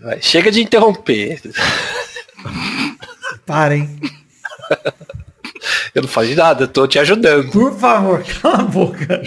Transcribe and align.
Vai, 0.00 0.20
chega 0.20 0.50
de 0.50 0.60
interromper. 0.62 1.40
Parem. 3.46 3.98
Eu 5.94 6.02
não 6.02 6.08
faço 6.08 6.34
nada, 6.34 6.64
eu 6.64 6.68
tô 6.68 6.86
te 6.86 6.98
ajudando. 6.98 7.50
Por 7.50 7.72
favor, 7.78 8.22
cala 8.42 8.58
a 8.58 8.62
boca. 8.64 9.22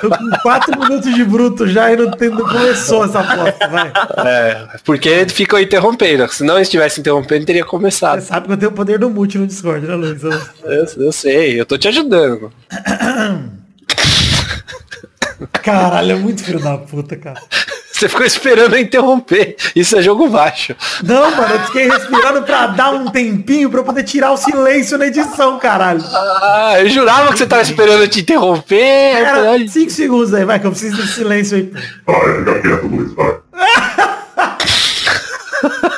Tô 0.00 0.10
com 0.10 0.30
quatro 0.42 0.78
minutos 0.78 1.14
de 1.14 1.24
bruto 1.24 1.66
já 1.68 1.92
e 1.92 1.96
não, 1.96 2.10
tem, 2.10 2.28
não 2.28 2.46
começou 2.46 3.04
essa 3.04 3.20
aposta, 3.20 3.68
vai. 3.68 3.92
É, 4.26 4.66
porque 4.84 5.26
ficou 5.28 5.58
interrompendo. 5.60 6.28
Se 6.32 6.42
não 6.44 6.58
estivesse 6.58 7.00
interrompendo, 7.00 7.46
teria 7.46 7.62
Você 7.62 7.70
começado. 7.70 8.20
sabe 8.20 8.46
que 8.48 8.52
eu 8.52 8.56
tenho 8.58 8.70
o 8.72 8.74
poder 8.74 8.98
do 8.98 9.08
mute 9.08 9.38
no 9.38 9.46
Discord, 9.46 9.86
né, 9.86 9.94
Luiz? 9.94 10.22
Eu- 10.22 10.32
Eu, 10.64 10.86
eu 11.06 11.12
sei, 11.12 11.60
eu 11.60 11.64
tô 11.64 11.78
te 11.78 11.86
ajudando. 11.88 12.52
Caralho, 15.62 16.12
é 16.12 16.14
muito 16.16 16.42
filho 16.42 16.60
da 16.60 16.76
puta, 16.76 17.16
cara. 17.16 17.40
Você 18.02 18.08
ficou 18.08 18.26
esperando 18.26 18.74
eu 18.74 18.80
interromper. 18.80 19.54
Isso 19.76 19.96
é 19.96 20.02
jogo 20.02 20.28
baixo. 20.28 20.74
Não, 21.04 21.30
mano, 21.36 21.54
eu 21.54 21.60
fiquei 21.66 21.88
respirando 21.88 22.42
pra 22.42 22.66
dar 22.66 22.90
um 22.90 23.08
tempinho 23.08 23.70
pra 23.70 23.78
eu 23.78 23.84
poder 23.84 24.02
tirar 24.02 24.32
o 24.32 24.36
silêncio 24.36 24.98
na 24.98 25.06
edição, 25.06 25.56
caralho. 25.60 26.02
Ah, 26.12 26.74
eu 26.80 26.88
jurava 26.88 27.30
que 27.32 27.38
você 27.38 27.46
tava 27.46 27.62
esperando 27.62 28.02
eu 28.02 28.08
te 28.08 28.22
interromper. 28.22 29.24
5 29.68 29.90
segundos 29.92 30.34
aí, 30.34 30.44
vai, 30.44 30.58
que 30.58 30.66
eu 30.66 30.72
preciso 30.72 31.00
de 31.00 31.12
silêncio 31.12 31.58
aí. 31.58 31.72
Vai, 32.04 32.38
fica 32.38 32.60
quieto, 32.60 32.86
Luiz, 32.88 33.14
vai. 33.14 33.36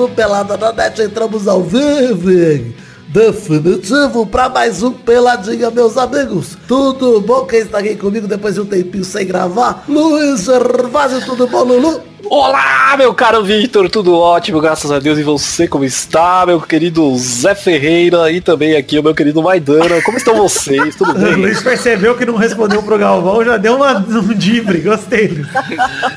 do 0.00 0.08
Pelada 0.08 0.56
na 0.56 0.72
Net, 0.72 1.02
entramos 1.02 1.46
ao 1.46 1.62
vivo. 1.62 2.30
Definitivo 3.08 4.24
para 4.24 4.48
mais 4.48 4.82
um 4.82 4.92
Peladinha, 4.92 5.70
meus 5.70 5.98
amigos. 5.98 6.56
Tudo 6.66 7.20
bom? 7.20 7.44
Quem 7.44 7.58
está 7.58 7.80
aqui 7.80 7.96
comigo 7.96 8.26
depois 8.26 8.54
de 8.54 8.62
um 8.62 8.64
tempinho 8.64 9.04
sem 9.04 9.26
gravar? 9.26 9.84
Luiz 9.86 10.44
Gervásio, 10.44 11.22
tudo 11.26 11.46
bom, 11.48 11.64
Lulu? 11.64 12.00
Olá, 12.26 12.94
meu 12.96 13.12
caro 13.14 13.42
Victor, 13.42 13.88
tudo 13.88 14.14
ótimo, 14.16 14.60
graças 14.60 14.90
a 14.92 14.98
Deus. 14.98 15.18
E 15.18 15.22
você, 15.22 15.66
como 15.66 15.84
está, 15.84 16.44
meu 16.46 16.60
querido 16.60 17.16
Zé 17.18 17.54
Ferreira 17.54 18.30
e 18.30 18.40
também 18.40 18.76
aqui 18.76 18.98
o 18.98 19.02
meu 19.02 19.14
querido 19.14 19.42
Maidana. 19.42 20.00
Como 20.02 20.16
estão 20.18 20.36
vocês? 20.36 20.94
Tudo 20.94 21.12
O 21.12 21.14
bem? 21.18 21.34
Luiz 21.34 21.62
percebeu 21.62 22.16
que 22.16 22.24
não 22.26 22.36
respondeu 22.36 22.82
pro 22.82 22.98
Galvão, 22.98 23.44
já 23.44 23.56
deu 23.56 23.76
uma, 23.76 23.96
um 23.98 24.34
dibre, 24.34 24.80
gostei. 24.80 25.44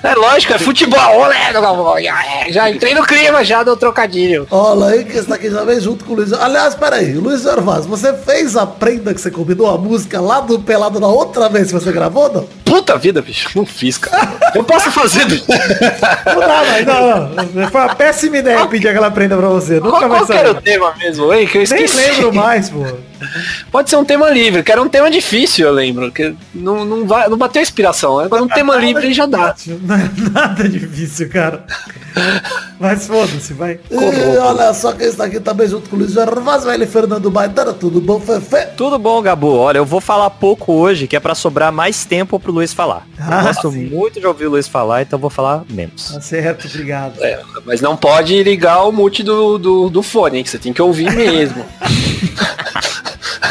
É 0.04 0.14
lógico, 0.14 0.54
é 0.54 0.60
futebol. 0.60 1.20
Olé, 1.22 1.52
Galvão. 1.54 1.98
É, 1.98 2.52
Já 2.52 2.70
entrei 2.70 2.94
no 2.94 3.04
clima, 3.06 3.44
já 3.44 3.64
deu 3.64 3.78
trocadilho. 3.78 4.46
Olha 4.52 4.88
aí, 4.88 5.06
quem 5.06 5.20
está 5.20 5.36
aqui 5.36 5.50
já 5.50 5.64
vem 5.64 5.80
junto 5.80 6.06
com 6.06 6.14
o 6.14 6.16
Luiz. 6.18 6.34
Aliás, 6.34 6.76
peraí, 6.76 7.14
Luiz 7.14 7.42
Gervásio, 7.42 7.90
você 7.90 8.14
fez 8.14 8.56
a 8.56 8.66
prenda 8.68 9.14
que 9.14 9.22
você 9.22 9.32
combinou 9.32 9.70
a 9.70 9.78
música 9.78 10.20
lá 10.22 10.42
do 10.42 10.60
Pelado 10.60 11.00
na 11.00 11.08
outra 11.08 11.50
vez 11.50 11.68
que 11.68 11.74
você 11.74 11.92
gravou, 11.92 12.32
não? 12.32 12.46
Puta 12.66 12.98
vida, 12.98 13.22
bicho. 13.22 13.50
Não 13.56 13.66
fiz, 13.66 13.98
cara. 13.98 14.52
Eu 14.56 14.64
posso 14.64 14.92
fazer. 14.92 15.24
Não 16.26 16.40
dá, 16.40 16.64
mas 16.68 16.86
não, 16.86 17.30
não. 17.30 17.70
Foi 17.70 17.82
uma 17.82 17.96
péssima 17.96 18.38
ideia 18.38 18.66
pedir 18.68 18.88
aquela 18.90 19.12
prenda 19.12 19.38
pra 19.38 19.48
você. 19.48 19.76
Nunca 19.76 19.90
Qual, 19.90 20.02
vai 20.02 20.10
qual 20.10 20.26
que 20.26 20.34
era 20.34 20.52
o 20.52 20.56
tema 20.62 20.94
mesmo, 20.98 21.34
hein? 21.34 21.48
Que 21.48 21.58
eu 21.60 21.64
Nem 21.70 21.84
esqueci. 21.86 21.98
lembro 21.98 22.34
mais, 22.34 22.70
pô. 22.70 22.86
Pode 23.72 23.90
ser 23.90 23.96
um 23.96 24.06
tema 24.06 24.30
livre, 24.30 24.64
que 24.64 24.72
era 24.72 24.82
um 24.82 24.90
tema 24.90 25.10
difícil, 25.10 25.68
eu 25.68 25.74
lembro. 25.74 26.12
Que 26.12 26.36
não, 26.54 26.86
não, 26.86 27.06
vai, 27.06 27.28
não 27.30 27.38
bateu 27.38 27.62
inspiração. 27.62 28.20
Agora 28.20 28.44
um 28.44 28.48
tema 28.50 28.76
livre 28.78 29.14
já 29.14 29.26
dá. 29.26 29.56
Não 29.82 29.96
é 29.96 30.10
nada 30.32 30.68
difícil, 30.68 31.30
cara. 31.30 31.66
Mas 32.80 33.08
foda-se, 33.08 33.54
vai. 33.54 33.80
E 33.90 34.38
olha 34.38 34.74
só 34.74 34.92
quem 34.92 35.08
está 35.08 35.26
aqui 35.26 35.40
também 35.40 35.68
junto 35.68 35.90
com 35.90 35.96
o 35.96 36.00
Luiz 36.00 36.12
Gervásio, 36.12 36.70
velho 36.70 36.88
Fernando 36.88 37.32
Maidana, 37.32 37.74
tudo 37.74 38.02
bom, 38.02 38.20
Fefe? 38.20 38.68
Tudo 38.76 39.00
bom, 39.00 39.22
Gabu? 39.22 39.56
Olha, 39.56 39.78
eu 39.78 39.86
vou 39.86 40.02
falar 40.02 40.30
pouco 40.30 40.74
hoje, 40.74 41.08
que 41.08 41.16
é 41.16 41.20
pra 41.20 41.34
sobrar 41.34 41.72
mais 41.72 42.06
tempo 42.06 42.40
pro 42.40 42.52
Luiz 42.52 42.74
falar. 42.74 43.08
Ah, 43.20 43.40
eu 43.40 43.44
gosto 43.46 43.72
sim. 43.72 43.86
muito 43.86 44.20
de 44.20 44.28
ouvir 44.28 44.48
o 44.48 44.52
Luiz 44.52 44.68
falar, 44.68 45.02
então 45.02 45.18
eu 45.18 45.22
vou 45.22 45.30
falar 45.30 45.64
menos. 45.70 46.12
Tá 46.12 46.22
certo, 46.22 46.68
obrigado. 46.68 47.24
É, 47.24 47.42
mas 47.66 47.82
não 47.82 47.96
pode 47.96 48.44
ligar 48.44 48.84
o 48.84 48.92
mute 48.92 49.24
do, 49.24 49.58
do, 49.58 49.90
do 49.90 50.04
fone, 50.04 50.38
hein, 50.38 50.44
que 50.44 50.50
você 50.50 50.58
tem 50.58 50.74
que 50.74 50.82
ouvir 50.82 51.12
mesmo. 51.12 51.66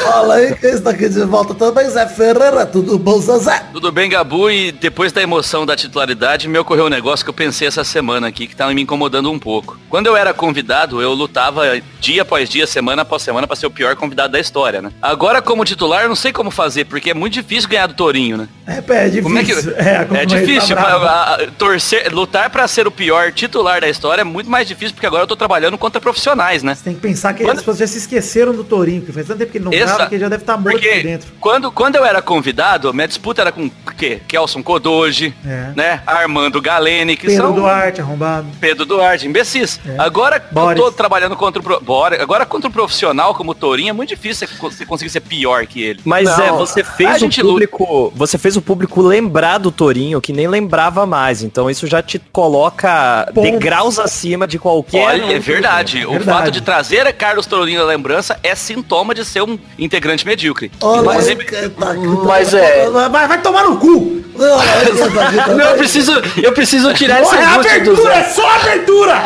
Olha 0.04 0.34
aí 0.34 0.54
quem 0.56 0.70
está 0.70 0.90
aqui 0.90 1.08
de 1.08 1.22
volta 1.24 1.54
também, 1.54 1.88
Zé 1.88 2.06
Ferreira, 2.06 2.66
tudo 2.66 2.98
bom, 2.98 3.20
Zezé? 3.20 3.62
Tudo 3.72 3.90
bem, 3.92 4.08
Gabu? 4.10 4.50
E 4.50 4.72
depois 4.72 5.12
da 5.12 5.22
emoção 5.22 5.64
da 5.64 5.76
titularidade, 5.76 6.48
me 6.48 6.58
ocorreu 6.58 6.86
um 6.86 6.90
negócio 6.90 7.24
que 7.24 7.30
eu 7.30 7.34
pensei 7.34 7.68
essa 7.68 7.84
semana 7.84 8.26
aqui, 8.28 8.46
que 8.46 8.56
tava 8.56 8.72
me 8.74 8.82
incomodando 8.82 9.30
um 9.30 9.38
pouco. 9.38 9.78
Quando 9.88 10.06
eu 10.06 10.16
era 10.16 10.34
convidado, 10.34 11.00
eu 11.00 11.12
lutava 11.12 11.62
dia 12.00 12.22
após 12.22 12.48
dia, 12.48 12.66
semana 12.66 13.02
após 13.02 13.22
semana, 13.22 13.46
pra 13.46 13.54
ser 13.56 13.66
o 13.66 13.70
pior 13.70 13.94
convidado 13.96 14.32
da 14.32 14.40
história, 14.40 14.82
né? 14.82 14.90
Agora, 15.00 15.40
como 15.40 15.64
titular, 15.64 16.02
eu 16.02 16.08
não 16.08 16.16
sei 16.16 16.32
como 16.32 16.50
fazer, 16.50 16.84
porque 16.86 17.10
é 17.10 17.14
muito 17.14 17.34
difícil 17.34 17.68
ganhar 17.68 17.86
do 17.86 17.94
Torinho, 17.94 18.36
né? 18.36 18.48
É, 18.66 18.80
pé, 18.80 19.06
é 19.06 19.08
difícil. 19.08 19.22
Como 19.22 19.38
é 19.38 19.44
que... 19.44 19.52
É, 19.52 20.22
é 20.22 20.26
difícil. 20.26 20.76
tá 20.76 20.82
brava. 20.82 21.06
a- 21.10 21.34
a- 21.34 21.46
torcer, 21.58 22.12
lutar 22.12 22.50
pra 22.50 22.66
ser 22.66 22.86
o 22.86 22.90
pior 22.90 23.32
titular 23.32 23.80
da 23.80 23.88
história 23.88 24.22
é 24.22 24.24
muito 24.24 24.50
mais 24.50 24.66
difícil, 24.66 24.94
porque 24.94 25.06
agora 25.06 25.22
eu 25.22 25.26
tô 25.26 25.36
trabalhando 25.36 25.76
contra 25.78 26.00
profissionais, 26.00 26.62
né? 26.62 26.74
Você 26.74 26.84
tem 26.84 26.94
que 26.94 27.00
pensar 27.00 27.32
que 27.34 27.44
Quando- 27.44 27.52
as 27.58 27.62
pessoas 27.62 27.78
já 27.78 27.86
se 27.86 27.98
esqueceram 27.98 28.52
do 28.52 28.64
Torinho, 28.64 29.02
que 29.02 29.12
faz 29.12 29.26
tanto 29.26 29.38
tempo 29.38 29.52
que 29.52 29.58
ele 29.58 29.64
não 29.64 29.72
grava 29.96 30.08
que 30.08 30.14
ele 30.14 30.22
já 30.22 30.28
deve 30.28 30.42
estar 30.42 30.56
morto 30.56 30.76
aqui 30.76 30.86
Porque 30.88 31.02
dentro. 31.02 31.32
quando, 31.40 31.70
quando 31.70 31.96
eu 31.96 32.04
era 32.04 32.20
convidado, 32.22 32.88
a 32.88 32.92
minha 32.92 33.06
disputa 33.08 33.40
era 33.42 33.52
com 33.52 33.66
o 33.66 33.70
quê? 33.96 34.20
Kelson 34.26 34.62
Kodoji, 34.62 35.34
É. 35.46 35.72
né? 35.76 36.02
Armando 36.06 36.60
Galene, 36.60 37.16
que 37.16 37.26
Pedro 37.26 37.42
são 37.46 37.54
Duarte, 37.54 38.00
arrombado. 38.00 38.46
Pedro 38.60 38.84
Duarte, 38.84 39.26
imbecis. 39.26 39.80
É. 39.86 39.94
Agora 39.98 40.42
Boris. 40.50 40.78
eu 40.78 40.84
tô 40.86 40.92
trabalhando 40.92 41.36
contra 41.36 41.60
o 41.60 41.62
pro- 41.62 41.80
Bora, 41.80 42.22
agora 42.22 42.44
contra 42.46 42.68
o 42.68 42.72
profissional 42.72 43.34
como 43.34 43.52
o 43.52 43.54
Torinho 43.54 43.90
é 43.90 43.92
muito 43.92 44.10
difícil 44.10 44.46
você 44.46 44.54
co- 44.56 44.70
você 44.70 44.86
conseguir 44.86 45.10
ser 45.10 45.20
pior 45.20 45.66
que 45.66 45.82
ele. 45.82 46.00
Mas 46.04 46.28
Não, 46.28 46.44
é, 46.44 46.52
você 46.52 46.82
fez 46.84 47.16
o 47.16 47.18
gente 47.18 47.40
luta. 47.42 47.52
público, 47.52 48.12
você 48.16 48.38
fez 48.38 48.56
o 48.56 48.62
público 48.62 49.00
lembrar 49.02 49.58
do 49.58 49.70
Torinho, 49.70 50.20
que 50.20 50.32
nem 50.32 50.46
lembrava 50.48 51.04
mais. 51.06 51.42
Então 51.42 51.68
isso 51.70 51.86
já 51.86 52.02
te 52.02 52.18
coloca 52.56 53.28
Pontos. 53.34 53.50
degraus 53.50 53.98
acima 53.98 54.46
de 54.46 54.58
qualquer. 54.58 55.04
Olha, 55.06 55.32
é 55.36 55.38
verdade. 55.38 56.04
O 56.06 56.10
Verdade. 56.12 56.38
fato 56.38 56.50
de 56.50 56.60
trazer 56.60 57.12
Carlos 57.14 57.46
Torinho 57.46 57.80
na 57.80 57.86
lembrança 57.86 58.38
é 58.42 58.54
sintoma 58.54 59.14
de 59.14 59.24
ser 59.24 59.42
um 59.42 59.58
integrante 59.84 60.26
medíocre. 60.26 60.70
Olha 60.80 61.00
Inclusive, 61.10 61.44
quem 61.44 61.68
tá 61.70 61.90
aqui 61.90 62.06
Mas 62.24 62.50
também. 62.50 62.66
é- 62.66 62.90
Vai, 63.08 63.28
vai 63.28 63.40
tomar 63.40 63.64
no 63.64 63.76
cu! 63.78 64.22
Tá. 64.32 65.48
Não, 65.54 65.60
eu 65.70 65.76
preciso, 65.76 66.12
eu 66.42 66.52
preciso 66.52 66.92
tirar 66.94 67.20
esse 67.20 67.30
Porra, 67.30 67.42
é 67.42 67.54
abertura, 67.54 68.14
é 68.14 68.24
só 68.24 68.48
abertura! 68.56 69.22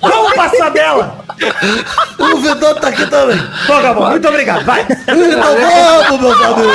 Vamos 0.00 0.34
passar 0.34 0.70
dela! 0.70 1.22
O 2.18 2.36
Vidor 2.38 2.74
tá 2.80 2.88
aqui 2.88 3.04
também. 3.06 3.36
Pô, 3.66 3.80
Gabão, 3.80 4.10
muito 4.10 4.26
obrigado, 4.28 4.64
vai! 4.64 4.82
Então 4.82 5.56
vamos, 6.08 6.20
meus 6.20 6.40
amigos. 6.42 6.72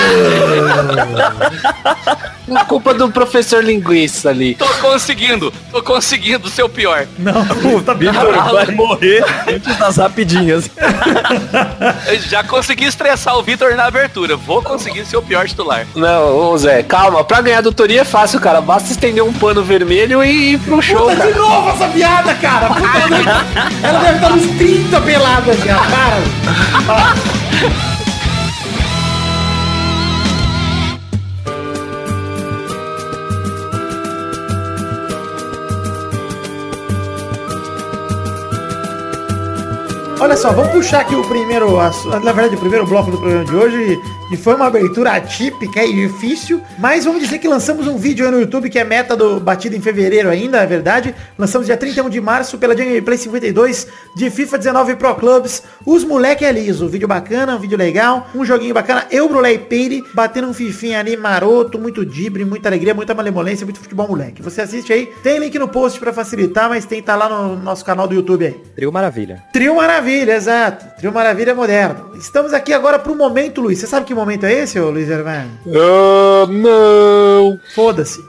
A 2.56 2.64
culpa 2.66 2.94
do 2.94 3.10
professor 3.12 3.64
linguiça 3.64 4.30
ali. 4.30 4.56
tô 4.56 4.66
conseguindo, 4.82 5.52
tô 5.72 5.82
conseguindo 5.84 6.50
ser 6.50 6.64
o 6.64 6.70
pior. 6.70 7.06
Não, 7.18 7.34
tá 7.84 7.94
Vitor 7.94 8.52
vai 8.54 8.68
morrer 8.68 9.24
antes 9.48 9.76
das 9.78 9.98
rapidinhas. 9.98 10.70
Eu 12.08 12.20
já 12.20 12.44
consegui 12.44 12.86
estressar 13.08 13.38
o 13.38 13.44
Vitor 13.44 13.76
na 13.76 13.86
abertura. 13.86 14.36
Vou 14.36 14.62
conseguir 14.62 15.06
ser 15.06 15.16
o 15.18 15.22
pior 15.22 15.48
titular. 15.48 15.88
Não, 15.96 16.36
ô 16.36 16.58
Zé, 16.58 16.84
calma. 16.84 17.24
Pra 17.24 17.42
ganhar 17.42 17.62
do 17.62 17.72
Torinho 17.72 18.02
é 18.02 18.06
fácil, 18.06 18.40
cara. 18.40 18.60
Basta 18.60 18.92
estender 18.92 19.24
um 19.24 19.32
pano 19.32 19.64
vermelho 19.64 20.24
e 20.24 20.54
ir 20.54 20.60
pro 20.60 20.82
show, 20.82 21.10
Puta 21.10 21.16
cara. 21.16 21.32
de 21.32 21.38
novo 21.38 21.70
essa 21.70 21.88
piada, 21.88 22.34
cara! 22.36 22.68
Puta, 22.68 22.88
ela, 23.84 24.00
deve, 24.00 24.16
estar 24.16 24.30
nos 24.30 24.46
30 24.58 25.02
peladas 25.02 25.58
já, 25.60 25.78
cara! 25.78 26.18
Olha 40.28 40.36
só, 40.36 40.52
vamos 40.52 40.74
puxar 40.74 41.00
aqui 41.00 41.16
o 41.16 41.24
primeiro, 41.24 41.78
na 41.78 42.34
verdade, 42.34 42.56
o 42.56 42.60
primeiro 42.60 42.86
bloco 42.86 43.10
do 43.10 43.18
programa 43.18 43.46
de 43.46 43.56
hoje, 43.56 43.98
que 44.28 44.36
foi 44.36 44.56
uma 44.56 44.68
abertura 44.68 45.12
atípica 45.12 45.82
e 45.86 45.94
difícil, 45.94 46.62
mas 46.78 47.06
vamos 47.06 47.22
dizer 47.22 47.40
que 47.40 47.48
lançamos 47.48 47.88
um 47.88 47.96
vídeo 47.96 48.26
aí 48.26 48.32
no 48.32 48.42
YouTube 48.42 48.70
que 48.70 48.78
é 48.78 48.84
meta 48.84 49.16
do 49.16 49.40
batido 49.40 49.78
em 49.78 49.80
fevereiro 49.80 50.28
ainda, 50.28 50.58
é 50.58 50.66
verdade. 50.66 51.16
Lançamos 51.38 51.66
dia 51.66 51.78
31 51.78 52.10
de 52.10 52.20
março 52.20 52.58
pela 52.58 52.76
Jungle 52.76 53.02
Play 53.02 53.18
52 53.18 53.88
de 54.18 54.30
FIFA 54.30 54.58
19 54.58 54.96
Pro 54.98 55.16
Clubs. 55.16 55.64
Os 55.86 56.04
moleque 56.04 56.44
é 56.44 56.52
liso, 56.52 56.90
vídeo 56.90 57.08
bacana, 57.08 57.56
um 57.56 57.60
vídeo 57.60 57.78
legal, 57.78 58.28
um 58.36 58.44
joguinho 58.44 58.74
bacana. 58.74 59.06
Eu, 59.10 59.30
Brulé 59.30 59.54
e 59.54 59.58
Peire, 59.58 60.04
batendo 60.14 60.50
um 60.50 60.54
fifinha 60.54 61.00
ali 61.00 61.16
maroto, 61.16 61.80
muito 61.80 62.06
dibre, 62.06 62.44
muita 62.44 62.68
alegria, 62.68 62.94
muita 62.94 63.16
malemolência, 63.16 63.66
muito 63.66 63.80
futebol 63.80 64.10
moleque. 64.10 64.42
Você 64.42 64.60
assiste 64.60 64.92
aí, 64.92 65.10
tem 65.24 65.40
link 65.40 65.58
no 65.58 65.70
post 65.70 65.98
pra 66.02 66.12
facilitar, 66.12 66.68
mas 66.68 66.84
tem 66.84 67.02
tá 67.02 67.16
lá 67.16 67.30
no 67.30 67.56
nosso 67.56 67.86
canal 67.86 68.10
do 68.10 68.14
YouTube 68.14 68.46
aí. 68.46 68.56
Trio 68.76 68.92
Maravilha. 68.92 69.42
Trio 69.54 69.76
Maravilha, 69.76 70.17
exato. 70.28 70.86
Trio 70.98 71.12
Maravilha 71.12 71.54
moderno. 71.54 72.12
Estamos 72.16 72.54
aqui 72.54 72.74
agora 72.74 72.98
pro 72.98 73.16
momento, 73.16 73.62
Luiz. 73.62 73.80
Você 73.80 73.88
sabe 73.88 74.06
que 74.06 74.14
momento 74.14 74.46
é 74.46 74.54
esse, 74.54 74.80
ô 74.80 74.90
Luiz 74.90 75.10
Hermano? 75.10 75.52
Ah, 75.68 76.48
não. 76.50 77.60
Foda-se. 77.76 78.24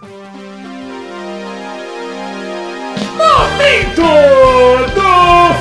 Momento 3.17 4.02
do 4.94 5.08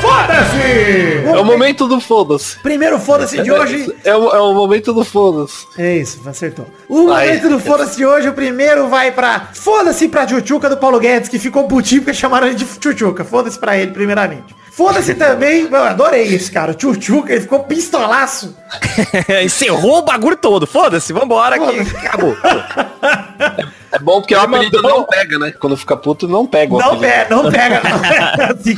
Foda-se! 0.01 1.25
É 1.25 1.39
o 1.39 1.43
momento 1.43 1.87
do 1.87 1.99
foda-se. 1.99 2.59
Primeiro 2.59 2.99
Foda-se 2.99 3.41
de 3.41 3.51
hoje. 3.51 3.93
É 4.03 4.15
o, 4.15 4.29
é 4.29 4.39
o 4.39 4.53
momento 4.53 4.93
do 4.93 5.03
foda-se. 5.03 5.67
É 5.77 5.97
isso, 5.97 6.19
acertou. 6.25 6.67
O 6.87 7.11
Aí. 7.11 7.27
momento 7.27 7.49
do 7.49 7.59
Foda-se 7.59 7.97
de 7.97 8.05
hoje, 8.05 8.29
o 8.29 8.33
primeiro 8.33 8.87
vai 8.87 9.11
pra 9.11 9.49
Foda-se 9.53 10.07
pra 10.07 10.25
Tchutchuca 10.25 10.69
do 10.69 10.77
Paulo 10.77 10.99
Guedes, 10.99 11.29
que 11.29 11.39
ficou 11.39 11.67
putinho 11.67 12.01
porque 12.01 12.13
chamaram 12.13 12.47
ele 12.47 12.55
de 12.55 12.65
Tchutchuca. 12.65 13.23
Foda-se 13.23 13.59
pra 13.59 13.77
ele, 13.77 13.91
primeiramente. 13.91 14.55
Foda-se 14.77 15.15
também, 15.15 15.67
eu 15.71 15.83
adorei 15.83 16.35
esse 16.35 16.51
cara, 16.51 16.71
o 16.71 16.75
Tchutchuca, 16.75 17.33
ele 17.33 17.41
ficou 17.41 17.63
pistolaço. 17.63 18.55
Encerrou 19.43 19.97
o 19.97 20.01
bagulho 20.03 20.37
todo. 20.37 20.67
Foda-se, 20.67 21.11
vambora 21.11 21.57
que 21.57 21.79
acabou. 22.05 22.37
É 23.97 23.99
bom 23.99 24.21
porque 24.21 24.35
o 24.35 24.39
apelido 24.39 24.81
mandou- 24.81 24.99
não 24.99 25.05
pega, 25.05 25.39
né? 25.39 25.51
Quando 25.59 25.75
fica 25.77 25.97
puto, 25.97 26.27
não 26.27 26.45
pega 26.45 26.73
o 26.73 26.77
Não 26.77 26.93
apelido. 26.93 27.07
pega, 27.07 27.35
não 27.35 27.51
pega, 27.51 27.81
não. 27.83 28.45
Assim 28.57 28.77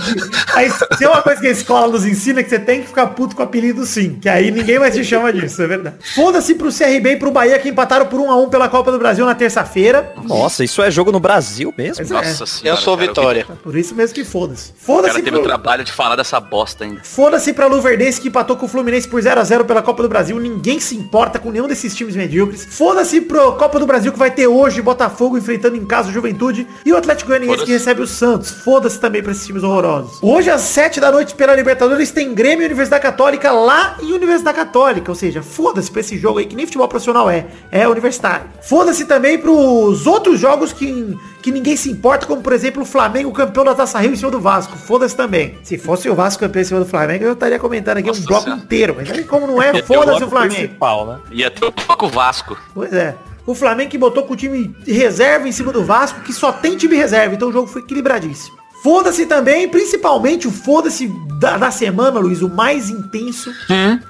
Aí, 0.53 0.69
se 0.97 1.03
é 1.03 1.07
uma 1.09 1.21
coisa 1.21 1.39
que 1.41 1.47
a 1.47 1.51
escola 1.51 1.87
nos 1.87 2.05
ensina, 2.05 2.39
é 2.39 2.43
que 2.43 2.49
você 2.49 2.59
tem 2.59 2.81
que 2.81 2.87
ficar 2.87 3.07
puto 3.07 3.35
com 3.35 3.41
o 3.41 3.45
apelido 3.45 3.85
sim. 3.85 4.17
Que 4.21 4.29
aí 4.29 4.51
ninguém 4.51 4.79
mais 4.79 4.95
te 4.95 5.03
chama 5.03 5.31
disso, 5.31 5.61
é 5.61 5.67
verdade. 5.67 5.95
Foda-se 6.15 6.55
pro 6.55 6.71
CRB 6.71 7.11
e 7.11 7.15
pro 7.17 7.31
Bahia 7.31 7.59
que 7.59 7.69
empataram 7.69 8.05
por 8.05 8.19
1 8.19 8.31
a 8.31 8.35
1 8.37 8.49
pela 8.49 8.69
Copa 8.69 8.91
do 8.91 8.97
Brasil 8.99 9.25
na 9.25 9.35
terça-feira. 9.35 10.13
Nossa, 10.23 10.63
isso 10.63 10.81
é 10.81 10.89
jogo 10.89 11.11
no 11.11 11.19
Brasil 11.19 11.73
mesmo? 11.77 11.97
Mas 11.99 12.09
Nossa 12.09 12.43
é, 12.43 12.47
senhora. 12.47 12.77
Eu 12.79 12.81
sou 12.81 12.95
cara, 12.97 13.07
Vitória. 13.07 13.45
por 13.63 13.75
isso 13.75 13.93
mesmo 13.95 14.13
que 14.15 14.23
foda-se. 14.23 14.69
O 14.71 14.73
cara 14.73 15.01
Foda-se 15.09 15.21
teve 15.21 15.37
o 15.37 15.43
trabalho 15.43 15.83
de 15.83 15.91
falar 15.91 16.15
dessa 16.15 16.39
bosta 16.39 16.83
ainda. 16.83 17.01
Foda-se 17.03 17.53
pra 17.53 17.67
Luverdense 17.67 18.19
que 18.21 18.27
empatou 18.29 18.55
com 18.55 18.65
o 18.65 18.69
Fluminense 18.69 19.07
por 19.07 19.21
0 19.21 19.39
a 19.39 19.43
0 19.43 19.65
pela 19.65 19.81
Copa 19.81 20.03
do 20.03 20.09
Brasil. 20.09 20.39
Ninguém 20.39 20.79
se 20.79 20.95
importa 20.95 21.39
com 21.39 21.51
nenhum 21.51 21.67
desses 21.67 21.95
times 21.95 22.15
medíocres. 22.15 22.65
Foda-se 22.69 23.21
pro 23.21 23.53
Copa 23.53 23.79
do 23.79 23.85
Brasil 23.85 24.11
que 24.11 24.19
vai 24.19 24.31
ter 24.31 24.47
hoje 24.47 24.81
Botafogo 24.81 25.08
enfrentando 25.37 25.75
em 25.75 25.85
casa 25.85 26.09
o 26.09 26.11
Juventude 26.11 26.67
e 26.85 26.91
o 26.93 26.97
Atlético 26.97 27.29
Goianiense 27.29 27.65
que 27.65 27.71
recebe 27.71 28.01
o 28.01 28.07
Santos. 28.07 28.51
Foda-se 28.51 28.99
também 28.99 29.21
pra 29.21 29.31
esses 29.31 29.45
times 29.45 29.63
horrorosos. 29.63 30.19
Hoje 30.21 30.49
às 30.49 30.61
7 30.61 30.99
da 30.99 31.11
noite 31.11 31.35
pela 31.35 31.55
Libertadores 31.55 32.11
tem 32.11 32.33
Grêmio 32.33 32.63
e 32.63 32.65
Universidade 32.65 33.01
Católica 33.01 33.51
lá 33.51 33.97
em 34.01 34.13
Universidade 34.13 34.57
Católica. 34.57 35.11
Ou 35.11 35.15
seja, 35.15 35.41
foda-se 35.41 35.89
pra 35.91 36.01
esse 36.01 36.17
jogo 36.17 36.39
aí 36.39 36.45
que 36.45 36.55
nem 36.55 36.65
futebol 36.65 36.87
profissional 36.87 37.29
é. 37.29 37.45
É 37.71 37.87
universitário. 37.87 38.45
Foda-se 38.61 39.05
também 39.05 39.37
pros 39.37 40.05
outros 40.07 40.39
jogos 40.39 40.73
que 40.73 41.17
que 41.41 41.51
ninguém 41.51 41.75
se 41.75 41.89
importa, 41.89 42.25
como 42.25 42.41
por 42.41 42.53
exemplo 42.53 42.83
o 42.83 42.85
Flamengo 42.85 43.31
campeão 43.31 43.63
da 43.63 43.73
Taça 43.73 43.99
Rio 43.99 44.11
em 44.11 44.15
cima 44.15 44.31
do 44.31 44.39
Vasco. 44.39 44.77
Foda-se 44.77 45.15
também. 45.15 45.57
Se 45.63 45.77
fosse 45.77 46.09
o 46.09 46.15
Vasco 46.15 46.41
campeão 46.41 46.61
em 46.61 46.65
cima 46.65 46.79
do 46.79 46.85
Flamengo, 46.85 47.23
eu 47.23 47.33
estaria 47.33 47.59
comentando 47.59 47.97
aqui 47.97 48.07
Nossa 48.07 48.21
um 48.21 48.25
bloco 48.25 48.49
inteiro. 48.49 48.95
Mas 48.97 49.09
aí 49.09 49.23
como 49.23 49.47
não 49.47 49.61
é, 49.61 49.73
foda-se 49.83 50.23
o 50.23 50.29
Flamengo. 50.29 50.73
Né? 51.05 51.19
Ia 51.31 51.51
ter 51.51 51.71
pouco 51.71 52.07
Vasco. 52.07 52.57
Pois 52.73 52.93
é. 52.93 53.15
O 53.49 53.55
Flamengo 53.55 53.89
que 53.89 53.97
botou 53.97 54.21
com 54.25 54.35
o 54.35 54.37
time 54.37 54.75
reserva 54.85 55.47
em 55.47 55.51
cima 55.51 55.73
do 55.73 55.83
Vasco, 55.83 56.21
que 56.21 56.31
só 56.31 56.51
tem 56.51 56.77
time 56.77 56.95
reserva. 56.95 57.33
Então 57.33 57.49
o 57.49 57.51
jogo 57.51 57.65
foi 57.65 57.81
equilibradíssimo. 57.81 58.55
Foda-se 58.83 59.25
também, 59.25 59.67
principalmente 59.67 60.47
o 60.47 60.51
foda-se 60.51 61.11
da, 61.39 61.57
da 61.57 61.71
semana, 61.71 62.19
Luiz, 62.19 62.43
o 62.43 62.47
mais 62.47 62.91
intenso. 62.91 63.51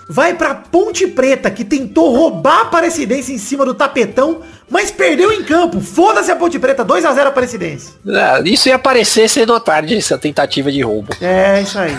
Vai 0.09 0.33
pra 0.33 0.53
Ponte 0.53 1.07
Preta, 1.07 1.49
que 1.49 1.63
tentou 1.63 2.13
roubar 2.13 2.57
a 2.57 2.61
Aparecidense 2.63 3.31
em 3.31 3.37
cima 3.37 3.65
do 3.65 3.73
tapetão, 3.73 4.41
mas 4.69 4.91
perdeu 4.91 5.31
em 5.31 5.41
campo. 5.41 5.79
Foda-se 5.79 6.29
a 6.29 6.35
Ponte 6.35 6.59
Preta, 6.59 6.83
2x0 6.83 7.27
Aparecidense. 7.27 7.93
É, 8.05 8.41
isso 8.43 8.67
ia 8.67 8.75
aparecer 8.75 9.29
cedo 9.29 9.53
ou 9.53 9.59
tarde, 9.61 9.95
essa 9.95 10.17
tentativa 10.17 10.69
de 10.69 10.81
roubo. 10.81 11.15
É, 11.21 11.61
isso 11.61 11.79
aí. 11.79 11.97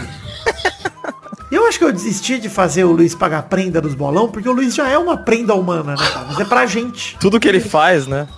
Eu 1.50 1.66
acho 1.66 1.78
que 1.78 1.84
eu 1.84 1.92
desisti 1.92 2.38
de 2.38 2.48
fazer 2.48 2.84
o 2.84 2.92
Luiz 2.92 3.14
pagar 3.14 3.42
prenda 3.42 3.80
dos 3.80 3.94
bolão, 3.94 4.28
porque 4.28 4.48
o 4.48 4.52
Luiz 4.52 4.74
já 4.74 4.88
é 4.88 4.96
uma 4.96 5.16
prenda 5.16 5.54
humana, 5.54 5.96
né, 5.96 5.96
cara? 5.96 6.26
Mas 6.28 6.40
é 6.40 6.44
pra 6.44 6.64
gente. 6.66 7.16
Tudo 7.18 7.40
que 7.40 7.48
ele 7.48 7.60
faz, 7.60 8.06
né? 8.06 8.28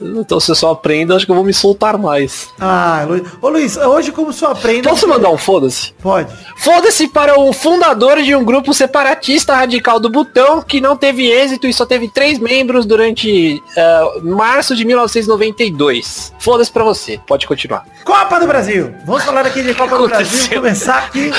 Então 0.00 0.38
se 0.38 0.50
eu 0.50 0.54
só 0.54 0.70
aprendo, 0.72 1.14
acho 1.14 1.24
que 1.26 1.32
eu 1.32 1.36
vou 1.36 1.44
me 1.44 1.52
soltar 1.52 1.98
mais. 1.98 2.48
Ah, 2.60 3.04
Luiz. 3.08 3.22
Ô 3.42 3.48
Luiz, 3.48 3.76
hoje 3.76 4.12
como 4.12 4.32
sua 4.32 4.54
prenda. 4.54 4.88
Posso 4.88 5.08
mandar 5.08 5.30
um 5.30 5.38
foda-se? 5.38 5.92
Pode. 6.00 6.32
Foda-se 6.58 7.08
para 7.08 7.38
o 7.38 7.52
fundador 7.52 8.22
de 8.22 8.34
um 8.34 8.44
grupo 8.44 8.72
separatista 8.72 9.54
radical 9.54 9.98
do 9.98 10.08
Butão 10.08 10.62
que 10.62 10.80
não 10.80 10.96
teve 10.96 11.26
êxito 11.26 11.66
e 11.66 11.72
só 11.72 11.84
teve 11.84 12.08
três 12.08 12.38
membros 12.38 12.86
durante 12.86 13.62
eh, 13.76 14.20
março 14.22 14.76
de 14.76 14.84
1992. 14.84 16.32
Foda-se 16.38 16.70
pra 16.70 16.84
você. 16.84 17.18
Pode 17.26 17.46
continuar. 17.46 17.84
Copa 18.04 18.38
do 18.38 18.46
Brasil. 18.46 18.94
Vamos 19.04 19.24
falar 19.24 19.46
aqui 19.46 19.62
de 19.62 19.74
Copa 19.74 19.98
do 19.98 20.08
Brasil. 20.08 20.56
Começar 20.56 20.98
aqui 20.98 21.30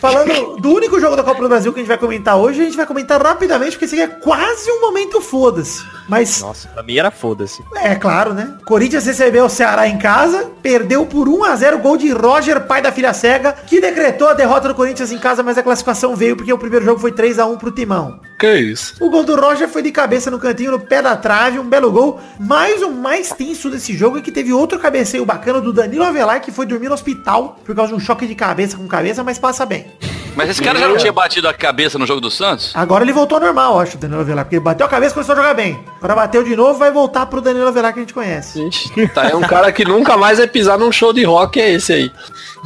falando 0.00 0.21
do 0.60 0.70
único 0.72 1.00
jogo 1.00 1.16
da 1.16 1.22
Copa 1.22 1.40
do 1.42 1.48
Brasil 1.48 1.72
que 1.72 1.80
a 1.80 1.82
gente 1.82 1.88
vai 1.88 1.98
comentar 1.98 2.36
hoje. 2.36 2.60
A 2.60 2.64
gente 2.64 2.76
vai 2.76 2.86
comentar 2.86 3.20
rapidamente, 3.22 3.72
porque 3.72 3.84
esse 3.84 4.00
aqui 4.00 4.12
é 4.12 4.16
quase 4.16 4.70
um 4.70 4.80
momento 4.80 5.20
foda-se. 5.20 5.84
Mas 6.08 6.40
Nossa, 6.40 6.68
pra 6.68 6.82
mim 6.82 6.96
era 6.96 7.10
foda-se. 7.10 7.62
É, 7.76 7.94
claro, 7.94 8.34
né? 8.34 8.54
Corinthians 8.64 9.06
recebeu 9.06 9.44
o 9.44 9.48
Ceará 9.48 9.88
em 9.88 9.98
casa, 9.98 10.50
perdeu 10.62 11.06
por 11.06 11.28
1 11.28 11.44
a 11.44 11.56
0 11.56 11.78
gol 11.78 11.96
de 11.96 12.10
Roger, 12.12 12.60
pai 12.62 12.82
da 12.82 12.92
filha 12.92 13.12
cega, 13.12 13.52
que 13.52 13.80
decretou 13.80 14.28
a 14.28 14.34
derrota 14.34 14.68
do 14.68 14.74
Corinthians 14.74 15.12
em 15.12 15.18
casa, 15.18 15.42
mas 15.42 15.56
a 15.58 15.62
classificação 15.62 16.14
veio 16.14 16.36
porque 16.36 16.52
o 16.52 16.58
primeiro 16.58 16.84
jogo 16.84 17.00
foi 17.00 17.12
3 17.12 17.38
a 17.38 17.46
1 17.46 17.56
pro 17.58 17.70
Timão. 17.70 18.20
Que 18.38 18.54
isso? 18.56 18.96
O 19.00 19.08
gol 19.08 19.24
do 19.24 19.36
Roger 19.36 19.68
foi 19.68 19.82
de 19.82 19.92
cabeça 19.92 20.30
no 20.30 20.38
cantinho, 20.38 20.72
no 20.72 20.80
pé 20.80 21.00
da 21.00 21.16
trave, 21.16 21.58
um 21.58 21.68
belo 21.68 21.92
gol. 21.92 22.20
Mas 22.40 22.82
o 22.82 22.90
mais 22.90 23.30
tenso 23.30 23.70
desse 23.70 23.96
jogo 23.96 24.18
é 24.18 24.20
que 24.20 24.32
teve 24.32 24.52
outro 24.52 24.78
cabeceio 24.78 25.24
bacana 25.24 25.60
do 25.60 25.72
Danilo 25.72 26.04
Avelar, 26.04 26.40
que 26.40 26.50
foi 26.50 26.66
dormir 26.66 26.88
no 26.88 26.94
hospital 26.94 27.60
por 27.64 27.74
causa 27.74 27.90
de 27.90 27.96
um 27.96 28.00
choque 28.00 28.26
de 28.26 28.34
cabeça 28.34 28.76
com 28.76 28.86
cabeça, 28.88 29.22
mas 29.22 29.38
passa 29.38 29.64
bem. 29.64 29.86
Mas 30.34 30.48
esse 30.50 30.62
cara 30.62 30.78
já 30.78 30.88
não 30.88 30.96
tinha 30.96 31.12
batido 31.12 31.48
a 31.48 31.52
cabeça 31.54 31.98
no 31.98 32.06
jogo 32.06 32.20
do 32.20 32.30
Santos? 32.30 32.72
Agora 32.74 33.04
ele 33.04 33.12
voltou 33.12 33.36
ao 33.38 33.44
normal, 33.44 33.78
acho, 33.80 33.96
o 33.96 34.00
Danilo 34.00 34.20
Avelar, 34.20 34.44
porque 34.44 34.58
bateu 34.58 34.86
a 34.86 34.88
cabeça 34.88 35.12
e 35.12 35.14
começou 35.14 35.34
a 35.34 35.36
jogar 35.36 35.54
bem. 35.54 35.78
Agora 35.98 36.14
bateu 36.14 36.42
de 36.42 36.56
novo, 36.56 36.78
vai 36.78 36.90
voltar 36.90 37.26
pro 37.26 37.40
Danilo 37.40 37.68
Avelar 37.68 37.92
que 37.92 37.98
a 37.98 38.02
gente 38.02 38.14
conhece. 38.14 38.58
Gente, 38.58 39.08
tá, 39.14 39.28
é 39.28 39.34
um 39.36 39.42
cara 39.42 39.70
que 39.72 39.84
nunca 39.84 40.16
mais 40.16 40.38
vai 40.38 40.46
pisar 40.46 40.78
num 40.78 40.90
show 40.90 41.12
de 41.12 41.22
rock, 41.24 41.60
é 41.60 41.72
esse 41.72 41.92
aí. 41.92 42.10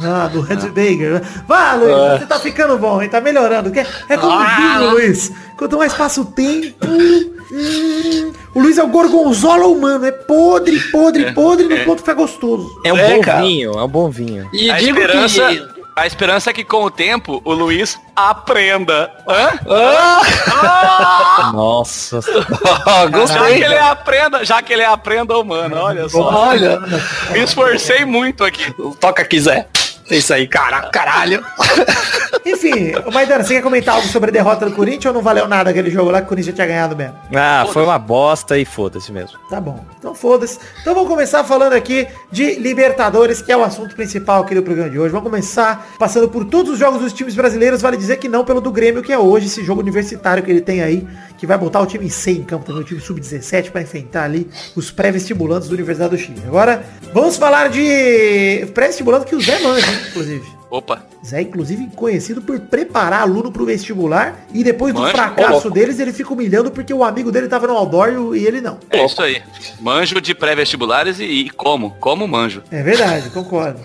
Ah, 0.01 0.27
do 0.31 0.39
Hans 0.41 0.63
Baker. 0.65 1.21
Vá, 1.47 1.73
Luiz, 1.73 1.91
É. 1.91 2.17
você 2.19 2.25
tá 2.25 2.39
ficando 2.39 2.77
bom, 2.77 3.01
hein? 3.01 3.09
Tá 3.09 3.19
melhorando. 3.19 3.71
É, 3.77 3.85
é 4.09 4.17
como 4.17 4.33
o 4.37 4.45
vinho, 4.45 4.89
Luiz. 4.91 5.31
Quanto 5.57 5.77
mais 5.77 5.93
passa 5.93 6.21
o 6.21 6.25
tempo... 6.25 6.85
hum, 7.51 8.33
o 8.53 8.59
Luiz 8.61 8.77
é 8.77 8.83
o 8.83 8.87
gorgonzola 8.87 9.65
humano. 9.65 10.05
É 10.05 10.11
podre, 10.11 10.79
podre, 10.91 11.31
podre, 11.33 11.67
no 11.67 11.77
ponto 11.83 11.95
que 12.03 12.09
fica 12.09 12.13
gostoso. 12.13 12.69
É 12.85 12.93
um 12.93 12.97
É, 12.97 13.15
bom 13.15 13.21
cara. 13.21 13.41
vinho, 13.41 13.71
é 13.73 13.83
um 13.83 13.87
bom 13.87 14.09
vinho. 14.09 14.47
E 14.53 14.69
A 14.69 14.77
digo 14.77 14.99
esperança, 14.99 15.47
que... 15.47 15.76
a 15.97 16.05
esperança 16.07 16.51
é 16.51 16.53
que 16.53 16.63
com 16.63 16.83
o 16.83 16.91
tempo 16.91 17.41
o 17.43 17.53
Luiz 17.53 17.99
aprenda. 18.15 19.11
Hã? 19.27 19.59
Ah, 19.67 21.51
Nossa. 21.53 22.19
Já 22.21 23.05
gostei. 23.07 23.57
que 23.57 23.63
ele 23.63 23.77
aprenda, 23.77 24.45
já 24.45 24.61
que 24.61 24.73
ele 24.73 24.83
aprenda 24.83 25.37
humano, 25.37 25.75
olha 25.77 26.07
só. 26.07 26.21
Olha, 26.21 26.79
Me 27.31 27.39
esforcei 27.39 28.05
muito 28.05 28.43
aqui. 28.43 28.73
toca 28.99 29.25
quiser. 29.25 29.67
É 30.09 30.15
Isso 30.15 30.33
aí, 30.33 30.47
cara, 30.47 30.89
caralho. 30.89 31.43
Enfim, 32.45 32.93
Maidana, 33.11 33.43
você 33.43 33.55
quer 33.55 33.61
comentar 33.61 33.95
algo 33.95 34.07
sobre 34.07 34.29
a 34.29 34.33
derrota 34.33 34.65
do 34.65 34.71
Corinthians 34.71 35.05
ou 35.07 35.13
não 35.13 35.21
valeu 35.21 35.47
nada 35.47 35.69
aquele 35.69 35.89
jogo 35.89 36.09
lá 36.09 36.19
que 36.19 36.27
o 36.27 36.29
Corinthians 36.29 36.55
já 36.55 36.63
tinha 36.63 36.67
ganhado 36.67 36.95
mesmo? 36.95 37.13
Ah, 37.35 37.67
foi 37.73 37.83
uma 37.83 37.99
bosta 37.99 38.57
e 38.57 38.63
foda-se 38.63 39.11
mesmo. 39.11 39.37
Tá 39.49 39.59
bom. 39.59 39.83
Então 39.99 40.15
foda-se. 40.15 40.57
Então 40.81 40.93
vamos 40.93 41.09
começar 41.09 41.43
falando 41.43 41.73
aqui 41.73 42.07
de 42.31 42.55
Libertadores, 42.55 43.41
que 43.41 43.51
é 43.51 43.57
o 43.57 43.63
assunto 43.63 43.95
principal 43.95 44.43
aqui 44.43 44.55
do 44.55 44.63
programa 44.63 44.89
de 44.89 44.97
hoje. 44.97 45.11
Vamos 45.11 45.29
começar 45.29 45.87
passando 45.99 46.29
por 46.29 46.45
todos 46.45 46.71
os 46.71 46.79
jogos 46.79 47.01
dos 47.01 47.11
times 47.11 47.35
brasileiros. 47.35 47.81
Vale 47.81 47.97
dizer 47.97 48.17
que 48.17 48.29
não 48.29 48.45
pelo 48.45 48.61
do 48.61 48.71
Grêmio, 48.71 49.03
que 49.03 49.11
é 49.11 49.19
hoje 49.19 49.47
esse 49.47 49.63
jogo 49.63 49.81
universitário 49.81 50.41
que 50.41 50.49
ele 50.49 50.61
tem 50.61 50.81
aí, 50.81 51.05
que 51.37 51.45
vai 51.45 51.57
botar 51.57 51.81
o 51.81 51.85
time 51.85 52.09
C 52.09 52.31
em 52.31 52.43
campo 52.43 52.65
também, 52.65 52.81
o 52.81 52.85
time 52.85 53.01
sub-17 53.01 53.71
para 53.71 53.81
enfrentar 53.81 54.23
ali 54.23 54.49
os 54.75 54.89
pré-vestibulantes 54.89 55.67
da 55.67 55.73
Universidade 55.73 56.11
do 56.11 56.17
Chile. 56.17 56.41
Agora, 56.47 56.83
vamos 57.13 57.35
falar 57.35 57.69
de 57.69 58.67
pré-vestibulantes 58.73 59.27
que 59.27 59.35
o 59.35 59.41
Zé 59.41 59.59
manja, 59.59 59.85
hein, 59.91 59.96
inclusive. 60.09 60.57
Opa, 60.69 61.01
Zé, 61.25 61.41
inclusive, 61.41 61.89
conhecido 61.95 62.41
por 62.41 62.59
preparar 62.59 63.21
aluno 63.21 63.51
pro 63.51 63.65
vestibular 63.65 64.45
e 64.53 64.63
depois 64.63 64.93
do 64.93 65.01
Manja. 65.01 65.13
fracasso 65.13 65.69
deles, 65.69 65.99
ele 65.99 66.11
fica 66.11 66.33
humilhando 66.33 66.69
porque 66.69 66.93
o 66.93 67.03
amigo 67.03 67.31
dele 67.31 67.47
tava 67.47 67.67
no 67.67 67.73
Aldor 67.77 68.35
e 68.35 68.45
ele 68.45 68.59
não. 68.59 68.77
é 68.89 69.05
isso 69.05 69.21
aí. 69.21 69.41
Manjo 69.79 70.19
de 70.19 70.35
pré-vestibulares 70.35 71.19
e, 71.19 71.23
e 71.23 71.49
como? 71.49 71.91
Como 71.99 72.27
manjo? 72.27 72.63
É 72.69 72.83
verdade, 72.83 73.29
concordo. 73.29 73.79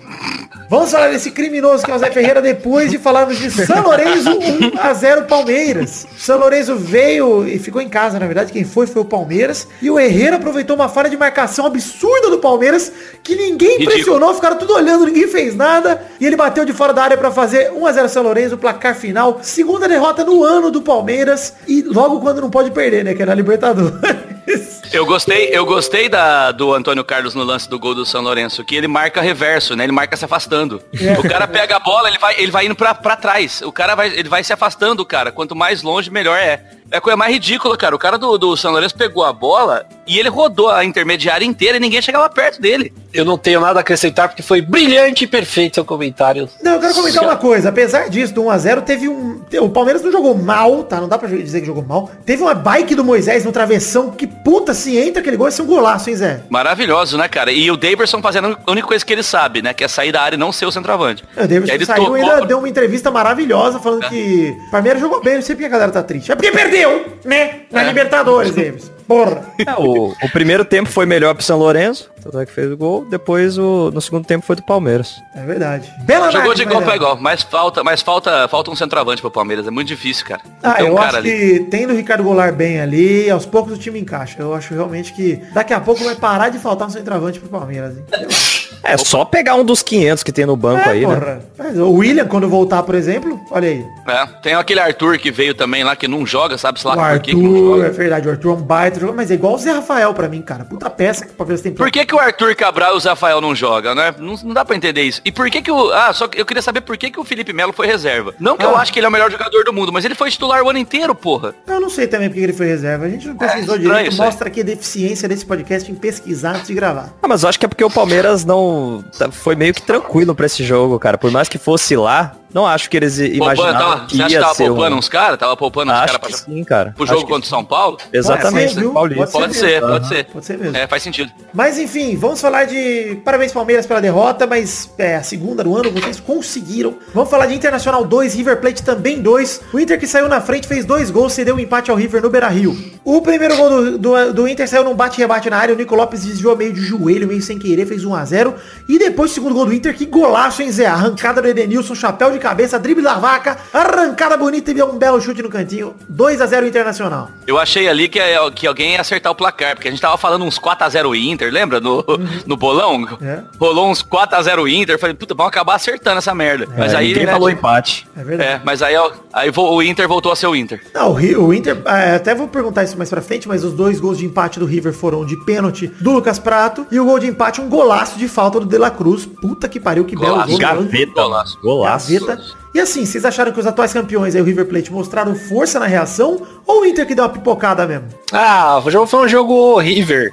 Vamos 0.72 0.90
falar 0.90 1.10
desse 1.10 1.30
criminoso 1.30 1.84
que 1.84 1.90
é 1.90 1.94
o 1.94 1.98
Zé 1.98 2.10
Ferreira 2.10 2.40
depois 2.40 2.90
de 2.90 2.96
falarmos 2.96 3.36
de 3.36 3.50
São 3.50 3.82
Lourenço 3.82 4.30
1 4.30 4.78
a 4.80 4.94
0 4.94 5.24
Palmeiras. 5.24 6.06
São 6.16 6.38
Lourenço 6.38 6.76
veio 6.76 7.46
e 7.46 7.58
ficou 7.58 7.82
em 7.82 7.90
casa, 7.90 8.18
na 8.18 8.24
verdade, 8.24 8.50
quem 8.50 8.64
foi 8.64 8.86
foi 8.86 9.02
o 9.02 9.04
Palmeiras. 9.04 9.68
E 9.82 9.90
o 9.90 10.00
Herrera 10.00 10.36
aproveitou 10.36 10.74
uma 10.74 10.88
falha 10.88 11.10
de 11.10 11.16
marcação 11.18 11.66
absurda 11.66 12.30
do 12.30 12.38
Palmeiras, 12.38 12.90
que 13.22 13.36
ninguém 13.36 13.72
Ridículo. 13.72 13.90
pressionou, 13.90 14.34
ficaram 14.34 14.56
tudo 14.56 14.72
olhando, 14.72 15.04
ninguém 15.04 15.28
fez 15.28 15.54
nada. 15.54 16.06
E 16.18 16.24
ele 16.24 16.36
bateu 16.36 16.64
de 16.64 16.72
fora 16.72 16.94
da 16.94 17.02
área 17.02 17.18
para 17.18 17.30
fazer 17.30 17.70
1 17.70 17.86
a 17.86 17.92
0 17.92 18.08
São 18.08 18.22
Lourenço, 18.22 18.56
placar 18.56 18.94
final. 18.94 19.40
Segunda 19.42 19.86
derrota 19.86 20.24
no 20.24 20.42
ano 20.42 20.70
do 20.70 20.80
Palmeiras 20.80 21.52
e 21.68 21.82
logo 21.82 22.18
quando 22.18 22.40
não 22.40 22.48
pode 22.48 22.70
perder, 22.70 23.04
né, 23.04 23.12
que 23.12 23.22
é 23.22 23.26
na 23.26 23.34
Libertadores. 23.34 24.80
Eu 24.92 25.06
gostei, 25.06 25.48
eu 25.50 25.64
gostei 25.64 26.06
da, 26.06 26.52
do 26.52 26.74
Antônio 26.74 27.02
Carlos 27.02 27.34
no 27.34 27.42
lance 27.42 27.66
do 27.68 27.78
gol 27.78 27.94
do 27.94 28.04
São 28.04 28.20
Lourenço, 28.20 28.62
que 28.62 28.76
ele 28.76 28.86
marca 28.86 29.22
reverso, 29.22 29.74
né? 29.74 29.84
Ele 29.84 29.92
marca 29.92 30.16
se 30.18 30.24
afastando. 30.24 30.82
É. 31.00 31.18
O 31.18 31.22
cara 31.22 31.48
pega 31.48 31.76
a 31.76 31.80
bola, 31.80 32.08
ele 32.08 32.18
vai, 32.18 32.34
ele 32.38 32.50
vai 32.50 32.66
indo 32.66 32.74
pra, 32.74 32.94
pra 32.94 33.16
trás. 33.16 33.62
O 33.62 33.72
cara 33.72 33.94
vai, 33.94 34.08
ele 34.08 34.28
vai 34.28 34.44
se 34.44 34.52
afastando, 34.52 35.04
cara. 35.04 35.32
Quanto 35.32 35.56
mais 35.56 35.82
longe, 35.82 36.10
melhor 36.10 36.38
é. 36.38 36.62
É 36.92 36.98
a 36.98 37.00
coisa 37.00 37.16
mais 37.16 37.32
ridícula, 37.32 37.74
cara. 37.74 37.96
O 37.96 37.98
cara 37.98 38.18
do, 38.18 38.36
do 38.36 38.54
São 38.54 38.70
Lourenço 38.70 38.94
pegou 38.94 39.24
a 39.24 39.32
bola 39.32 39.86
e 40.06 40.18
ele 40.18 40.28
rodou 40.28 40.68
a 40.68 40.84
intermediária 40.84 41.42
inteira 41.42 41.78
e 41.78 41.80
ninguém 41.80 42.02
chegava 42.02 42.28
perto 42.28 42.60
dele. 42.60 42.92
Eu 43.14 43.24
não 43.24 43.38
tenho 43.38 43.60
nada 43.60 43.78
a 43.78 43.80
acrescentar 43.80 44.28
porque 44.28 44.42
foi 44.42 44.60
brilhante 44.60 45.24
e 45.24 45.26
perfeito 45.26 45.76
seu 45.76 45.86
comentário. 45.86 46.50
Não, 46.62 46.72
eu 46.72 46.80
quero 46.80 46.94
comentar 46.94 47.24
uma 47.24 47.36
coisa. 47.36 47.70
Apesar 47.70 48.10
disso, 48.10 48.34
do 48.34 48.42
1x0, 48.42 48.82
teve 48.82 49.08
um. 49.08 49.40
O 49.62 49.70
Palmeiras 49.70 50.02
não 50.02 50.12
jogou 50.12 50.36
mal, 50.36 50.84
tá? 50.84 51.00
Não 51.00 51.08
dá 51.08 51.16
pra 51.16 51.28
dizer 51.28 51.60
que 51.60 51.66
jogou 51.66 51.82
mal. 51.82 52.10
Teve 52.26 52.42
uma 52.42 52.52
bike 52.52 52.94
do 52.94 53.02
Moisés 53.02 53.42
no 53.42 53.52
travessão. 53.52 54.10
Que 54.10 54.26
puta, 54.26 54.72
se 54.82 54.96
entra 54.96 55.20
aquele 55.20 55.36
gol, 55.36 55.46
ia 55.46 55.50
ser 55.52 55.62
um 55.62 55.66
golaço, 55.66 56.10
hein, 56.10 56.16
Zé? 56.16 56.40
Maravilhoso, 56.50 57.16
né, 57.16 57.28
cara? 57.28 57.50
E 57.52 57.70
o 57.70 57.76
Daverson 57.76 58.20
fazendo 58.20 58.58
a 58.66 58.70
única 58.70 58.86
coisa 58.86 59.04
que 59.04 59.12
ele 59.12 59.22
sabe, 59.22 59.62
né? 59.62 59.72
Que 59.72 59.84
é 59.84 59.88
sair 59.88 60.12
da 60.12 60.22
área 60.22 60.36
e 60.36 60.38
não 60.38 60.52
ser 60.52 60.66
o 60.66 60.72
centroavante. 60.72 61.24
O 61.36 61.40
Davidson 61.46 61.72
Ele 61.74 61.86
saiu 61.86 62.02
tocou- 62.04 62.18
e 62.18 62.20
ainda 62.22 62.46
deu 62.46 62.58
uma 62.58 62.68
entrevista 62.68 63.10
maravilhosa 63.10 63.78
falando 63.78 64.08
que 64.08 64.54
o 64.68 64.70
Palmeiras 64.70 65.00
jogou 65.00 65.22
bem. 65.22 65.36
Não 65.36 65.42
sei 65.42 65.54
porque 65.54 65.66
a 65.66 65.70
galera 65.70 65.90
tá 65.92 66.02
triste. 66.02 66.30
É 66.30 66.34
porque 66.34 66.50
perdeu, 66.52 67.18
né? 67.24 67.60
Na 67.70 67.82
Libertadores, 67.82 68.52
Davis. 68.54 68.90
Porra. 69.06 69.42
É, 69.58 69.72
o, 69.78 70.08
o 70.10 70.28
primeiro 70.32 70.64
tempo 70.64 70.88
foi 70.88 71.06
melhor 71.06 71.34
pro 71.34 71.42
São 71.42 71.58
Lourenço, 71.58 72.10
tanto 72.22 72.38
é 72.38 72.46
que 72.46 72.52
fez 72.52 72.70
o 72.70 72.76
gol. 72.76 73.04
Depois, 73.04 73.58
o, 73.58 73.90
no 73.90 74.00
segundo 74.00 74.24
tempo, 74.24 74.44
foi 74.44 74.56
do 74.56 74.62
Palmeiras. 74.62 75.20
É 75.34 75.44
verdade. 75.44 75.92
Bela 76.04 76.26
Jogou 76.26 76.52
análise, 76.52 76.64
de 76.64 76.68
igual 76.68 76.82
pra 76.82 76.96
igual, 76.96 77.16
mas 77.20 77.42
falta, 77.42 77.82
mas 77.82 78.02
falta, 78.02 78.48
falta 78.48 78.70
um 78.70 78.76
centroavante 78.76 79.20
pro 79.20 79.30
Palmeiras. 79.30 79.66
É 79.66 79.70
muito 79.70 79.88
difícil, 79.88 80.26
cara. 80.26 80.42
Ah, 80.62 80.74
tem 80.74 80.84
um 80.84 80.88
eu 80.88 80.94
cara 80.94 81.08
acho 81.08 81.16
ali. 81.18 81.30
que 81.30 81.60
tendo 81.70 81.92
o 81.92 81.96
Ricardo 81.96 82.22
Goulart 82.24 82.54
bem 82.54 82.80
ali, 82.80 83.30
aos 83.30 83.46
poucos 83.46 83.74
o 83.74 83.78
time 83.78 84.00
encaixa. 84.00 84.36
Eu 84.40 84.54
acho 84.54 84.74
realmente 84.74 85.12
que 85.12 85.42
daqui 85.52 85.72
a 85.72 85.80
pouco 85.80 86.04
vai 86.04 86.14
parar 86.14 86.48
de 86.48 86.58
faltar 86.58 86.88
um 86.88 86.90
centroavante 86.90 87.40
pro 87.40 87.48
Palmeiras. 87.48 87.96
Hein? 87.96 88.04
É 88.84 88.96
só 88.96 89.24
pegar 89.24 89.54
um 89.54 89.64
dos 89.64 89.82
500 89.82 90.22
que 90.22 90.32
tem 90.32 90.44
no 90.46 90.56
banco 90.56 90.80
É, 90.88 90.92
aí, 90.92 91.06
né? 91.06 91.14
porra. 91.14 91.40
Mas 91.56 91.78
o 91.78 91.90
William, 91.92 92.26
quando 92.26 92.48
voltar, 92.48 92.82
por 92.82 92.94
exemplo, 92.94 93.40
olha 93.50 93.68
aí. 93.68 93.84
É, 94.08 94.26
tem 94.42 94.54
aquele 94.54 94.80
Arthur 94.80 95.18
que 95.18 95.30
veio 95.30 95.54
também 95.54 95.84
lá, 95.84 95.94
que 95.94 96.08
não 96.08 96.26
joga, 96.26 96.58
sabe 96.58 96.80
se 96.80 96.86
lá 96.86 96.94
O 96.94 96.96
por 96.96 97.20
que 97.20 97.30
que 97.30 97.36
não 97.36 97.46
Arthur, 97.52 97.76
joga. 97.76 97.86
é 97.86 97.90
verdade, 97.90 98.28
o 98.28 98.30
Arthur 98.32 98.48
é 98.50 98.52
um 98.54 98.62
baita 98.62 99.00
jogador, 99.00 99.16
mas 99.16 99.30
é 99.30 99.34
igual 99.34 99.54
o 99.54 99.58
Zé 99.58 99.70
Rafael 99.72 100.12
pra 100.14 100.28
mim, 100.28 100.42
cara. 100.42 100.64
Puta 100.64 100.90
peça 100.90 101.24
que 101.24 101.32
o 101.32 101.34
Palmeiras 101.34 101.60
tem 101.60 101.72
Por 101.72 101.90
que, 101.90 102.04
que 102.04 102.14
o 102.14 102.18
Arthur 102.18 102.54
Cabral 102.56 102.94
e 102.94 102.96
o 102.96 103.00
Zé 103.00 103.10
Rafael 103.10 103.40
não 103.40 103.54
jogam, 103.54 103.94
né? 103.94 104.14
Não, 104.18 104.34
não 104.42 104.52
dá 104.54 104.64
pra 104.64 104.74
entender 104.76 105.02
isso. 105.02 105.20
E 105.24 105.30
por 105.30 105.48
que 105.50 105.62
que 105.62 105.70
o... 105.70 105.90
Ah, 105.92 106.12
só 106.12 106.26
que 106.26 106.40
eu 106.40 106.44
queria 106.46 106.62
saber 106.62 106.80
por 106.80 106.96
que 106.96 107.10
que 107.10 107.20
o 107.20 107.24
Felipe 107.24 107.52
Melo 107.52 107.72
foi 107.72 107.86
reserva. 107.86 108.34
Não 108.40 108.56
que 108.56 108.64
eu 108.64 108.76
Ah. 108.76 108.80
acho 108.80 108.92
que 108.92 108.98
ele 108.98 109.06
é 109.06 109.08
o 109.08 109.12
melhor 109.12 109.30
jogador 109.30 109.64
do 109.64 109.72
mundo, 109.72 109.92
mas 109.92 110.04
ele 110.04 110.14
foi 110.14 110.30
titular 110.30 110.62
o 110.62 110.68
ano 110.70 110.78
inteiro, 110.78 111.14
porra. 111.14 111.54
Eu 111.66 111.80
não 111.80 111.88
sei 111.90 112.06
também 112.08 112.28
porque 112.28 112.40
ele 112.40 112.52
foi 112.52 112.66
reserva. 112.66 113.04
A 113.04 113.08
gente 113.08 113.28
não 113.28 113.36
pesquisou 113.36 113.76
É, 113.76 113.78
direito. 113.78 114.16
Mostra 114.16 114.48
aqui 114.48 114.60
a 114.60 114.64
deficiência 114.64 115.28
desse 115.28 115.44
podcast 115.46 115.90
em 115.90 115.94
pesquisar 115.94 116.56
antes 116.56 116.66
de 116.66 116.74
gravar. 116.74 117.12
Ah, 117.22 117.28
mas 117.28 117.42
eu 117.44 117.48
acho 117.48 117.58
que 117.60 117.64
é 117.66 117.68
porque 117.68 117.84
o 117.84 117.90
Palmeiras 117.90 118.44
não... 118.44 118.71
tá- 119.18 119.30
Foi 119.30 119.54
meio 119.54 119.72
que 119.74 119.82
tranquilo 119.82 120.34
pra 120.34 120.46
esse 120.46 120.64
jogo, 120.64 120.98
cara. 120.98 121.16
Por 121.18 121.30
mais 121.30 121.48
que 121.48 121.58
fosse 121.58 121.96
lá, 121.96 122.32
não 122.52 122.66
acho 122.66 122.90
que 122.90 122.96
eles 122.96 123.18
imaginavam 123.18 123.72
tava, 123.72 124.06
que 124.06 124.16
você 124.16 124.22
acha 124.22 124.28
que 124.28 124.34
ia 124.34 124.40
tava 124.40 124.54
ser 124.54 124.66
poupando 124.68 124.96
um... 124.96 124.98
uns 124.98 125.08
caras? 125.08 125.38
Tava 125.38 125.56
poupando 125.56 125.92
uns 125.92 125.98
caras 125.98 126.16
que 126.16 126.28
pra... 126.28 126.36
sim, 126.36 126.64
cara. 126.64 126.94
pro 126.96 127.06
jogo 127.06 127.22
contra 127.22 127.40
o 127.40 127.44
sim. 127.44 127.50
São 127.50 127.64
Paulo? 127.64 127.98
Exatamente, 128.12 128.74
Pode 128.74 129.14
ser. 129.14 129.26
Pode 129.26 129.52
Pode 129.52 129.56
ser, 129.56 129.80
pode 129.80 129.92
Aham, 129.92 130.04
ser. 130.08 130.24
pode 130.24 130.46
ser 130.46 130.58
mesmo. 130.58 130.76
É, 130.76 130.86
faz 130.86 131.02
sentido. 131.02 131.30
Mas 131.52 131.78
enfim, 131.78 132.16
vamos 132.16 132.40
falar 132.40 132.64
de 132.64 133.20
parabéns 133.24 133.52
Palmeiras 133.52 133.86
pela 133.86 134.00
derrota, 134.00 134.46
mas 134.46 134.90
é 134.98 135.16
a 135.16 135.22
segunda 135.22 135.62
do 135.62 135.76
ano, 135.76 135.90
vocês 135.90 136.18
conseguiram. 136.20 136.94
Vamos 137.14 137.30
falar 137.30 137.46
de 137.46 137.54
Internacional 137.54 138.04
2, 138.04 138.34
River 138.34 138.60
Plate 138.60 138.82
também 138.82 139.20
2. 139.20 139.60
O 139.72 139.78
Inter 139.78 139.98
que 139.98 140.06
saiu 140.06 140.28
na 140.28 140.40
frente 140.40 140.66
fez 140.66 140.84
dois 140.84 141.10
gols, 141.10 141.32
cedeu 141.32 141.56
um 141.56 141.58
empate 141.58 141.90
ao 141.90 141.96
River 141.96 142.22
no 142.22 142.30
Beira-Rio. 142.30 142.76
O 143.04 143.20
primeiro 143.20 143.56
gol 143.56 143.68
do, 143.68 143.98
do, 143.98 144.32
do 144.32 144.48
Inter 144.48 144.68
saiu 144.68 144.84
num 144.84 144.94
bate-rebate 144.94 145.50
na 145.50 145.58
área, 145.58 145.74
o 145.74 145.78
Nico 145.78 145.94
Lopes 145.94 146.24
desviou 146.24 146.56
meio 146.56 146.72
de 146.72 146.80
joelho, 146.80 147.26
meio 147.26 147.42
sem 147.42 147.58
querer, 147.58 147.86
fez 147.86 148.04
1 148.04 148.14
a 148.14 148.24
0 148.24 148.54
E 148.88 148.98
depois 148.98 149.30
o 149.30 149.34
segundo 149.34 149.54
gol 149.54 149.66
do 149.66 149.74
Inter, 149.74 149.94
que 149.94 150.06
golaço, 150.06 150.62
hein, 150.62 150.70
Zé? 150.70 150.86
Arrancada 150.86 151.42
do 151.42 151.48
Edenilson, 151.48 151.94
chapéu 151.94 152.30
de 152.30 152.38
cabeça, 152.42 152.78
drible 152.78 153.02
da 153.04 153.14
vaca, 153.14 153.56
arrancada 153.72 154.36
bonita 154.36 154.70
e 154.70 154.74
deu 154.74 154.86
um 154.90 154.98
belo 154.98 155.20
chute 155.20 155.42
no 155.42 155.48
cantinho. 155.48 155.94
2 156.08 156.40
a 156.40 156.46
0 156.46 156.66
Internacional. 156.66 157.30
Eu 157.46 157.58
achei 157.58 157.88
ali 157.88 158.08
que, 158.08 158.18
é- 158.18 158.38
que 158.54 158.66
alguém 158.66 158.92
ia 158.94 159.00
acertar 159.00 159.30
o 159.32 159.34
placar, 159.34 159.74
porque 159.74 159.88
a 159.88 159.90
gente 159.90 160.00
tava 160.00 160.16
falando 160.18 160.44
uns 160.44 160.58
4x0 160.58 161.14
Inter, 161.16 161.52
lembra? 161.52 161.80
No, 161.80 162.04
no 162.46 162.56
bolão? 162.56 163.06
É. 163.22 163.40
Rolou 163.58 163.88
uns 163.90 164.02
4x0 164.02 164.66
Inter, 164.68 164.98
falei, 164.98 165.14
puta, 165.14 165.34
vamos 165.34 165.50
acabar 165.50 165.74
acertando 165.76 166.18
essa 166.18 166.34
merda. 166.34 166.66
mas 166.76 166.92
É, 166.92 166.96
aí, 166.96 167.08
ninguém 167.08 167.26
né, 167.26 167.32
falou 167.32 167.50
empate. 167.50 168.06
É 168.16 168.24
verdade. 168.24 168.50
É, 168.50 168.60
mas 168.64 168.82
aí, 168.82 168.96
ó, 168.96 169.10
aí 169.32 169.50
o 169.54 169.82
Inter 169.82 170.08
voltou 170.08 170.32
a 170.32 170.36
ser 170.36 170.46
o 170.46 170.56
Inter. 170.56 170.82
Não, 170.94 171.12
o, 171.12 171.46
o 171.46 171.54
Inter, 171.54 171.80
é, 171.86 172.16
até 172.16 172.34
vou 172.34 172.48
perguntar 172.48 172.82
isso 172.84 172.96
mais 172.96 173.08
pra 173.10 173.20
frente, 173.22 173.46
mas 173.48 173.62
os 173.64 173.72
dois 173.72 174.00
gols 174.00 174.18
de 174.18 174.26
empate 174.26 174.58
do 174.58 174.66
River 174.66 174.92
foram 174.92 175.24
de 175.24 175.36
pênalti 175.44 175.86
do 176.00 176.10
Lucas 176.12 176.38
Prato 176.38 176.86
e 176.90 176.98
o 176.98 177.04
gol 177.04 177.18
de 177.18 177.26
empate 177.26 177.60
um 177.60 177.68
golaço 177.68 178.18
de 178.18 178.28
falta 178.28 178.58
do 178.60 178.66
De 178.66 178.78
La 178.78 178.90
Cruz. 178.90 179.26
Puta 179.26 179.68
que 179.68 179.78
pariu, 179.80 180.04
que 180.04 180.16
belo 180.16 180.32
Golaço. 180.32 180.50
gol. 180.50 180.60
mano. 180.60 180.82
Gaveta, 180.84 181.12
Golaço. 181.22 181.58
Golaço. 181.62 182.12
Gaveta. 182.12 182.31
E 182.74 182.80
assim, 182.80 183.04
vocês 183.04 183.24
acharam 183.24 183.52
que 183.52 183.60
os 183.60 183.66
atuais 183.66 183.92
campeões 183.92 184.34
aí, 184.34 184.40
o 184.40 184.44
River 184.44 184.66
Plate, 184.66 184.92
mostraram 184.92 185.34
força 185.34 185.78
na 185.78 185.86
reação 185.86 186.40
ou 186.66 186.82
o 186.82 186.86
Inter 186.86 187.06
que 187.06 187.14
deu 187.14 187.24
uma 187.24 187.30
pipocada 187.30 187.86
mesmo? 187.86 188.08
Ah, 188.32 188.80
o 188.84 188.90
jogo 188.90 189.06
foi 189.06 189.24
um 189.24 189.28
jogo 189.28 189.52
horrível. 189.52 190.32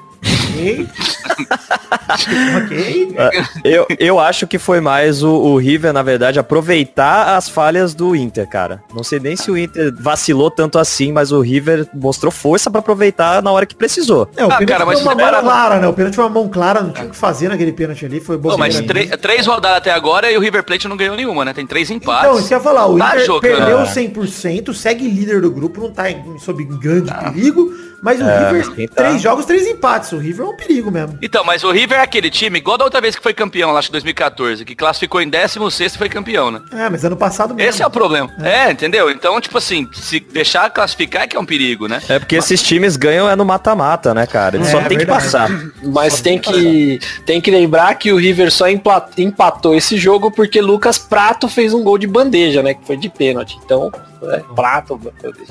Ok. 2.57 3.15
ok. 3.17 3.43
Eu, 3.63 3.85
eu 3.99 4.19
acho 4.19 4.47
que 4.47 4.57
foi 4.57 4.79
mais 4.81 5.21
o, 5.23 5.29
o 5.31 5.57
River, 5.57 5.93
na 5.93 6.01
verdade, 6.01 6.39
aproveitar 6.39 7.35
as 7.35 7.47
falhas 7.49 7.93
do 7.93 8.15
Inter, 8.15 8.47
cara. 8.47 8.81
Não 8.93 9.03
sei 9.03 9.19
nem 9.19 9.35
se 9.35 9.49
o 9.51 9.57
Inter 9.57 9.93
vacilou 9.99 10.49
tanto 10.49 10.77
assim, 10.79 11.11
mas 11.11 11.31
o 11.31 11.39
River 11.41 11.87
mostrou 11.93 12.31
força 12.31 12.69
pra 12.69 12.79
aproveitar 12.79 13.41
na 13.41 13.51
hora 13.51 13.65
que 13.65 13.75
precisou. 13.75 14.29
É, 14.35 14.43
o 14.43 14.47
Ah, 14.47 14.57
pênalti 14.57 14.67
cara, 14.67 14.85
foi 14.85 14.95
mas 14.95 15.03
uma 15.03 15.15
mão 15.15 15.27
era- 15.27 15.41
clara, 15.41 15.79
né? 15.79 15.87
O 15.87 15.93
pênalti 15.93 16.15
foi 16.15 16.23
uma 16.23 16.29
mão 16.29 16.47
clara, 16.49 16.81
não 16.81 16.91
tinha 16.91 17.07
o 17.07 17.09
que 17.09 17.15
fazer 17.15 17.49
naquele 17.49 17.71
pênalti 17.73 18.05
ali, 18.05 18.19
foi 18.19 18.37
bom. 18.37 18.57
mas 18.57 18.79
trê- 18.81 19.07
três 19.17 19.45
rodadas 19.45 19.77
até 19.77 19.91
agora 19.91 20.31
e 20.31 20.37
o 20.37 20.41
River 20.41 20.63
Plate 20.63 20.87
não 20.87 20.97
ganhou 20.97 21.15
nenhuma, 21.15 21.45
né? 21.45 21.53
Tem 21.53 21.65
três 21.65 21.89
empates. 21.89 22.29
Então, 22.29 22.39
isso 22.39 22.53
ia 22.53 22.59
falar, 22.59 22.87
o 22.87 22.97
Tá 22.97 23.09
Inter 23.15 23.25
jogando. 23.25 23.55
perdeu 23.55 23.79
100%, 23.85 24.73
segue 24.73 25.07
líder 25.07 25.41
do 25.41 25.51
grupo, 25.51 25.81
não 25.81 25.91
tá 25.91 26.09
em, 26.09 26.37
sob 26.39 26.63
grande 26.63 27.11
perigo, 27.13 27.71
mas 28.01 28.19
o 28.19 28.23
River, 28.23 28.89
tá- 28.89 28.95
três 29.03 29.21
jogos, 29.21 29.45
três 29.45 29.67
empates, 29.67 30.11
o 30.11 30.17
River 30.17 30.45
é 30.45 30.49
um 30.49 30.55
perigo 30.55 30.91
mesmo. 30.91 31.08
Então, 31.21 31.43
mas 31.43 31.63
o 31.63 31.71
River 31.71 31.99
é 31.99 32.01
aquele 32.01 32.29
time, 32.29 32.59
igual 32.59 32.77
da 32.77 32.85
outra 32.85 33.01
vez 33.01 33.15
que 33.15 33.21
foi 33.23 33.33
campeão, 33.33 33.71
lá 33.71 33.79
acho 33.79 33.89
que 33.89 33.93
2014, 33.93 34.65
que 34.65 34.75
classificou 34.75 35.21
em 35.21 35.29
16 35.29 35.95
e 35.95 35.97
foi 35.97 36.09
campeão, 36.09 36.51
né? 36.51 36.61
É, 36.71 36.89
mas 36.89 37.03
ano 37.03 37.15
passado 37.17 37.53
mesmo. 37.53 37.69
Esse 37.69 37.81
é 37.83 37.87
o 37.87 37.89
problema. 37.89 38.29
É. 38.41 38.71
entendeu? 38.71 39.09
Então, 39.09 39.39
tipo 39.41 39.57
assim, 39.57 39.87
se 39.93 40.19
deixar 40.19 40.69
classificar 40.69 41.23
é 41.23 41.27
que 41.27 41.35
é 41.35 41.39
um 41.39 41.45
perigo, 41.45 41.87
né? 41.87 42.01
É 42.09 42.19
porque 42.19 42.35
esses 42.35 42.61
times 42.61 42.95
ganham 42.95 43.29
é 43.29 43.35
no 43.35 43.45
mata-mata, 43.45 44.13
né, 44.13 44.25
cara? 44.25 44.55
Eles 44.55 44.67
É, 44.67 44.71
só 44.71 44.77
tem 44.79 44.89
que 44.97 45.05
verdade. 45.05 45.23
passar. 45.23 45.49
Mas 45.83 46.21
tem 46.21 46.37
que, 46.39 46.99
tem 47.25 47.41
que 47.41 47.51
lembrar 47.51 47.93
que 47.95 48.11
o 48.11 48.17
River 48.17 48.51
só 48.51 48.65
empatou 48.69 49.75
esse 49.75 49.97
jogo 49.97 50.31
porque 50.31 50.61
Lucas 50.61 50.97
Prato 50.97 51.47
fez 51.47 51.73
um 51.73 51.83
gol 51.83 51.97
de 51.97 52.07
bandeja, 52.07 52.61
né? 52.63 52.73
Que 52.73 52.85
foi 52.85 52.97
de 52.97 53.09
pênalti. 53.09 53.57
Então, 53.63 53.91
é, 54.23 54.39
Prato. 54.55 54.99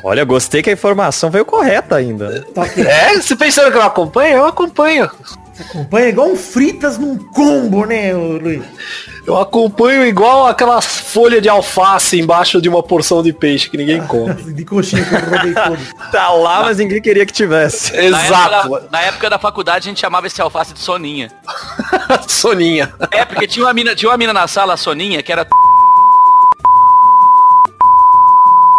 Olha, 0.02 0.24
gostei 0.24 0.62
que 0.62 0.70
a 0.70 0.72
informação 0.72 1.30
veio 1.30 1.44
correta 1.44 1.96
ainda. 1.96 2.42
Tá. 2.54 2.66
É, 2.66 3.14
você 3.14 3.34
pensando 3.34 3.70
que 3.70 3.76
eu 3.76 3.82
acompanho? 3.82 4.36
Eu 4.38 4.46
acompanho. 4.46 5.10
Acompanha 5.60 6.08
igual 6.08 6.28
um 6.28 6.36
fritas 6.36 6.98
num 6.98 7.18
combo, 7.18 7.84
né, 7.84 8.12
Luiz? 8.14 8.62
Eu 9.26 9.36
acompanho 9.36 10.06
igual 10.06 10.46
aquelas 10.46 10.86
folhas 10.86 11.42
de 11.42 11.48
alface 11.48 12.18
embaixo 12.18 12.62
de 12.62 12.68
uma 12.68 12.82
porção 12.82 13.22
de 13.22 13.32
peixe 13.32 13.68
que 13.68 13.76
ninguém 13.76 14.00
come. 14.06 14.34
De 14.54 14.64
coxinha 14.64 15.04
que 15.04 15.14
eu 15.14 15.20
roubei 15.20 15.52
todo. 15.52 16.10
Tá 16.10 16.30
lá, 16.30 16.62
mas 16.62 16.78
ninguém 16.78 17.02
queria 17.02 17.26
que 17.26 17.32
tivesse. 17.32 17.92
Na 18.08 18.22
época, 18.22 18.26
Exato. 18.26 18.70
da, 18.70 18.80
na 18.90 19.00
época 19.02 19.30
da 19.30 19.38
faculdade 19.38 19.88
a 19.88 19.90
gente 19.90 20.00
chamava 20.00 20.26
esse 20.26 20.40
alface 20.40 20.72
de 20.72 20.80
Soninha. 20.80 21.30
Soninha. 22.26 22.94
É, 23.10 23.24
porque 23.24 23.46
tinha 23.46 23.66
uma 23.66 23.74
mina, 23.74 23.94
tinha 23.94 24.10
uma 24.10 24.16
mina 24.16 24.32
na 24.32 24.46
sala, 24.46 24.74
a 24.74 24.76
Soninha, 24.76 25.22
que 25.22 25.32
era 25.32 25.46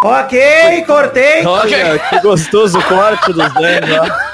ok, 0.04 0.86
cortei. 0.86 1.46
Olha, 1.46 2.00
que 2.00 2.20
gostoso 2.22 2.80
o 2.80 2.84
corte 2.84 3.34
dos 3.34 3.54
dentes, 3.54 3.98
ó. 3.98 4.29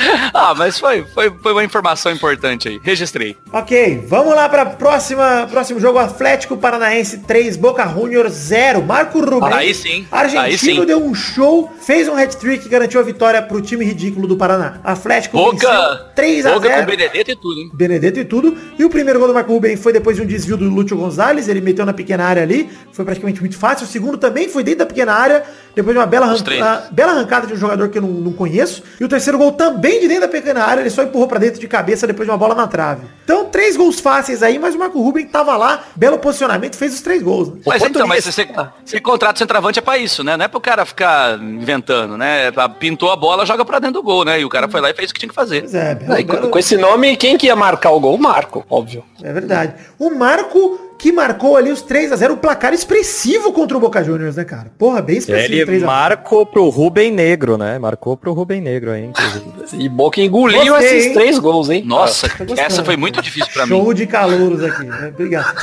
Ah, 0.32 0.54
mas 0.56 0.78
foi, 0.78 1.04
foi, 1.12 1.30
foi 1.30 1.52
uma 1.52 1.64
informação 1.64 2.12
importante 2.12 2.68
aí. 2.68 2.80
Registrei. 2.82 3.36
Ok, 3.52 4.04
vamos 4.06 4.34
lá 4.34 4.48
para 4.48 4.64
próxima 4.64 5.46
próximo 5.50 5.80
jogo 5.80 5.98
Atlético 5.98 6.56
Paranaense 6.56 7.18
3, 7.18 7.56
Boca 7.56 7.86
Juniors 7.86 8.32
0. 8.32 8.82
Marco 8.82 9.20
Rubens, 9.20 9.54
Aí 9.54 9.74
sim, 9.74 10.06
argentino, 10.10 10.42
aí 10.42 10.58
sim. 10.58 10.84
deu 10.86 11.02
um 11.02 11.14
show, 11.14 11.70
fez 11.80 12.08
um 12.08 12.16
hat-trick 12.16 12.66
e 12.66 12.68
garantiu 12.68 13.00
a 13.00 13.02
vitória 13.02 13.42
pro 13.42 13.60
time 13.60 13.84
ridículo 13.84 14.26
do 14.26 14.36
Paraná. 14.36 14.80
Atlético 14.84 15.36
Boca, 15.36 16.10
3 16.14 16.46
a 16.46 16.54
Boca 16.54 16.68
0. 16.68 16.80
com 16.80 16.90
Benedetto 16.90 17.30
e 17.30 17.36
tudo, 17.36 17.60
hein? 17.60 17.70
Benedetto 17.72 18.20
e 18.20 18.24
tudo. 18.24 18.56
E 18.78 18.84
o 18.84 18.90
primeiro 18.90 19.18
gol 19.18 19.28
do 19.28 19.34
Marco 19.34 19.52
Ruben 19.52 19.76
foi 19.76 19.92
depois 19.92 20.16
de 20.16 20.22
um 20.22 20.26
desvio 20.26 20.56
do 20.56 20.68
Lúcio 20.68 20.96
Gonzalez. 20.96 21.48
Ele 21.48 21.60
meteu 21.60 21.84
na 21.84 21.92
pequena 21.92 22.24
área 22.24 22.42
ali. 22.42 22.70
Foi 22.92 23.04
praticamente 23.04 23.40
muito 23.40 23.56
fácil. 23.58 23.84
O 23.86 23.88
segundo 23.88 24.16
também 24.16 24.48
foi 24.48 24.62
dentro 24.62 24.80
da 24.80 24.86
pequena 24.86 25.12
área. 25.12 25.42
Depois 25.74 25.94
de 25.94 26.00
uma 26.00 26.06
bela, 26.06 26.26
Os 26.26 26.32
arran- 26.34 26.42
três. 26.44 26.62
ah, 26.62 26.88
bela 26.90 27.12
arrancada 27.12 27.46
de 27.46 27.54
um 27.54 27.56
jogador 27.56 27.88
que 27.88 27.98
eu 27.98 28.02
não, 28.02 28.08
não 28.08 28.32
conheço. 28.32 28.82
E 29.00 29.04
o 29.04 29.08
terceiro 29.08 29.38
gol 29.38 29.52
também 29.52 30.00
de 30.00 30.08
dentro 30.08 30.22
da 30.22 30.28
pequena 30.28 30.64
área. 30.64 30.80
Ele 30.80 30.90
só 30.90 31.02
empurrou 31.02 31.28
pra 31.28 31.38
dentro 31.38 31.60
de 31.60 31.68
cabeça 31.68 32.06
depois 32.06 32.26
de 32.26 32.30
uma 32.30 32.38
bola 32.38 32.54
na 32.54 32.66
trave. 32.66 33.02
Então, 33.24 33.44
três 33.46 33.76
gols 33.76 34.00
fáceis 34.00 34.42
aí, 34.42 34.58
mas 34.58 34.74
o 34.74 34.78
Marco 34.78 35.00
Ruben 35.00 35.26
tava 35.26 35.56
lá. 35.56 35.84
Belo 35.94 36.18
posicionamento, 36.18 36.76
fez 36.76 36.94
os 36.94 37.00
três 37.00 37.22
gols. 37.22 37.48
né? 37.48 37.60
Mas 37.66 37.82
então, 37.82 38.06
mas 38.06 38.24
você, 38.24 38.46
você 38.84 39.00
contrata 39.00 39.34
o 39.36 39.38
centroavante 39.38 39.78
é 39.78 39.82
pra 39.82 39.96
isso, 39.98 40.24
né? 40.24 40.36
Não 40.36 40.44
é 40.44 40.48
pro 40.48 40.60
cara 40.60 40.84
ficar 40.84 41.38
inventando, 41.40 42.16
né? 42.18 42.50
Pintou 42.78 43.10
a 43.10 43.16
bola, 43.16 43.46
joga 43.46 43.64
pra 43.64 43.78
dentro 43.78 43.94
do 43.94 44.02
gol, 44.02 44.24
né? 44.24 44.40
E 44.40 44.44
o 44.44 44.48
cara 44.48 44.68
foi 44.68 44.80
lá 44.80 44.90
e 44.90 44.94
fez 44.94 45.10
o 45.10 45.14
que 45.14 45.20
tinha 45.20 45.28
que 45.28 45.34
fazer. 45.34 45.60
Pois 45.60 45.74
é, 45.74 45.94
belo, 45.94 46.24
belo- 46.24 46.48
com 46.48 46.58
esse 46.58 46.76
nome, 46.76 47.16
quem 47.16 47.38
que 47.38 47.46
ia 47.46 47.54
marcar 47.56 47.90
o 47.90 48.00
gol? 48.00 48.18
Marco, 48.18 48.64
óbvio. 48.68 49.04
É 49.22 49.32
verdade. 49.32 49.74
O 49.98 50.10
Marco 50.10 50.89
que 51.00 51.10
marcou 51.10 51.56
ali 51.56 51.70
os 51.72 51.80
3 51.80 52.12
a 52.12 52.16
0 52.16 52.34
o 52.34 52.36
placar 52.36 52.74
expressivo 52.74 53.52
contra 53.52 53.74
o 53.76 53.80
Boca 53.80 54.04
Juniors, 54.04 54.36
né, 54.36 54.44
cara? 54.44 54.70
Porra, 54.78 55.00
bem 55.00 55.16
expressivo. 55.16 55.54
Ele 55.54 55.64
3 55.64 55.82
a 55.82 55.86
0. 55.86 55.90
marcou 55.98 56.44
pro 56.44 56.68
Rubem 56.68 57.10
Negro, 57.10 57.56
né? 57.56 57.78
Marcou 57.78 58.16
pro 58.16 58.32
Rubem 58.34 58.60
Negro 58.60 58.90
aí, 58.90 59.06
inclusive. 59.06 59.50
E 59.80 59.88
Boca 59.88 60.20
engoliu 60.20 60.58
Gostei, 60.74 60.88
esses 60.98 61.06
hein? 61.06 61.12
três 61.14 61.38
gols, 61.38 61.70
hein? 61.70 61.82
Nossa, 61.86 62.28
gostando. 62.28 62.60
essa 62.60 62.84
foi 62.84 62.96
muito 62.96 63.22
difícil 63.22 63.50
pra 63.52 63.66
Show 63.66 63.88
mim. 63.88 63.94
de 63.94 64.06
calouros 64.06 64.62
aqui, 64.64 64.84
né? 64.84 65.10
Obrigado. 65.14 65.54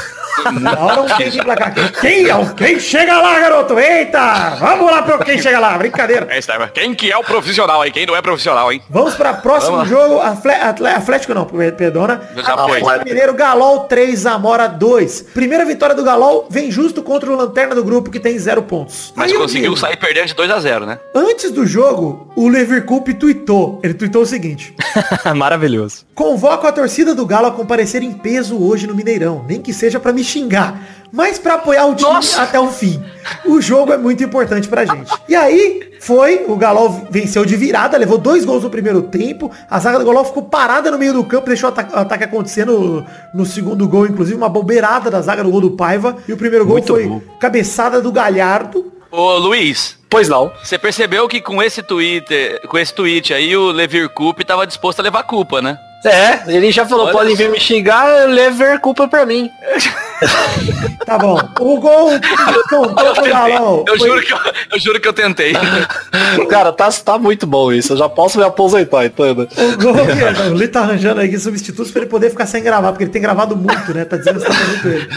Na 0.61 0.79
hora 0.79 1.01
um 1.01 1.07
placar. 1.43 1.73
Quem, 1.99 2.27
é 2.29 2.35
o- 2.35 2.53
quem 2.53 2.79
chega 2.79 3.19
lá, 3.19 3.39
garoto? 3.39 3.77
Eita! 3.77 4.55
Vamos 4.59 4.89
lá 4.89 5.01
pro 5.01 5.19
quem 5.25 5.39
chega 5.41 5.59
lá, 5.59 5.77
brincadeira. 5.77 6.27
É. 6.29 6.67
Quem 6.73 6.93
que 6.95 7.11
é 7.11 7.17
o 7.17 7.23
profissional 7.23 7.81
aí? 7.81 7.91
Quem 7.91 8.05
não 8.05 8.15
é 8.15 8.21
profissional, 8.21 8.71
hein? 8.71 8.81
Vamos 8.89 9.15
para 9.15 9.33
próximo 9.33 9.77
Vamos 9.77 9.89
jogo. 9.89 10.19
Atlético 10.21 11.33
não, 11.33 11.45
perdona. 11.45 12.21
Já 12.35 12.57
foi. 12.57 12.79
Atlético 12.79 13.05
Mineiro, 13.09 13.33
Galol 13.33 13.81
3, 13.81 14.19
Zamora 14.19 14.67
2. 14.67 15.25
Primeira 15.33 15.65
vitória 15.65 15.95
do 15.95 16.03
Galol 16.03 16.47
vem 16.49 16.71
justo 16.71 17.01
contra 17.03 17.31
o 17.31 17.35
Lanterna 17.35 17.75
do 17.75 17.83
grupo 17.83 18.09
que 18.09 18.19
tem 18.19 18.37
zero 18.39 18.63
pontos. 18.63 19.13
Mas 19.15 19.31
Aí, 19.31 19.37
conseguiu 19.37 19.67
amigo, 19.67 19.77
sair 19.79 19.97
perdendo 19.97 20.27
de 20.27 20.33
2 20.33 20.49
a 20.51 20.59
0 20.59 20.85
né? 20.85 20.99
Antes 21.13 21.51
do 21.51 21.65
jogo, 21.65 22.31
o 22.35 22.47
Leverkusen 22.47 23.15
tweetou. 23.15 23.79
Ele 23.83 23.93
tweetou 23.93 24.23
o 24.23 24.25
seguinte. 24.25 24.73
Maravilhoso. 25.35 26.05
Convoco 26.15 26.65
a 26.65 26.71
torcida 26.71 27.13
do 27.13 27.25
Galo 27.25 27.47
a 27.47 27.51
comparecer 27.51 28.01
em 28.01 28.13
peso 28.13 28.57
hoje 28.57 28.87
no 28.87 28.95
Mineirão, 28.95 29.45
nem 29.47 29.61
que 29.61 29.73
seja 29.73 29.99
pra 29.99 30.11
me 30.11 30.23
xingar, 30.23 30.81
mas 31.11 31.37
pra 31.37 31.55
apoiar 31.55 31.85
o 31.85 31.95
time 31.95 32.11
Nossa! 32.11 32.41
até 32.41 32.59
o 32.59 32.69
fim. 32.69 33.03
O 33.45 33.61
jogo 33.61 33.93
é 33.93 33.97
muito 33.97 34.23
importante 34.23 34.67
pra 34.67 34.85
gente. 34.85 35.11
E 35.27 35.35
aí, 35.35 35.93
foi, 36.07 36.45
o 36.47 36.55
Galo 36.55 37.05
venceu 37.09 37.43
de 37.45 37.55
virada, 37.57 37.97
levou 37.97 38.17
dois 38.17 38.45
gols 38.45 38.63
no 38.63 38.69
primeiro 38.69 39.01
tempo, 39.01 39.51
a 39.69 39.77
zaga 39.79 39.99
do 39.99 40.05
Galo 40.05 40.23
ficou 40.23 40.43
parada 40.43 40.89
no 40.89 40.97
meio 40.97 41.11
do 41.13 41.23
campo, 41.23 41.47
deixou 41.47 41.69
o 41.69 41.73
ata- 41.73 41.95
o 41.95 41.99
ataque 41.99 42.23
acontecer 42.23 42.65
no, 42.65 43.05
no 43.33 43.45
segundo 43.45 43.85
gol, 43.87 44.05
inclusive 44.07 44.37
uma 44.37 44.47
bobeirada 44.47 45.11
da 45.11 45.21
zaga 45.21 45.43
do 45.43 45.51
gol 45.51 45.59
do 45.61 45.71
Paiva, 45.71 46.15
e 46.27 46.31
o 46.31 46.37
primeiro 46.37 46.65
gol 46.65 46.75
Muito 46.75 46.93
foi 46.93 47.05
bom. 47.07 47.21
cabeçada 47.39 48.01
do 48.01 48.11
Galhardo. 48.11 48.93
Ô, 49.11 49.37
Luiz, 49.37 49.97
Pois 50.09 50.29
não. 50.29 50.51
você 50.63 50.77
percebeu 50.77 51.27
que 51.27 51.41
com 51.41 51.61
esse 51.61 51.83
Twitter, 51.83 52.61
com 52.69 52.77
esse 52.77 52.93
tweet 52.93 53.33
aí, 53.33 53.55
o 53.57 53.71
Levir 53.71 54.07
Coupe 54.09 54.45
tava 54.45 54.65
disposto 54.65 54.99
a 55.01 55.03
levar 55.03 55.23
culpa, 55.23 55.61
né? 55.61 55.77
É, 56.09 56.43
ele 56.47 56.71
já 56.71 56.85
falou, 56.85 57.05
Olha 57.05 57.13
podem 57.13 57.35
vir 57.35 57.49
me 57.49 57.59
xingar, 57.59 58.27
lever 58.27 58.79
culpa 58.79 59.07
pra 59.07 59.25
mim. 59.25 59.49
Tá 61.05 61.17
bom. 61.17 61.39
O 61.59 61.79
gol 61.79 62.09
Galão. 63.29 63.85
Eu 63.87 63.97
Foi- 63.97 64.09
juro, 64.09 64.21
que 64.25 64.33
eu, 64.33 64.37
eu 64.73 64.79
juro 64.79 64.99
que 64.99 65.07
eu 65.07 65.13
tentei. 65.13 65.53
Cara, 66.49 66.73
tá, 66.73 66.89
tá 66.91 67.17
muito 67.17 67.47
bom 67.47 67.71
isso. 67.71 67.93
Eu 67.93 67.97
já 67.97 68.09
posso 68.09 68.37
me 68.37 68.43
aposentar, 68.43 69.05
entendeu? 69.05 69.47
O 69.57 69.77
gol 69.77 69.93
que 69.93 70.49
o 70.51 70.53
Lito 70.55 70.73
tá 70.73 70.81
arranjando 70.81 71.21
aí 71.21 71.39
substitutos 71.39 71.91
pra 71.91 72.01
ele 72.01 72.09
poder 72.09 72.29
ficar 72.29 72.45
sem 72.45 72.61
gravar, 72.61 72.89
porque 72.91 73.05
ele 73.05 73.11
tem 73.11 73.21
gravado 73.21 73.55
muito, 73.55 73.93
né? 73.93 74.03
Tá 74.03 74.17
dizendo 74.17 74.41
que 74.41 74.47
tá 74.47 74.53
muito 74.53 74.87
ele. 74.87 75.07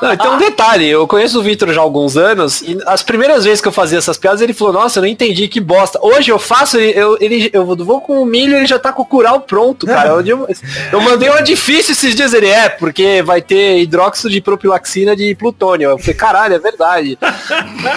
Não, 0.00 0.12
então 0.12 0.34
um 0.34 0.38
detalhe, 0.38 0.88
eu 0.88 1.06
conheço 1.08 1.40
o 1.40 1.42
Vitor 1.42 1.72
já 1.72 1.80
há 1.80 1.84
alguns 1.84 2.16
anos, 2.16 2.60
e 2.62 2.78
as 2.86 3.02
primeiras 3.02 3.44
vezes 3.44 3.60
que 3.60 3.68
eu 3.68 3.72
fazia 3.72 3.98
essas 3.98 4.16
piadas, 4.16 4.40
ele 4.40 4.52
falou, 4.52 4.74
nossa, 4.74 4.98
eu 4.98 5.02
não 5.02 5.08
entendi, 5.08 5.48
que 5.48 5.60
bosta. 5.60 5.98
Hoje 6.02 6.30
eu 6.30 6.38
faço, 6.38 6.78
eu, 6.78 7.16
ele, 7.20 7.50
eu 7.52 7.64
vou 7.64 8.00
com 8.00 8.22
o 8.22 8.26
milho, 8.26 8.56
ele 8.56 8.66
já 8.66 8.78
tá 8.78 8.92
com 8.92 9.02
o 9.02 9.06
curau 9.06 9.40
pronto, 9.40 9.86
cara. 9.86 10.10
Eu, 10.10 10.31
eu, 10.32 10.48
eu 10.92 11.00
mandei 11.00 11.28
uma 11.28 11.42
difícil 11.42 11.92
esses 11.92 12.14
dias, 12.14 12.32
ele 12.32 12.48
é, 12.48 12.68
porque 12.68 13.22
vai 13.22 13.40
ter 13.40 13.78
hidróxido 13.78 14.30
de 14.30 14.40
propilaxina 14.40 15.14
de 15.14 15.34
plutônio. 15.34 15.90
Eu 15.90 15.98
falei, 15.98 16.14
caralho, 16.14 16.54
é 16.54 16.58
verdade. 16.58 17.18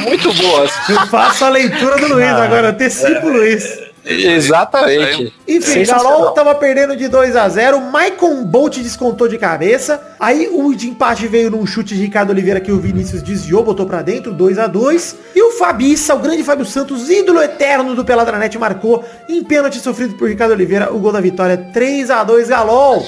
Muito 0.01 0.33
boa. 0.33 0.67
Eu 0.89 1.07
faço 1.07 1.45
a 1.45 1.49
leitura 1.49 1.97
do 1.97 2.07
Luiz 2.07 2.29
agora, 2.29 2.67
eu 2.67 2.71
antecipo 2.71 3.27
o 3.27 3.31
Luiz. 3.31 3.84
Exatamente. 4.05 5.33
Enfim. 5.47 5.83
Galol 5.83 6.31
tava 6.31 6.53
perdendo 6.55 6.95
de 6.95 7.07
2 7.07 7.35
a 7.35 7.49
0 7.49 7.81
Maicon 7.81 8.43
Bolt 8.43 8.77
descontou 8.77 9.27
de 9.27 9.37
cabeça. 9.37 10.01
Aí 10.19 10.47
o 10.51 10.73
de 10.75 10.89
empate 10.89 11.27
veio 11.27 11.49
num 11.49 11.65
chute 11.65 11.95
de 11.95 12.01
Ricardo 12.01 12.29
Oliveira 12.29 12.59
que 12.59 12.71
o 12.71 12.79
Vinícius 12.79 13.21
desviou, 13.21 13.63
botou 13.63 13.85
pra 13.85 14.01
dentro, 14.01 14.31
2 14.31 14.59
a 14.59 14.67
2 14.67 15.15
E 15.35 15.41
o 15.41 15.51
Fabiça, 15.51 16.13
o 16.13 16.19
grande 16.19 16.43
Fábio 16.43 16.65
Santos, 16.65 17.09
ídolo 17.09 17.41
eterno 17.41 17.95
do 17.95 18.05
Peladranet, 18.05 18.57
marcou 18.57 19.03
em 19.27 19.43
pênalti 19.43 19.79
sofrido 19.79 20.15
por 20.15 20.29
Ricardo 20.29 20.51
Oliveira 20.51 20.93
o 20.93 20.99
gol 20.99 21.11
da 21.11 21.21
vitória 21.21 21.57
3 21.73 22.09
a 22.11 22.23
2 22.23 22.49
Galol. 22.49 23.05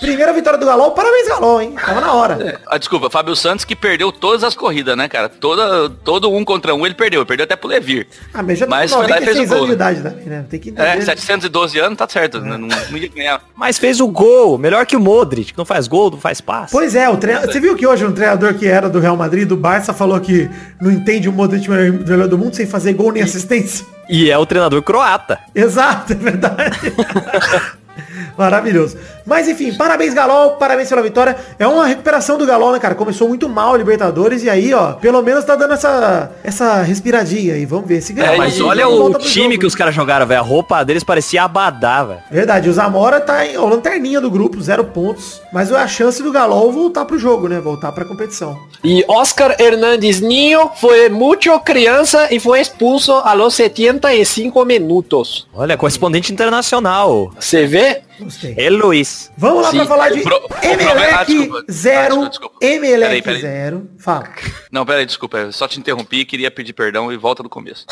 Primeira 0.00 0.32
vitória 0.32 0.58
do 0.58 0.66
Galol, 0.66 0.92
parabéns 0.92 1.28
Galol, 1.28 1.60
hein? 1.60 1.74
Tava 1.84 2.00
na 2.00 2.12
hora. 2.12 2.60
Ah, 2.66 2.78
desculpa, 2.78 3.10
Fábio 3.10 3.34
Santos 3.36 3.64
que 3.64 3.74
perdeu 3.76 4.10
todas 4.12 4.44
as 4.44 4.54
corridas, 4.54 4.96
né, 4.96 5.08
cara? 5.08 5.28
Toda, 5.28 5.90
todo 5.90 6.32
um 6.32 6.44
contra 6.44 6.74
um 6.74 6.84
ele 6.86 6.94
perdeu. 6.94 7.20
Ele 7.20 7.26
perdeu 7.26 7.44
até 7.44 7.56
pro 7.56 7.68
Levir. 7.68 8.06
Ah, 8.32 8.42
mas 8.42 8.58
já 8.58 8.66
tá 8.66 8.70
Mas 8.70 8.92
foi 8.92 9.06
lá 9.06 9.20
e 9.20 9.24
fez 9.24 9.36
o 9.36 9.40
96 9.40 9.50
anos 9.52 9.58
gol, 9.58 9.60
de 9.60 9.68
né? 9.68 9.74
idade 9.74 10.28
né? 10.28 10.44
Tem 10.48 10.60
que 10.60 10.68
É, 10.70 10.72
entender. 10.94 11.04
712 11.04 11.78
anos, 11.78 11.98
tá 11.98 12.08
certo. 12.08 12.40
Não, 12.40 12.58
não, 12.58 12.68
não 12.68 12.98
ia 12.98 13.08
ganhar. 13.08 13.42
Mas 13.56 13.78
fez 13.78 14.00
o 14.00 14.08
gol, 14.08 14.56
melhor 14.58 14.86
que 14.86 14.96
o 14.96 15.00
Modric, 15.00 15.52
que 15.52 15.58
não 15.58 15.64
faz 15.64 15.88
gol, 15.88 16.10
não 16.10 16.18
faz 16.20 16.40
passe. 16.40 16.72
Pois 16.72 16.94
é, 16.94 17.08
o 17.08 17.16
treina... 17.16 17.40
você 17.42 17.60
viu 17.60 17.74
que 17.76 17.86
hoje 17.86 18.04
um 18.04 18.12
treinador 18.12 18.54
que 18.54 18.66
era 18.66 18.88
do 18.88 19.00
Real 19.00 19.16
Madrid, 19.16 19.46
do 19.48 19.56
Barça, 19.56 19.92
falou 19.92 20.18
que 20.20 20.48
não 20.80 20.90
entende 20.90 21.28
o 21.28 21.32
Modric 21.32 21.68
melhor 21.68 21.92
melhor 22.06 22.28
do 22.28 22.38
mundo 22.38 22.54
sem 22.54 22.66
fazer 22.66 22.92
gol 22.94 23.12
nem 23.12 23.22
assistência? 23.22 23.84
E 24.08 24.30
é 24.30 24.38
o 24.38 24.46
treinador 24.46 24.82
croata. 24.82 25.38
Exato, 25.54 26.12
é 26.12 26.16
verdade. 26.16 26.78
Maravilhoso. 28.36 28.96
Mas 29.26 29.48
enfim, 29.48 29.74
parabéns 29.74 30.14
Galol, 30.14 30.52
parabéns 30.52 30.88
pela 30.88 31.02
vitória. 31.02 31.36
É 31.58 31.66
uma 31.66 31.86
recuperação 31.86 32.38
do 32.38 32.46
Galol, 32.46 32.72
né, 32.72 32.78
cara? 32.78 32.94
Começou 32.94 33.28
muito 33.28 33.48
mal 33.48 33.74
a 33.74 33.78
Libertadores 33.78 34.42
e 34.42 34.50
aí, 34.50 34.72
ó, 34.72 34.92
pelo 34.94 35.22
menos 35.22 35.44
tá 35.44 35.54
dando 35.56 35.74
essa, 35.74 36.30
essa 36.42 36.82
respiradinha 36.82 37.54
aí. 37.54 37.64
Vamos 37.66 37.86
ver 37.88 38.00
se 38.00 38.12
ganhar. 38.12 38.34
É, 38.34 38.36
Mas 38.38 38.56
e- 38.58 38.62
olha 38.62 38.88
o 38.88 39.14
time 39.18 39.44
jogo. 39.54 39.58
que 39.60 39.66
os 39.66 39.74
caras 39.74 39.94
jogaram, 39.94 40.26
velho. 40.26 40.40
A 40.40 40.44
roupa 40.44 40.82
deles 40.84 41.04
parecia 41.04 41.42
abadá, 41.42 42.04
velho. 42.04 42.20
Verdade, 42.30 42.68
o 42.68 42.72
Zamora 42.72 43.20
tá 43.20 43.44
em 43.46 43.56
ó, 43.56 43.66
lanterninha 43.66 44.20
do 44.20 44.30
grupo, 44.30 44.60
zero 44.60 44.84
pontos. 44.84 45.42
Mas 45.52 45.70
é 45.70 45.76
a 45.76 45.86
chance 45.88 46.22
do 46.22 46.30
Galol 46.32 46.70
voltar 46.72 47.04
pro 47.04 47.18
jogo, 47.18 47.48
né? 47.48 47.60
Voltar 47.60 47.92
pra 47.92 48.04
competição. 48.04 48.58
E 48.84 49.04
Oscar 49.08 49.56
Hernández 49.58 50.20
Ninho 50.20 50.70
foi 50.80 51.08
muito 51.08 51.58
criança 51.60 52.28
e 52.30 52.38
foi 52.38 52.60
expulso 52.60 53.12
a 53.12 53.32
los 53.32 53.54
75 53.54 54.64
minutos. 54.64 55.46
Olha, 55.54 55.76
correspondente 55.76 56.32
internacional. 56.32 57.30
Você 57.38 57.66
vê? 57.66 57.87
Gostei. 58.20 58.54
É 58.58 58.68
Luiz. 58.70 59.30
Vamos 59.36 59.62
lá 59.62 59.70
Sim, 59.70 59.76
pra 59.78 59.86
falar 59.86 60.08
de 60.10 60.20
pro- 60.22 60.48
ah, 60.50 60.66
Emelec 60.66 61.24
desculpa. 61.26 61.58
Ah, 61.58 61.72
0, 61.72 62.04
desculpa, 62.08 62.28
desculpa. 62.30 62.58
Peraí, 62.60 62.76
Emelec 62.76 63.22
peraí. 63.22 63.40
0. 63.40 63.90
Fala. 63.98 64.28
Não, 64.72 64.84
peraí, 64.86 65.06
desculpa. 65.06 65.38
eu 65.38 65.52
Só 65.52 65.68
te 65.68 65.78
interrompi, 65.78 66.24
queria 66.24 66.50
pedir 66.50 66.72
perdão 66.72 67.12
e 67.12 67.16
volta 67.16 67.42
do 67.42 67.48
começo. 67.48 67.86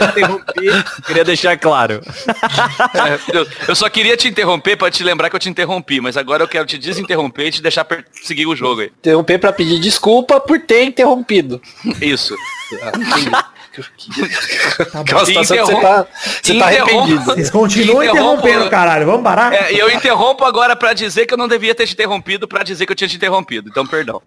Eu 0.00 0.08
interrompi, 0.08 0.84
queria 1.06 1.24
deixar 1.24 1.56
claro. 1.58 2.00
É, 2.94 3.36
eu, 3.36 3.46
eu 3.68 3.74
só 3.74 3.88
queria 3.88 4.16
te 4.16 4.28
interromper 4.28 4.76
pra 4.76 4.90
te 4.90 5.02
lembrar 5.04 5.30
que 5.30 5.36
eu 5.36 5.40
te 5.40 5.48
interrompi, 5.48 6.00
mas 6.00 6.16
agora 6.16 6.42
eu 6.42 6.48
quero 6.48 6.66
te 6.66 6.76
desinterromper 6.78 7.46
e 7.46 7.50
te 7.52 7.62
deixar 7.62 7.86
seguir 8.22 8.46
o 8.46 8.56
jogo 8.56 8.80
aí. 8.82 8.92
Interromper 8.98 9.38
pra 9.38 9.52
pedir 9.52 9.78
desculpa 9.80 10.40
por 10.40 10.60
ter 10.60 10.84
interrompido. 10.84 11.60
Isso. 12.00 12.34
Tá 14.92 14.98
bom. 14.98 15.04
Que 15.04 15.14
você 15.14 15.56
tá, 15.56 16.06
você 16.42 16.58
tá 16.58 16.66
arrependido. 16.66 17.24
Vocês 17.24 17.50
continuam 17.50 18.02
interrompendo, 18.02 18.68
caralho. 18.68 19.06
Vamos 19.06 19.22
parar? 19.22 19.52
É, 19.52 19.72
eu 19.72 19.90
interrompo 19.90 20.44
agora 20.44 20.74
pra 20.76 20.92
dizer 20.92 21.26
que 21.26 21.34
eu 21.34 21.38
não 21.38 21.48
devia 21.48 21.74
ter 21.74 21.86
te 21.86 21.94
interrompido, 21.94 22.46
pra 22.48 22.62
dizer 22.62 22.86
que 22.86 22.92
eu 22.92 22.96
tinha 22.96 23.08
te 23.08 23.16
interrompido. 23.16 23.68
Então, 23.68 23.86
perdão. 23.86 24.20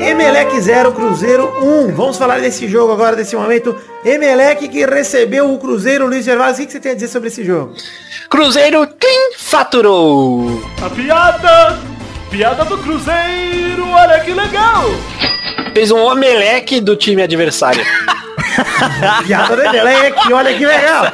Emelec 0.00 0.60
0, 0.60 0.92
Cruzeiro 0.92 1.52
1. 1.62 1.94
Vamos 1.94 2.16
falar 2.16 2.40
desse 2.40 2.66
jogo 2.66 2.92
agora, 2.92 3.14
desse 3.14 3.36
momento. 3.36 3.76
Emelec 4.04 4.68
que 4.68 4.84
recebeu 4.84 5.52
o 5.52 5.58
Cruzeiro, 5.58 6.06
Luiz 6.06 6.24
Gervásio. 6.24 6.64
O 6.64 6.66
que 6.66 6.72
você 6.72 6.80
tem 6.80 6.92
a 6.92 6.94
dizer 6.94 7.08
sobre 7.08 7.28
esse 7.28 7.44
jogo? 7.44 7.74
Cruzeiro 8.28 8.86
Clean 8.86 9.30
faturou. 9.38 10.62
A 10.82 10.88
piada! 10.88 11.99
Piada 12.30 12.64
do 12.64 12.78
Cruzeiro, 12.78 13.88
olha 13.88 14.20
que 14.20 14.32
legal! 14.32 14.84
Fez 15.74 15.90
um 15.90 15.98
omeleque 15.98 16.80
do 16.80 16.94
time 16.94 17.22
adversário. 17.22 17.84
Piada 19.26 19.56
do 19.56 19.62
Emelec, 19.62 20.32
olha 20.32 20.56
que 20.56 20.66
legal. 20.66 21.04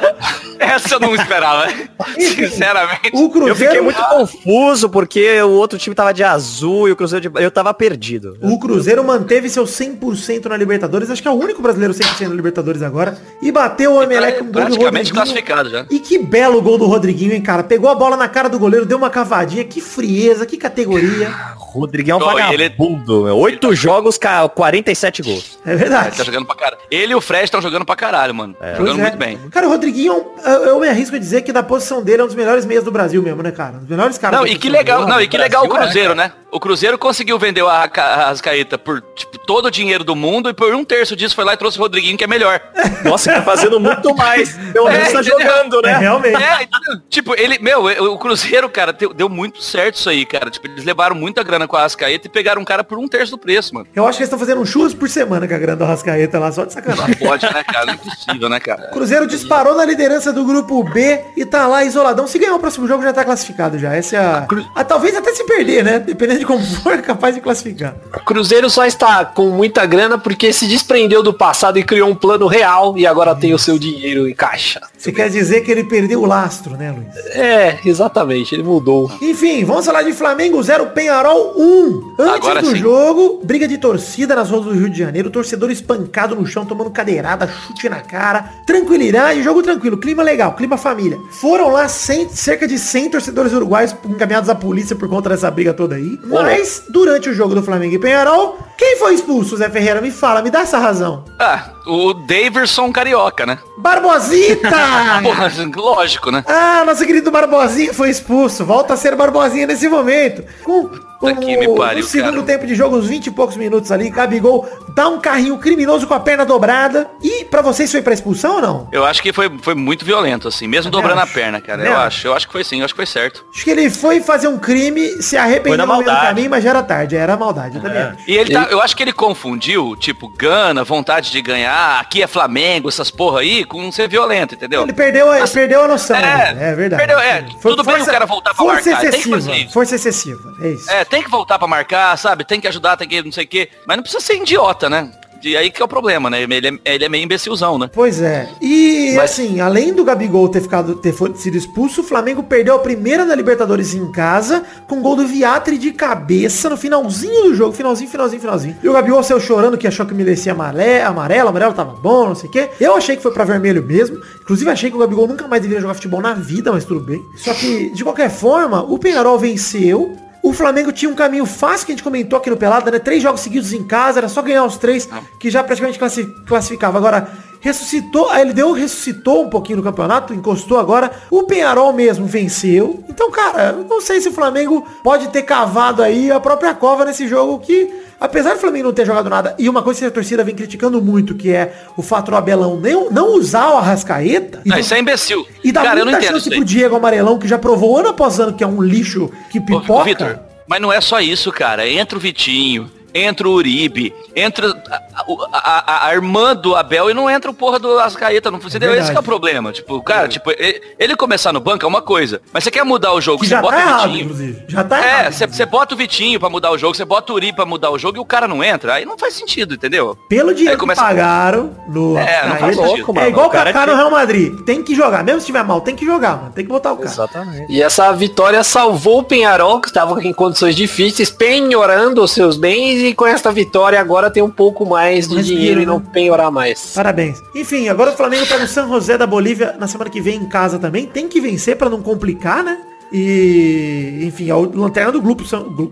Essa 0.59 0.95
eu 0.95 0.99
não 0.99 1.13
esperava. 1.13 1.67
Sinceramente. 2.17 3.11
O 3.13 3.29
Cruzeiro... 3.29 3.47
Eu 3.49 3.55
fiquei 3.55 3.81
muito 3.81 4.01
confuso 4.03 4.89
porque 4.89 5.39
o 5.43 5.51
outro 5.51 5.77
time 5.77 5.95
tava 5.95 6.13
de 6.13 6.23
azul 6.23 6.87
e 6.87 6.91
o 6.91 6.95
Cruzeiro 6.95 7.29
de... 7.29 7.43
Eu 7.43 7.51
tava 7.51 7.73
perdido. 7.73 8.37
O 8.41 8.57
Cruzeiro 8.59 9.03
manteve 9.03 9.49
seu 9.49 9.65
100% 9.65 10.45
na 10.45 10.57
Libertadores, 10.57 11.09
acho 11.11 11.21
que 11.21 11.27
é 11.27 11.31
o 11.31 11.35
único 11.35 11.61
brasileiro 11.61 11.93
100% 11.93 12.27
na 12.27 12.33
Libertadores 12.35 12.81
agora, 12.81 13.17
e 13.41 13.51
bateu 13.51 13.93
o 13.93 14.01
Emelec 14.03 14.39
com 14.39 14.45
um 14.45 14.51
gol 14.51 14.53
do 14.53 14.59
Praticamente 14.65 15.11
Rodriguinho. 15.13 15.15
classificado 15.15 15.69
já. 15.69 15.85
E 15.91 15.99
que 15.99 16.17
belo 16.17 16.61
gol 16.61 16.77
do 16.77 16.85
Rodriguinho, 16.87 17.33
hein, 17.33 17.41
cara? 17.41 17.63
Pegou 17.63 17.89
a 17.89 17.95
bola 17.95 18.17
na 18.17 18.27
cara 18.27 18.49
do 18.49 18.57
goleiro, 18.57 18.85
deu 18.85 18.97
uma 18.97 19.09
cavadinha, 19.11 19.63
que 19.63 19.79
frieza, 19.79 20.45
que 20.45 20.57
categoria. 20.57 21.29
Rodriguinho 21.55 22.13
é 22.13 22.15
um 22.17 22.27
Oh, 22.27 22.39
e 22.39 22.53
ele- 22.53 22.63
vagabundo, 22.69 23.23
meu. 23.25 23.37
Oito 23.37 23.75
jogos, 23.75 24.17
ca- 24.17 24.49
47 24.49 25.21
gols. 25.21 25.59
É 25.65 25.69
Ele 25.71 25.77
verdade. 25.77 26.17
tá 26.17 26.23
jogando 26.23 26.45
pra 26.45 26.55
caralho. 26.55 26.81
Ele 26.89 27.11
e 27.13 27.15
o 27.15 27.21
Fred 27.27 27.43
estão 27.43 27.61
jogando 27.61 27.85
pra 27.85 27.95
caralho, 27.95 28.33
mano. 28.33 28.55
Pois 28.57 28.77
Jogando 28.77 28.99
é. 28.99 29.01
muito 29.03 29.17
bem. 29.17 29.37
Cara, 29.51 29.67
o 29.67 29.69
Rodriguinho, 29.69 30.25
eu, 30.45 30.51
eu 30.65 30.79
me 30.79 30.87
arrisco 30.87 31.15
a 31.15 31.19
dizer 31.19 31.41
que 31.41 31.51
da 31.51 31.61
posição 31.61 32.01
dele 32.01 32.21
é 32.21 32.23
um 32.23 32.27
dos 32.27 32.35
melhores 32.35 32.65
meias 32.65 32.83
do 32.83 32.91
Brasil 32.91 33.21
mesmo, 33.21 33.43
né, 33.43 33.51
cara? 33.51 33.75
Um 33.75 33.79
dos 33.79 33.89
melhores 33.89 34.17
caras. 34.17 34.39
Não, 34.39 34.47
e 34.47 34.55
que 34.57 34.69
legal, 34.69 35.05
não, 35.05 35.21
e 35.21 35.27
que 35.27 35.37
legal 35.37 35.65
o 35.65 35.67
Brasil, 35.67 35.85
Cruzeiro, 35.87 36.15
né? 36.15 36.31
O 36.49 36.59
Cruzeiro 36.61 36.97
conseguiu 36.97 37.37
vender 37.37 37.61
o 37.61 37.67
Arraca- 37.67 38.01
Arrascaeta 38.03 38.77
por 38.77 39.01
tipo, 39.13 39.37
todo 39.39 39.65
o 39.65 39.71
dinheiro 39.71 40.03
do 40.05 40.15
mundo 40.15 40.49
e 40.49 40.53
por 40.53 40.73
um 40.73 40.85
terço 40.85 41.13
disso 41.15 41.35
foi 41.35 41.43
lá 41.43 41.53
e 41.53 41.57
trouxe 41.57 41.77
o 41.77 41.81
Rodriguinho, 41.81 42.17
que 42.17 42.23
é 42.23 42.27
melhor. 42.27 42.61
Nossa, 43.03 43.33
tá 43.33 43.41
fazendo 43.41 43.79
muito 43.79 44.15
mais. 44.15 44.55
Pelo 44.71 44.87
É, 44.87 44.93
menos 44.93 45.11
tá 45.11 45.21
jogando, 45.21 45.79
É, 45.85 45.91
né? 45.91 45.97
realmente. 45.97 46.41
É, 46.41 46.67
tipo, 47.09 47.35
ele, 47.37 47.59
meu, 47.59 47.83
o 48.13 48.17
Cruzeiro, 48.17 48.69
cara, 48.69 48.93
deu, 48.93 49.13
deu 49.13 49.27
muito 49.27 49.61
certo 49.61 49.95
isso 49.95 50.09
aí, 50.09 50.25
cara. 50.25 50.49
Tipo, 50.49 50.67
eles 50.67 50.85
levaram 50.85 51.15
muita 51.15 51.43
grana 51.43 51.67
com 51.67 51.75
a 51.75 51.79
Arrascaeta 51.81 52.27
e 52.27 52.29
pegaram 52.29 52.61
um 52.61 52.65
cara 52.65 52.81
por 52.83 52.97
um 52.97 53.07
terço 53.09 53.31
do 53.31 53.37
preço, 53.37 53.73
mano. 53.75 53.85
Eu 53.93 54.07
acho 54.07 54.17
que 54.17 54.23
eles 54.23 54.27
estão 54.29 54.39
fazendo 54.39 54.61
um 54.61 54.65
churros 54.65 54.93
por 54.93 55.09
semana 55.09 55.45
com 55.47 55.53
a 55.53 55.57
grana 55.57 55.75
do 55.77 55.83
Arrascaeta 55.83 56.39
lá, 56.39 56.49
só 56.51 56.63
de 56.63 56.71
sacanagem. 56.71 57.16
Pode, 57.17 57.45
né, 57.45 57.63
cara? 57.63 57.85
Não 57.85 57.93
é 57.93 57.97
possível, 57.97 58.49
né, 58.49 58.59
cara? 58.59 58.89
Cruzeiro 58.89 59.27
disparou 59.27 59.75
na 59.75 59.85
liderança 59.85 60.31
do 60.31 60.45
grupo 60.45 60.83
B 60.83 61.21
e 61.35 61.45
tá 61.45 61.67
lá 61.67 61.83
isoladão. 61.83 62.27
Se 62.27 62.39
ganhar 62.39 62.55
o 62.55 62.59
próximo 62.59 62.87
jogo 62.87 63.03
já 63.03 63.13
tá 63.13 63.23
classificado 63.23 63.77
já. 63.77 63.93
Essa 63.93 64.15
é 64.15 64.19
a... 64.19 64.47
a 64.75 64.83
talvez 64.83 65.15
até 65.15 65.33
se 65.33 65.43
perder, 65.45 65.83
né? 65.83 65.99
Dependendo 65.99 66.39
de 66.39 66.45
como 66.45 66.63
for, 66.81 66.93
é 66.93 67.01
capaz 67.01 67.35
de 67.35 67.41
classificar. 67.41 67.95
O 68.13 68.19
Cruzeiro 68.25 68.69
só 68.69 68.85
está 68.85 69.25
com 69.25 69.49
muita 69.49 69.85
grana 69.85 70.17
porque 70.17 70.51
se 70.53 70.67
desprendeu 70.67 71.23
do 71.23 71.33
passado 71.33 71.79
e 71.79 71.83
criou 71.83 72.09
um 72.09 72.15
plano 72.15 72.47
real 72.47 72.97
e 72.97 73.05
agora 73.05 73.35
tem 73.35 73.53
o 73.53 73.59
seu 73.59 73.77
dinheiro 73.77 74.27
em 74.27 74.33
caixa. 74.33 74.81
Você 74.97 75.11
quer 75.11 75.29
dizer 75.29 75.61
que 75.61 75.71
ele 75.71 75.83
perdeu 75.83 76.21
o 76.21 76.25
lastro, 76.25 76.75
né, 76.75 76.91
Luiz? 76.91 77.15
É, 77.35 77.79
exatamente, 77.85 78.55
ele 78.55 78.63
mudou. 78.63 79.11
Enfim, 79.21 79.63
vamos 79.63 79.85
falar 79.85 80.03
de 80.03 80.13
Flamengo 80.13 80.61
0, 80.61 80.87
Penharol 80.87 81.53
1. 81.55 82.15
Antes 82.19 82.35
Agora 82.35 82.61
do 82.61 82.69
sim. 82.69 82.75
jogo, 82.75 83.41
briga 83.43 83.67
de 83.67 83.77
torcida 83.77 84.35
nas 84.35 84.49
ruas 84.49 84.65
do 84.65 84.71
Rio 84.71 84.89
de 84.89 84.97
Janeiro, 84.97 85.29
torcedor 85.29 85.71
espancado 85.71 86.35
no 86.35 86.45
chão, 86.45 86.65
tomando 86.65 86.89
cadeirada, 87.07 87.47
chute 87.47 87.87
na 87.87 88.01
cara, 88.01 88.49
tranquilidade, 88.65 89.41
jogo 89.41 89.63
tranquilo, 89.63 89.97
clima 89.97 90.21
legal, 90.21 90.53
clima 90.53 90.77
família. 90.77 91.17
Foram 91.31 91.69
lá 91.69 91.87
100, 91.87 92.29
cerca 92.29 92.67
de 92.67 92.77
100 92.77 93.11
torcedores 93.11 93.53
uruguaios 93.53 93.95
encaminhados 94.05 94.49
à 94.49 94.55
polícia 94.55 94.95
por 94.95 95.07
conta 95.07 95.29
dessa 95.29 95.49
briga 95.49 95.73
toda 95.73 95.95
aí. 95.95 96.19
Mas, 96.25 96.83
durante 96.89 97.29
o 97.29 97.33
jogo 97.33 97.55
do 97.55 97.63
Flamengo 97.63 97.95
e 97.95 97.99
Penharol, 97.99 98.57
quem 98.77 98.97
foi 98.97 99.13
expulso, 99.13 99.55
Zé 99.55 99.69
Ferreira? 99.69 100.01
Me 100.01 100.11
fala, 100.11 100.41
me 100.41 100.51
dá 100.51 100.61
essa 100.61 100.77
razão. 100.77 101.23
Ah, 101.39 101.71
o 101.87 102.13
Daverson 102.13 102.91
Carioca, 102.91 103.45
né? 103.45 103.59
Barbosita! 103.77 104.69
Porra, 105.23 105.51
lógico, 105.75 106.31
né? 106.31 106.43
Ah, 106.47 106.83
nosso 106.85 107.05
querido 107.05 107.31
Barbosinha 107.31 107.93
foi 107.93 108.09
expulso. 108.09 108.65
Volta 108.65 108.93
a 108.93 108.97
ser 108.97 109.15
Barbosinha 109.15 109.67
nesse 109.67 109.87
momento. 109.87 110.43
Com, 110.63 110.89
com 111.19 111.35
que 111.35 111.57
me 111.57 111.75
pariu, 111.75 112.03
no 112.03 112.07
segundo 112.09 112.33
cara. 112.43 112.45
tempo 112.45 112.67
de 112.67 112.75
jogo, 112.75 112.97
uns 112.97 113.07
20 113.07 113.27
e 113.27 113.31
poucos 113.31 113.55
minutos 113.57 113.91
ali, 113.91 114.09
Gabigol 114.09 114.67
dá 114.95 115.07
um 115.07 115.19
carrinho 115.19 115.57
criminoso 115.57 116.07
com 116.07 116.13
a 116.13 116.19
perna 116.19 116.45
dobrada. 116.45 117.07
E 117.21 117.45
pra 117.45 117.61
vocês 117.61 117.91
foi 117.91 118.01
pra 118.01 118.13
expulsão 118.13 118.55
ou 118.55 118.61
não? 118.61 118.87
Eu 118.91 119.05
acho 119.05 119.21
que 119.21 119.31
foi, 119.31 119.49
foi 119.61 119.75
muito 119.75 120.03
violento, 120.03 120.47
assim, 120.47 120.67
mesmo 120.67 120.91
dobrando 120.91 121.19
acho. 121.21 121.31
a 121.31 121.33
perna, 121.33 121.61
cara. 121.61 121.77
Também 121.79 121.93
Eu 121.93 121.99
acho. 121.99 122.27
eu 122.27 122.33
acho 122.33 122.47
que 122.47 122.53
foi 122.53 122.63
sim, 122.63 122.79
eu 122.79 122.85
acho 122.85 122.93
que 122.93 122.97
foi 122.97 123.05
certo. 123.05 123.45
Acho 123.53 123.63
que 123.63 123.69
ele 123.69 123.89
foi 123.89 124.19
fazer 124.21 124.47
um 124.47 124.57
crime, 124.57 125.21
se 125.21 125.37
arrependeu 125.37 125.85
no 125.85 125.93
meio 125.93 126.03
do 126.03 126.05
maldade. 126.07 126.27
caminho, 126.27 126.49
mas 126.49 126.63
já 126.63 126.71
era 126.71 126.83
tarde. 126.83 127.15
Era 127.15 127.37
maldade, 127.37 127.77
eu 127.77 127.81
também 127.83 128.01
acho. 128.01 128.17
E 128.27 128.35
ele 128.35 128.53
tá, 128.53 128.67
eu 128.71 128.81
acho 128.81 128.95
que 128.95 129.03
ele 129.03 129.13
confundiu, 129.13 129.95
tipo, 129.95 130.27
gana, 130.29 130.83
vontade 130.83 131.31
de 131.31 131.41
ganhar, 131.41 131.76
aqui 131.77 132.23
é 132.23 132.27
Flamengo, 132.27 132.89
essas 132.89 133.11
porra 133.11 133.41
aí, 133.41 133.63
com 133.63 133.91
ser 133.91 134.07
violento, 134.09 134.55
entendeu? 134.55 134.83
Ele 134.83 134.93
perdeu, 134.93 135.31
a- 135.31 135.47
perdeu 135.47 135.83
a 135.83 135.87
noção. 135.87 136.15
É, 136.17 136.53
né? 136.53 136.71
é 136.71 136.75
verdade. 136.75 136.99
perdeu, 137.05 137.19
é. 137.19 137.45
Tudo 137.61 137.83
bem 137.83 138.01
o 138.01 138.05
cara 138.05 138.25
voltar 138.25 138.53
pra 138.53 138.65
força 138.65 138.89
marcar, 138.89 139.01
tem 139.01 139.11
que 139.11 139.17
excessiva. 139.29 139.71
Força 139.71 139.95
excessiva, 139.95 140.53
é 140.61 140.69
isso. 140.69 140.89
É, 140.91 141.05
tem 141.05 141.21
que 141.23 141.29
voltar 141.29 141.59
pra 141.59 141.67
marcar, 141.67 142.17
sabe? 142.17 142.43
Tem 142.43 142.59
que 142.59 142.67
ajudar, 142.67 142.97
tem 142.97 143.07
que 143.07 143.21
não 143.21 143.31
sei 143.31 143.45
o 143.45 143.47
quê. 143.47 143.69
Mas 143.85 143.97
não 143.97 144.03
precisa 144.03 144.23
ser 144.23 144.35
idiota, 144.35 144.89
né? 144.89 145.11
E 145.43 145.55
aí 145.55 145.69
que 145.71 145.81
é 145.81 145.85
o 145.85 145.87
problema, 145.87 146.29
né? 146.29 146.41
Ele 146.43 146.67
é, 146.83 146.93
ele 146.93 147.05
é 147.05 147.09
meio 147.09 147.23
imbecilzão, 147.23 147.77
né? 147.77 147.89
Pois 147.93 148.21
é. 148.21 148.49
E 148.61 149.13
Mas- 149.15 149.31
assim, 149.31 149.59
além 149.59 149.93
do 149.93 150.03
Gabigol 150.03 150.49
ter 150.49 150.61
ficado 150.61 150.95
ter 150.95 151.13
sido 151.35 151.57
expulso, 151.57 152.01
o 152.01 152.03
Flamengo 152.03 152.43
perdeu 152.43 152.75
a 152.75 152.79
primeira 152.79 153.25
da 153.25 153.35
Libertadores 153.35 153.93
em 153.93 154.11
casa, 154.11 154.63
com 154.87 155.01
gol 155.01 155.15
do 155.15 155.27
Viatri 155.27 155.77
de 155.77 155.91
cabeça 155.91 156.69
no 156.69 156.77
finalzinho 156.77 157.43
do 157.43 157.55
jogo, 157.55 157.73
finalzinho, 157.73 158.09
finalzinho, 158.09 158.41
finalzinho. 158.41 158.77
E 158.81 158.87
o 158.89 158.93
Gabigol 158.93 159.23
saiu 159.23 159.39
chorando 159.39 159.77
que 159.77 159.87
achou 159.87 160.05
que 160.05 160.13
merecia 160.13 160.51
amarelo, 160.51 161.07
amarelo, 161.09 161.49
amarelo 161.49 161.73
tava 161.73 161.93
bom, 161.93 162.27
não 162.29 162.35
sei 162.35 162.49
o 162.49 162.51
quê. 162.51 162.69
Eu 162.79 162.95
achei 162.95 163.15
que 163.15 163.21
foi 163.21 163.31
pra 163.31 163.43
vermelho 163.43 163.83
mesmo. 163.83 164.19
Inclusive 164.41 164.69
achei 164.71 164.89
que 164.89 164.95
o 164.95 164.99
Gabigol 164.99 165.27
nunca 165.27 165.47
mais 165.47 165.61
deveria 165.61 165.81
jogar 165.81 165.93
futebol 165.93 166.21
na 166.21 166.33
vida, 166.33 166.71
mas 166.71 166.85
tudo 166.85 166.99
bem. 166.99 167.21
Só 167.35 167.53
que, 167.53 167.89
de 167.91 168.03
qualquer 168.03 168.29
forma, 168.29 168.81
o 168.83 168.97
Penharol 168.97 169.37
venceu. 169.37 170.15
O 170.47 170.53
Flamengo 170.53 170.91
tinha 170.93 171.11
um 171.11 171.15
caminho 171.15 171.45
fácil 171.45 171.85
que 171.85 171.91
a 171.91 171.95
gente 171.95 172.03
comentou 172.03 172.37
aqui 172.39 172.49
no 172.49 172.55
Pelada, 172.55 172.89
né? 172.89 172.99
Três 172.99 173.21
jogos 173.21 173.41
seguidos 173.41 173.73
em 173.73 173.83
casa, 173.83 174.19
era 174.19 174.29
só 174.29 174.41
ganhar 174.41 174.63
os 174.63 174.77
três, 174.77 175.07
que 175.37 175.49
já 175.49 175.61
praticamente 175.63 175.99
classi- 175.99 176.25
classificava. 176.47 176.97
Agora, 176.97 177.27
ressuscitou, 177.67 178.29
aí 178.29 178.41
ele 178.41 178.53
deu, 178.53 178.71
ressuscitou 178.71 179.43
um 179.43 179.49
pouquinho 179.49 179.77
no 179.77 179.83
campeonato, 179.83 180.33
encostou 180.33 180.79
agora. 180.79 181.11
O 181.29 181.43
Penharol 181.43 181.93
mesmo 181.93 182.25
venceu. 182.25 183.03
Então, 183.09 183.29
cara, 183.31 183.73
não 183.87 184.01
sei 184.01 184.19
se 184.21 184.29
o 184.29 184.31
Flamengo 184.31 184.85
pode 185.03 185.27
ter 185.29 185.43
cavado 185.43 186.01
aí 186.01 186.31
a 186.31 186.39
própria 186.39 186.73
cova 186.73 187.05
nesse 187.05 187.27
jogo 187.27 187.59
que, 187.59 187.89
apesar 188.19 188.53
do 188.53 188.59
Flamengo 188.59 188.85
não 188.87 188.93
ter 188.93 189.05
jogado 189.05 189.29
nada, 189.29 189.55
e 189.59 189.67
uma 189.69 189.83
coisa 189.83 189.99
que 189.99 190.05
a 190.05 190.11
torcida 190.11 190.43
vem 190.43 190.55
criticando 190.55 191.01
muito, 191.01 191.35
que 191.35 191.51
é 191.51 191.73
o 191.95 192.01
fato 192.01 192.31
do 192.31 192.35
Abelão 192.37 192.77
não, 192.79 193.09
não 193.09 193.35
usar 193.35 193.69
o 193.71 193.77
Arrascaeta. 193.77 194.61
Não, 194.65 194.75
do- 194.75 194.79
isso 194.79 194.93
é 194.93 194.99
imbecil. 194.99 195.45
e 195.63 195.71
dá 195.71 195.83
cara, 195.83 196.03
muita 196.03 196.21
chance 196.21 196.49
pro 196.49 196.63
Diego 196.65 196.95
Amarelão, 196.95 197.37
que 197.37 197.47
já 197.47 197.57
provou 197.57 197.97
ano 197.97 198.09
após 198.09 198.39
ano 198.39 198.53
que 198.53 198.63
é 198.63 198.67
um 198.67 198.81
lixo 198.81 199.29
que 199.49 199.59
Ô, 199.59 199.63
pipoca. 199.63 200.03
Vitor, 200.03 200.39
mas 200.67 200.81
não 200.81 200.91
é 200.91 200.99
só 201.01 201.19
isso, 201.19 201.51
cara. 201.51 201.87
Entra 201.87 202.17
o 202.17 202.21
Vitinho, 202.21 202.89
entra 203.17 203.47
o 203.47 203.51
Uribe, 203.53 204.13
entra 204.35 204.69
a, 204.89 205.25
a, 205.53 205.93
a- 206.05 206.07
a 206.07 206.13
irmã 206.13 206.55
do 206.55 206.75
Abel 206.75 207.09
e 207.09 207.13
não 207.13 207.29
entra 207.29 207.49
o 207.49 207.53
porra 207.53 207.79
do 207.79 207.99
Ascaeta. 207.99 208.51
Não 208.51 208.57
entendeu? 208.59 208.89
verdade. 208.89 209.01
Esse 209.03 209.11
que 209.11 209.17
é 209.17 209.19
o 209.19 209.23
problema. 209.23 209.71
Tipo, 209.71 210.01
cara, 210.01 210.27
tipo, 210.27 210.51
ele, 210.51 210.81
ele 210.99 211.15
começar 211.15 211.51
no 211.53 211.59
banco 211.59 211.83
é 211.85 211.87
uma 211.87 212.01
coisa. 212.01 212.41
Mas 212.53 212.63
você 212.63 212.71
quer 212.71 212.83
mudar 212.83 213.13
o 213.13 213.21
jogo, 213.21 213.41
Que 213.41 213.47
você 213.47 213.55
já 213.55 213.61
bota 213.61 213.75
tá 213.77 213.79
o 213.83 213.87
errado, 213.87 214.01
Vitinho. 214.09 214.23
inclusive. 214.25 214.63
Já 214.67 214.83
tá 214.83 214.99
É, 215.05 215.19
errado. 215.19 215.31
você 215.33 215.47
você 215.47 215.65
bota 215.65 215.93
o 215.95 215.97
Vitinho 215.97 216.39
pra 216.39 216.49
mudar 216.49 216.71
o 216.71 216.77
jogo, 216.77 216.95
você 216.95 217.05
bota 217.05 217.31
o 217.31 217.35
Uribe 217.35 217.55
pra 217.55 217.65
mudar 217.65 217.89
o 217.91 217.97
jogo 217.99 218.17
e 218.17 218.19
o 218.19 218.25
cara 218.25 218.47
não 218.47 218.63
entra. 218.63 218.93
Aí 218.95 219.05
não 219.05 219.17
faz 219.17 219.33
sentido, 219.33 219.73
entendeu? 219.75 220.17
Pelo 220.29 220.53
dinheiro 220.53 220.77
começa- 220.77 221.01
que 221.01 221.07
pagaram 221.07 221.71
no 221.87 222.17
É, 222.17 222.43
não 222.47 222.55
faz 222.57 222.77
Arrascaeta, 222.77 222.87
sentido, 222.89 223.11
é 223.11 223.13
mano. 223.13 223.27
igual 223.29 223.45
o 223.45 223.49
O 223.49 223.51
cara 223.51 223.73
Kaká 223.73 223.87
no 223.87 223.95
Real 223.97 224.11
Madrid. 224.11 224.53
Tem 224.65 224.83
que 224.83 224.93
jogar. 224.95 225.23
Mesmo 225.23 225.39
se 225.41 225.45
tiver 225.47 225.63
mal, 225.63 225.81
tem 225.81 225.95
que 225.95 226.05
jogar, 226.05 226.37
mano. 226.37 226.51
Tem 226.53 226.63
que 226.65 226.69
botar 226.71 226.91
o 226.93 226.97
cara. 226.97 227.09
Exatamente. 227.09 227.71
E 227.71 227.81
essa 227.81 228.11
vitória 228.13 228.63
salvou 228.63 229.19
o 229.19 229.23
Penharol, 229.23 229.79
que 229.79 229.87
estava 229.87 230.21
em 230.23 230.33
condições 230.33 230.75
difíceis, 230.75 231.29
penhorando 231.29 232.21
os 232.23 232.31
seus 232.31 232.57
bens, 232.57 233.01
e 233.07 233.13
com 233.13 233.25
essa 233.25 233.51
vitória 233.51 233.99
agora 233.99 234.29
tem 234.29 234.43
um 234.43 234.49
pouco 234.49 234.85
mais 234.85 235.27
de 235.27 235.35
Mais 235.35 235.45
dinheiro 235.45 235.79
dinheiro, 235.79 235.81
e 235.81 235.85
não 235.85 235.99
né? 235.99 236.05
penhorar 236.11 236.51
mais. 236.51 236.93
Parabéns. 236.93 237.41
Enfim, 237.55 237.89
agora 237.89 238.11
o 238.11 238.15
Flamengo 238.15 238.45
tá 238.45 238.57
no 238.57 238.67
San 238.67 238.87
José 238.87 239.17
da 239.17 239.27
Bolívia 239.27 239.75
na 239.79 239.87
semana 239.87 240.09
que 240.09 240.21
vem 240.21 240.37
em 240.37 240.45
casa 240.45 240.77
também. 240.77 241.05
Tem 241.05 241.27
que 241.27 241.41
vencer 241.41 241.75
pra 241.75 241.89
não 241.89 242.01
complicar, 242.01 242.63
né? 242.63 242.77
E, 243.11 244.23
enfim, 244.23 244.49
é 244.49 244.55
o 244.55 244.69
lanterna 244.77 245.11
do 245.11 245.21
grupo, 245.21 245.43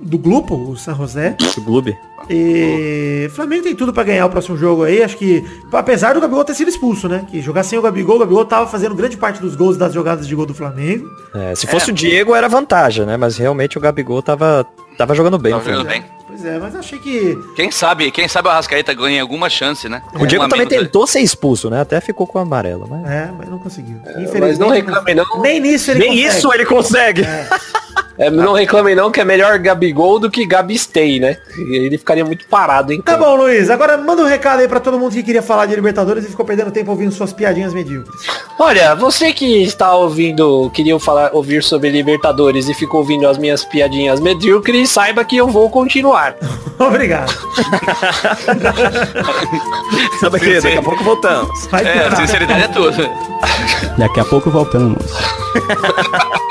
do 0.01 0.17
grupo, 0.17 0.55
o 0.55 0.75
San 0.75 0.95
José. 0.95 1.35
O 1.57 1.61
clube. 1.61 1.97
E 2.29 3.29
Flamengo 3.33 3.63
tem 3.63 3.75
tudo 3.75 3.93
pra 3.93 4.03
ganhar 4.03 4.25
o 4.25 4.29
próximo 4.29 4.57
jogo 4.57 4.83
aí. 4.83 5.01
Acho 5.01 5.15
que, 5.15 5.43
apesar 5.71 6.13
do 6.13 6.21
Gabigol 6.21 6.43
ter 6.43 6.55
sido 6.55 6.69
expulso, 6.69 7.07
né? 7.07 7.25
Que 7.29 7.41
jogar 7.41 7.63
sem 7.63 7.77
o 7.77 7.81
Gabigol, 7.81 8.17
o 8.17 8.19
Gabigol 8.19 8.45
tava 8.45 8.67
fazendo 8.67 8.95
grande 8.95 9.15
parte 9.15 9.39
dos 9.39 9.55
gols 9.55 9.77
das 9.77 9.93
jogadas 9.93 10.27
de 10.27 10.35
gol 10.35 10.45
do 10.45 10.53
Flamengo. 10.53 11.07
É, 11.33 11.55
se 11.55 11.67
fosse 11.67 11.91
o 11.91 11.93
Diego 11.93 12.35
era 12.35 12.49
vantagem, 12.49 13.05
né? 13.05 13.15
Mas 13.15 13.37
realmente 13.37 13.77
o 13.77 13.81
Gabigol 13.81 14.21
tava, 14.21 14.65
tava 14.97 15.13
jogando 15.15 15.37
bem. 15.37 15.53
O 15.53 15.61
Flamengo. 15.61 15.83
jogando 15.83 16.03
bem. 16.03 16.15
Pois 16.35 16.43
é, 16.43 16.59
mas 16.59 16.75
achei 16.75 16.99
que. 16.99 17.37
Quem 17.55 17.71
sabe, 17.71 18.11
quem 18.11 18.27
sabe 18.27 18.49
o 18.49 18.51
Arrascaeta 18.51 18.93
ganha 18.93 19.21
alguma 19.21 19.49
chance, 19.49 19.87
né? 19.87 20.01
O 20.19 20.25
Diego 20.25 20.43
a 20.43 20.49
também 20.49 20.67
tentou 20.67 21.07
ser 21.07 21.21
expulso, 21.21 21.69
né? 21.69 21.79
Até 21.79 22.01
ficou 22.01 22.27
com 22.27 22.37
o 22.37 22.41
amarelo, 22.41 22.85
mas... 22.89 23.09
É, 23.09 23.31
mas 23.37 23.47
não 23.47 23.57
conseguiu. 23.57 24.01
Mas 24.37 24.59
não 24.59 24.67
reclame 24.67 25.15
não. 25.15 25.41
Nem 25.41 25.61
nisso 25.61 25.91
ele 25.91 25.99
Nem 25.99 26.09
consegue. 26.09 26.27
isso 26.27 26.53
ele 26.53 26.65
consegue. 26.65 27.21
É, 27.21 27.47
não 28.31 28.53
reclame 28.53 28.95
não 28.95 29.11
que 29.11 29.19
é 29.19 29.25
melhor 29.25 29.57
Gabigol 29.59 30.19
do 30.19 30.31
que 30.31 30.45
Gabistei, 30.45 31.19
né? 31.19 31.37
Ele 31.57 31.97
ficaria 31.97 32.23
muito 32.23 32.47
parado, 32.47 32.93
hein? 32.93 33.01
Tá 33.01 33.17
bom, 33.17 33.35
Luiz. 33.35 33.69
Agora 33.69 33.97
manda 33.97 34.21
um 34.21 34.27
recado 34.27 34.61
aí 34.61 34.67
pra 34.67 34.79
todo 34.79 34.97
mundo 34.97 35.11
que 35.13 35.23
queria 35.23 35.41
falar 35.41 35.65
de 35.65 35.75
Libertadores 35.75 36.23
e 36.25 36.29
ficou 36.29 36.45
perdendo 36.45 36.71
tempo 36.71 36.91
ouvindo 36.91 37.11
suas 37.11 37.33
piadinhas 37.33 37.73
medíocres. 37.73 38.15
Olha, 38.57 38.95
você 38.95 39.33
que 39.33 39.63
está 39.63 39.93
ouvindo, 39.93 40.69
queria 40.73 40.97
falar, 40.99 41.31
ouvir 41.33 41.61
sobre 41.61 41.89
Libertadores 41.89 42.69
e 42.69 42.73
ficou 42.73 43.01
ouvindo 43.01 43.27
as 43.27 43.37
minhas 43.37 43.65
piadinhas 43.65 44.19
medíocres, 44.21 44.89
saiba 44.89 45.25
que 45.25 45.35
eu 45.35 45.47
vou 45.49 45.69
continuar. 45.69 46.35
Obrigado. 46.79 47.33
Sabe 50.19 50.39
que 50.39 50.61
daqui 50.61 50.77
a 50.77 50.81
pouco 50.81 51.03
voltamos. 51.03 51.67
Vai 51.67 51.85
É, 51.85 52.15
sinceridade 52.15 52.63
é 52.63 52.67
tudo. 52.69 53.09
Daqui 53.97 54.19
a 54.19 54.25
pouco 54.25 54.49
voltamos. 54.49 55.03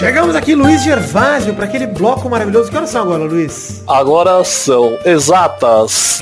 Chegamos 0.00 0.34
aqui, 0.34 0.54
Luiz 0.54 0.82
Gervásio, 0.82 1.54
para 1.54 1.66
aquele 1.66 1.86
bloco 1.86 2.28
maravilhoso. 2.30 2.70
Que 2.70 2.76
horas 2.76 2.88
são 2.88 3.02
agora, 3.02 3.24
Luiz? 3.24 3.82
Agora 3.86 4.42
são 4.44 4.98
exatas. 5.04 6.18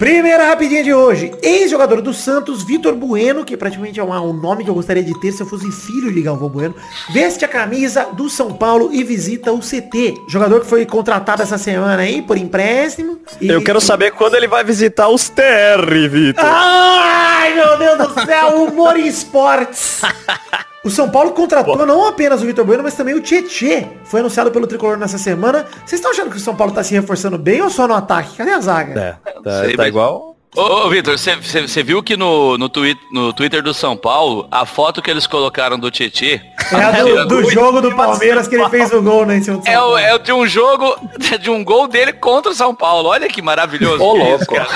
Primeira 0.00 0.44
rapidinha 0.48 0.82
de 0.82 0.92
hoje. 0.92 1.32
Ex-jogador 1.40 2.02
do 2.02 2.12
Santos, 2.12 2.64
Vitor 2.64 2.92
Bueno, 2.96 3.44
que 3.44 3.56
praticamente 3.56 4.00
é 4.00 4.02
um 4.04 4.32
nome 4.32 4.64
que 4.64 4.68
eu 4.68 4.74
gostaria 4.74 5.02
de 5.04 5.18
ter 5.20 5.30
se 5.30 5.42
eu 5.42 5.46
fosse 5.46 5.70
filho 5.70 6.12
de 6.12 6.20
Galvão 6.22 6.48
Bueno, 6.48 6.74
veste 7.10 7.44
a 7.44 7.48
camisa 7.48 8.08
do 8.12 8.28
São 8.28 8.52
Paulo 8.52 8.90
e 8.92 9.04
visita 9.04 9.52
o 9.52 9.60
CT. 9.60 10.14
Jogador 10.28 10.60
que 10.62 10.66
foi 10.66 10.84
contratado 10.84 11.40
essa 11.40 11.56
semana 11.56 12.02
aí 12.02 12.20
por 12.20 12.36
empréstimo. 12.36 13.16
E- 13.40 13.48
Eu 13.48 13.62
quero 13.62 13.80
saber 13.80 14.10
quando 14.10 14.34
ele 14.34 14.48
vai 14.48 14.64
visitar 14.64 15.08
os 15.08 15.28
TR, 15.28 15.86
Vitor. 16.10 16.44
Ai, 16.44 17.54
meu 17.54 17.78
Deus 17.78 17.98
do 18.08 18.26
céu, 18.26 18.64
humor 18.64 18.96
em 18.98 19.06
esportes. 19.06 20.02
O 20.84 20.90
São 20.90 21.08
Paulo 21.08 21.32
contratou 21.32 21.86
não 21.86 22.06
apenas 22.06 22.42
o 22.42 22.46
Vitor 22.46 22.64
Bueno, 22.64 22.82
mas 22.82 22.94
também 22.94 23.14
o 23.14 23.20
Tietê. 23.20 23.86
Foi 24.04 24.20
anunciado 24.20 24.50
pelo 24.50 24.66
Tricolor 24.66 24.98
nessa 24.98 25.16
semana. 25.16 25.66
Vocês 25.84 25.94
estão 25.94 26.10
achando 26.10 26.30
que 26.30 26.36
o 26.36 26.40
São 26.40 26.54
Paulo 26.54 26.72
tá 26.74 26.84
se 26.84 26.92
reforçando 26.92 27.38
bem 27.38 27.62
ou 27.62 27.70
só 27.70 27.88
no 27.88 27.94
ataque? 27.94 28.36
Cadê 28.36 28.52
a 28.52 28.60
zaga? 28.60 29.18
É, 29.24 29.30
tá, 29.42 29.60
Sei, 29.62 29.70
tá 29.70 29.78
mas- 29.78 29.88
igual. 29.88 30.34
Ô, 30.56 30.60
ô 30.86 30.88
Vitor, 30.88 31.16
você 31.18 31.82
viu 31.82 32.00
que 32.00 32.16
no, 32.16 32.56
no, 32.56 32.68
twi 32.68 32.96
no 33.10 33.32
Twitter 33.32 33.60
do 33.60 33.74
São 33.74 33.96
Paulo, 33.96 34.46
a 34.52 34.64
foto 34.64 35.02
que 35.02 35.10
eles 35.10 35.26
colocaram 35.26 35.76
do 35.76 35.90
Tietê 35.90 36.40
É 36.70 36.76
a 36.76 37.02
do, 37.02 37.26
do 37.26 37.50
jogo 37.50 37.80
do 37.80 37.92
Palmeiras 37.96 38.46
que 38.46 38.54
ele 38.54 38.68
fez 38.68 38.92
o 38.92 39.02
gol, 39.02 39.26
né, 39.26 39.38
em 39.38 39.42
cima 39.42 39.56
do 39.56 39.64
São 39.64 39.72
é, 39.72 39.76
o, 39.78 39.82
Paulo. 39.82 39.98
é 39.98 40.18
de 40.18 40.32
um 40.32 40.46
jogo, 40.46 40.96
de 41.40 41.50
um 41.50 41.64
gol 41.64 41.88
dele 41.88 42.12
contra 42.12 42.52
o 42.52 42.54
São 42.54 42.72
Paulo. 42.72 43.08
Olha 43.08 43.26
que 43.26 43.42
maravilhoso. 43.42 44.00
Ô, 44.00 44.16
é 44.16 44.28
louco. 44.28 44.54
cara. 44.54 44.68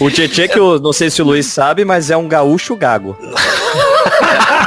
O 0.00 0.10
Tietê, 0.10 0.48
que 0.48 0.58
eu 0.58 0.80
não 0.80 0.92
sei 0.92 1.10
se 1.10 1.20
o 1.22 1.24
Luiz 1.24 1.46
sabe, 1.46 1.84
mas 1.84 2.10
é 2.10 2.16
um 2.16 2.26
gaúcho 2.26 2.74
gago. 2.74 3.16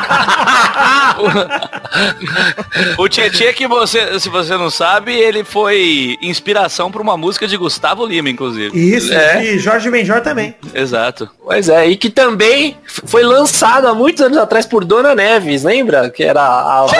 O 2.97 3.07
Tietê 3.09 3.53
que 3.53 3.67
você, 3.67 4.19
se 4.19 4.29
você 4.29 4.55
não 4.55 4.69
sabe, 4.69 5.13
ele 5.13 5.43
foi 5.43 6.17
inspiração 6.21 6.91
para 6.91 7.01
uma 7.01 7.17
música 7.17 7.47
de 7.47 7.57
Gustavo 7.57 8.05
Lima, 8.05 8.29
inclusive. 8.29 8.77
Isso, 8.77 9.11
É. 9.13 9.43
e 9.43 9.59
Jorge 9.59 9.89
Benjor 9.89 10.21
também. 10.21 10.55
Exato. 10.73 11.29
Pois 11.43 11.69
é, 11.69 11.87
e 11.87 11.95
que 11.95 12.09
também 12.09 12.77
foi 13.05 13.23
lançado 13.23 13.87
há 13.87 13.93
muitos 13.95 14.21
anos 14.21 14.37
atrás 14.37 14.65
por 14.65 14.83
Dona 14.85 15.15
Neves, 15.15 15.63
lembra? 15.63 16.09
Que 16.09 16.23
era 16.23 16.41
a. 16.41 16.85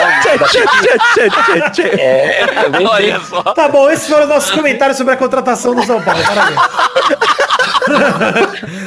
É, 1.98 2.46
também 2.46 2.86
Olha 2.86 3.20
só. 3.20 3.42
Tá 3.42 3.68
bom, 3.68 3.90
esses 3.90 4.08
foram 4.08 4.22
os 4.24 4.28
nossos 4.28 4.50
comentários 4.50 4.96
sobre 4.96 5.14
a 5.14 5.16
contratação 5.16 5.74
do 5.74 5.84
São 5.84 6.00
Paulo. 6.02 6.22
Parabéns. 6.24 6.58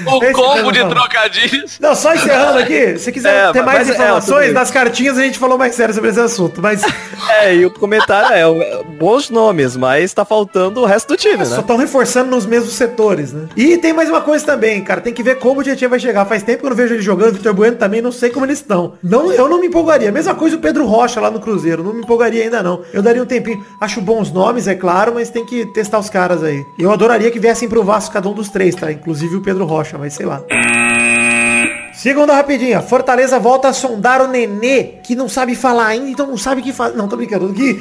O 0.08 0.24
Esse 0.24 0.34
combo 0.34 0.72
de 0.72 0.80
trocadilhos. 0.86 1.80
Não, 1.80 1.96
só 1.96 2.14
encerrando 2.14 2.60
aqui, 2.60 2.98
se 2.98 3.12
quiser 3.12 3.50
É, 3.50 3.52
ter 3.52 3.62
mais 3.62 3.80
mas 3.80 3.90
é, 3.90 3.94
informações 3.94 4.46
bem. 4.46 4.54
das 4.54 4.72
cartinhas, 4.72 5.18
a 5.18 5.22
gente 5.24 5.40
falou 5.40 5.58
mais 5.58 5.76
sério 5.76 5.94
sobre 5.94 6.10
esse 6.10 6.20
assunto. 6.20 6.62
Mas 6.62 6.82
É, 7.30 7.56
e 7.56 7.66
o 7.66 7.72
comentário 7.72 8.34
é, 8.36 8.42
é, 8.42 8.84
bons 9.00 9.30
nomes, 9.30 9.76
mas 9.78 10.14
tá 10.14 10.26
faltando 10.26 10.82
o 10.82 10.86
resto 10.86 11.10
do 11.10 11.18
time, 11.18 11.46
só 11.46 11.56
né? 11.56 11.62
estão 11.62 11.78
reforçando 11.78 12.30
nos 12.32 12.46
mesmos 12.46 12.74
setores, 12.74 13.32
né? 13.32 13.48
E 13.56 13.78
tem 13.78 13.94
mais 13.94 14.10
uma 14.10 14.22
coisa 14.22 14.46
também, 14.46 14.84
cara. 14.84 15.02
Tem 15.02 15.14
que 15.14 15.24
ver 15.24 15.36
como 15.40 15.60
o 15.60 15.64
Tietchan 15.64 15.88
vai 15.90 16.00
chegar. 16.00 16.26
Faz 16.26 16.44
tempo 16.44 16.60
que 16.60 16.66
eu 16.66 16.70
não 16.70 16.78
vejo 16.78 16.94
ele 16.94 17.02
jogando, 17.02 17.34
Vitor 17.34 17.54
Bueno 17.54 17.78
também, 17.78 18.02
não 18.02 18.12
sei 18.12 18.30
como 18.30 18.46
eles 18.46 18.60
estão. 18.60 18.94
Não, 19.04 19.32
eu 19.32 19.48
não 19.48 19.60
me 19.60 19.68
empolgaria. 19.68 20.12
Mesma 20.12 20.34
coisa 20.36 20.56
o 20.56 20.60
Pedro 20.60 20.86
Rocha 20.86 21.20
lá 21.22 21.30
no 21.32 21.40
Cruzeiro. 21.40 21.84
Não 21.84 21.94
me 21.94 22.02
empolgaria 22.02 22.44
ainda 22.44 22.62
não. 22.64 22.82
Eu 22.94 23.02
daria 23.02 23.22
um 23.22 23.26
tempinho. 23.26 23.64
Acho 23.80 24.02
bons 24.02 24.32
nomes, 24.32 24.68
é 24.68 24.76
claro, 24.76 25.14
mas 25.16 25.30
tem 25.30 25.46
que 25.46 25.66
testar 25.74 26.00
os 26.00 26.10
caras 26.10 26.44
aí. 26.44 26.64
Eu 26.78 26.92
adoraria 26.92 27.32
que 27.32 27.40
viessem 27.40 27.70
pro 27.70 27.84
Vasco 27.84 28.14
cada 28.14 28.28
um 28.28 28.34
dos 28.34 28.50
três, 28.50 28.76
tá? 28.76 28.91
Inclusive 28.92 29.36
o 29.36 29.42
Pedro 29.42 29.66
Rocha, 29.66 29.98
mas 29.98 30.14
sei 30.14 30.26
lá. 30.26 30.42
Segunda 31.94 32.34
rapidinha, 32.34 32.82
Fortaleza 32.82 33.38
volta 33.38 33.68
a 33.68 33.74
sondar 33.74 34.22
o 34.22 34.28
Nenê, 34.28 34.84
que 35.04 35.14
não 35.14 35.30
sabe 35.30 35.54
falar 35.56 35.88
ainda, 35.88 36.10
então 36.10 36.26
não 36.26 36.38
sabe 36.38 36.62
o 36.62 36.64
que 36.64 36.74
fazer. 36.74 36.96
Não, 36.98 37.08
tô 37.08 37.16
brincando. 37.16 37.54
Que... 37.54 37.80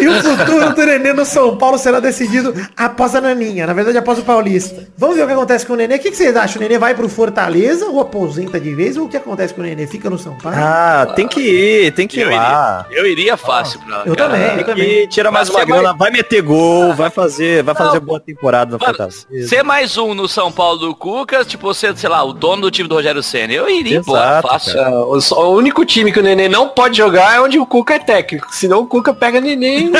e 0.00 0.08
o 0.08 0.22
futuro 0.22 0.74
do 0.74 0.86
Nenê 0.86 1.12
no 1.12 1.24
São 1.24 1.56
Paulo 1.56 1.78
será 1.78 2.00
decidido 2.00 2.54
após 2.76 3.14
a 3.14 3.20
Naninha, 3.20 3.66
na 3.66 3.72
verdade 3.72 3.98
após 3.98 4.18
o 4.18 4.22
Paulista. 4.22 4.88
Vamos 4.96 5.16
ver 5.16 5.22
o 5.24 5.26
que 5.26 5.32
acontece 5.32 5.66
com 5.66 5.72
o 5.72 5.76
Nenê. 5.76 5.96
O 5.96 5.98
que, 5.98 6.10
que 6.10 6.16
vocês 6.16 6.34
acham? 6.36 6.58
O 6.58 6.62
Nenê 6.62 6.78
vai 6.78 6.94
pro 6.94 7.08
Fortaleza 7.08 7.86
ou 7.86 8.00
aposenta 8.00 8.58
de 8.60 8.74
vez? 8.74 8.96
Ou 8.96 9.06
o 9.06 9.08
que 9.08 9.16
acontece 9.16 9.52
com 9.54 9.60
o 9.60 9.64
Nenê? 9.64 9.86
Fica 9.86 10.08
no 10.10 10.18
São 10.18 10.36
Paulo? 10.36 10.56
Ah, 10.60 11.12
tem 11.14 11.26
que 11.28 11.40
ir, 11.40 11.92
tem 11.92 12.06
que 12.06 12.20
ir 12.20 12.22
Eu 12.24 12.30
lá. 12.36 12.86
iria, 12.88 13.00
eu 13.00 13.06
iria 13.06 13.36
fácil 13.36 13.80
pra 13.80 14.02
eu 14.06 14.14
cara. 14.16 14.30
também, 14.30 14.58
eu 14.58 14.64
também. 14.64 14.88
ir, 15.02 15.08
tira 15.08 15.30
mais 15.30 15.48
uma 15.48 15.60
ser 15.60 15.66
grana, 15.66 15.82
mais- 15.88 15.98
vai 15.98 16.10
meter 16.10 16.42
gol, 16.42 16.94
vai 16.94 17.10
fazer, 17.10 17.62
vai 17.62 17.74
fazer 17.74 18.00
boa 18.00 18.20
temporada 18.20 18.72
no 18.72 18.78
Mano, 18.78 18.84
Fortaleza. 18.96 19.26
ser 19.48 19.62
mais 19.62 19.96
um 19.96 20.14
no 20.14 20.28
São 20.28 20.50
Paulo 20.52 20.78
do 20.78 20.94
Cuca, 20.94 21.44
tipo, 21.44 21.66
você, 21.66 21.94
sei 21.96 22.08
lá, 22.08 22.22
o 22.22 22.32
dono 22.32 22.62
do 22.62 22.70
time 22.70 22.88
do 22.88 22.94
Rogério 22.94 23.22
Senna. 23.22 23.52
Eu 23.52 23.68
iria 23.68 23.98
Exato, 23.98 24.48
fácil. 24.48 24.78
É, 24.80 24.88
o, 24.88 25.20
só- 25.20 25.50
o 25.50 25.56
único 25.56 25.84
time 25.84 26.12
que 26.12 26.18
o 26.20 26.22
Nenê 26.22 26.48
não 26.48 26.68
pode 26.68 26.91
jogar 26.96 27.34
é 27.36 27.40
onde 27.40 27.58
o 27.58 27.66
Cuca 27.66 27.94
é 27.94 27.98
técnico. 27.98 28.46
Senão 28.50 28.80
o 28.80 28.86
Cuca 28.86 29.12
pega 29.14 29.40
Nenê 29.40 29.78
e 29.80 29.92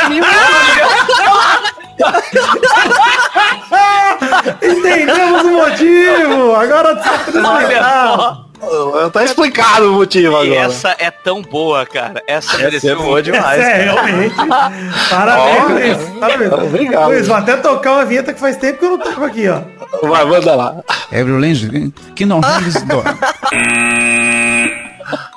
Entendemos 4.62 5.42
o 5.42 5.50
motivo! 5.50 6.54
Agora 6.54 6.96
tá 6.96 7.18
tudo. 7.24 7.42
Tá 9.10 9.24
explicado 9.24 9.90
o 9.90 9.94
motivo 9.94 10.44
E 10.44 10.52
agora. 10.56 10.72
essa 10.72 10.94
é 10.98 11.10
tão 11.10 11.42
boa, 11.42 11.84
cara. 11.84 12.22
Essa, 12.28 12.52
Essa 12.54 12.62
mereceu 12.62 12.92
é 12.92 12.96
boa 13.02 13.20
demais. 13.22 13.60
É, 13.60 13.86
cara. 13.86 14.02
realmente. 14.02 14.36
Parabéns, 15.10 15.68
Luiz. 15.68 15.96
Parabéns. 16.20 16.52
obrigado. 16.52 17.08
Luiz, 17.08 17.26
vou 17.26 17.36
até 17.36 17.56
tocar 17.56 17.92
uma 17.92 18.04
vinheta 18.04 18.32
que 18.32 18.38
faz 18.40 18.56
tempo 18.56 18.78
que 18.78 18.84
eu 18.84 18.90
não 18.90 18.98
toco 18.98 19.24
aqui, 19.24 19.48
ó. 19.48 19.60
Vai, 20.06 20.24
manda 20.24 20.54
lá. 20.54 20.76
Every 21.10 21.40
Lange, 21.40 21.92
que 22.14 22.24
não. 22.24 22.40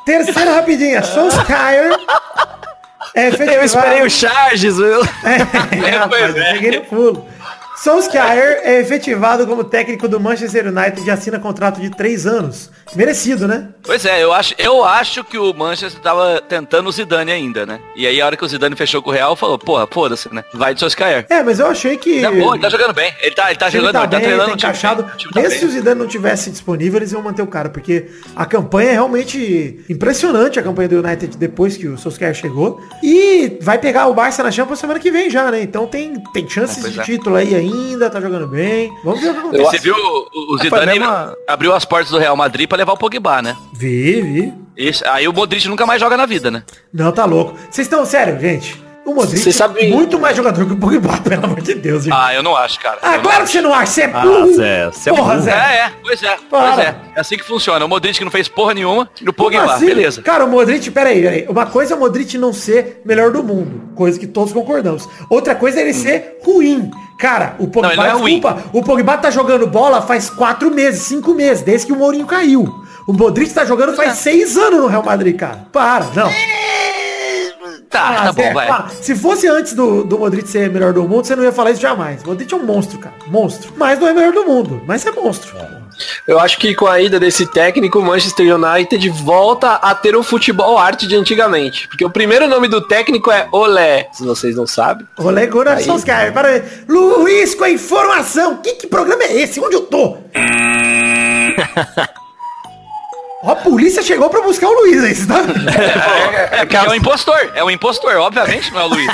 Terceira 0.06 0.54
rapidinha. 0.56 1.02
Solskjaer 1.04 1.92
é. 3.16 3.30
Eu 3.30 3.64
esperei 3.64 4.04
o 4.04 4.10
Charges, 4.10 4.78
viu? 4.78 5.02
É, 5.24 5.90
rapaz, 5.98 6.36
eu 6.36 6.44
cheguei 6.44 6.80
no 6.80 6.86
pulo. 6.86 7.28
Solskjaer 7.86 8.62
é 8.64 8.80
efetivado 8.80 9.46
como 9.46 9.64
técnico 9.64 10.08
do 10.08 10.20
Manchester 10.20 10.70
United 10.70 11.06
e 11.06 11.12
assina 11.12 11.38
contrato 11.38 11.80
de 11.80 11.92
três 11.92 12.26
anos. 12.26 12.72
Merecido, 12.96 13.48
né? 13.48 13.70
Pois 13.84 14.04
é, 14.06 14.24
eu 14.24 14.34
acho, 14.34 14.56
eu 14.58 14.84
acho 14.84 15.24
que 15.24 15.38
o 15.38 15.54
Manchester 15.54 16.02
tava 16.02 16.42
tentando 16.42 16.90
o 16.90 16.92
Zidane 16.92 17.32
ainda, 17.32 17.64
né? 17.64 17.80
E 17.96 18.08
aí 18.08 18.20
a 18.20 18.26
hora 18.26 18.36
que 18.36 18.44
o 18.44 18.48
Zidane 18.48 18.76
fechou 18.76 19.04
com 19.04 19.12
o 19.12 19.14
Real, 19.14 19.36
falou, 19.36 19.60
porra, 19.60 19.88
foda-se, 19.92 20.34
né? 20.34 20.44
Vai 20.52 20.74
de 20.74 20.80
Solskjaer. 20.80 21.28
É, 21.30 21.44
mas 21.44 21.60
eu 21.60 21.68
achei 21.68 21.96
que... 21.96 22.22
Tá 22.22 22.32
bom, 22.32 22.56
ele 22.56 22.62
tá 22.64 22.70
jogando 22.70 22.94
bem. 22.94 23.14
Ele 23.22 23.36
tá, 23.36 23.52
ele 23.52 23.60
tá 23.60 23.68
Ele 23.68 23.78
jogando, 23.78 23.94
tá 23.94 24.00
ele 24.00 24.08
tá 24.08 24.18
bem, 24.18 24.20
ele 24.20 24.26
treinando 24.26 24.50
tá 24.50 24.56
o 24.56 24.58
time 24.58 24.70
encaixado. 24.72 25.18
time 25.18 25.34
tá 25.34 25.42
Mesmo 25.42 25.60
se 25.60 25.66
o. 25.66 25.70
Zidane 25.70 26.00
não 26.00 26.08
tivesse 26.08 26.50
disponível, 26.50 26.98
eles 26.98 27.12
iam 27.12 27.22
manter 27.22 27.44
o 27.44 27.48
cara, 27.48 27.70
porque 27.70 28.08
a 28.36 28.48
campanha 28.48 28.90
é 28.90 28.94
realmente 28.94 29.80
impressionante, 29.88 30.60
a 30.60 30.64
campanha 30.64 30.90
do 30.90 31.04
United 31.04 31.38
depois 31.38 31.78
que 31.78 31.88
o 31.88 32.00
Solskjaer 32.00 32.34
chegou. 32.34 32.82
E 33.04 33.60
vai 33.62 33.78
pegar 33.78 34.08
o 34.08 34.14
Barça 34.16 34.42
na 34.42 34.50
Champions 34.50 34.80
semana 34.80 35.00
que 35.00 35.12
vem 35.12 35.30
já, 35.30 35.52
né? 35.52 35.62
Então 35.62 35.86
tem, 35.86 36.16
tem 36.34 36.50
chances 36.50 36.92
de 36.92 37.00
é. 37.00 37.04
título 37.04 37.36
aí 37.36 37.54
ainda, 37.54 37.75
tá 38.10 38.22
jogando 38.22 38.48
bem. 38.48 38.92
Vamos 39.04 39.22
ver 39.22 39.30
o 39.30 39.34
que 39.34 39.40
acontece. 39.40 39.64
Você 39.64 39.78
viu, 39.80 39.96
o, 39.96 40.54
o 40.54 40.58
Zidane 40.58 41.00
abriu 41.48 41.74
as 41.74 41.86
portas 41.86 42.12
do 42.12 42.18
Real 42.18 42.36
Madrid 42.36 42.68
pra 42.68 42.78
levar 42.78 42.94
o 42.94 42.98
Pogba, 42.98 43.42
né? 43.42 43.56
Vi, 43.74 44.22
vi. 44.22 44.54
Isso, 44.78 45.04
aí 45.08 45.28
o 45.28 45.34
Modric 45.34 45.68
nunca 45.68 45.86
mais 45.86 46.02
joga 46.02 46.18
na 46.18 46.26
vida, 46.26 46.52
né? 46.52 46.64
Não, 46.94 47.12
tá 47.12 47.26
louco. 47.26 47.56
Vocês 47.70 47.88
estão, 47.88 48.06
sério, 48.06 48.40
gente? 48.40 48.85
O 49.06 49.14
Modric 49.14 49.40
Vocês 49.40 49.56
sabem- 49.56 49.86
é 49.86 49.96
muito 49.96 50.20
mais 50.20 50.36
jogador 50.36 50.66
que 50.66 50.74
o 50.74 50.78
Pogba, 50.78 51.18
pelo 51.24 51.46
amor 51.46 51.62
de 51.62 51.76
Deus. 51.76 52.06
gente. 52.06 52.14
Ah, 52.14 52.34
eu 52.34 52.42
não 52.42 52.56
acho, 52.56 52.80
cara. 52.80 52.98
Ah, 53.04 53.16
Eu 53.18 53.22
claro 53.22 53.44
que 53.44 53.52
você 53.52 53.62
não 53.62 53.72
acha, 53.74 53.86
você 53.92 54.02
é 54.02 54.12
Ah, 54.14 54.20
burro. 54.22 54.54
Zé, 54.56 54.86
você 54.88 55.10
é 55.10 55.14
Porra, 55.14 55.34
burro. 55.34 55.44
Zé. 55.46 55.52
É, 55.52 55.78
é, 55.86 55.92
pois 56.02 56.24
é, 56.24 56.38
Para. 56.50 56.74
pois 56.74 56.80
é. 56.88 56.96
É 57.16 57.20
assim 57.22 57.38
que 57.38 57.44
funciona. 57.44 57.86
O 57.86 57.88
Modric 57.88 58.18
que 58.18 58.24
não 58.26 58.32
fez 58.32 58.48
porra 58.48 58.74
nenhuma 58.74 59.08
e 59.22 59.30
o 59.30 59.34
Pogba, 59.34 59.74
assim? 59.76 59.86
beleza. 59.86 60.22
Cara, 60.24 60.44
o 60.46 60.50
Modric, 60.50 60.90
peraí, 60.90 61.22
peraí. 61.22 61.46
Uma 61.48 61.68
coisa 61.68 61.94
é 61.94 61.98
o 61.98 62.00
Modric 62.00 62.36
não 62.38 62.52
ser 62.52 63.02
melhor 63.06 63.32
do 63.32 63.44
mundo. 63.44 63.94
Coisa 63.96 64.20
que 64.20 64.26
todos 64.28 64.52
concordamos. 64.52 65.08
Outra 65.30 65.54
coisa 65.54 65.80
é 65.80 65.84
ele 65.84 65.94
ser 65.94 66.40
ruim. 66.44 66.90
Cara, 67.20 67.56
o 67.60 67.68
Pogba, 67.68 67.90
Não, 67.90 67.96
não 67.98 68.06
é 68.06 68.12
ruim. 68.12 68.40
desculpa, 68.40 68.64
o 68.74 68.84
Pogba 68.84 69.18
tá 69.18 69.30
jogando 69.30 69.68
bola 69.68 70.02
faz 70.02 70.30
quatro 70.32 70.70
meses, 70.72 71.04
cinco 71.04 71.34
meses, 71.34 71.64
desde 71.64 71.88
que 71.88 71.94
o 71.94 71.96
Mourinho 71.96 72.26
caiu. 72.26 72.68
O 73.08 73.14
Modric 73.14 73.54
tá 73.54 73.64
jogando 73.64 73.94
é. 73.94 73.96
faz 73.96 74.14
seis 74.18 74.58
anos 74.58 74.80
no 74.80 74.88
Real 74.88 75.04
Madrid, 75.04 75.38
cara. 75.38 75.68
Para, 75.72 76.06
não. 76.16 76.30
Tá, 77.90 78.10
Ah, 78.10 78.24
tá 78.26 78.32
bom, 78.34 78.54
vai. 78.54 78.68
para. 78.68 78.90
Se 78.90 79.16
fosse 79.16 79.48
antes 79.48 79.74
do, 79.74 80.04
do 80.04 80.18
Modric 80.20 80.48
ser 80.50 80.70
melhor 80.70 80.92
do 80.94 81.04
mundo, 81.08 81.26
você 81.26 81.36
não 81.36 81.44
ia 81.44 81.52
falar 81.52 81.72
isso 81.72 81.82
jamais. 81.82 82.24
O 82.24 82.28
Modric 82.28 82.54
é 82.54 82.58
um 82.58 82.64
monstro, 82.66 82.98
cara. 83.00 83.16
Monstro. 83.28 83.72
Mas 83.78 84.00
não 84.00 84.08
é 84.08 84.14
melhor 84.14 84.34
do 84.34 84.46
mundo. 84.46 84.82
Mas 84.86 85.06
é 85.06 85.12
monstro. 85.12 85.56
Eu 86.28 86.38
acho 86.40 86.58
que 86.58 86.76
com 86.76 86.88
a 86.88 87.00
ida 87.00 87.18
desse 87.20 87.46
técnico, 87.46 88.00
o 88.00 88.04
Manchester 88.04 88.54
United 88.54 89.08
volta 89.10 89.76
a 89.76 89.96
ter 89.96 90.14
o 90.16 90.24
futebol 90.24 90.78
arte 90.78 91.08
de 91.08 91.16
antigamente. 91.16 91.88
Porque 91.88 92.04
o 92.04 92.10
primeiro 92.10 92.48
nome 92.50 92.68
do 92.68 92.82
técnico 92.82 93.32
é 93.32 93.48
Olé, 93.52 94.10
se 94.12 94.26
vocês 94.26 94.56
não 94.58 94.68
sabem. 94.68 95.08
Olé 95.18 95.46
Gunnar 95.48 95.78
Aí. 95.78 95.84
Solskjaer. 95.86 96.34
Para 96.34 96.50
aí. 96.50 96.64
Luiz, 96.90 97.56
com 97.56 97.64
a 97.64 97.70
informação. 97.70 98.58
Que, 98.58 98.74
que 98.74 98.88
programa 98.88 99.24
é 99.24 99.38
esse? 99.42 99.60
Onde 99.62 99.76
eu 99.76 99.82
tô? 99.84 100.18
Ó, 103.46 103.52
a 103.52 103.56
polícia 103.56 104.02
chegou 104.02 104.30
pra 104.30 104.42
buscar 104.42 104.68
o 104.68 104.74
Luiz 104.74 105.04
aí, 105.04 105.14
você 105.16 105.28
tá 105.28 105.42
vendo? 105.42 105.70
É, 105.70 106.58
porque 106.66 106.76
é 106.76 106.82
um 106.90 106.96
impostor. 106.96 107.52
É 107.54 107.64
um 107.64 107.70
impostor, 107.70 108.16
obviamente, 108.18 108.72
não 108.74 108.80
é 108.82 108.84
o 108.84 108.88
Luiz. 108.88 109.08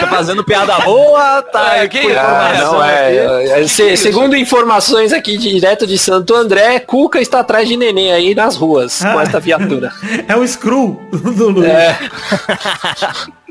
Tá 0.00 0.06
fazendo 0.08 0.44
piada 0.44 0.78
boa, 0.80 1.42
tá 1.42 1.76
É, 1.78 1.88
que- 1.88 2.00
por 2.02 2.16
Ah, 2.16 2.52
não, 2.58 2.84
é, 2.84 3.60
é, 3.62 3.66
se- 3.68 3.96
segundo 3.96 4.36
informações 4.36 5.12
aqui 5.12 5.36
direto 5.36 5.86
de 5.86 5.98
Santo 5.98 6.34
André, 6.34 6.78
Cuca 6.80 7.20
está 7.20 7.40
atrás 7.40 7.66
de 7.68 7.76
neném 7.76 8.12
aí 8.12 8.34
nas 8.34 8.56
ruas 8.56 9.00
com 9.00 9.20
esta 9.20 9.40
viatura. 9.40 9.92
É 10.28 10.36
o 10.36 10.46
Screw 10.46 11.00
do 11.12 11.48
Luiz. 11.50 11.68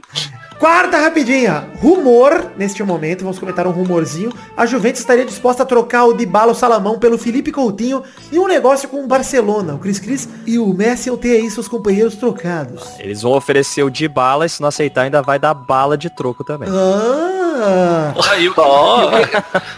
É, 0.64 0.66
Quarta 0.66 0.98
rapidinha. 0.98 1.68
Rumor, 1.82 2.52
neste 2.58 2.82
momento, 2.84 3.22
vamos 3.24 3.38
comentar 3.38 3.68
um 3.68 3.72
rumorzinho. 3.72 4.32
A 4.56 4.66
Juventus 4.66 5.02
estaria 5.02 5.26
disposta 5.26 5.64
a 5.64 5.66
trocar 5.66 6.06
o 6.06 6.14
Dybala 6.14 6.54
o 6.54 6.56
Salamão 6.56 6.98
pelo 6.98 7.18
Felipe 7.18 7.52
Coutinho 7.52 8.02
em 8.32 8.40
um 8.40 8.48
negócio 8.48 8.88
com 8.88 9.04
o 9.04 9.08
Barcelona. 9.08 9.74
O 9.76 9.80
Cris 9.80 10.00
Cris 10.00 10.28
e 10.46 10.58
o 10.58 10.74
Messi 10.74 11.10
iam 11.10 11.18
ter 11.18 11.32
aí 11.42 11.52
seus 11.52 11.68
companheiros 11.68 12.16
trocados. 12.16 12.82
Eles 12.98 13.22
vão 13.24 13.34
oferecer 13.34 13.84
o 13.84 13.90
de 13.90 14.08
bala 14.08 14.46
e 14.46 14.50
se 14.50 14.62
não 14.62 14.70
aceitar 14.70 15.02
ainda 15.02 15.22
vai 15.22 15.38
dar 15.38 15.54
bala 15.54 15.98
de 15.98 16.10
troco 16.10 16.44
também. 16.46 16.70
Ah, 16.72 18.14
Ah, 18.32 18.38
e, 18.40 18.50
o, 18.50 18.54
Ó. 18.58 19.12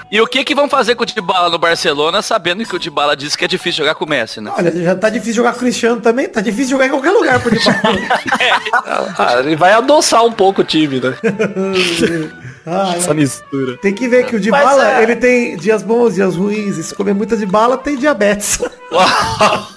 e 0.09 0.21
o 0.21 0.25
que- 0.27 0.39
e 0.39 0.43
que 0.45 0.55
vão 0.55 0.67
fazer 0.69 0.95
com 0.95 1.03
o 1.03 1.05
Dybala 1.05 1.49
no 1.49 1.57
Barcelona, 1.59 2.21
sabendo 2.21 2.63
que 2.65 2.75
o 2.75 2.79
Dybala 2.79 3.15
disse 3.17 3.37
que 3.37 3.43
é 3.43 3.47
difícil 3.47 3.83
jogar 3.83 3.95
com 3.95 4.05
o 4.05 4.09
Messi, 4.09 4.39
né? 4.39 4.51
olha, 4.57 4.71
já 4.71 4.95
tá 4.95 5.09
difícil 5.09 5.35
jogar 5.35 5.51
com 5.51 5.57
o 5.57 5.59
Cristiano 5.59 5.99
também. 6.01 6.27
Tá 6.29 6.39
difícil 6.41 6.69
jogar 6.71 6.87
em 6.87 6.89
qualquer 6.89 7.11
lugar 7.11 7.41
por 7.43 7.51
Dybala. 7.51 7.99
ah, 9.17 9.39
ele 9.39 9.55
vai 9.55 9.73
adoçar 9.73 10.23
um 10.25 10.31
pouco 10.31 10.61
o 10.61 10.63
time, 10.63 10.74
né? 10.77 11.17
Ah, 12.67 12.95
Essa 12.97 13.13
mistura. 13.13 13.77
tem 13.77 13.93
que 13.93 14.07
ver 14.07 14.25
que 14.25 14.35
o 14.35 14.39
Dybala, 14.39 14.83
Mas 14.85 14.93
é- 14.97 15.03
ele 15.03 15.15
tem 15.17 15.55
dias 15.55 15.83
bons, 15.83 16.15
dias 16.15 16.35
ruins. 16.35 16.77
E 16.79 16.83
se 16.83 16.95
comer 16.95 17.13
muita 17.13 17.37
de 17.37 17.45
bala, 17.45 17.77
tem 17.77 17.95
diabetes. 17.95 18.57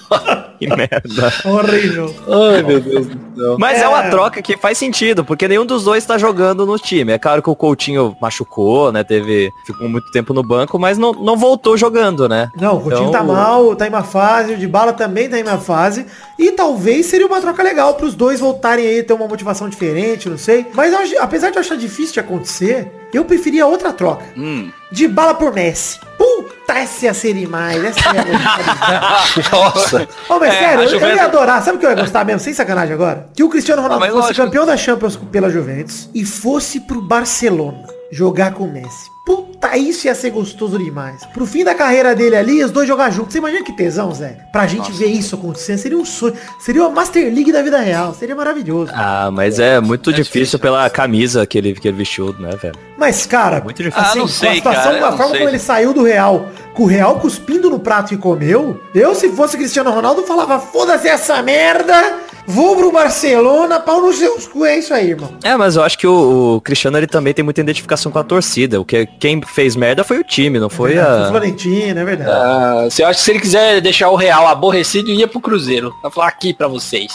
Que 0.59 0.67
merda. 0.67 1.33
Horrível. 1.45 2.13
Ai, 2.27 2.61
meu 2.61 2.81
Deus 2.81 3.07
do 3.07 3.35
céu. 3.37 3.55
Mas 3.57 3.77
é. 3.77 3.83
É. 3.83 3.87
uma 3.87 4.09
troca 4.09 4.41
que 4.41 4.57
faz 4.57 4.77
sentido, 4.77 5.23
porque 5.23 5.47
nenhum 5.47 5.65
dos 5.65 5.85
dois 5.85 6.05
tá 6.05 6.17
jogando 6.17 6.65
no 6.65 6.77
time. 6.77 7.13
É 7.13 7.17
claro 7.17 7.41
que 7.41 7.49
o 7.49 7.55
Coutinho 7.55 8.15
machucou, 8.21 8.91
né? 8.91 9.01
Teve. 9.01 9.49
Ficou 9.65 9.87
muito 9.87 10.11
tempo 10.11 10.33
no 10.33 10.43
banco, 10.43 10.77
mas 10.77 10.97
não, 10.97 11.13
não 11.13 11.37
voltou 11.37 11.77
jogando, 11.77 12.27
né? 12.27 12.49
Não, 12.59 12.75
o 12.75 12.81
Coutinho 12.81 13.07
Então, 13.07 13.11
tá 13.11 13.23
mal, 13.23 13.73
tá 13.73 13.85
em 13.85 13.89
uma 13.89 14.03
fase, 14.03 14.53
o 14.53 14.57
de 14.57 14.67
bala 14.67 14.91
também 14.91 15.29
tá 15.29 15.39
em 15.39 15.43
uma 15.43 15.57
fase. 15.57 16.05
E 16.37 16.51
talvez 16.51 17.05
seria 17.05 17.25
uma 17.25 17.39
troca 17.39 17.63
legal 17.63 17.93
pros 17.93 18.13
dois 18.13 18.41
voltarem 18.41 18.85
aí, 18.85 19.01
ter 19.01 19.13
uma 19.13 19.29
motivação 19.29 19.69
diferente, 19.69 20.29
não 20.29 20.37
sei. 20.37 20.65
Mas 20.73 20.93
apesar 21.17 21.51
de 21.51 21.55
eu 21.55 21.61
achar 21.61 21.77
difícil 21.77 22.15
de 22.15 22.19
acontecer, 22.19 22.91
eu 23.13 23.23
preferia 23.23 23.65
outra 23.65 23.93
troca. 23.93 24.25
Hum. 24.37 24.69
De 24.91 25.07
bala 25.07 25.33
por 25.35 25.53
Messi. 25.53 25.99
Puta, 26.17 26.73
essa 26.73 27.05
ia 27.05 27.13
ser 27.13 27.33
demais. 27.33 27.83
Essa 27.83 27.99
ia 28.13 28.23
gostar. 28.23 29.51
Nossa. 29.51 30.07
Ô, 30.27 30.39
mas 30.39 30.53
É, 30.53 30.59
sério, 30.59 30.79
eu, 30.79 30.83
eu 30.83 30.89
Juventus- 30.89 31.15
ia 31.17 31.25
adorar. 31.25 31.63
Sabe 31.63 31.77
o 31.77 31.79
que 31.79 31.85
eu 31.85 31.89
ia 31.91 31.95
gostar 31.95 32.25
mesmo? 32.25 32.39
Sem 32.39 32.53
sacanagem 32.53 32.93
agora? 32.93 33.27
Que 33.35 33.43
o 33.43 33.49
Cristiano 33.49 33.81
Ronaldo 33.81 34.03
Ah, 34.05 34.07
fosse 34.09 34.19
lógico. 34.29 34.45
campeão 34.45 34.65
da 34.65 34.75
Champions 34.75 35.15
pela 35.15 35.49
Juventus 35.49 36.09
e 36.13 36.25
fosse 36.25 36.79
pro 36.79 37.01
Barcelona 37.01 37.83
jogar 38.11 38.53
com 38.53 38.65
o 38.65 38.71
Messi. 38.71 39.09
Puta, 39.25 39.77
isso 39.77 40.07
ia 40.07 40.15
ser 40.15 40.31
gostoso 40.31 40.79
demais. 40.79 41.23
Pro 41.27 41.45
fim 41.45 41.63
da 41.63 41.75
carreira 41.75 42.15
dele 42.15 42.35
ali, 42.35 42.63
os 42.63 42.71
dois 42.71 42.87
jogar 42.87 43.11
juntos. 43.11 43.33
Você 43.33 43.37
imagina 43.37 43.63
que 43.63 43.71
tesão, 43.73 44.11
Zé? 44.11 44.37
Pra 44.51 44.65
gente 44.65 44.91
ver 44.91 45.05
isso 45.05 45.35
acontecendo. 45.35 45.77
Seria 45.77 45.97
um 45.99 46.05
sonho. 46.05 46.33
Seria 46.59 46.81
uma 46.81 46.89
Master 46.89 47.23
League 47.31 47.51
da 47.51 47.61
vida 47.61 47.79
real. 47.79 48.11
Seria 48.15 48.35
maravilhoso. 48.35 48.91
Ah, 48.95 49.29
mas 49.31 49.59
é 49.59 49.79
muito 49.79 50.11
difícil, 50.11 50.57
pela 50.57 50.89
camisa 50.89 51.45
que 51.45 51.59
ele, 51.59 51.73
que 51.75 51.87
ele 51.87 51.97
vestiu, 51.97 52.33
né, 52.39 52.55
velho? 52.55 52.73
Mas, 52.97 53.27
cara, 53.27 53.61
Muito 53.61 53.83
difícil. 53.83 54.01
Ah, 54.03 54.09
assim, 54.09 54.19
não 54.19 54.25
com 54.25 54.31
a 54.31 54.35
sei, 54.35 54.55
situação, 54.55 54.83
cara, 54.93 55.07
a 55.07 55.11
forma 55.11 55.27
sei. 55.27 55.37
como 55.37 55.49
ele 55.49 55.59
saiu 55.59 55.93
do 55.93 56.03
Real, 56.03 56.49
com 56.73 56.83
o 56.83 56.87
Real 56.87 57.19
cuspindo 57.19 57.69
no 57.69 57.79
prato 57.79 58.13
e 58.13 58.17
comeu, 58.17 58.81
eu, 58.95 59.13
se 59.13 59.29
fosse 59.29 59.57
Cristiano 59.57 59.91
Ronaldo, 59.91 60.23
falava, 60.23 60.59
foda-se 60.59 61.07
essa 61.07 61.39
merda, 61.43 62.19
vou 62.47 62.75
pro 62.75 62.91
Barcelona, 62.91 63.79
pau 63.79 64.01
nos 64.01 64.17
seus 64.17 64.47
cu, 64.47 64.65
é 64.65 64.77
isso 64.79 64.93
aí, 64.93 65.11
irmão. 65.11 65.33
É, 65.43 65.55
mas 65.55 65.75
eu 65.75 65.83
acho 65.83 65.97
que 65.97 66.07
o, 66.07 66.55
o 66.55 66.61
Cristiano 66.61 66.97
ele 66.97 67.07
também 67.07 67.33
tem 67.33 67.43
muita 67.43 67.61
identificação 67.61 68.11
com 68.11 68.19
a 68.19 68.23
torcida. 68.23 68.79
O 68.79 68.85
que 68.85 69.05
quem 69.19 69.41
fez 69.41 69.75
merda 69.75 70.03
foi 70.03 70.19
o 70.19 70.23
time, 70.23 70.59
não 70.59 70.69
foi 70.69 70.97
O 70.97 71.01
a. 71.01 71.27
Florentino, 71.29 71.99
é 71.99 72.05
verdade. 72.05 72.31
Ah, 72.31 72.87
você 72.89 73.03
acha 73.03 73.19
que 73.19 73.25
se 73.25 73.31
ele 73.31 73.39
quiser 73.39 73.81
deixar 73.81 74.09
o 74.09 74.15
Real 74.15 74.47
aborrecido, 74.47 75.11
ia 75.11 75.27
pro 75.27 75.39
Cruzeiro. 75.39 75.93
Vai 76.01 76.11
falar 76.11 76.27
aqui 76.27 76.53
pra 76.53 76.67
vocês. 76.67 77.11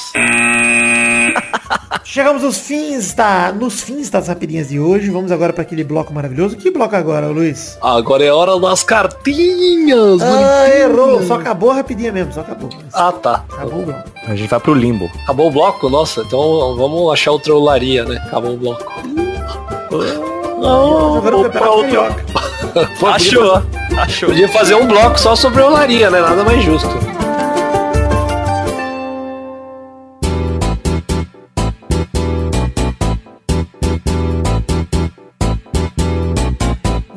Chegamos 2.04 2.42
nos 2.42 2.58
fins 2.58 3.14
da, 3.14 3.50
nos 3.52 3.80
fins 3.80 4.10
das 4.10 4.28
rapidinhas 4.28 4.68
de 4.68 4.78
hoje, 4.78 5.10
vamos 5.10 5.32
agora 5.32 5.52
para 5.52 5.62
aquele 5.62 5.82
bloco 5.82 6.12
maravilhoso. 6.12 6.56
Que 6.56 6.70
bloco 6.70 6.94
agora, 6.94 7.28
Luiz? 7.28 7.78
Agora 7.80 8.22
é 8.24 8.30
hora 8.30 8.58
das 8.60 8.82
cartinhas. 8.82 10.20
Ah, 10.22 10.68
errou, 10.68 11.22
só 11.22 11.34
acabou 11.34 11.70
a 11.70 11.76
rapidinha 11.76 12.12
mesmo, 12.12 12.32
só 12.32 12.40
acabou. 12.42 12.68
Ah, 12.92 13.10
tá. 13.10 13.44
Acabou 13.50 13.80
o 13.80 13.86
bloco. 13.86 14.04
A 14.26 14.34
gente 14.34 14.48
vai 14.48 14.60
pro 14.60 14.74
limbo. 14.74 15.10
Acabou 15.24 15.48
o 15.48 15.50
bloco? 15.50 15.88
Nossa, 15.88 16.20
então 16.20 16.76
vamos 16.76 17.12
achar 17.12 17.32
outra 17.32 17.54
olaria, 17.54 18.04
né? 18.04 18.16
Acabou 18.26 18.52
o 18.52 18.56
bloco. 18.56 18.84
Não, 20.60 21.20
vou 21.20 21.50
pra 21.50 21.70
outro. 21.70 22.00
Achou, 23.06 23.62
achou. 23.96 24.28
Podia 24.28 24.48
fazer 24.48 24.74
um 24.74 24.86
bloco 24.86 25.18
só 25.18 25.34
sobre 25.36 25.62
olaria, 25.62 26.10
né? 26.10 26.20
Nada 26.20 26.44
mais 26.44 26.62
justo. 26.62 27.13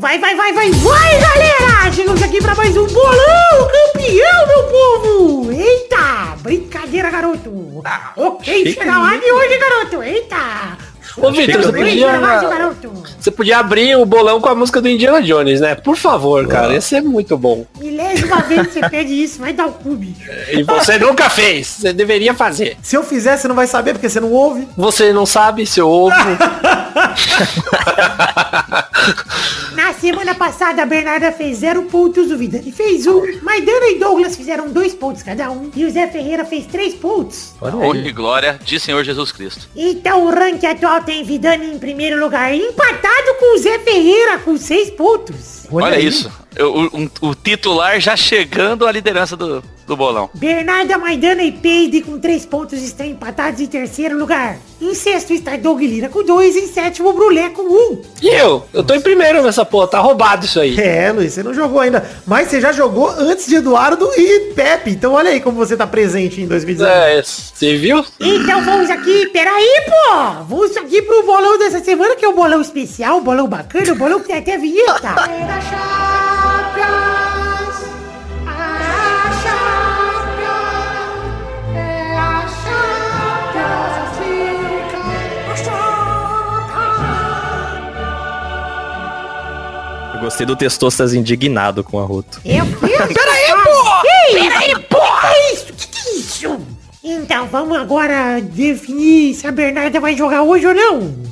Vai, 0.08 0.18
vai, 0.20 0.36
vai, 0.38 0.54
vai, 0.54 0.72
vai, 0.72 1.20
galera! 1.20 1.92
Chegamos 1.92 2.24
aqui 2.24 2.42
para 2.42 2.56
mais 2.56 2.78
um 2.78 2.88
bolão 2.88 3.68
campeão, 3.70 4.48
meu 4.48 4.64
povo! 4.64 5.52
Eita! 5.52 6.34
Brincadeira, 6.38 7.12
garoto! 7.12 7.84
ok, 8.16 8.56
chique, 8.56 8.80
chega 8.80 9.00
lá 9.00 9.18
de 9.18 9.30
hoje, 9.30 9.58
garoto! 9.58 10.02
Eita! 10.02 10.78
Ô, 11.18 11.32
Vitor, 11.32 11.62
você 11.64 11.72
podia, 11.72 12.08
você 13.20 13.32
podia 13.32 13.58
abrir 13.58 13.96
o 13.96 14.06
bolão 14.06 14.40
com 14.40 14.50
a 14.50 14.56
música 14.56 14.80
do 14.82 14.88
Indiana 14.88 15.22
Jones, 15.22 15.60
né? 15.60 15.74
Por 15.76 15.96
favor, 15.96 16.48
cara. 16.48 16.74
Ia 16.74 16.82
ser 16.82 17.02
muito 17.02 17.38
bom. 17.38 17.66
Milésima 17.80 18.42
vez 18.42 18.68
que 18.68 18.74
você 18.74 18.90
pede 18.90 19.14
isso, 19.14 19.40
vai 19.40 19.54
dar 19.54 19.68
o 19.68 19.72
cube. 19.74 20.16
E 20.52 20.64
você 20.64 20.98
nunca 20.98 21.30
fez. 21.30 21.68
Você 21.68 21.94
deveria 21.94 22.34
fazer. 22.34 22.78
Se 22.82 22.96
eu 22.96 23.04
fizer, 23.04 23.36
você 23.38 23.48
não 23.48 23.56
vai 23.56 23.68
saber, 23.68 23.94
porque 23.94 24.08
você 24.10 24.20
não 24.20 24.32
ouve. 24.32 24.68
Você 24.78 25.12
não 25.12 25.26
sabe 25.26 25.66
se 25.66 25.80
eu 25.80 25.90
ouvo. 25.90 26.16
Na 29.74 29.94
semana 29.94 30.34
passada, 30.34 30.82
a 30.82 30.86
Bernarda 30.86 31.32
fez 31.32 31.60
zero 31.60 31.84
pontos, 31.84 32.32
o 32.32 32.38
Vidani 32.38 32.72
fez 32.72 33.06
um. 33.06 33.22
Maidana 33.42 33.88
e 33.90 34.00
Douglas 34.00 34.36
fizeram 34.36 34.70
dois 34.70 34.94
pontos 34.94 35.22
cada 35.22 35.52
um. 35.52 35.70
E 35.76 35.86
o 35.86 35.92
Zé 35.92 36.08
Ferreira 36.08 36.44
fez 36.46 36.66
três 36.66 36.94
pontos. 36.96 37.54
Honra 37.62 37.98
e 37.98 38.12
glória 38.12 38.60
de 38.64 38.80
Senhor 38.80 39.04
Jesus 39.04 39.32
Cristo. 39.32 39.70
Então 39.76 40.26
o 40.26 40.32
ranking 40.32 40.68
atual 40.68 41.02
tem 41.08 41.24
Vidani 41.24 41.74
em 41.74 41.80
primeiro 41.80 42.20
lugar, 42.20 42.54
empatado 42.54 43.34
com 43.40 43.56
o 43.56 43.58
Zé 43.60 43.80
Ferreira 43.80 44.40
com 44.40 44.58
seis 44.58 44.90
pontos. 44.90 45.64
Olha, 45.72 45.96
aí. 45.96 46.06
isso. 46.06 46.30
Eu- 46.54 46.74
o, 46.76 46.84
um- 46.98 47.10
o 47.22 47.34
titular 47.34 47.98
já 48.02 48.16
chegando 48.18 48.86
à 48.86 48.92
liderança 48.92 49.38
do, 49.38 49.64
do 49.88 49.96
bolão. 49.96 50.30
Bernarda, 50.34 50.98
Maidana 50.98 51.42
e 51.44 51.52
Peide 51.52 52.02
com 52.02 52.20
três 52.20 52.46
pontos 52.46 52.84
estão 52.84 53.06
empatados 53.06 53.62
em 53.62 53.66
terceiro 53.66 54.18
lugar. 54.18 54.58
Em 54.82 54.94
sexto 54.94 55.34
está 55.34 55.56
Doug 55.56 55.82
Lira 55.82 56.10
com 56.10 56.24
dois, 56.24 56.56
em 56.56 56.68
sétimo 56.68 57.14
Brulé 57.14 57.50
com 57.50 57.64
um. 57.64 58.02
E 58.22 58.28
eu? 58.28 58.66
Eu 58.74 58.84
tô 58.84 58.94
em 58.94 59.02
primeiro 59.02 59.42
nessa 59.42 59.66
porra. 59.66 59.88
Tá 59.88 60.00
roubado 60.00 60.46
isso 60.46 60.60
aí. 60.60 60.78
É, 60.78 61.12
Luiz, 61.12 61.34
você 61.34 61.42
não 61.42 61.54
jogou 61.54 61.80
ainda. 61.80 62.06
Mas 62.28 62.50
você 62.50 62.60
já 62.60 62.74
jogou 62.74 63.10
antes 63.10 63.48
de 63.48 63.56
Eduardo 63.56 64.10
e 64.18 64.52
Pepe. 64.54 64.92
Então 64.92 65.14
olha 65.14 65.30
aí 65.30 65.40
como 65.40 65.58
você 65.58 65.78
tá 65.78 65.88
presente 65.88 66.42
em 66.42 66.48
2019. 66.48 66.94
É, 66.94 67.24
você 67.24 67.78
viu? 67.78 68.06
Então 68.20 68.62
vamos 68.64 68.90
aqui, 68.90 69.28
peraí, 69.28 69.84
pô! 69.86 70.44
Vamos 70.44 70.76
aqui 70.76 71.02
pro 71.02 71.26
bolão 71.26 71.58
dessa 71.58 71.82
semana, 71.82 72.16
que 72.16 72.26
é 72.26 72.30
um 72.30 72.36
bolão 72.36 72.60
especial, 72.60 73.18
um 73.18 73.24
bolão 73.24 73.48
bacana, 73.48 73.94
um 73.94 73.98
bolão 73.98 74.20
que 74.20 74.28
tem 74.28 74.38
até 74.38 74.58
vinheta. 74.58 75.16
Gostei 90.28 90.46
do 90.46 90.58
Testostas 90.58 91.14
indignado 91.14 91.86
com 91.86 92.00
a 92.00 92.04
Ruto. 92.04 92.42
Eu, 92.44 92.66
eu, 92.66 92.70
peraí, 92.80 93.54
pô! 93.64 94.02
Peraí, 94.34 94.84
pô! 94.90 95.00
Que 95.00 95.28
é 95.28 95.54
isso? 95.54 95.66
Que 95.74 95.88
que 95.88 96.00
é 96.00 96.14
isso? 96.18 96.77
Então, 97.10 97.48
vamos 97.48 97.78
agora 97.78 98.42
definir 98.42 99.34
se 99.34 99.48
a 99.48 99.52
Bernarda 99.52 99.98
vai 99.98 100.14
jogar 100.14 100.44
hoje 100.44 100.68
ou 100.68 100.76
não. 100.76 101.28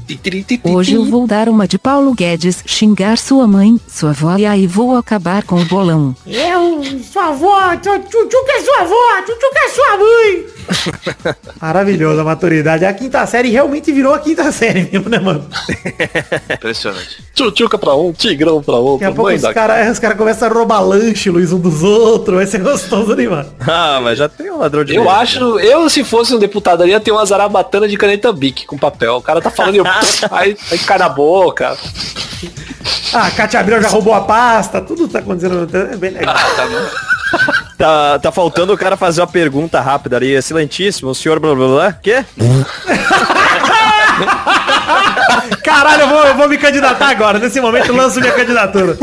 Hoje 0.64 0.94
eu 0.94 1.04
vou 1.04 1.28
dar 1.28 1.50
uma 1.50 1.68
de 1.68 1.78
Paulo 1.78 2.14
Guedes, 2.14 2.64
xingar 2.66 3.18
sua 3.18 3.46
mãe, 3.46 3.78
sua 3.88 4.12
avó 4.12 4.38
e 4.38 4.46
aí 4.46 4.68
vou 4.68 4.96
acabar 4.96 5.44
com 5.44 5.60
o 5.60 5.66
bolão. 5.66 6.16
Eu, 6.26 6.82
sua 7.04 7.30
avó, 7.30 7.76
Tchutchuca 7.76 8.52
é 8.52 8.62
sua 8.62 8.82
avó, 8.82 9.22
Tchutchuca 9.26 9.60
é 9.60 9.70
sua 9.70 9.98
mãe. 9.98 10.56
Maravilhoso 11.62 12.22
a 12.22 12.24
maturidade. 12.24 12.86
A 12.86 12.94
quinta 12.94 13.26
série 13.26 13.50
realmente 13.50 13.92
virou 13.92 14.14
a 14.14 14.20
quinta 14.20 14.52
série 14.52 14.90
mesmo, 14.92 15.10
né, 15.10 15.20
mano? 15.20 15.48
Impressionante. 16.54 17.24
Tchutchuca 17.34 17.78
pra 17.78 17.96
um, 17.96 18.14
tigrão 18.14 18.62
pra 18.62 18.76
outro. 18.76 19.00
Daqui 19.00 19.12
a 19.12 19.16
pouco 19.16 19.30
mãe 19.30 19.36
os 19.38 19.54
caras 19.54 19.92
os 19.92 20.00
cara 20.00 20.16
começam 20.16 20.48
a 20.48 20.52
roubar 20.52 20.82
lanche, 20.82 21.30
Luiz, 21.30 21.52
um 21.52 21.60
dos 21.60 21.84
outros. 21.84 22.38
Vai 22.38 22.48
ser 22.48 22.62
gostoso, 22.62 23.16
né, 23.16 23.28
mano? 23.28 23.50
Ah, 23.60 24.00
mas 24.04 24.20
já 24.20 24.30
tem 24.30 24.52
um 24.52 24.60
ladrão 24.60 24.84
de 24.84 24.96
Eu 24.96 25.04
leite, 25.04 25.16
acho, 25.16 25.60
eu 25.66 25.90
se 25.90 26.04
fosse 26.04 26.34
um 26.34 26.40
deputado 26.40 26.86
ia 26.86 27.00
ter 27.00 27.12
uma 27.12 27.26
zarabatana 27.26 27.88
de 27.88 27.98
caneta 27.98 28.32
bic 28.32 28.66
com 28.66 28.78
papel. 28.78 29.18
O 29.18 29.22
cara 29.22 29.42
tá 29.42 29.50
falando, 29.50 29.76
e 29.76 29.78
eu, 29.78 29.86
aí, 30.32 30.58
aí 30.72 30.80
cai 30.80 30.98
na 30.98 31.10
boca. 31.10 31.78
Ah, 33.14 33.28
a 33.28 33.32
Cátia 33.32 33.60
Abreu 33.60 33.82
já 33.82 33.88
roubou 33.88 34.14
a 34.14 34.22
pasta, 34.22 34.82
tudo 34.82 35.08
tá 35.08 35.20
acontecendo. 35.20 35.70
É 35.74 35.96
bem 35.96 36.12
legal. 36.12 36.36
Tá, 37.78 38.20
tá 38.20 38.32
faltando 38.32 38.74
o 38.74 38.78
cara 38.78 38.96
fazer 38.96 39.22
uma 39.22 39.28
pergunta 39.28 39.82
rápida 39.82 40.16
ali. 40.16 40.34
Excelentíssimo, 40.34 41.10
o 41.10 41.16
senhor 41.16 41.40
blá 41.40 41.54
blá 41.54 41.68
blá. 41.68 41.94
Quê? 41.94 42.24
Caralho, 45.64 46.02
eu 46.02 46.08
vou, 46.08 46.24
eu 46.26 46.36
vou 46.36 46.50
me 46.50 46.58
candidatar 46.58 47.10
agora. 47.10 47.40
Nesse 47.40 47.60
momento 47.60 47.94
lanço 47.94 48.20
minha 48.20 48.34
candidatura. 48.34 48.98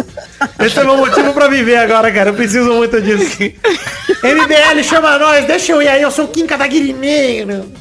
Esse 0.59 0.79
é 0.79 0.85
meu 0.85 0.97
motivo 0.97 1.33
pra 1.33 1.49
viver 1.49 1.77
agora, 1.77 2.11
cara. 2.13 2.31
Eu 2.31 2.35
preciso 2.35 2.73
muito 2.73 3.01
disso. 3.01 3.39
MBL, 4.23 4.83
chama 4.83 5.19
nós. 5.19 5.45
Deixa 5.47 5.73
eu 5.73 5.83
ir 5.83 5.89
aí. 5.89 6.03
Eu 6.03 6.11
sou 6.11 6.27
o 6.27 6.29
Kim 6.29 6.47
Kataguirineiro. 6.47 7.73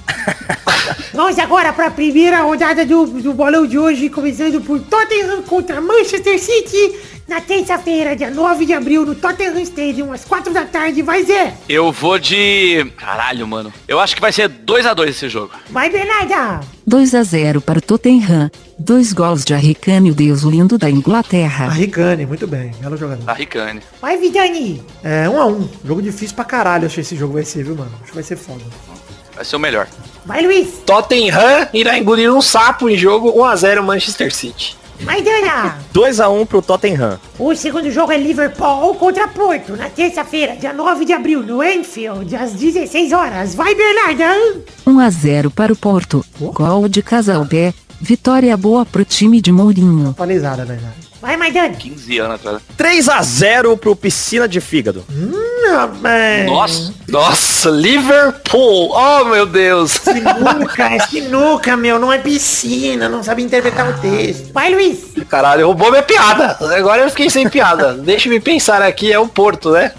Vamos 1.13 1.37
agora 1.39 1.73
pra 1.73 1.91
primeira 1.91 2.41
rodada 2.41 2.85
do, 2.85 3.05
do 3.05 3.33
bolão 3.33 3.65
de 3.67 3.77
hoje, 3.77 4.09
começando 4.09 4.61
por 4.61 4.79
Tottenham 4.79 5.41
contra 5.43 5.81
Manchester 5.81 6.39
City. 6.39 6.95
Na 7.31 7.39
terça-feira, 7.39 8.13
dia 8.13 8.29
9 8.29 8.65
de 8.65 8.73
abril, 8.73 9.05
no 9.05 9.15
Tottenham 9.15 9.57
Stadium, 9.61 10.11
às 10.11 10.25
4 10.25 10.51
da 10.51 10.65
tarde. 10.65 11.01
Vai 11.01 11.23
ser. 11.23 11.53
Eu 11.69 11.89
vou 11.89 12.19
de. 12.19 12.85
Caralho, 12.97 13.47
mano. 13.47 13.71
Eu 13.87 14.01
acho 14.01 14.15
que 14.15 14.19
vai 14.21 14.33
ser 14.33 14.49
2x2 14.49 15.07
esse 15.07 15.29
jogo. 15.29 15.53
Vai, 15.69 15.89
Bernarda. 15.89 16.59
2 16.85 17.15
a 17.15 17.23
0 17.23 17.61
para 17.61 17.79
o 17.79 17.81
Tottenham. 17.81 18.51
Dois 18.77 19.13
gols 19.13 19.45
de 19.45 19.53
Harry 19.53 19.77
o 20.09 20.13
deus 20.13 20.41
lindo 20.41 20.77
da 20.77 20.89
Inglaterra. 20.89 21.69
Ricane, 21.69 22.25
muito 22.25 22.45
bem. 22.45 22.71
Belo 22.81 22.97
jogador. 22.97 23.23
A 23.29 23.33
Ricane. 23.33 23.79
Vai, 24.01 24.17
Vidani. 24.17 24.83
É, 25.01 25.29
1 25.29 25.33
um 25.33 25.41
a 25.41 25.45
1 25.45 25.51
um. 25.51 25.69
Jogo 25.85 26.01
difícil 26.01 26.35
pra 26.35 26.43
caralho, 26.43 26.87
achei 26.87 26.99
esse 26.99 27.15
jogo 27.15 27.35
vai 27.35 27.45
ser, 27.45 27.63
viu, 27.63 27.77
mano? 27.77 27.91
Acho 28.01 28.07
que 28.07 28.15
vai 28.15 28.23
ser 28.23 28.35
foda. 28.35 28.65
Vai 29.33 29.45
ser 29.45 29.55
o 29.55 29.59
melhor. 29.59 29.87
Vai, 30.25 30.41
Luiz. 30.41 30.81
Tottenham 30.85 31.69
irá 31.73 31.97
engolir 31.97 32.29
um 32.29 32.41
sapo 32.41 32.89
em 32.89 32.97
jogo 32.97 33.31
1x0 33.31 33.81
Manchester 33.81 34.35
City. 34.35 34.80
Vai, 35.03 35.21
Dana. 35.21 35.77
2x1 35.93 36.45
pro 36.45 36.61
Tottenham. 36.61 37.19
O 37.39 37.55
segundo 37.55 37.89
jogo 37.89 38.11
é 38.11 38.17
Liverpool 38.17 38.93
contra 38.95 39.27
Porto, 39.27 39.75
na 39.75 39.89
terça-feira, 39.89 40.55
dia 40.55 40.73
9 40.73 41.05
de 41.05 41.13
abril, 41.13 41.41
no 41.41 41.63
Enfield, 41.63 42.35
às 42.35 42.53
16 42.53 43.11
horas. 43.11 43.55
Vai, 43.55 43.73
Bernarda! 43.73 44.61
1 44.85 44.99
a 44.99 45.09
0 45.09 45.51
para 45.51 45.73
o 45.73 45.75
Porto. 45.75 46.23
Gol 46.39 46.87
de 46.87 47.01
Casalbé. 47.01 47.73
Vitória 48.01 48.57
boa 48.57 48.83
pro 48.83 49.05
time 49.05 49.39
de 49.39 49.51
Mourinho. 49.51 50.09
Atualizada, 50.09 50.65
Bernarda. 50.65 51.11
Vai, 51.21 51.37
Maidana! 51.37 51.75
15 51.75 52.17
anos 52.17 52.35
atrás. 52.37 52.61
3x0 52.75 53.77
pro 53.77 53.95
Piscina 53.95 54.47
de 54.47 54.59
Fígado. 54.59 55.05
Nossa. 56.47 56.93
Nossa, 57.07 57.69
Liverpool! 57.69 58.91
Oh, 58.91 59.25
meu 59.25 59.45
Deus! 59.45 59.91
Sinuca, 59.91 60.95
é 60.95 60.99
sinuca, 61.07 61.77
meu, 61.77 61.99
não 61.99 62.11
é 62.11 62.17
piscina, 62.17 63.07
não 63.07 63.21
sabe 63.21 63.43
interpretar 63.43 63.87
o 63.87 64.01
texto. 64.01 64.51
Vai, 64.51 64.73
Luiz! 64.73 65.11
Caralho, 65.29 65.67
roubou 65.67 65.91
minha 65.91 66.01
piada. 66.01 66.57
Agora 66.75 67.03
eu 67.03 67.09
fiquei 67.11 67.29
sem 67.29 67.47
piada. 67.47 67.93
Deixa-me 67.93 68.39
pensar 68.39 68.81
aqui, 68.81 69.13
é 69.13 69.19
o 69.19 69.27
Porto, 69.27 69.71
né? 69.71 69.91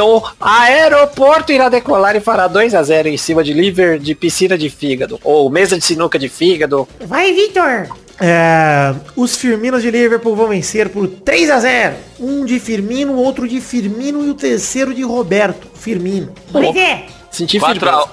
Então, 0.00 0.22
aeroporto 0.40 1.52
irá 1.52 1.68
decolar 1.68 2.16
e 2.16 2.20
fará 2.20 2.48
2 2.48 2.74
a 2.74 2.82
0 2.82 3.08
em 3.08 3.18
cima 3.18 3.44
de 3.44 3.52
Liver 3.52 3.98
de 3.98 4.14
piscina 4.14 4.56
de 4.56 4.70
fígado. 4.70 5.20
Ou 5.22 5.50
mesa 5.50 5.76
de 5.76 5.84
sinuca 5.84 6.18
de 6.18 6.26
fígado. 6.26 6.88
Vai, 7.04 7.34
Vitor! 7.34 7.86
É, 8.18 8.94
os 9.14 9.36
Firminos 9.36 9.82
de 9.82 9.90
Liverpool 9.90 10.34
vão 10.34 10.48
vencer 10.48 10.88
por 10.88 11.06
3 11.06 11.50
a 11.50 11.60
0 11.60 11.96
Um 12.18 12.46
de 12.46 12.58
Firmino, 12.58 13.14
outro 13.14 13.46
de 13.46 13.60
Firmino 13.60 14.24
e 14.24 14.30
o 14.30 14.34
terceiro 14.34 14.94
de 14.94 15.02
Roberto 15.02 15.68
Firmino. 15.74 16.32
Vai 16.50 16.72
ver! 16.72 17.04
Senti 17.30 17.60
4 17.60 17.78
firmeza. 17.78 18.08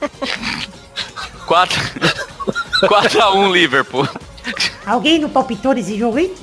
a 0.00 1.44
4 1.44 1.80
4x1 2.82 3.50
Liverpool. 3.52 4.08
Alguém 4.86 5.18
não 5.18 5.28
palpitou 5.28 5.72
nesse 5.72 5.98
jogo 5.98 6.16
aí? 6.16 6.34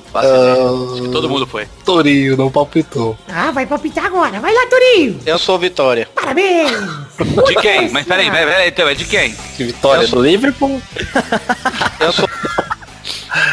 Todo 1.11 1.29
mundo 1.29 1.47
foi. 1.47 1.67
Torinho 1.83 2.37
não 2.37 2.51
palpitou. 2.51 3.17
Ah, 3.27 3.51
vai 3.51 3.65
palpitar 3.65 4.05
agora. 4.05 4.39
Vai 4.39 4.53
lá, 4.53 4.67
Torinho! 4.67 5.19
Eu 5.25 5.39
sou 5.39 5.57
Vitória. 5.57 6.07
Parabéns! 6.13 6.71
De 7.47 7.55
quem? 7.55 7.89
Mas 7.89 8.05
peraí, 8.05 8.29
peraí, 8.29 8.45
peraí, 8.45 8.67
então, 8.69 8.87
é 8.87 8.93
de 8.93 9.05
quem? 9.05 9.35
Que 9.55 9.63
vitória 9.63 10.07
do 10.07 10.21
Liverpool. 10.21 10.81
Eu 11.99 12.11
sou. 12.11 12.27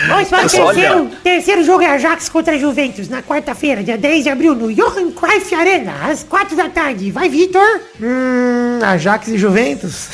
Vamos 0.07 0.29
para 0.29 0.39
o 0.39 0.43
Pessoal, 0.43 0.73
terceiro, 0.73 1.11
terceiro 1.23 1.65
jogo 1.65 1.83
é 1.83 1.89
Ajax 1.89 2.29
contra 2.29 2.59
Juventus, 2.59 3.09
na 3.09 3.23
quarta-feira, 3.23 3.83
dia 3.83 3.99
10 3.99 4.25
de 4.25 4.31
abril, 4.31 4.55
no 4.55 4.73
Johan 4.73 5.11
Cruyff 5.11 5.55
Arena, 5.55 5.93
às 6.09 6.23
4 6.23 6.57
da 6.57 6.69
tarde. 6.69 7.11
Vai, 7.11 7.29
Vitor? 7.29 7.81
Hum, 8.01 8.79
Ajax 8.83 9.29
e 9.29 9.39
Juventus? 9.39 10.09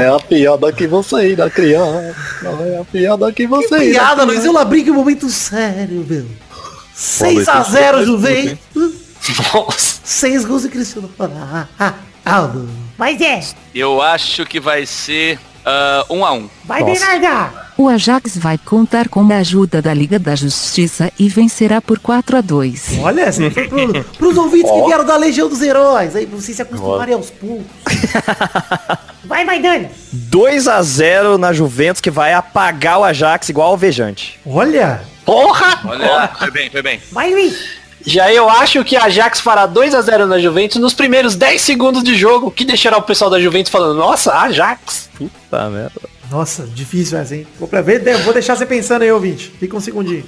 É 0.00 0.08
a 0.08 0.18
piada 0.18 0.72
que 0.72 0.86
você 0.86 1.14
ainda 1.16 1.48
criança. 1.48 2.16
É 2.42 2.80
a 2.80 2.84
piada 2.84 3.32
que 3.32 3.46
você 3.46 3.74
ainda 3.74 3.90
Piada, 3.90 4.24
Luiz, 4.24 4.44
eu 4.44 4.58
abri 4.58 4.82
que 4.82 4.90
um 4.90 4.94
momento 4.94 5.28
sério, 5.28 6.04
meu. 6.08 6.26
6 6.94 7.48
a 7.48 7.62
0 7.62 8.04
Juventus. 8.04 8.92
Nossa. 9.54 10.00
6 10.04 10.44
gols 10.44 10.62
de 10.62 10.68
Cristiano 10.68 11.10
Ronaldo. 11.18 12.68
Vai, 12.98 13.16
Zé. 13.16 13.40
Eu 13.74 14.02
acho 14.02 14.44
que 14.44 14.60
vai 14.60 14.84
ser 14.84 15.38
ah, 15.64 16.04
1x1. 16.10 16.50
Vai, 16.64 16.84
Bernarda. 16.84 17.71
O 17.82 17.88
Ajax 17.88 18.38
vai 18.38 18.56
contar 18.56 19.08
com 19.08 19.28
a 19.32 19.38
ajuda 19.38 19.82
da 19.82 19.92
Liga 19.92 20.16
da 20.16 20.36
Justiça 20.36 21.10
e 21.18 21.28
vencerá 21.28 21.80
por 21.80 21.98
4 21.98 22.36
a 22.36 22.40
2. 22.40 22.98
Olha, 23.00 23.32
foi 23.32 23.50
pro, 23.50 24.04
pros 24.04 24.36
ouvintes 24.36 24.70
que 24.70 24.84
vieram 24.84 25.04
da 25.04 25.16
Legião 25.16 25.48
dos 25.48 25.60
Heróis. 25.60 26.14
Aí, 26.14 26.24
vocês 26.24 26.54
se 26.54 26.62
acostumarem 26.62 27.12
aos 27.12 27.30
poucos. 27.30 27.66
Vai, 29.24 29.44
vai, 29.44 29.60
Dani. 29.60 29.88
2x0 30.30 31.38
na 31.38 31.52
Juventus 31.52 32.00
que 32.00 32.10
vai 32.10 32.34
apagar 32.34 33.00
o 33.00 33.04
Ajax 33.04 33.48
igual 33.48 33.68
alvejante. 33.68 34.38
Olha. 34.44 35.02
Porra! 35.24 35.80
Olha, 35.84 36.28
foi 36.38 36.50
bem, 36.50 36.70
foi 36.70 36.82
bem. 36.82 37.00
Vai, 37.10 37.30
Luiz. 37.30 37.82
Já 38.04 38.32
eu 38.32 38.50
acho 38.50 38.84
que 38.84 38.96
a 38.96 39.04
Ajax 39.04 39.40
fará 39.40 39.64
2 39.64 39.94
a 39.94 40.02
0 40.02 40.26
na 40.26 40.38
Juventus 40.38 40.80
nos 40.80 40.92
primeiros 40.92 41.34
10 41.34 41.60
segundos 41.62 42.02
de 42.02 42.14
jogo, 42.14 42.50
que 42.50 42.64
deixará 42.64 42.96
o 42.98 43.02
pessoal 43.02 43.30
da 43.30 43.40
Juventus 43.40 43.72
falando, 43.72 43.96
nossa, 43.96 44.34
Ajax. 44.34 45.08
Puta 45.16 45.70
merda. 45.70 46.11
Nossa, 46.32 46.62
difícil 46.62 47.18
essa, 47.18 47.36
hein? 47.36 47.46
Vou, 47.60 47.68
ver, 47.68 48.16
vou 48.24 48.32
deixar 48.32 48.56
você 48.56 48.64
pensando 48.64 49.02
aí, 49.02 49.12
ouvinte. 49.12 49.52
Fica 49.60 49.76
um 49.76 49.80
segundinho. 49.80 50.24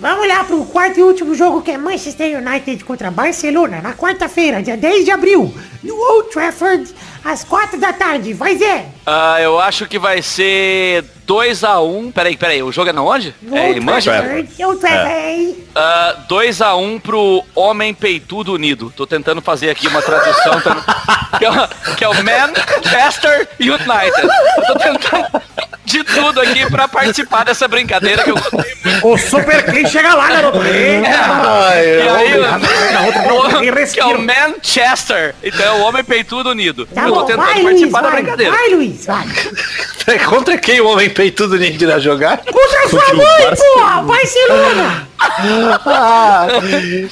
Vamos 0.00 0.28
lá 0.28 0.44
pro 0.44 0.64
quarto 0.66 1.00
e 1.00 1.02
último 1.02 1.34
jogo 1.34 1.60
que 1.60 1.72
é 1.72 1.76
Manchester 1.78 2.38
United 2.38 2.84
contra 2.84 3.10
Barcelona 3.10 3.80
na 3.82 3.94
quarta-feira, 3.94 4.62
dia 4.62 4.76
10 4.76 5.04
de 5.04 5.10
abril, 5.10 5.52
no 5.82 5.96
Old 5.96 6.30
Trafford, 6.30 6.94
às 7.24 7.42
4 7.42 7.80
da 7.80 7.92
tarde. 7.92 8.32
Vai, 8.32 8.56
Zé! 8.56 8.86
Ah, 9.04 9.40
eu 9.40 9.58
acho 9.58 9.86
que 9.86 9.98
vai 9.98 10.22
ser 10.22 11.04
2x1. 11.26 12.12
Peraí, 12.12 12.36
peraí, 12.36 12.62
o 12.62 12.70
jogo 12.70 12.90
é 12.90 12.92
na 12.92 13.02
onde? 13.02 13.34
No 13.42 13.56
É 13.56 13.72
em 13.72 13.80
Manchester? 13.80 14.46
Old 14.66 14.78
Trafford. 14.80 15.56
Ah, 15.74 16.14
2x1 16.28 17.00
pro 17.00 17.42
Homem 17.56 17.92
Peitudo 17.92 18.52
Unido. 18.54 18.92
Tô 18.96 19.04
tentando 19.04 19.42
fazer 19.42 19.68
aqui 19.70 19.88
uma 19.88 20.00
tradução 20.00 20.60
que, 21.38 21.44
é, 21.44 21.50
o- 21.50 21.94
que 21.96 22.04
é 22.04 22.08
o 22.08 22.14
Manchester 22.22 23.48
United. 23.58 24.28
Eu 24.58 24.64
tô 24.66 24.74
tentando 24.78 25.42
de 25.88 26.04
tudo 26.04 26.40
aqui 26.40 26.68
pra 26.70 26.86
participar 26.86 27.44
dessa 27.44 27.66
brincadeira 27.66 28.22
que 28.22 28.30
eu 28.30 28.34
gostei 28.36 28.74
muito. 28.84 29.06
O 29.08 29.18
Super 29.18 29.64
King 29.64 29.88
chega 29.88 30.14
lá, 30.14 30.28
garoto! 30.28 30.58
Aí, 30.62 32.38
não, 32.38 33.38
o- 33.38 33.92
que 33.92 34.00
é 34.00 34.04
o 34.04 34.18
Manchester. 34.20 35.34
Então 35.42 35.64
é 35.64 35.72
o 35.78 35.82
Homem 35.82 36.04
Peitudo 36.04 36.50
Unido. 36.50 36.86
Tá 36.86 37.02
eu 37.02 37.08
tô 37.08 37.14
bom, 37.20 37.24
tentando 37.24 37.44
vai, 37.44 37.54
Luiz, 37.54 37.64
participar 37.64 38.00
da 38.02 38.08
vai, 38.10 38.22
brincadeira. 38.22 38.52
vai, 38.52 38.68
Luiz, 38.70 39.06
vai. 39.06 39.26
Contra 40.26 40.56
quem 40.56 40.80
o 40.80 40.86
homem 40.86 41.10
peitudo 41.10 41.58
ninguém 41.58 41.82
irá 41.82 41.98
jogar? 41.98 42.38
Contra 42.38 42.88
sua 42.88 43.14
mãe, 43.14 43.54
porra! 43.56 44.02
Barcelona! 44.02 45.08
Ah, 45.20 46.46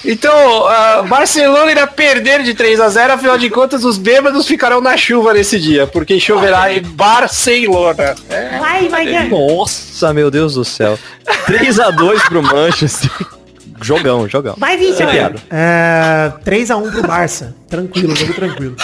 então, 0.05 0.67
ah, 0.67 1.03
Barcelona 1.07 1.71
irá 1.73 1.87
perder 1.87 2.43
de 2.43 2.55
3 2.55 2.81
a 2.81 2.89
0 2.89 3.13
afinal 3.15 3.37
de 3.37 3.51
contas 3.51 3.85
os 3.85 3.99
bêbados 3.99 4.47
ficarão 4.47 4.81
na 4.81 4.97
chuva 4.97 5.35
nesse 5.35 5.59
dia, 5.59 5.87
porque 5.87 6.19
choverá 6.19 6.73
em 6.73 6.81
Barcelona. 6.83 8.15
Vai, 8.67 8.89
vai, 8.89 9.07
Dani. 9.07 9.29
Nossa, 9.31 10.13
meu 10.13 10.29
Deus 10.29 10.55
do 10.55 10.65
céu. 10.65 10.99
3x2 11.47 12.29
pro 12.29 12.43
Manchester. 12.43 13.11
Jogão, 13.81 14.29
jogão. 14.29 14.57
Vai, 14.59 14.77
Vitor. 14.77 14.97
Sem 14.97 15.07
piada. 15.07 15.41
É, 15.49 16.33
3x1 16.45 16.91
pro 16.91 17.03
Barça. 17.07 17.55
Tranquilo, 17.69 18.17
jogo 18.17 18.35
tranquilo. 18.35 18.77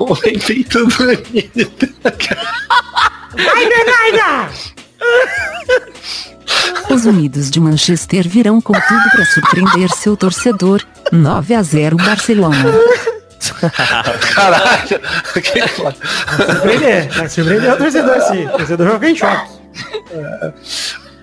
Oi, 0.00 0.38
tem 0.46 0.62
tudo 0.62 0.94
Vai, 0.94 1.16
Bernarda! 3.66 4.52
Os 6.90 7.06
Unidos 7.06 7.50
de 7.50 7.60
Manchester 7.60 8.28
virão 8.28 8.60
com 8.60 8.74
tudo 8.74 9.10
para 9.10 9.24
surpreender 9.24 9.88
seu 9.96 10.18
torcedor. 10.18 10.82
9 11.10 11.54
a 11.54 11.62
0 11.62 11.96
Barcelona. 11.96 12.74
Caralho. 14.34 15.00
Que 15.42 15.68
foda. 15.68 15.96
Surpreender. 16.36 17.08
Vai 17.10 17.28
surpreender 17.28 17.72
o 17.72 17.76
torcedor 17.76 18.20
sim. 18.22 18.46
O 18.46 18.50
torcedor 18.50 18.98
vai 18.98 19.10
ficar 19.10 19.10
em 19.10 19.16
choque. 19.16 19.58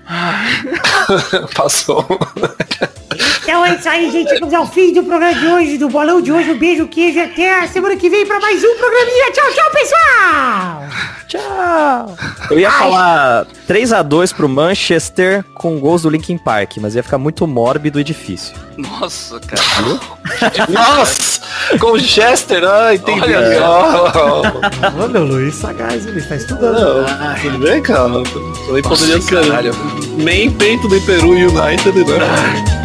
Passou. 1.55 2.05
Então 3.45 3.63
é 3.63 3.75
isso 3.75 3.87
aí, 3.87 4.09
gente. 4.09 4.29
Chegamos 4.29 4.55
ao 4.55 4.65
fim 4.65 4.91
do 4.91 5.03
programa 5.03 5.35
de 5.35 5.45
hoje, 5.45 5.77
do 5.77 5.87
bolão 5.87 6.19
de 6.19 6.31
hoje. 6.31 6.49
Um 6.49 6.57
beijo, 6.57 6.87
queijo 6.87 7.19
e 7.19 7.21
até 7.21 7.59
a 7.59 7.67
semana 7.67 7.95
que 7.95 8.09
vem 8.09 8.25
pra 8.25 8.39
mais 8.39 8.63
um 8.63 8.75
programinha. 8.75 9.31
Tchau, 9.31 9.45
tchau, 9.53 9.71
pessoal! 9.71 10.83
Tchau. 11.27 12.15
Eu 12.49 12.59
ia 12.59 12.71
falar 12.71 13.45
3x2 13.69 14.33
pro 14.33 14.49
Manchester 14.49 15.45
com 15.53 15.79
gols 15.79 16.01
do 16.01 16.09
Linkin 16.09 16.39
Park, 16.39 16.77
mas 16.81 16.95
ia 16.95 17.03
ficar 17.03 17.19
muito 17.19 17.45
mórbido 17.45 17.99
e 17.99 18.03
difícil. 18.03 18.55
Nossa, 18.77 19.39
cara. 19.39 19.99
Nossa! 20.67 21.41
Com 21.79 21.91
o 21.91 21.99
Chester, 21.99 22.63
ah, 22.63 22.95
entendi. 22.95 23.21
Olha. 23.21 25.03
Ô, 25.03 25.07
meu 25.07 25.23
Luiz 25.23 25.53
Sagaz, 25.53 26.07
ele 26.07 26.17
está 26.17 26.35
estudando. 26.35 26.79
Não, 26.79 27.35
tudo 27.35 27.59
bem, 27.59 27.79
cara? 27.83 28.23
Também 28.23 28.81
poderia 28.81 29.21
ser 29.21 29.71
nem 30.17 30.49
peito 30.49 30.87
do 30.87 30.99
Peru 31.01 31.29
United, 31.29 32.03
né? 32.05 32.84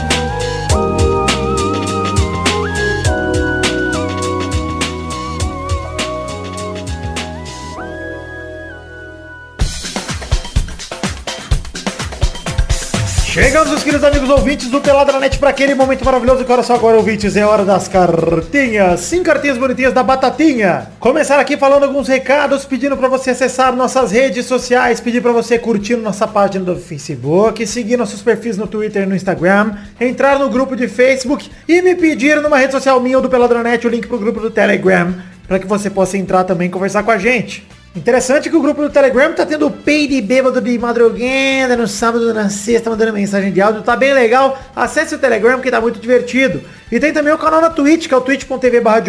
Chegamos, 13.30 13.68
meus 13.68 13.84
queridos 13.84 14.02
amigos 14.02 14.28
ouvintes 14.28 14.68
do 14.70 14.80
Peladranet 14.80 15.38
para 15.38 15.50
aquele 15.50 15.72
momento 15.72 16.04
maravilhoso 16.04 16.44
que 16.44 16.50
olha 16.50 16.64
só 16.64 16.74
agora, 16.74 16.96
ouvintes, 16.96 17.36
é 17.36 17.46
hora 17.46 17.64
das 17.64 17.86
cartinhas. 17.86 18.98
Sim, 18.98 19.22
cartinhas 19.22 19.56
bonitinhas 19.56 19.92
da 19.92 20.02
Batatinha. 20.02 20.88
Começar 20.98 21.38
aqui 21.38 21.56
falando 21.56 21.84
alguns 21.84 22.08
recados, 22.08 22.64
pedindo 22.64 22.96
para 22.96 23.06
você 23.06 23.30
acessar 23.30 23.72
nossas 23.76 24.10
redes 24.10 24.46
sociais, 24.46 24.98
pedir 24.98 25.22
para 25.22 25.30
você 25.30 25.60
curtir 25.60 25.94
nossa 25.94 26.26
página 26.26 26.64
do 26.64 26.74
Facebook, 26.74 27.64
seguir 27.68 27.96
nossos 27.96 28.20
perfis 28.20 28.56
no 28.56 28.66
Twitter 28.66 29.04
e 29.04 29.06
no 29.06 29.14
Instagram, 29.14 29.76
entrar 30.00 30.36
no 30.36 30.50
grupo 30.50 30.74
de 30.74 30.88
Facebook 30.88 31.48
e 31.68 31.80
me 31.82 31.94
pedir 31.94 32.42
numa 32.42 32.58
rede 32.58 32.72
social 32.72 32.98
minha 32.98 33.16
ou 33.16 33.22
do 33.22 33.28
Peladranet 33.28 33.86
o 33.86 33.90
link 33.90 34.08
pro 34.08 34.18
grupo 34.18 34.40
do 34.40 34.50
Telegram, 34.50 35.14
para 35.46 35.60
que 35.60 35.68
você 35.68 35.88
possa 35.88 36.18
entrar 36.18 36.42
também 36.42 36.66
e 36.66 36.70
conversar 36.70 37.04
com 37.04 37.12
a 37.12 37.16
gente. 37.18 37.64
Interessante 37.94 38.48
que 38.48 38.56
o 38.56 38.62
grupo 38.62 38.82
do 38.82 38.90
Telegram 38.90 39.32
tá 39.32 39.44
tendo 39.44 39.68
pay 39.68 40.06
de 40.06 40.20
bêbado 40.20 40.60
de 40.60 40.78
madrugada, 40.78 41.76
no 41.76 41.88
sábado, 41.88 42.32
na 42.32 42.48
sexta, 42.48 42.88
mandando 42.88 43.12
mensagem 43.12 43.52
de 43.52 43.60
áudio. 43.60 43.82
Tá 43.82 43.96
bem 43.96 44.12
legal. 44.12 44.56
Acesse 44.76 45.12
o 45.16 45.18
Telegram 45.18 45.60
que 45.60 45.72
tá 45.72 45.80
muito 45.80 45.98
divertido. 45.98 46.62
E 46.90 46.98
tem 46.98 47.12
também 47.12 47.32
o 47.32 47.38
canal 47.38 47.60
na 47.60 47.70
Twitch, 47.70 48.08
que 48.08 48.14
é 48.14 48.16
o 48.16 48.20
twitch.tv 48.20 48.80
barra. 48.80 49.00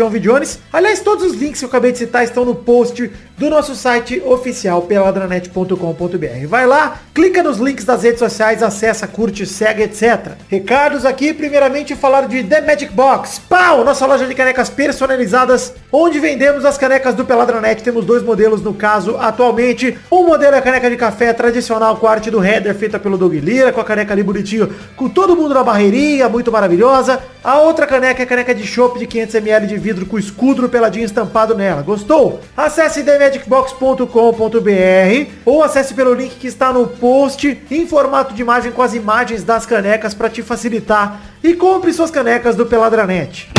Aliás, 0.72 1.00
todos 1.00 1.26
os 1.26 1.34
links 1.34 1.60
que 1.60 1.66
eu 1.66 1.70
acabei 1.70 1.92
de 1.92 1.98
citar 1.98 2.24
estão 2.24 2.46
no 2.46 2.54
post 2.54 3.12
do 3.42 3.50
nosso 3.50 3.76
site 3.76 4.22
oficial, 4.24 4.84
peladranet.com.br. 4.84 6.48
Vai 6.48 6.68
lá, 6.68 7.00
clica 7.12 7.42
nos 7.42 7.58
links 7.58 7.84
das 7.84 8.04
redes 8.04 8.20
sociais, 8.20 8.62
acessa, 8.62 9.08
curte, 9.08 9.48
segue, 9.48 9.82
etc. 9.82 10.34
Recados 10.48 11.08
aqui, 11.08 11.34
primeiramente 11.34 11.96
falar 11.96 12.28
de 12.28 12.44
The 12.44 12.62
Magic 12.62 12.94
Box. 12.94 13.42
Pau! 13.50 13.84
Nossa 13.84 14.06
loja 14.06 14.28
de 14.28 14.36
canecas 14.36 14.70
personalizadas, 14.70 15.74
onde 15.92 16.20
vendemos 16.20 16.66
as 16.66 16.78
canecas 16.78 17.16
do 17.16 17.26
Peladranet. 17.26 17.82
Temos 17.82 18.06
dois 18.06 18.22
modelos 18.22 18.62
no 18.62 18.76
caso 18.76 19.18
atualmente. 19.18 19.98
Um 20.12 20.24
modelo 20.28 20.54
é 20.54 20.60
a 20.60 20.62
caneca 20.62 20.88
de 20.88 20.96
café 20.96 21.34
tradicional 21.34 21.98
com 21.98 22.06
a 22.06 22.12
arte 22.12 22.30
do 22.30 22.46
header 22.46 22.76
feita 22.76 23.00
pelo 23.00 23.18
Doug 23.18 23.34
Lira, 23.34 23.72
com 23.72 23.82
a 23.82 23.84
caneca 23.84 24.14
ali 24.14 24.22
bonitinho, 24.22 24.72
com 24.96 25.10
todo 25.10 25.36
mundo 25.36 25.56
na 25.56 25.64
barreirinha, 25.64 26.30
muito 26.30 26.52
maravilhosa. 26.52 27.20
A 27.44 27.60
outra 27.72 27.88
caneca 27.88 28.22
é 28.22 28.26
caneca 28.26 28.54
de 28.54 28.68
chopp 28.68 29.00
de 29.00 29.08
500ml 29.08 29.66
de 29.66 29.78
vidro 29.78 30.06
com 30.06 30.20
escudo 30.20 30.64
do 30.64 30.70
peladinho 30.70 31.06
estampado 31.06 31.56
nela. 31.56 31.82
Gostou? 31.82 32.42
Acesse 32.56 33.02
themagicbox.com.br 33.02 35.32
ou 35.46 35.64
acesse 35.64 35.94
pelo 35.94 36.14
link 36.14 36.36
que 36.36 36.48
está 36.48 36.74
no 36.74 36.86
post 36.86 37.62
em 37.72 37.88
formato 37.88 38.34
de 38.34 38.42
imagem 38.42 38.74
com 38.74 38.82
as 38.82 38.94
imagens 38.94 39.46
das 39.46 39.66
canecas 39.66 40.14
para 40.14 40.30
te 40.30 40.44
facilitar 40.44 41.22
e 41.42 41.54
compre 41.54 41.94
suas 41.94 42.12
canecas 42.12 42.58
do 42.58 42.66
Peladranet. 42.66 43.50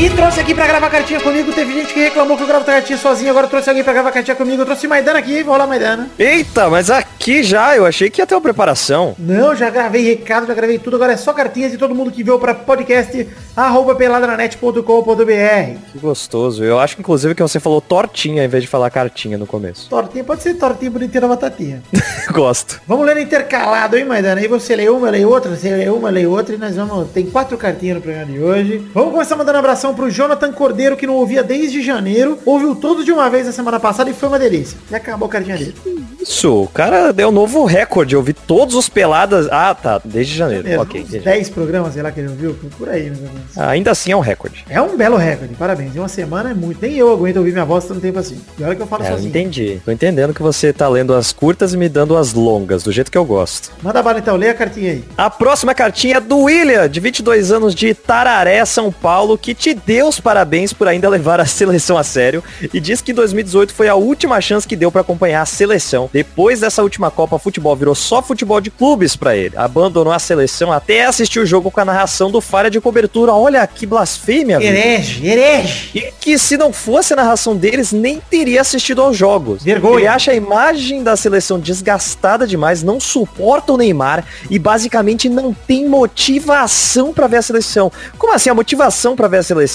E 0.01 0.09
trouxe 0.09 0.39
aqui 0.39 0.55
pra 0.55 0.65
gravar 0.65 0.89
cartinha 0.89 1.19
comigo. 1.19 1.53
Teve 1.53 1.73
gente 1.75 1.93
que 1.93 1.99
reclamou 1.99 2.35
que 2.35 2.41
eu 2.41 2.47
gravo 2.47 2.65
cartinha 2.65 2.97
sozinho. 2.97 3.29
Agora 3.29 3.45
trouxe 3.45 3.69
alguém 3.69 3.83
pra 3.83 3.93
gravar 3.93 4.11
cartinha 4.11 4.35
comigo. 4.35 4.63
Eu 4.63 4.65
trouxe 4.65 4.87
Maidana 4.87 5.19
aqui. 5.19 5.43
Vou 5.43 5.55
lá, 5.55 5.67
Maidana. 5.67 6.09
Eita, 6.17 6.71
mas 6.71 6.89
aqui 6.89 7.43
já, 7.43 7.77
eu 7.77 7.85
achei 7.85 8.09
que 8.09 8.19
ia 8.19 8.25
ter 8.25 8.33
uma 8.33 8.41
preparação. 8.41 9.13
Não, 9.19 9.55
já 9.55 9.69
gravei 9.69 10.03
recado, 10.03 10.47
já 10.47 10.55
gravei 10.55 10.79
tudo. 10.79 10.95
Agora 10.95 11.13
é 11.13 11.17
só 11.17 11.31
cartinhas 11.33 11.71
de 11.71 11.77
todo 11.77 11.93
mundo 11.93 12.09
que 12.09 12.23
veio 12.23 12.39
pra 12.39 12.55
podcast 12.55 13.29
arroba 13.55 13.93
peladranet.com.br. 13.93 14.81
Que 15.91 15.99
gostoso. 15.99 16.63
Eu 16.63 16.79
acho, 16.79 16.99
inclusive, 16.99 17.35
que 17.35 17.43
você 17.43 17.59
falou 17.59 17.79
tortinha 17.79 18.43
em 18.43 18.47
vez 18.47 18.63
de 18.63 18.69
falar 18.69 18.89
cartinha 18.89 19.37
no 19.37 19.45
começo. 19.45 19.87
Tortinha, 19.87 20.23
pode 20.23 20.41
ser 20.41 20.55
tortinha 20.55 20.89
bonitinha 20.89 21.21
na 21.21 21.27
batatinha. 21.27 21.83
Gosto. 22.33 22.81
Vamos 22.87 23.05
ler 23.05 23.17
intercalado, 23.19 23.95
hein, 23.95 24.05
Maidana? 24.05 24.41
Aí 24.41 24.47
você 24.47 24.75
lê 24.75 24.89
uma, 24.89 25.11
lê 25.11 25.23
outra, 25.23 25.55
você 25.55 25.69
lê 25.69 25.89
uma, 25.89 26.09
lê 26.09 26.25
outra 26.25 26.55
e 26.55 26.57
nós 26.57 26.75
vamos... 26.75 27.11
Tem 27.11 27.27
quatro 27.27 27.55
cartinhas 27.55 27.97
no 27.97 28.01
programa 28.01 28.31
de 28.31 28.39
hoje. 28.39 28.89
Vamos 28.95 29.11
começar 29.11 29.35
mandando 29.35 29.59
abração 29.59 29.90
pro 29.93 30.09
Jonathan 30.09 30.51
Cordeiro, 30.51 30.95
que 30.97 31.07
não 31.07 31.15
ouvia 31.15 31.43
desde 31.43 31.81
janeiro. 31.81 32.37
Ouviu 32.45 32.75
tudo 32.75 33.03
de 33.03 33.11
uma 33.11 33.29
vez 33.29 33.45
na 33.45 33.51
semana 33.51 33.79
passada 33.79 34.09
e 34.09 34.13
foi 34.13 34.29
uma 34.29 34.39
delícia. 34.39 34.77
E 34.89 34.95
acabou 34.95 35.27
a 35.27 35.31
cartinha 35.31 35.57
dele. 35.57 35.75
Isso, 36.21 36.63
o 36.63 36.67
cara 36.67 37.11
deu 37.11 37.29
um 37.29 37.31
novo 37.31 37.65
recorde. 37.65 38.13
Eu 38.15 38.21
vi 38.21 38.33
todos 38.33 38.75
os 38.75 38.87
peladas. 38.87 39.47
Ah, 39.51 39.73
tá. 39.73 39.99
Desde 40.03 40.35
janeiro. 40.35 40.63
Mesmo, 40.63 40.83
ok. 40.83 41.01
uns 41.01 41.07
entendi. 41.09 41.23
10 41.25 41.49
programas, 41.49 41.93
sei 41.93 42.03
lá, 42.03 42.11
que 42.11 42.19
ele 42.19 42.29
ouviu. 42.29 42.55
Por 42.77 42.89
aí, 42.89 43.03
menos. 43.03 43.57
Ainda 43.57 43.91
assim 43.91 44.11
é 44.11 44.15
um 44.15 44.19
recorde. 44.19 44.63
É 44.69 44.81
um 44.81 44.95
belo 44.95 45.17
recorde, 45.17 45.53
parabéns. 45.55 45.95
Em 45.95 45.99
uma 45.99 46.07
semana 46.07 46.51
é 46.51 46.53
muito. 46.53 46.79
Nem 46.81 46.95
eu 46.95 47.11
aguento 47.11 47.37
ouvir 47.37 47.51
minha 47.53 47.65
voz 47.65 47.85
tanto 47.85 47.99
tempo 48.01 48.19
assim. 48.19 48.39
E 48.57 48.63
olha 48.63 48.75
que 48.75 48.81
eu 48.81 48.87
falo 48.87 49.03
É, 49.03 49.11
sozinho. 49.11 49.29
entendi. 49.29 49.81
Tô 49.83 49.91
entendendo 49.91 50.33
que 50.33 50.41
você 50.41 50.71
tá 50.71 50.87
lendo 50.87 51.13
as 51.13 51.31
curtas 51.31 51.73
e 51.73 51.77
me 51.77 51.89
dando 51.89 52.15
as 52.15 52.33
longas, 52.33 52.83
do 52.83 52.91
jeito 52.91 53.11
que 53.11 53.17
eu 53.17 53.25
gosto. 53.25 53.71
Manda 53.81 54.01
bala 54.03 54.19
então, 54.19 54.35
lê 54.35 54.49
a 54.49 54.53
cartinha 54.53 54.91
aí. 54.91 55.03
A 55.17 55.29
próxima 55.29 55.73
cartinha 55.73 56.17
é 56.17 56.19
do 56.19 56.39
William, 56.41 56.87
de 56.89 56.99
22 56.99 57.51
anos 57.51 57.73
de 57.73 57.93
Tararé, 57.93 58.63
São 58.65 58.91
Paulo, 58.91 59.37
que 59.37 59.53
te 59.53 59.73
deu 59.85 60.07
os 60.07 60.19
parabéns 60.19 60.73
por 60.73 60.87
ainda 60.87 61.09
levar 61.09 61.39
a 61.39 61.45
seleção 61.45 61.97
a 61.97 62.03
sério 62.03 62.43
e 62.73 62.79
diz 62.79 63.01
que 63.01 63.13
2018 63.13 63.73
foi 63.73 63.87
a 63.87 63.95
última 63.95 64.39
chance 64.41 64.67
que 64.67 64.75
deu 64.75 64.91
pra 64.91 65.01
acompanhar 65.01 65.41
a 65.41 65.45
seleção. 65.45 66.09
Depois 66.11 66.59
dessa 66.59 66.83
última 66.83 67.11
Copa, 67.11 67.39
futebol 67.39 67.75
virou 67.75 67.95
só 67.95 68.21
futebol 68.21 68.61
de 68.61 68.69
clubes 68.69 69.15
pra 69.15 69.35
ele. 69.35 69.57
Abandonou 69.57 70.13
a 70.13 70.19
seleção 70.19 70.71
até 70.71 71.05
assistir 71.05 71.39
o 71.39 71.45
jogo 71.45 71.71
com 71.71 71.79
a 71.79 71.85
narração 71.85 72.31
do 72.31 72.41
Falha 72.41 72.69
de 72.69 72.79
Cobertura. 72.79 73.33
Olha 73.33 73.65
que 73.65 73.85
blasfêmia, 73.85 74.59
velho. 74.59 74.77
Herege, 74.77 75.27
herege. 75.27 75.89
E 75.95 76.13
que 76.19 76.37
se 76.37 76.57
não 76.57 76.71
fosse 76.71 77.13
a 77.13 77.15
narração 77.15 77.55
deles, 77.55 77.91
nem 77.91 78.19
teria 78.19 78.61
assistido 78.61 79.01
aos 79.01 79.17
jogos. 79.17 79.63
Vergonha. 79.63 79.99
Ele 79.99 80.07
acha 80.07 80.31
a 80.31 80.35
imagem 80.35 81.03
da 81.03 81.15
seleção 81.15 81.59
desgastada 81.59 82.47
demais, 82.47 82.83
não 82.83 82.99
suporta 82.99 83.73
o 83.73 83.77
Neymar 83.77 84.25
e 84.49 84.57
basicamente 84.57 85.27
não 85.29 85.53
tem 85.53 85.87
motivação 85.87 87.13
pra 87.13 87.27
ver 87.27 87.37
a 87.37 87.41
seleção. 87.41 87.91
Como 88.17 88.33
assim? 88.33 88.49
A 88.49 88.53
motivação 88.53 89.15
pra 89.15 89.27
ver 89.27 89.37
a 89.37 89.43
seleção 89.43 89.70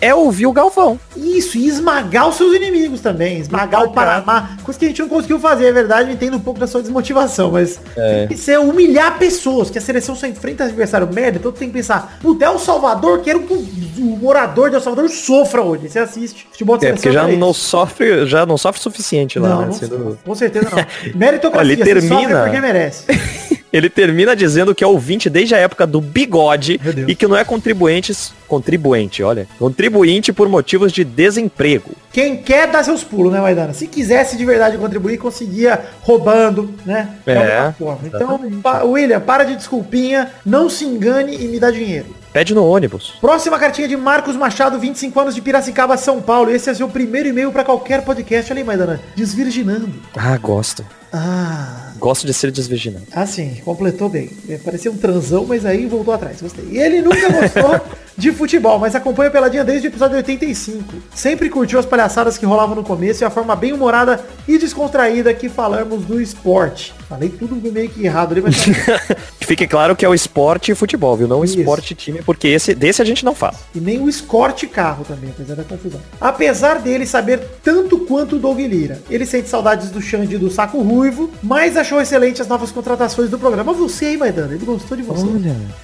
é 0.00 0.14
ouvir 0.14 0.46
o 0.46 0.52
Galvão. 0.52 0.98
Isso, 1.16 1.58
e 1.58 1.66
esmagar 1.66 2.28
os 2.28 2.36
seus 2.36 2.54
inimigos 2.54 3.00
também. 3.00 3.38
Esmagar 3.38 3.84
o 3.84 3.92
Paraná. 3.92 4.56
Coisa 4.62 4.78
que 4.78 4.84
a 4.86 4.88
gente 4.88 5.00
não 5.02 5.08
conseguiu 5.08 5.38
fazer, 5.38 5.66
é 5.66 5.72
verdade. 5.72 6.10
Eu 6.10 6.14
entendo 6.14 6.36
um 6.36 6.40
pouco 6.40 6.58
da 6.60 6.66
sua 6.66 6.80
desmotivação, 6.80 7.52
mas 7.52 7.80
É. 7.96 8.28
ser 8.36 8.58
humilhar 8.58 9.18
pessoas, 9.18 9.70
que 9.70 9.78
a 9.78 9.80
seleção 9.80 10.14
só 10.14 10.26
enfrenta 10.26 10.64
adversário 10.64 11.08
merda, 11.12 11.38
então 11.38 11.52
tem 11.52 11.68
que 11.68 11.74
pensar, 11.74 12.18
puta, 12.20 12.44
é 12.44 12.50
o 12.50 12.58
Salvador, 12.58 13.20
quero 13.22 13.40
que 13.40 13.52
o, 13.54 13.82
morador 14.22 14.68
de 14.70 14.76
El 14.76 14.80
Salvador 14.82 15.10
sofra 15.10 15.62
hoje. 15.62 15.88
Você 15.88 15.98
assiste 15.98 16.46
futebol 16.50 16.76
de 16.78 16.86
É, 16.86 16.92
porque 16.92 17.10
já 17.12 17.26
não 17.28 17.52
sofre, 17.52 18.26
já 18.26 18.46
não 18.46 18.56
sofre 18.56 18.80
o 18.80 18.82
suficiente 18.82 19.38
lá, 19.38 19.48
Não, 19.48 19.60
né? 19.60 19.66
não 19.66 19.72
sendo- 19.72 20.18
com 20.24 20.34
certeza 20.34 20.68
não. 20.70 21.12
Meritocracia, 21.14 21.60
Olha, 21.82 21.90
ele 21.90 22.00
se 22.00 22.08
sofre 22.08 22.24
termina- 22.26 22.42
porque 22.44 22.60
merece. 22.60 23.04
Ele 23.72 23.88
termina 23.88 24.36
dizendo 24.36 24.74
que 24.74 24.84
é 24.84 24.86
ouvinte 24.86 25.30
desde 25.30 25.54
a 25.54 25.58
época 25.58 25.86
do 25.86 26.00
bigode 26.00 26.78
e 27.08 27.14
que 27.14 27.26
não 27.26 27.36
é 27.36 27.42
contribuinte, 27.44 28.12
contribuinte, 28.46 29.22
olha, 29.22 29.48
contribuinte 29.58 30.32
por 30.32 30.48
motivos 30.48 30.92
de 30.92 31.04
desemprego. 31.04 31.90
Quem 32.12 32.36
quer 32.36 32.68
dá 32.70 32.84
seus 32.84 33.02
pulos, 33.02 33.32
né, 33.32 33.40
Maidana? 33.40 33.72
Se 33.72 33.86
quisesse 33.86 34.36
de 34.36 34.44
verdade 34.44 34.76
contribuir, 34.76 35.16
conseguia 35.16 35.80
roubando, 36.02 36.74
né? 36.84 37.08
É. 37.26 37.72
Então, 38.04 38.50
pa- 38.60 38.82
William, 38.84 39.20
para 39.20 39.44
de 39.44 39.56
desculpinha, 39.56 40.30
não 40.44 40.68
se 40.68 40.84
engane 40.84 41.34
e 41.34 41.48
me 41.48 41.58
dá 41.58 41.70
dinheiro. 41.70 42.14
Pede 42.32 42.54
no 42.54 42.64
ônibus. 42.66 43.14
Próxima 43.20 43.58
cartinha 43.58 43.86
de 43.86 43.96
Marcos 43.96 44.36
Machado, 44.36 44.78
25 44.78 45.20
anos 45.20 45.34
de 45.34 45.42
Piracicaba, 45.42 45.98
São 45.98 46.20
Paulo. 46.22 46.50
Esse 46.50 46.70
é 46.70 46.74
seu 46.74 46.88
primeiro 46.88 47.28
e-mail 47.28 47.52
pra 47.52 47.62
qualquer 47.62 48.02
podcast. 48.04 48.50
Olha 48.50 48.60
aí, 48.60 48.64
Maidana. 48.64 49.00
Desvirginando. 49.14 49.92
Ah, 50.16 50.36
gosto. 50.38 50.82
Ah, 51.12 51.90
Gosto 51.98 52.26
de 52.26 52.32
ser 52.32 52.50
desvirginado. 52.50 53.04
assim, 53.14 53.60
completou 53.64 54.08
bem. 54.08 54.30
É, 54.48 54.56
Parecia 54.56 54.90
um 54.90 54.96
transão, 54.96 55.44
mas 55.46 55.66
aí 55.66 55.84
voltou 55.86 56.14
atrás. 56.14 56.40
Gostei. 56.40 56.64
E 56.70 56.78
ele 56.78 57.02
nunca 57.02 57.28
gostou 57.30 57.80
de 58.16 58.32
futebol, 58.32 58.78
mas 58.78 58.94
acompanha 58.94 59.28
a 59.28 59.32
Peladinha 59.32 59.62
desde 59.62 59.88
o 59.88 59.90
episódio 59.90 60.16
85. 60.16 60.82
Sempre 61.14 61.50
curtiu 61.50 61.78
as 61.78 61.84
palhaçadas 61.84 62.38
que 62.38 62.46
rolavam 62.46 62.74
no 62.74 62.82
começo 62.82 63.22
e 63.22 63.26
a 63.26 63.30
forma 63.30 63.54
bem 63.54 63.74
humorada 63.74 64.24
e 64.48 64.56
descontraída 64.56 65.34
que 65.34 65.50
falamos 65.50 66.02
do 66.06 66.18
esporte. 66.20 66.94
Falei 67.12 67.28
tudo 67.28 67.70
meio 67.70 67.90
que 67.90 68.06
errado 68.06 68.32
ali, 68.32 68.40
mas... 68.40 68.56
Que 69.38 69.46
fique 69.46 69.66
claro 69.66 69.94
que 69.96 70.04
é 70.04 70.08
o 70.08 70.14
esporte 70.14 70.70
e 70.70 70.74
futebol, 70.74 71.16
viu? 71.16 71.26
Não 71.28 71.40
o 71.40 71.44
esporte 71.44 71.94
time, 71.96 72.22
porque 72.22 72.46
esse, 72.48 72.74
desse 72.74 73.02
a 73.02 73.04
gente 73.04 73.24
não 73.24 73.34
fala. 73.34 73.54
E 73.74 73.80
nem 73.80 73.98
o 74.00 74.08
escorte 74.08 74.66
carro 74.68 75.04
também, 75.04 75.30
apesar 75.30 75.56
da 75.56 75.64
confusão. 75.64 76.00
Apesar 76.20 76.78
dele 76.78 77.04
saber 77.04 77.40
tanto 77.62 77.98
quanto 77.98 78.36
o 78.36 78.38
Doug 78.38 78.58
Lira. 78.60 79.02
Ele 79.10 79.26
sente 79.26 79.48
saudades 79.48 79.90
do 79.90 80.00
Xande 80.00 80.36
e 80.36 80.38
do 80.38 80.48
Saco 80.48 80.80
Ruivo, 80.80 81.28
mas 81.42 81.76
achou 81.76 82.00
excelente 82.00 82.40
as 82.40 82.46
novas 82.46 82.70
contratações 82.70 83.28
do 83.28 83.38
programa. 83.38 83.72
Você 83.72 84.06
aí, 84.06 84.16
Maidana, 84.16 84.54
ele 84.54 84.64
gostou 84.64 84.96
de 84.96 85.02
você. 85.02 85.26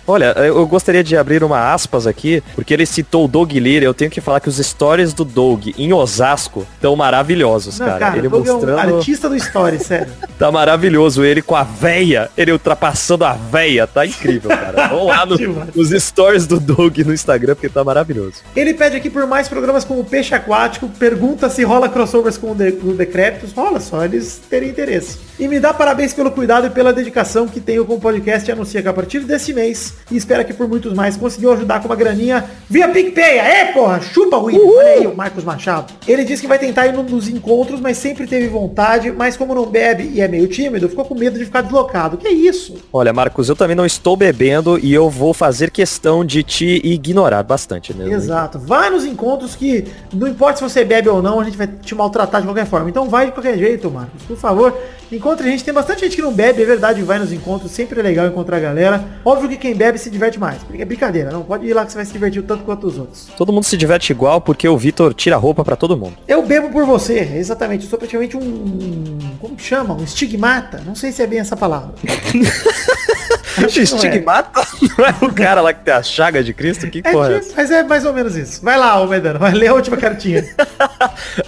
Olha, 0.06 0.26
eu 0.38 0.64
gostaria 0.66 1.02
de 1.02 1.16
abrir 1.16 1.42
uma 1.42 1.72
aspas 1.72 2.06
aqui, 2.06 2.42
porque 2.54 2.72
ele 2.72 2.86
citou 2.86 3.24
o 3.24 3.28
Doug 3.28 3.52
Lira. 3.52 3.84
Eu 3.84 3.92
tenho 3.92 4.10
que 4.10 4.20
falar 4.20 4.38
que 4.40 4.48
os 4.48 4.56
stories 4.56 5.12
do 5.12 5.24
Doug 5.24 5.66
em 5.76 5.92
Osasco 5.92 6.64
estão 6.76 6.94
maravilhosos, 6.94 7.78
Não, 7.78 7.86
cara. 7.86 7.98
cara, 7.98 8.18
Ele 8.18 8.28
o 8.28 8.30
Doug 8.30 8.46
é 8.46 8.50
um 8.50 8.54
mostrando. 8.54 8.96
artista 8.96 9.28
do 9.28 9.36
story, 9.36 9.78
sério. 9.80 10.12
Tá 10.38 10.52
maravilhoso. 10.52 11.17
Ele 11.24 11.42
com 11.42 11.54
a 11.56 11.62
véia, 11.62 12.30
ele 12.36 12.52
ultrapassando 12.52 13.24
a 13.24 13.32
véia. 13.32 13.86
Tá 13.86 14.06
incrível, 14.06 14.50
cara. 14.50 14.88
Vamos 14.88 15.06
lá 15.06 15.26
no- 15.26 15.66
nos 15.74 15.90
stories 16.02 16.46
do 16.46 16.58
Doug 16.60 16.98
no 16.98 17.12
Instagram, 17.14 17.54
porque 17.54 17.68
tá 17.68 17.82
maravilhoso. 17.84 18.36
Ele 18.56 18.74
pede 18.74 18.96
aqui 18.96 19.10
por 19.10 19.26
mais 19.26 19.48
programas 19.48 19.84
como 19.84 20.04
Peixe 20.04 20.34
Aquático, 20.34 20.88
pergunta 20.88 21.48
se 21.50 21.62
rola 21.64 21.88
crossovers 21.88 22.36
com 22.36 22.52
o, 22.52 22.54
de, 22.54 22.72
com 22.72 22.88
o 22.88 22.94
Decrépitos. 22.94 23.52
Rola 23.52 23.80
só, 23.80 24.04
eles 24.04 24.40
terem 24.48 24.68
interesse. 24.70 25.18
E 25.38 25.46
me 25.46 25.60
dá 25.60 25.72
parabéns 25.72 26.12
pelo 26.12 26.30
cuidado 26.30 26.66
e 26.66 26.70
pela 26.70 26.92
dedicação 26.92 27.46
que 27.46 27.60
tenho 27.60 27.84
com 27.84 27.94
o 27.94 28.00
podcast 28.00 28.48
e 28.48 28.52
anuncia 28.52 28.82
que 28.82 28.88
a 28.88 28.92
partir 28.92 29.20
desse 29.20 29.52
mês, 29.52 29.94
e 30.10 30.16
espera 30.16 30.42
que 30.44 30.52
por 30.52 30.68
muitos 30.68 30.92
mais, 30.94 31.16
conseguiu 31.16 31.52
ajudar 31.52 31.80
com 31.80 31.86
uma 31.86 31.94
graninha 31.96 32.44
via 32.68 32.88
PicPay. 32.88 33.38
Aê, 33.38 33.72
porra, 33.72 34.00
chupa, 34.00 34.36
William. 34.38 34.60
Olha 34.66 34.88
aí 34.88 35.06
o 35.06 35.14
Marcos 35.14 35.44
Machado. 35.44 35.92
Ele 36.06 36.24
disse 36.24 36.42
que 36.42 36.48
vai 36.48 36.58
tentar 36.58 36.86
ir 36.86 36.92
no- 36.92 37.02
nos 37.04 37.28
encontros, 37.28 37.80
mas 37.80 37.96
sempre 37.98 38.26
teve 38.26 38.48
vontade, 38.48 39.12
mas 39.12 39.36
como 39.36 39.54
não 39.54 39.66
bebe 39.66 40.10
e 40.14 40.20
é 40.20 40.26
meio 40.28 40.48
tímido, 40.48 40.88
ficou 40.88 41.04
com 41.08 41.14
medo 41.14 41.38
de 41.38 41.44
ficar 41.44 41.62
deslocado. 41.62 42.16
Que 42.16 42.28
isso? 42.28 42.76
Olha, 42.92 43.12
Marcos, 43.12 43.48
eu 43.48 43.56
também 43.56 43.74
não 43.74 43.86
estou 43.86 44.16
bebendo 44.16 44.78
e 44.78 44.92
eu 44.92 45.08
vou 45.08 45.32
fazer 45.32 45.70
questão 45.70 46.24
de 46.24 46.42
te 46.42 46.80
ignorar 46.84 47.42
bastante, 47.42 47.94
né? 47.94 48.12
Exato. 48.12 48.58
Vai 48.58 48.90
nos 48.90 49.04
encontros 49.04 49.56
que 49.56 49.86
não 50.12 50.28
importa 50.28 50.58
se 50.58 50.62
você 50.62 50.84
bebe 50.84 51.08
ou 51.08 51.22
não, 51.22 51.40
a 51.40 51.44
gente 51.44 51.56
vai 51.56 51.66
te 51.66 51.94
maltratar 51.94 52.40
de 52.40 52.46
qualquer 52.46 52.66
forma. 52.66 52.88
Então 52.90 53.08
vai 53.08 53.26
de 53.26 53.32
qualquer 53.32 53.56
jeito, 53.56 53.90
Marcos. 53.90 54.22
Por 54.22 54.36
favor, 54.36 54.76
encontre 55.10 55.48
a 55.48 55.50
gente. 55.50 55.64
Tem 55.64 55.74
bastante 55.74 56.02
gente 56.02 56.16
que 56.16 56.22
não 56.22 56.32
bebe, 56.32 56.62
é 56.62 56.66
verdade, 56.66 57.02
vai 57.02 57.18
nos 57.18 57.32
encontros. 57.32 57.70
Sempre 57.72 58.00
é 58.00 58.02
legal 58.02 58.26
encontrar 58.26 58.58
a 58.58 58.60
galera. 58.60 59.04
Óbvio 59.24 59.48
que 59.48 59.56
quem 59.56 59.74
bebe 59.74 59.98
se 59.98 60.10
diverte 60.10 60.38
mais. 60.38 60.58
É 60.78 60.84
brincadeira, 60.84 61.30
não 61.30 61.42
pode 61.42 61.66
ir 61.66 61.74
lá 61.74 61.84
que 61.84 61.92
você 61.92 61.98
vai 61.98 62.04
se 62.04 62.12
divertir 62.12 62.42
tanto 62.42 62.64
quanto 62.64 62.86
os 62.86 62.98
outros. 62.98 63.28
Todo 63.36 63.52
mundo 63.52 63.64
se 63.64 63.76
diverte 63.76 64.12
igual 64.12 64.40
porque 64.40 64.68
o 64.68 64.76
Vitor 64.76 65.14
tira 65.14 65.36
roupa 65.36 65.64
pra 65.64 65.76
todo 65.76 65.96
mundo. 65.96 66.14
Eu 66.26 66.44
bebo 66.46 66.70
por 66.70 66.84
você, 66.84 67.18
exatamente. 67.18 67.84
Eu 67.84 67.90
sou 67.90 67.98
praticamente 67.98 68.36
um. 68.36 69.18
Como 69.40 69.56
que 69.56 69.62
chama? 69.62 69.94
Um 69.94 70.04
estigmata? 70.04 70.82
Não 70.88 70.94
sei 70.94 71.12
se 71.12 71.22
é 71.22 71.26
bem 71.26 71.38
essa 71.38 71.54
palavra. 71.54 71.94
Que 73.66 73.80
não 73.80 73.80
é. 73.80 73.82
Estigmata? 73.82 74.66
Não 74.98 75.04
é 75.04 75.14
o 75.22 75.32
cara 75.32 75.60
lá 75.60 75.72
que 75.72 75.84
tem 75.84 75.94
a 75.94 76.02
chaga 76.02 76.42
de 76.42 76.52
Cristo? 76.52 76.88
Que 76.90 77.00
É 77.04 77.10
porra 77.12 77.34
é 77.34 77.40
tipo- 77.40 77.54
mas 77.56 77.70
é 77.70 77.82
mais 77.82 78.04
ou 78.04 78.12
menos 78.12 78.36
isso. 78.36 78.60
Vai 78.62 78.78
lá, 78.78 79.00
ô 79.00 79.06
Medano, 79.06 79.38
vai 79.38 79.52
ler 79.52 79.68
a 79.68 79.74
última 79.74 79.96
cartinha. 79.96 80.44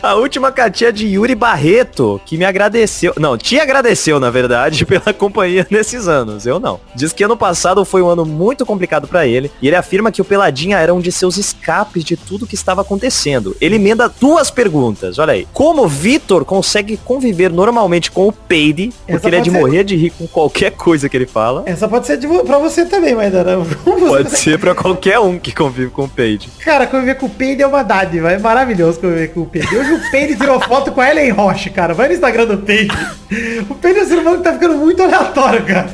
A 0.03 0.15
última 0.15 0.51
cartinha 0.51 0.89
é 0.89 0.93
de 0.93 1.07
Yuri 1.07 1.35
Barreto, 1.35 2.21
que 2.25 2.37
me 2.37 2.45
agradeceu. 2.45 3.13
Não, 3.19 3.37
te 3.37 3.59
agradeceu, 3.59 4.19
na 4.19 4.31
verdade, 4.31 4.85
pela 4.87 5.13
companhia 5.13 5.67
nesses 5.71 6.09
anos. 6.09 6.47
Eu 6.47 6.59
não. 6.59 6.81
Diz 6.95 7.13
que 7.13 7.23
ano 7.25 7.37
passado 7.37 7.85
foi 7.85 8.03
um 8.03 8.09
ano 8.09 8.25
muito 8.25 8.65
complicado 8.65 9.07
pra 9.07 9.27
ele. 9.27 9.51
E 9.61 9.67
ele 9.69 9.77
afirma 9.77 10.11
que 10.11 10.21
o 10.21 10.25
Peladinha 10.25 10.79
era 10.79 10.93
um 10.95 11.01
de 11.01 11.13
seus 11.13 11.37
escapes 11.37 12.05
de 12.05 12.17
tudo 12.17 12.47
que 12.47 12.55
estava 12.55 12.81
acontecendo. 12.83 13.57
Ele 13.61 13.77
emenda 13.77 14.09
duas 14.21 14.51
perguntas. 14.51 15.19
Olha 15.19 15.33
aí. 15.35 15.47
Como 15.53 15.87
Vitor 15.87 16.45
consegue 16.45 16.97
conviver 16.97 17.51
normalmente 17.51 18.11
com 18.11 18.27
o 18.29 18.33
Peide, 18.33 18.89
Essa 19.07 19.13
porque 19.19 19.27
ele 19.29 19.37
é 19.37 19.41
de 19.41 19.51
ser- 19.51 19.59
morrer 19.59 19.85
de 19.85 19.97
rir 19.97 20.11
com 20.11 20.27
qualquer 20.27 20.73
coisa 20.73 21.09
que 21.09 21.17
ele 21.17 21.27
fala. 21.27 21.63
Essa 21.67 21.89
pode 21.89 22.00
ser 22.07 22.17
de, 22.17 22.27
vo- 22.27 22.45
pra 22.45 22.59
você 22.59 22.85
também, 22.85 23.15
Maidana. 23.15 23.57
Você 23.59 23.75
Pode 24.07 24.31
ser 24.39 24.59
pra 24.59 24.75
qualquer 24.75 25.19
um 25.19 25.39
que 25.39 25.55
convive 25.55 25.91
com 25.91 26.05
o 26.05 26.09
Peide. 26.09 26.49
Cara, 26.65 26.87
conviver 26.87 27.15
com 27.17 27.27
o 27.27 27.31
Peide 27.31 27.63
é 27.63 27.67
uma 27.67 27.83
dádiva. 27.83 28.33
É 28.33 28.39
maravilhoso 28.39 29.01
conviver 29.01 29.29
com 29.29 29.41
o 29.43 29.47
Peide. 29.47 29.77
Hoje 29.77 29.93
o 29.95 30.11
Peide 30.11 30.37
tirou 30.37 30.61
foto 30.61 30.93
com 30.93 31.01
a 31.01 31.11
Ellen 31.11 31.31
Roche, 31.31 31.71
cara. 31.71 31.95
Vai 31.95 32.09
no 32.09 32.15
Instagram 32.15 32.47
do 32.47 32.59
Peide. 32.59 32.97
O 33.69 33.75
Peide 33.75 34.01
é 34.01 34.03
um 34.03 34.07
ser 34.07 34.19
humano 34.19 34.39
que 34.39 34.45
tá 34.45 34.53
ficando 34.53 34.75
muito 34.77 35.03
aleatório, 35.03 35.65
cara. 35.65 35.89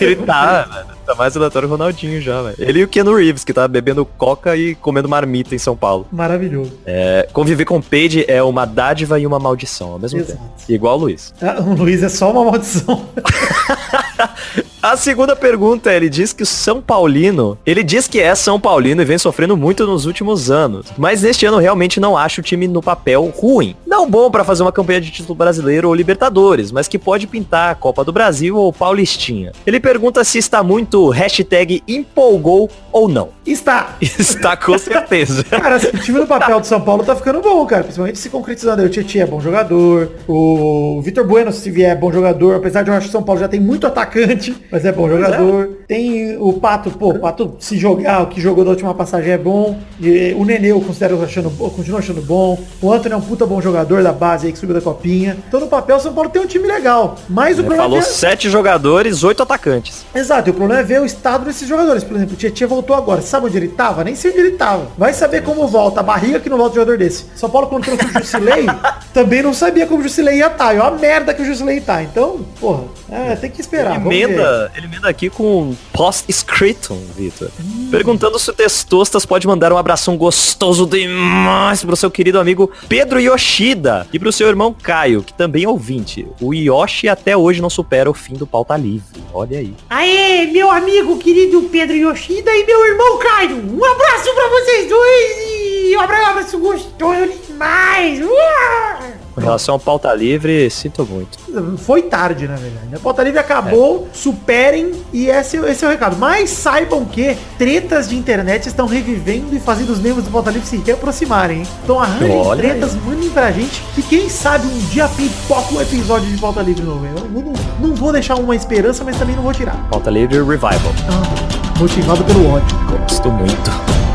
ele 0.00 0.16
tá, 0.16 0.62
velho. 0.62 0.96
Tá 1.06 1.14
mais 1.14 1.36
aleatório 1.36 1.68
o 1.68 1.70
Ronaldinho 1.70 2.20
já, 2.20 2.42
velho. 2.42 2.56
Ele 2.58 2.80
e 2.80 2.84
o 2.84 2.88
Keanu 2.88 3.14
Reeves, 3.14 3.44
que 3.44 3.52
tá 3.52 3.68
bebendo 3.68 4.04
coca 4.04 4.56
e 4.56 4.74
comendo 4.74 5.08
marmita 5.08 5.54
em 5.54 5.58
São 5.58 5.76
Paulo. 5.76 6.04
Maravilhoso. 6.10 6.72
É, 6.84 7.28
conviver 7.32 7.64
com 7.64 7.76
o 7.76 7.82
Peide 7.82 8.24
é 8.26 8.42
uma 8.42 8.64
dádiva 8.64 9.20
e 9.20 9.24
uma 9.24 9.38
maldição 9.38 9.92
ao 9.92 9.98
mesmo 10.00 10.18
Exato. 10.18 10.32
tempo. 10.32 10.50
Igual 10.68 10.96
o 10.96 11.00
Luiz. 11.02 11.32
Ah, 11.40 11.60
O 11.60 11.74
Luiz 11.74 12.02
é 12.02 12.08
só 12.08 12.32
uma 12.32 12.44
maldição. 12.50 13.06
A 14.82 14.96
segunda 14.96 15.34
pergunta, 15.34 15.92
ele 15.92 16.08
diz 16.08 16.32
que 16.32 16.42
o 16.42 16.46
São 16.46 16.80
Paulino, 16.80 17.58
ele 17.66 17.82
diz 17.82 18.06
que 18.06 18.20
é 18.20 18.34
São 18.34 18.60
Paulino 18.60 19.02
e 19.02 19.04
vem 19.04 19.18
sofrendo 19.18 19.56
muito 19.56 19.86
nos 19.86 20.06
últimos 20.06 20.50
anos. 20.50 20.86
Mas 20.96 21.22
neste 21.22 21.44
ano 21.44 21.58
realmente 21.58 21.98
não 21.98 22.16
acho 22.16 22.40
o 22.40 22.44
time 22.44 22.68
no 22.68 22.82
papel 22.82 23.32
ruim. 23.36 23.74
Não 23.86 24.08
bom 24.08 24.30
pra 24.30 24.44
fazer 24.44 24.62
uma 24.62 24.70
campanha 24.70 25.00
de 25.00 25.10
título 25.10 25.34
brasileiro 25.34 25.88
ou 25.88 25.94
Libertadores, 25.94 26.70
mas 26.70 26.86
que 26.86 26.98
pode 26.98 27.26
pintar 27.26 27.72
a 27.72 27.74
Copa 27.74 28.04
do 28.04 28.12
Brasil 28.12 28.56
ou 28.56 28.72
Paulistinha. 28.72 29.52
Ele 29.66 29.80
pergunta 29.80 30.22
se 30.22 30.38
está 30.38 30.62
muito 30.62 31.08
hashtag 31.08 31.82
empolgou 31.88 32.70
ou 32.92 33.08
não. 33.08 33.30
Está. 33.44 33.96
Está 34.00 34.56
com 34.56 34.76
certeza. 34.78 35.44
Cara, 35.44 35.76
assim, 35.76 35.88
o 35.88 35.98
time 35.98 36.18
no 36.18 36.26
papel 36.26 36.60
do 36.60 36.66
São 36.66 36.80
Paulo 36.80 37.02
tá 37.04 37.16
ficando 37.16 37.40
bom, 37.40 37.64
cara. 37.66 37.84
Principalmente 37.84 38.18
se 38.18 38.28
concretizando. 38.28 38.82
O 38.82 38.88
Tietchan 38.88 39.20
é 39.20 39.26
bom 39.26 39.40
jogador. 39.40 40.12
O 40.28 41.00
Vitor 41.02 41.26
Bueno, 41.26 41.52
se 41.52 41.70
vier, 41.70 41.92
é 41.92 41.94
bom 41.94 42.12
jogador. 42.12 42.56
Apesar 42.56 42.82
de 42.82 42.90
eu 42.90 42.94
acho 42.94 43.06
que 43.06 43.08
o 43.08 43.12
São 43.12 43.22
Paulo 43.22 43.40
já 43.40 43.48
tem 43.48 43.60
muito 43.60 43.86
atacante, 43.86 44.54
mas 44.70 44.84
é 44.84 44.92
bom 44.92 45.08
jogador. 45.08 45.75
Tem 45.86 46.36
o 46.38 46.52
Pato, 46.54 46.90
pô, 46.90 47.10
o 47.10 47.18
Pato 47.20 47.54
se 47.60 47.78
jogar, 47.78 48.22
o 48.22 48.26
que 48.26 48.40
jogou 48.40 48.64
da 48.64 48.70
última 48.70 48.92
passagem 48.92 49.32
é 49.32 49.38
bom. 49.38 49.78
E 50.00 50.34
o 50.36 50.44
Nenê 50.44 50.72
eu 50.72 50.80
considero 50.80 51.22
achando, 51.22 51.52
eu 51.60 51.70
continuo 51.70 51.98
achando 51.98 52.20
bom. 52.20 52.58
O 52.82 52.92
Antônio 52.92 53.14
é 53.14 53.18
um 53.18 53.22
puta 53.22 53.46
bom 53.46 53.60
jogador 53.60 54.02
da 54.02 54.12
base 54.12 54.46
aí 54.46 54.52
que 54.52 54.58
subiu 54.58 54.74
da 54.74 54.80
copinha. 54.80 55.36
Então 55.46 55.60
no 55.60 55.68
papel 55.68 55.96
o 55.96 56.00
São 56.00 56.12
Paulo 56.12 56.28
tem 56.28 56.42
um 56.42 56.46
time 56.46 56.66
legal. 56.66 57.16
Mas 57.28 57.56
o 57.56 57.60
Ele 57.60 57.68
problema 57.68 57.84
falou 57.84 57.98
é... 57.98 58.02
sete 58.02 58.50
jogadores, 58.50 59.22
oito 59.22 59.42
atacantes. 59.42 60.04
Exato, 60.14 60.48
e 60.48 60.50
o 60.50 60.54
problema 60.54 60.80
é 60.80 60.84
ver 60.84 61.00
o 61.00 61.04
estado 61.04 61.44
desses 61.44 61.68
jogadores. 61.68 62.02
Por 62.02 62.16
exemplo, 62.16 62.34
o 62.34 62.36
Tietchan 62.36 62.66
voltou 62.66 62.96
agora. 62.96 63.22
Sabe 63.22 63.46
onde 63.46 63.56
ele 63.56 63.68
tava? 63.68 64.02
Nem 64.02 64.16
sei 64.16 64.32
onde 64.32 64.40
ele 64.40 64.50
tava. 64.52 64.88
Vai 64.98 65.12
saber 65.12 65.42
como 65.42 65.68
volta. 65.68 66.00
A 66.00 66.02
barriga 66.02 66.40
que 66.40 66.50
não 66.50 66.58
volta 66.58 66.72
um 66.72 66.74
jogador 66.74 66.98
desse. 66.98 67.26
São 67.36 67.48
Paulo, 67.48 67.68
quando 67.68 67.84
trouxe 67.84 68.04
o 68.04 68.12
Jusilei, 68.20 68.66
também 69.14 69.42
não 69.42 69.54
sabia 69.54 69.86
como 69.86 70.00
o 70.00 70.02
Jusilei 70.02 70.38
ia 70.38 70.48
estar. 70.48 70.74
E 70.74 70.78
olha 70.78 70.96
a 70.96 70.98
merda 70.98 71.32
que 71.32 71.42
o 71.42 71.44
Jusilei 71.44 71.80
tá. 71.80 72.02
Então, 72.02 72.40
porra, 72.60 72.84
é, 73.10 73.36
tem 73.36 73.50
que 73.50 73.60
esperar. 73.60 73.96
Ele 73.96 74.24
emenda, 74.24 74.72
ele 74.74 74.86
emenda 74.86 75.08
aqui 75.08 75.30
com 75.30 75.75
post-scriptum, 75.92 76.98
Vitor. 77.16 77.50
Perguntando 77.90 78.38
se 78.38 78.50
o 78.50 78.52
Testostas 78.52 79.24
pode 79.24 79.46
mandar 79.46 79.72
um 79.72 79.76
abração 79.76 80.16
gostoso 80.16 80.86
demais 80.86 81.84
pro 81.84 81.96
seu 81.96 82.10
querido 82.10 82.38
amigo 82.38 82.70
Pedro 82.88 83.20
Yoshida 83.20 84.06
e 84.12 84.18
pro 84.18 84.32
seu 84.32 84.48
irmão 84.48 84.74
Caio, 84.74 85.22
que 85.22 85.32
também 85.32 85.64
é 85.64 85.68
ouvinte. 85.68 86.26
O 86.40 86.52
Yoshi 86.52 87.08
até 87.08 87.36
hoje 87.36 87.62
não 87.62 87.70
supera 87.70 88.10
o 88.10 88.14
fim 88.14 88.34
do 88.34 88.46
pauta 88.46 88.76
livre. 88.76 89.22
Olha 89.32 89.58
aí. 89.58 89.74
Aê, 89.88 90.46
meu 90.46 90.70
amigo 90.70 91.18
querido 91.18 91.62
Pedro 91.70 91.96
Yoshida 91.96 92.50
e 92.50 92.66
meu 92.66 92.86
irmão 92.86 93.18
Caio. 93.18 93.56
Um 93.56 93.84
abraço 93.84 94.34
pra 94.34 94.48
vocês 94.48 94.88
dois 94.88 95.90
e 95.90 95.96
um 95.96 96.00
abraço 96.00 96.58
gostoso 96.58 97.28
demais. 97.46 98.20
Uau! 98.20 99.25
Com 99.36 99.42
relação 99.42 99.74
ao 99.74 99.78
pauta 99.78 100.12
livre, 100.14 100.70
sinto 100.70 101.04
muito. 101.04 101.38
Foi 101.76 102.00
tarde, 102.00 102.48
na 102.48 102.56
verdade. 102.56 102.94
A 102.94 102.98
pauta 102.98 103.22
livre 103.22 103.38
acabou, 103.38 104.08
superem 104.10 104.92
e 105.12 105.26
esse, 105.26 105.58
esse 105.58 105.84
é 105.84 105.88
o 105.88 105.90
recado. 105.90 106.16
Mas 106.16 106.48
saibam 106.48 107.04
que 107.04 107.36
tretas 107.58 108.08
de 108.08 108.16
internet 108.16 108.66
estão 108.66 108.86
revivendo 108.86 109.54
e 109.54 109.60
fazendo 109.60 109.90
os 109.90 109.98
membros 109.98 110.24
do 110.24 110.30
pauta 110.30 110.50
livre 110.50 110.66
se 110.66 110.78
reaproximarem, 110.78 111.58
hein? 111.58 111.66
Então 111.84 112.00
arranjem 112.00 112.34
Olha 112.34 112.62
tretas, 112.62 112.94
mandem 112.94 113.28
pra 113.28 113.52
gente 113.52 113.82
e 113.98 114.00
quem 114.00 114.30
sabe 114.30 114.66
um 114.68 114.78
dia 114.88 115.06
pipoca 115.06 115.74
um 115.74 115.82
episódio 115.82 116.30
de 116.30 116.38
pauta 116.38 116.62
livre 116.62 116.82
novo. 116.82 117.04
Eu 117.04 117.28
não, 117.28 117.52
não 117.78 117.94
vou 117.94 118.12
deixar 118.12 118.36
uma 118.36 118.56
esperança, 118.56 119.04
mas 119.04 119.18
também 119.18 119.36
não 119.36 119.42
vou 119.42 119.52
tirar. 119.52 119.76
Pauta 119.90 120.08
livre 120.08 120.38
revival. 120.38 120.94
Ah, 121.10 121.78
motivado 121.78 122.24
pelo 122.24 122.54
ódio. 122.54 122.74
Gosto 122.88 123.30
muito. 123.30 124.05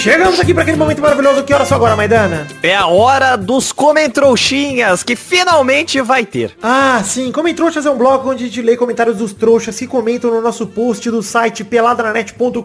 Chegamos 0.00 0.40
aqui 0.40 0.54
para 0.54 0.62
aquele 0.62 0.78
momento 0.78 1.02
maravilhoso. 1.02 1.44
Que 1.44 1.52
hora 1.52 1.66
só 1.66 1.74
agora, 1.74 1.94
Maidana? 1.94 2.46
É 2.62 2.74
a 2.74 2.86
hora 2.86 3.36
dos 3.36 3.70
comentrouxinhas, 3.70 5.02
que 5.02 5.14
finalmente 5.14 6.00
vai 6.00 6.24
ter. 6.24 6.56
Ah, 6.62 7.02
sim. 7.04 7.30
Comentrouxas 7.30 7.84
é 7.84 7.90
um 7.90 7.98
blog 7.98 8.26
onde 8.26 8.44
a 8.44 8.46
gente 8.46 8.62
lê 8.62 8.78
comentários 8.78 9.18
dos 9.18 9.34
trouxas 9.34 9.78
que 9.78 9.86
comentam 9.86 10.30
no 10.30 10.40
nosso 10.40 10.66
post 10.66 11.10
do 11.10 11.22
site 11.22 11.64
peladranet.com.br. 11.64 12.64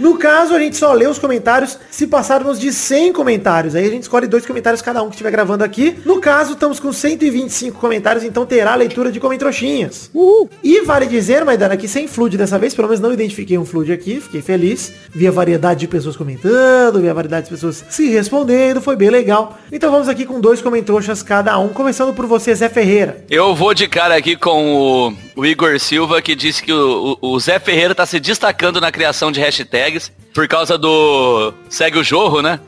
No 0.00 0.16
caso, 0.16 0.54
a 0.54 0.58
gente 0.58 0.78
só 0.78 0.94
lê 0.94 1.06
os 1.06 1.18
comentários 1.18 1.78
se 1.90 2.06
passarmos 2.06 2.58
de 2.58 2.72
100 2.72 3.12
comentários. 3.12 3.74
Aí 3.74 3.86
a 3.86 3.90
gente 3.90 4.04
escolhe 4.04 4.26
dois 4.26 4.46
comentários 4.46 4.80
cada 4.80 5.02
um 5.02 5.08
que 5.08 5.16
estiver 5.16 5.30
gravando 5.30 5.62
aqui. 5.62 5.98
No 6.06 6.22
caso, 6.22 6.54
estamos 6.54 6.80
com 6.80 6.90
125 6.90 7.78
comentários, 7.78 8.24
então 8.24 8.46
terá 8.46 8.72
a 8.72 8.76
leitura 8.76 9.12
de 9.12 9.20
comentrouxinhas. 9.20 10.08
Uhul. 10.14 10.48
E 10.62 10.80
vale 10.86 11.04
dizer, 11.04 11.44
Maidana, 11.44 11.76
que 11.76 11.86
sem 11.86 12.08
flood 12.08 12.38
dessa 12.38 12.58
vez, 12.58 12.74
pelo 12.74 12.88
menos 12.88 13.02
não 13.02 13.12
identifiquei 13.12 13.58
um 13.58 13.66
flood 13.66 13.92
aqui, 13.92 14.22
fiquei 14.22 14.40
feliz. 14.40 14.90
Vi 15.14 15.28
a 15.28 15.30
variedade 15.30 15.80
de 15.80 15.88
pessoas 15.88 16.13
comentando, 16.16 17.00
vi 17.00 17.08
a 17.08 17.14
variedade 17.14 17.44
de 17.44 17.50
pessoas 17.50 17.84
se 17.88 18.08
respondendo, 18.08 18.80
foi 18.80 18.96
bem 18.96 19.10
legal. 19.10 19.58
Então 19.72 19.90
vamos 19.90 20.08
aqui 20.08 20.24
com 20.24 20.40
dois 20.40 20.60
comentroxas 20.60 21.22
cada 21.22 21.58
um, 21.58 21.68
começando 21.68 22.14
por 22.14 22.26
você, 22.26 22.54
Zé 22.54 22.68
Ferreira. 22.68 23.24
Eu 23.30 23.54
vou 23.54 23.74
de 23.74 23.88
cara 23.88 24.16
aqui 24.16 24.36
com 24.36 24.74
o, 24.76 25.14
o 25.36 25.46
Igor 25.46 25.78
Silva, 25.78 26.22
que 26.22 26.34
disse 26.34 26.62
que 26.62 26.72
o, 26.72 27.18
o, 27.20 27.32
o 27.32 27.40
Zé 27.40 27.58
Ferreira 27.58 27.94
tá 27.94 28.06
se 28.06 28.20
destacando 28.20 28.80
na 28.80 28.92
criação 28.92 29.30
de 29.30 29.40
hashtags 29.40 30.12
por 30.32 30.48
causa 30.48 30.76
do 30.76 31.52
Segue 31.68 31.98
o 31.98 32.04
Jorro, 32.04 32.42
né? 32.42 32.60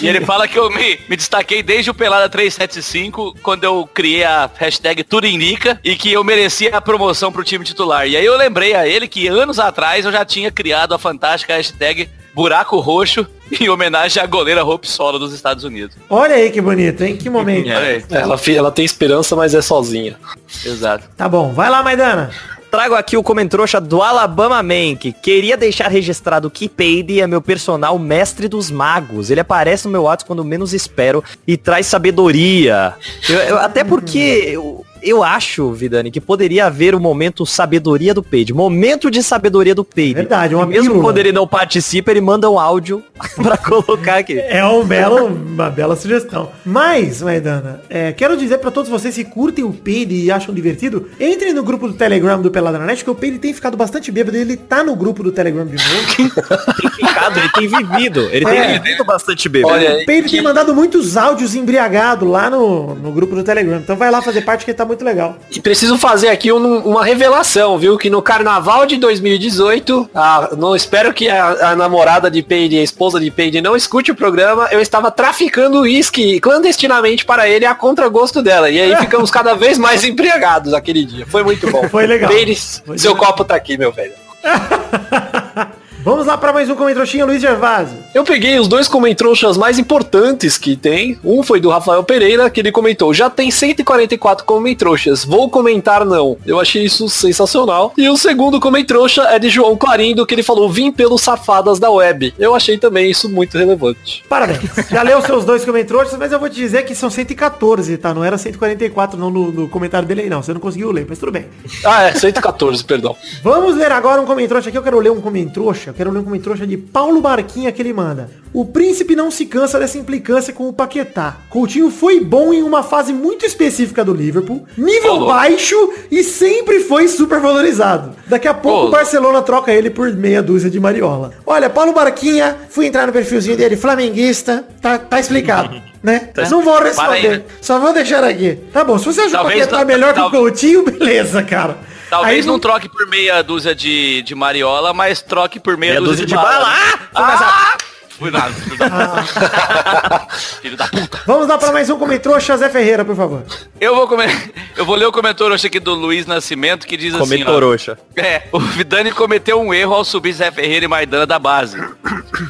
E 0.00 0.06
ele 0.06 0.24
fala 0.24 0.46
que 0.46 0.56
eu 0.56 0.70
me, 0.70 1.00
me 1.08 1.16
destaquei 1.16 1.62
desde 1.62 1.90
o 1.90 1.94
Pelada 1.94 2.28
375, 2.28 3.36
quando 3.42 3.64
eu 3.64 3.88
criei 3.92 4.22
a 4.22 4.48
hashtag 4.54 5.02
Turinica 5.02 5.80
e 5.82 5.96
que 5.96 6.12
eu 6.12 6.22
merecia 6.22 6.76
a 6.76 6.80
promoção 6.80 7.32
pro 7.32 7.42
time 7.42 7.64
titular. 7.64 8.06
E 8.06 8.16
aí 8.16 8.24
eu 8.24 8.36
lembrei 8.36 8.74
a 8.74 8.86
ele 8.86 9.08
que 9.08 9.26
anos 9.26 9.58
atrás 9.58 10.04
eu 10.04 10.12
já 10.12 10.24
tinha 10.24 10.52
criado 10.52 10.94
a 10.94 10.98
fantástica 10.98 11.54
hashtag 11.54 12.08
Buraco 12.38 12.78
Roxo 12.78 13.26
em 13.60 13.68
homenagem 13.68 14.22
à 14.22 14.26
goleira 14.26 14.64
Hope 14.64 14.86
Solo 14.88 15.18
dos 15.18 15.32
Estados 15.32 15.64
Unidos. 15.64 15.96
Olha 16.08 16.36
aí 16.36 16.50
que 16.52 16.60
bonito, 16.60 17.02
hein? 17.02 17.16
Que 17.16 17.28
momento. 17.28 17.66
É, 17.68 18.00
Ela, 18.10 18.38
fi- 18.38 18.54
ela 18.56 18.70
tem 18.70 18.84
esperança, 18.84 19.34
mas 19.34 19.54
é 19.54 19.60
sozinha. 19.60 20.16
exato. 20.64 21.04
Tá 21.16 21.28
bom, 21.28 21.52
vai 21.52 21.68
lá, 21.68 21.82
Maidana. 21.82 22.30
Trago 22.70 22.94
aqui 22.94 23.16
o 23.16 23.22
comentrouxa 23.22 23.80
do 23.80 24.02
Alabama 24.02 24.62
Man, 24.62 24.94
que 24.94 25.10
queria 25.10 25.56
deixar 25.56 25.88
registrado 25.88 26.50
que 26.50 26.68
Peide 26.68 27.18
é 27.18 27.26
meu 27.26 27.40
personal 27.40 27.98
mestre 27.98 28.46
dos 28.46 28.70
magos. 28.70 29.30
Ele 29.30 29.40
aparece 29.40 29.86
no 29.86 29.90
meu 29.92 30.02
WhatsApp 30.02 30.26
quando 30.28 30.44
menos 30.44 30.74
espero 30.74 31.24
e 31.46 31.56
traz 31.56 31.86
sabedoria. 31.86 32.94
Eu- 33.28 33.36
eu- 33.40 33.58
até 33.58 33.82
porque 33.82 34.18
eu, 34.52 34.84
eu 35.02 35.22
acho, 35.22 35.72
Vidani, 35.72 36.10
que 36.10 36.20
poderia 36.20 36.66
haver 36.66 36.94
o 36.94 37.00
momento 37.00 37.44
sabedoria 37.46 38.12
do 38.14 38.22
Peide. 38.22 38.52
Momento 38.52 39.10
de 39.10 39.22
sabedoria 39.22 39.74
do 39.74 39.84
Peide. 39.84 40.14
Verdade, 40.14 40.54
uma 40.54 40.66
Mesmo 40.66 40.84
pílula. 40.90 41.02
quando 41.02 41.18
ele 41.18 41.32
não 41.32 41.46
participa, 41.46 42.10
ele 42.10 42.20
manda 42.20 42.50
um 42.50 42.58
áudio 42.58 43.02
pra 43.42 43.56
colocar 43.56 44.18
aqui. 44.18 44.38
É 44.38 44.64
um 44.64 44.84
belo, 44.84 45.26
uma 45.26 45.70
bela 45.70 45.96
sugestão. 45.96 46.50
Mas, 46.64 47.22
Maidana, 47.22 47.82
é, 47.88 48.12
quero 48.12 48.36
dizer 48.36 48.58
pra 48.58 48.70
todos 48.70 48.90
vocês 48.90 49.14
que 49.14 49.24
curtem 49.24 49.64
o 49.64 49.72
Peide 49.72 50.14
e 50.14 50.30
acham 50.30 50.54
divertido, 50.54 51.08
entrem 51.20 51.52
no 51.52 51.62
grupo 51.62 51.88
do 51.88 51.94
Telegram 51.94 52.40
do 52.40 52.50
Peladranet, 52.50 53.04
que 53.04 53.10
o 53.10 53.14
Peide 53.14 53.38
tem 53.38 53.52
ficado 53.52 53.76
bastante 53.76 54.10
bêbado 54.10 54.36
e 54.36 54.40
ele 54.40 54.56
tá 54.56 54.82
no 54.82 54.94
grupo 54.96 55.22
do 55.22 55.32
Telegram 55.32 55.66
de 55.66 55.76
novo. 55.76 56.32
Tem 57.34 57.42
ficado, 57.42 57.62
ele 57.62 57.68
tem 57.70 57.88
vivido. 57.88 58.20
Ele 58.32 58.46
É. 58.46 58.50
tem 58.68 58.80
vivido 58.80 59.04
bastante 59.04 59.48
bêbado. 59.48 59.74
Olha. 59.74 60.02
O 60.02 60.06
Peide 60.06 60.30
tem 60.30 60.42
mandado 60.42 60.74
muitos 60.74 61.16
áudios 61.16 61.54
embriagados 61.54 62.28
lá 62.28 62.48
no, 62.50 62.94
no 62.94 63.12
grupo 63.12 63.34
do 63.34 63.42
Telegram. 63.42 63.76
Então 63.78 63.96
vai 63.96 64.10
lá 64.10 64.20
fazer 64.22 64.42
parte 64.42 64.64
que 64.64 64.72
tá 64.74 64.84
muito 64.84 65.04
legal. 65.04 65.36
E 65.50 65.60
preciso 65.60 65.98
fazer 65.98 66.28
aqui 66.28 66.52
um- 66.52 66.78
uma 66.80 67.04
revelação, 67.04 67.78
viu? 67.78 67.96
Que 67.98 68.10
no 68.10 68.20
carnaval 68.22 68.86
de 68.86 68.96
2018, 68.96 70.08
a- 70.14 70.50
não 70.56 70.74
espero 70.74 71.12
que 71.12 71.28
a, 71.28 71.70
a 71.70 71.76
namorada 71.76 72.30
de 72.30 72.42
Peide, 72.42 72.78
a 72.78 72.82
esposa 72.82 73.18
de 73.20 73.30
Peide, 73.30 73.60
não 73.60 73.76
escute 73.76 74.10
o 74.10 74.14
programa. 74.14 74.68
Eu 74.70 74.80
estava 74.80 75.10
traficando 75.10 75.80
uísque 75.80 76.40
clandestinamente 76.40 77.24
para 77.24 77.48
ele 77.48 77.64
a 77.66 77.74
contragosto 77.74 78.42
dela. 78.42 78.70
E 78.70 78.80
aí 78.80 78.96
ficamos 78.98 79.30
cada 79.30 79.54
vez 79.54 79.78
mais 79.78 80.04
embriagados 80.04 80.72
aquele 80.74 81.04
dia. 81.04 81.26
Foi 81.26 81.42
muito 81.42 81.70
bom. 81.70 81.88
Foi 81.88 82.06
legal. 82.06 82.30
Peide, 82.30 82.54
seu 82.56 82.84
legal. 83.12 83.16
copo 83.16 83.44
tá 83.44 83.54
aqui, 83.54 83.76
meu 83.76 83.92
velho. 83.92 84.12
Vamos 86.08 86.24
lá 86.24 86.38
pra 86.38 86.54
mais 86.54 86.70
um 86.70 86.74
comentroxinha, 86.74 87.26
Luiz 87.26 87.38
Gervásio. 87.38 87.98
Eu 88.14 88.24
peguei 88.24 88.58
os 88.58 88.66
dois 88.66 88.88
comentroxas 88.88 89.58
mais 89.58 89.78
importantes 89.78 90.56
que 90.56 90.74
tem. 90.74 91.18
Um 91.22 91.42
foi 91.42 91.60
do 91.60 91.68
Rafael 91.68 92.02
Pereira, 92.02 92.48
que 92.48 92.60
ele 92.60 92.72
comentou, 92.72 93.12
já 93.12 93.28
tem 93.28 93.50
144 93.50 94.46
comentroxas, 94.46 95.22
vou 95.22 95.50
comentar 95.50 96.06
não. 96.06 96.38
Eu 96.46 96.58
achei 96.58 96.82
isso 96.82 97.10
sensacional. 97.10 97.92
E 97.94 98.08
o 98.08 98.16
segundo 98.16 98.58
comentroxa 98.58 99.24
é 99.24 99.38
de 99.38 99.50
João 99.50 99.76
Clarindo, 99.76 100.24
que 100.24 100.34
ele 100.34 100.42
falou, 100.42 100.70
vim 100.70 100.90
pelos 100.90 101.20
safadas 101.20 101.78
da 101.78 101.90
web. 101.90 102.32
Eu 102.38 102.54
achei 102.54 102.78
também 102.78 103.10
isso 103.10 103.28
muito 103.28 103.58
relevante. 103.58 104.24
Parabéns. 104.30 104.62
Já 104.90 105.02
leu 105.02 105.20
seus 105.20 105.44
dois 105.44 105.62
comentroxas, 105.62 106.18
mas 106.18 106.32
eu 106.32 106.40
vou 106.40 106.48
te 106.48 106.56
dizer 106.56 106.86
que 106.86 106.94
são 106.94 107.10
114, 107.10 107.98
tá? 107.98 108.14
Não 108.14 108.24
era 108.24 108.38
144 108.38 109.20
não 109.20 109.28
no, 109.28 109.52
no 109.52 109.68
comentário 109.68 110.08
dele 110.08 110.22
aí, 110.22 110.30
não. 110.30 110.42
Você 110.42 110.54
não 110.54 110.60
conseguiu 110.60 110.90
ler, 110.90 111.04
mas 111.06 111.18
tudo 111.18 111.32
bem. 111.32 111.44
Ah, 111.84 112.04
é, 112.04 112.14
114, 112.14 112.82
perdão. 112.82 113.14
Vamos 113.42 113.76
ler 113.76 113.92
agora 113.92 114.22
um 114.22 114.24
comentrouxa 114.24 114.70
aqui. 114.70 114.78
Eu 114.78 114.82
quero 114.82 114.98
ler 115.00 115.12
um 115.12 115.20
comentrouxa. 115.20 115.97
Quero 115.98 116.12
ler 116.12 116.20
um 116.20 116.22
comentrouxa 116.24 116.64
de 116.64 116.76
Paulo 116.76 117.20
Barquinha 117.20 117.72
que 117.72 117.82
ele 117.82 117.92
manda. 117.92 118.30
O 118.52 118.64
príncipe 118.64 119.16
não 119.16 119.32
se 119.32 119.44
cansa 119.46 119.80
dessa 119.80 119.98
implicância 119.98 120.52
com 120.52 120.68
o 120.68 120.72
Paquetá. 120.72 121.38
Coutinho 121.50 121.90
foi 121.90 122.20
bom 122.20 122.52
em 122.54 122.62
uma 122.62 122.84
fase 122.84 123.12
muito 123.12 123.44
específica 123.44 124.04
do 124.04 124.14
Liverpool, 124.14 124.64
nível 124.76 125.14
louco. 125.14 125.26
baixo 125.26 125.92
e 126.08 126.22
sempre 126.22 126.78
foi 126.84 127.08
super 127.08 127.40
valorizado. 127.40 128.12
Daqui 128.28 128.46
a 128.46 128.54
pouco 128.54 128.86
o. 128.86 128.90
Barcelona 128.92 129.42
troca 129.42 129.72
ele 129.72 129.90
por 129.90 130.08
meia 130.12 130.40
dúzia 130.40 130.70
de 130.70 130.78
Mariola. 130.78 131.32
Olha, 131.44 131.68
Paulo 131.68 131.92
Barquinha, 131.92 132.56
fui 132.70 132.86
entrar 132.86 133.04
no 133.08 133.12
perfilzinho 133.12 133.56
dele, 133.56 133.76
flamenguista, 133.76 134.64
tá, 134.80 134.98
tá 134.98 135.18
explicado. 135.18 135.82
Né? 136.00 136.30
não 136.48 136.62
vou 136.62 136.74
Para 136.76 136.84
aí, 136.84 136.90
responder, 136.90 137.38
né? 137.38 137.42
só 137.60 137.80
vou 137.80 137.92
deixar 137.92 138.22
aqui. 138.22 138.56
Tá 138.72 138.84
bom, 138.84 138.96
se 138.98 139.04
você 139.04 139.22
acha 139.22 139.30
que 139.30 139.36
o 139.36 139.42
Paquetá 139.42 139.78
não- 139.78 139.84
melhor 139.84 140.14
que 140.14 140.20
o 140.20 140.30
Coutinho, 140.30 140.84
beleza, 140.84 141.42
cara. 141.42 141.76
Talvez 142.10 142.44
Aí 142.44 142.46
não 142.46 142.58
troque 142.58 142.88
por 142.88 143.06
meia 143.06 143.42
dúzia 143.42 143.74
de, 143.74 144.22
de 144.22 144.34
Mariola, 144.34 144.92
mas 144.94 145.20
troque 145.22 145.60
por 145.60 145.76
meia, 145.76 145.94
Meia 145.94 146.04
dúzia, 146.04 146.24
de, 146.26 146.34
bala. 146.34 146.48
bala. 146.50 146.66
Ah! 146.68 146.98
Foi 147.12 147.22
mais 147.22 147.40
rápido. 147.40 147.88
Fui 148.18 148.30
nada. 148.32 148.52
Filho 148.52 148.76
da... 148.78 150.26
filho 150.60 150.76
da 150.76 150.88
puta. 150.88 151.20
Vamos 151.24 151.46
lá 151.46 151.56
para 151.56 151.70
mais 151.70 151.88
um 151.88 151.96
comentrouxa, 151.96 152.56
Zé 152.56 152.68
Ferreira, 152.68 153.04
por 153.04 153.14
favor. 153.14 153.44
Eu 153.80 153.94
vou 153.94 154.08
comer. 154.08 154.52
Eu 154.76 154.84
vou 154.84 154.96
ler 154.96 155.06
o 155.06 155.12
comentário 155.12 155.54
hoje 155.54 155.68
aqui 155.68 155.78
do 155.78 155.94
Luiz 155.94 156.26
Nascimento 156.26 156.84
que 156.84 156.96
diz 156.96 157.14
assim. 157.14 157.22
ó, 157.22 157.26
Comentoroxa. 157.26 157.96
É, 158.16 158.42
o 158.50 158.58
Vidani 158.58 159.12
cometeu 159.12 159.60
um 159.60 159.72
erro 159.72 159.94
ao 159.94 160.04
subir 160.04 160.32
Zé 160.32 160.50
Ferreira 160.50 160.84
e 160.84 160.88
Maidana 160.88 161.26
da 161.26 161.38
base. 161.38 161.78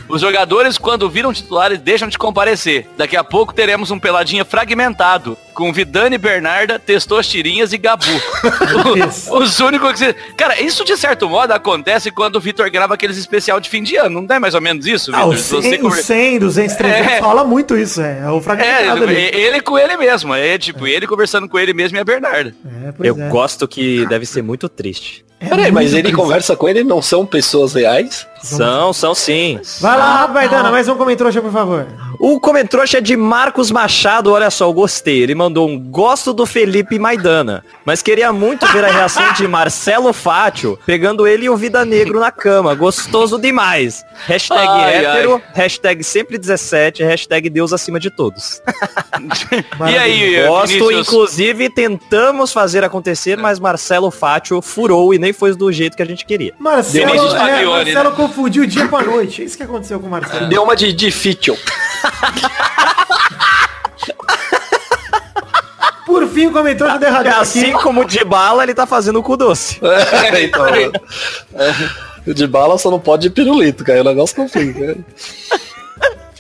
Os 0.09 0.23
jogadores, 0.23 0.79
quando 0.79 1.11
viram 1.11 1.35
titulares, 1.35 1.79
deixam 1.81 2.09
de 2.09 2.17
comparecer. 2.17 2.89
Daqui 2.97 3.17
a 3.17 3.23
pouco 3.23 3.53
teremos 3.53 3.91
um 3.91 3.99
peladinha 3.99 4.47
fragmentado, 4.47 5.37
com 5.59 5.73
Vidani, 5.73 6.17
Bernarda, 6.17 6.79
Testosterinhas 6.79 7.73
e 7.73 7.79
Gabu. 7.79 8.05
O- 9.29 9.39
Os 9.39 9.59
únicos 9.59 9.99
que... 10.01 10.13
Cara, 10.37 10.61
isso 10.63 10.85
de 10.85 10.97
certo 10.97 11.29
modo 11.29 11.51
acontece 11.53 12.13
quando 12.13 12.37
o 12.37 12.41
Vitor 12.41 12.71
grava 12.71 12.95
aqueles 12.95 13.17
especial 13.17 13.59
de 13.59 13.69
fim 13.69 13.83
de 13.83 13.97
ano. 13.97 14.21
Não 14.23 14.37
é 14.37 14.39
mais 14.39 14.55
ou 14.55 14.61
menos 14.61 14.87
isso, 14.87 15.11
Ah, 15.13 15.27
Vitor? 15.27 15.35
o 15.59 15.63
100, 15.63 15.83
o 15.85 15.91
100 15.91 16.39
200, 16.39 16.77
300, 16.77 17.13
É. 17.13 17.19
fala 17.19 17.43
muito 17.43 17.77
isso, 17.77 18.01
é. 18.01 18.21
É 18.21 18.31
o 18.31 18.39
É, 18.39 18.41
fragmentado 18.41 19.03
ali. 19.03 19.17
ele 19.17 19.61
com 19.61 19.77
ele 19.77 19.97
mesmo. 19.97 20.33
É 20.33 20.57
tipo, 20.59 20.87
ele 20.87 21.09
conversando 21.09 21.49
com 21.49 21.59
ele 21.59 21.75
mesmo 21.75 21.99
e 21.99 22.01
a 22.01 22.05
Bernarda. 22.05 22.55
É, 22.87 22.93
pois 22.93 23.09
Eu 23.09 23.21
é. 23.21 23.29
gosto 23.29 23.67
que 23.67 24.07
deve 24.07 24.27
ser 24.27 24.43
muito 24.43 24.69
triste. 24.69 25.25
É 25.41 25.49
Peraí, 25.49 25.71
mas 25.73 25.93
ele 25.93 26.03
triste. 26.03 26.17
conversa 26.17 26.55
com 26.57 26.69
ele, 26.69 26.83
não 26.85 27.01
são 27.03 27.25
pessoas 27.27 27.75
reais? 27.75 28.27
São, 28.43 28.93
são 28.93 29.15
sim. 29.15 29.61
Vai 29.81 29.97
lá, 29.97 30.27
vai 30.27 30.49
dando, 30.49 30.71
mais 30.71 30.89
um 30.89 30.97
comentrouxa, 30.97 31.41
por 31.41 31.53
favor. 31.53 31.87
O 32.19 32.41
comentrouxa 32.41 32.99
é 32.99 33.01
de 33.01 33.17
Marcos 33.17 33.71
Machado, 33.71 34.33
olha 34.33 34.51
só, 34.51 34.67
eu 34.67 34.73
gostei. 34.73 35.23
Ele 35.23 35.35
mandou 35.35 35.69
um 35.69 35.79
gosto 35.79 36.33
do 36.33 36.45
Felipe 36.45 36.99
Maidana, 36.99 37.65
mas 37.85 38.03
queria 38.03 38.33
muito 38.33 38.67
ver 38.69 38.85
a 38.85 38.91
reação 38.91 39.33
de 39.35 39.47
Marcelo 39.47 40.13
Fátio 40.13 40.79
pegando 40.85 41.27
ele 41.27 41.47
e 41.47 41.51
o 41.51 41.57
Vida 41.57 41.85
Negro 41.85 42.19
na 42.19 42.33
cama. 42.33 42.75
Gostoso 42.75 43.39
demais. 43.39 44.05
Hashtag 44.27 44.67
Ai, 44.67 44.97
hétero, 44.97 45.41
hashtag 45.55 46.03
sempre 46.03 46.39
17, 46.39 47.03
hashtag 47.05 47.49
Deus 47.49 47.73
acima 47.73 48.01
de 48.01 48.11
todos. 48.11 48.61
E 49.91 49.99
aí, 49.99 50.47
Gosto, 50.47 50.73
Vinícius? 50.73 51.09
inclusive 51.09 51.71
tentamos 51.71 52.53
fazer 52.53 52.85
acontecer, 52.85 53.37
mas 53.37 53.59
Marcelo 53.59 54.11
Fátio 54.11 54.63
furou 54.63 55.13
e 55.13 55.19
nem 55.19 55.33
foi 55.33 55.55
do 55.55 55.73
jeito 55.73 55.97
que 55.97 56.03
a 56.03 56.07
gente 56.07 56.25
queria. 56.25 56.53
Marcelo, 56.59 57.07
Vinícius 57.07 57.35
é, 57.35 57.39
Fabione, 57.39 57.93
Marcelo 57.93 58.11
né? 58.11 58.17
Confundiu 58.29 58.63
o 58.63 58.67
dia 58.67 58.87
com 58.87 58.97
a 58.97 59.03
noite. 59.03 59.43
É 59.43 59.45
isso 59.45 59.57
que 59.57 59.63
aconteceu 59.63 59.99
com 59.99 60.07
o 60.07 60.11
Marcelo. 60.11 60.49
Deu 60.49 60.63
uma 60.63 60.77
de 60.77 60.93
difícil. 60.93 61.57
Por 66.07 66.27
fim, 66.29 66.47
o 66.47 66.53
comentário 66.53 66.95
do 66.95 67.01
derradeiro 67.01 67.37
aqui. 67.37 67.43
Assim 67.43 67.73
como 67.73 68.05
de 68.05 68.25
bala, 68.25 68.63
ele 68.63 68.75
tá 68.75 68.87
fazendo 68.87 69.19
o 69.19 69.23
cu 69.23 69.37
doce. 69.37 69.79
É, 69.85 70.43
então, 70.45 70.67
é, 70.67 72.33
de 72.33 72.47
bala 72.47 72.79
só 72.79 72.91
não 72.91 73.01
pode 73.01 73.23
de 73.23 73.31
pirulito, 73.31 73.85
cara. 73.85 74.01
O 74.01 74.05
negócio 74.05 74.37
complica. 74.37 74.97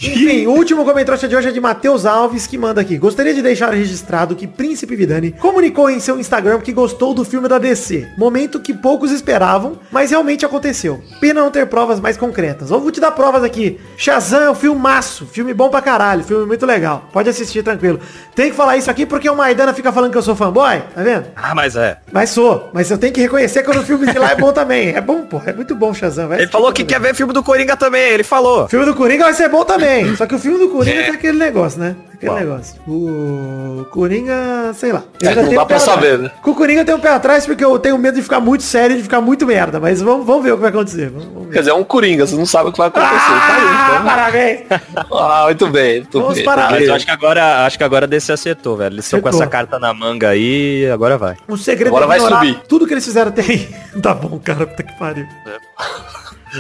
Enfim, 0.01 0.47
o 0.47 0.53
último 0.53 0.85
comentário 0.85 1.29
de 1.29 1.35
hoje 1.35 1.49
é 1.49 1.51
de 1.51 1.61
Matheus 1.61 2.07
Alves, 2.07 2.47
que 2.47 2.57
manda 2.57 2.81
aqui. 2.81 2.97
Gostaria 2.97 3.35
de 3.35 3.43
deixar 3.43 3.73
registrado 3.73 4.37
que 4.37 4.47
Príncipe 4.47 4.95
Vidani 4.95 5.33
comunicou 5.33 5.91
em 5.91 5.99
seu 5.99 6.19
Instagram 6.21 6.61
que 6.61 6.73
gostou 6.73 7.13
do 7.13 7.25
filme 7.25 7.49
da 7.49 7.59
DC. 7.59 8.09
Momento 8.17 8.61
que 8.61 8.73
poucos 8.73 9.11
esperavam, 9.11 9.79
mas 9.91 10.11
realmente 10.11 10.47
aconteceu. 10.47 11.03
Pena 11.21 11.41
não 11.41 11.51
ter 11.51 11.67
provas 11.67 11.99
mais 11.99 12.17
concretas. 12.17 12.71
Eu 12.71 12.81
vou 12.81 12.93
te 12.93 13.01
dar 13.01 13.11
provas 13.11 13.43
aqui. 13.43 13.81
Shazam 13.97 14.43
é 14.43 14.51
um 14.51 14.55
filmaço. 14.55 15.27
Filme 15.27 15.53
bom 15.53 15.69
pra 15.69 15.83
caralho. 15.83 16.23
Filme 16.23 16.47
muito 16.47 16.65
legal. 16.65 17.09
Pode 17.13 17.29
assistir 17.29 17.65
tranquilo. 17.65 17.99
Tem 18.37 18.51
que 18.51 18.57
falar 18.57 18.77
isso 18.77 18.91
aqui 18.91 19.05
porque 19.05 19.29
o 19.29 19.35
Maidana 19.35 19.75
fica 19.75 19.91
falando 19.91 20.13
que 20.13 20.19
eu 20.19 20.23
sou 20.23 20.37
fanboy. 20.37 20.81
Tá 20.95 21.03
vendo? 21.03 21.27
Ah, 21.35 21.55
mas 21.57 21.75
é. 21.75 21.99
Mas 22.13 22.31
sou. 22.31 22.71
Mas 22.73 22.89
eu 22.89 22.99
tenho 22.99 23.13
que 23.13 23.21
reconhecer 23.21 23.65
quando 23.65 23.79
o 23.81 23.85
filme 23.85 24.07
de 24.07 24.17
lá 24.17 24.31
é 24.31 24.37
bom 24.37 24.53
também. 24.53 24.91
É 24.91 25.01
bom, 25.01 25.23
pô. 25.23 25.43
É 25.45 25.53
muito 25.53 25.75
bom 25.75 25.91
o 25.91 25.95
Shazam. 25.95 26.29
Vai 26.29 26.39
Ele 26.43 26.47
falou 26.51 26.73
que 26.73 26.85
também. 26.85 27.01
quer 27.01 27.09
ver 27.09 27.15
filme 27.17 27.33
do 27.33 27.43
Coringa 27.43 27.77
também, 27.77 28.13
ele 28.13 28.23
falou. 28.23 28.69
Filme 28.69 28.87
do 28.87 28.95
Coringa 28.95 29.25
vai 29.25 29.35
ser 29.35 29.49
bom 29.49 29.65
também. 29.65 29.88
Só 30.17 30.27
que 30.27 30.35
o 30.35 30.39
filme 30.39 30.59
do 30.59 30.69
Coringa 30.69 31.01
É. 31.01 31.05
tem 31.05 31.15
aquele 31.15 31.39
negócio, 31.39 31.81
né? 31.81 31.97
Aquele 32.15 32.35
negócio. 32.35 32.75
O 32.89 33.87
Coringa, 33.93 34.73
sei 34.75 34.91
lá. 34.93 35.05
É, 35.23 35.35
não 35.37 35.55
dá 35.55 35.63
um 35.63 35.67
pra 35.67 35.79
saber, 35.79 36.15
atrás. 36.15 36.21
né? 36.23 36.31
Com 36.43 36.51
o 36.51 36.55
Coringa 36.55 36.81
eu 36.81 36.85
tenho 36.85 36.99
um 36.99 37.01
pé 37.01 37.11
atrás 37.11 37.47
porque 37.47 37.65
eu 37.65 37.79
tenho 37.79 37.97
medo 37.97 38.17
de 38.17 38.23
ficar 38.23 38.41
muito 38.41 38.65
sério 38.65 38.95
e 38.95 38.97
de 38.97 39.03
ficar 39.05 39.21
muito 39.21 39.47
merda. 39.47 39.79
Mas 39.79 40.03
vamos, 40.03 40.27
vamos 40.27 40.43
ver 40.43 40.51
o 40.53 40.57
que 40.57 40.63
vai 40.63 40.71
acontecer. 40.71 41.11
Vamos, 41.11 41.29
vamos. 41.33 41.53
Quer 41.53 41.61
dizer, 41.61 41.71
é 41.71 41.75
um 41.75 41.85
coringa, 41.85 42.27
você 42.27 42.35
não 42.35 42.45
sabe 42.45 42.71
o 42.71 42.73
que 42.73 42.79
vai 42.79 42.89
acontecer. 42.89 43.15
Ah, 43.15 43.47
tá 43.47 43.55
aí, 43.55 43.93
então. 43.95 44.05
parabéns! 44.05 44.61
Ah, 45.13 45.43
muito 45.45 45.69
bem. 45.69 46.01
Muito 46.01 46.21
Vamos 46.21 46.35
bem, 46.35 46.45
parar. 46.45 46.71
muito 46.71 46.81
Mas 46.81 46.89
eu 46.89 46.95
acho 46.95 47.05
que 47.05 47.11
agora, 47.13 47.67
acho 47.67 47.79
que 47.79 47.85
agora 47.85 48.05
a 48.05 48.09
DC 48.09 48.33
acertou, 48.33 48.77
velho. 48.77 48.95
Eles 48.95 49.05
estão 49.05 49.21
com 49.21 49.29
essa 49.29 49.47
carta 49.47 49.79
na 49.79 49.95
manga 49.95 50.29
aí, 50.31 50.89
agora 50.93 51.17
vai. 51.17 51.37
O 51.47 51.57
segredo 51.57 51.89
Agora 51.97 52.05
é 52.05 52.19
vai 52.19 52.21
subir. 52.21 52.61
tudo 52.69 52.87
que 52.87 52.95
eles 52.95 53.05
fizeram 53.05 53.29
até 53.29 53.43
aí. 53.43 53.69
Tá 54.03 54.13
bom, 54.15 54.39
cara. 54.43 54.67
Puta 54.67 54.83
que 54.83 54.99
pariu. 54.99 55.27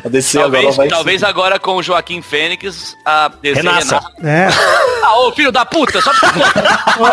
A 0.04 0.08
DC 0.08 0.38
agora 0.38 0.50
Talvez, 0.50 0.76
vai 0.76 0.88
talvez 0.88 1.22
agora 1.22 1.58
com 1.58 1.76
o 1.76 1.82
Joaquim 1.82 2.20
Fênix, 2.20 2.96
a 3.04 3.28
DC 3.28 3.54
Renasça. 3.54 4.00
É. 4.22 4.48
Ah, 5.02 5.20
ô 5.20 5.32
filho 5.32 5.50
da 5.50 5.64
puta, 5.64 6.00
só 6.02 6.12
pra... 6.12 6.28
É 6.28 6.32
com 6.94 7.04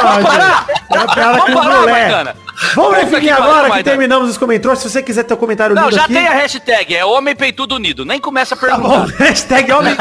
Vamos 0.97 1.49
o 1.49 1.55
parar, 1.55 1.79
moleque. 1.81 2.44
Vamos 2.73 2.95
Puta 2.95 3.05
definir 3.05 3.31
agora 3.31 3.69
que 3.71 3.83
terminamos 3.83 4.29
os 4.29 4.37
comentários. 4.37 4.79
Se 4.81 4.89
você 4.89 5.03
quiser 5.03 5.23
ter 5.23 5.33
um 5.33 5.37
comentário 5.37 5.75
Não, 5.75 5.91
já 5.91 6.03
aqui... 6.05 6.13
tem 6.13 6.25
a 6.27 6.31
hashtag, 6.33 6.95
é 6.95 7.03
Homem 7.05 7.35
Peitudo 7.35 7.75
Unido. 7.75 8.05
Nem 8.05 8.19
começa 8.19 8.55
a 8.55 8.57
Tá 8.57 8.65
perguntar. 8.67 8.87
bom, 8.87 9.05
hashtag 9.17 9.71
homem 9.71 9.95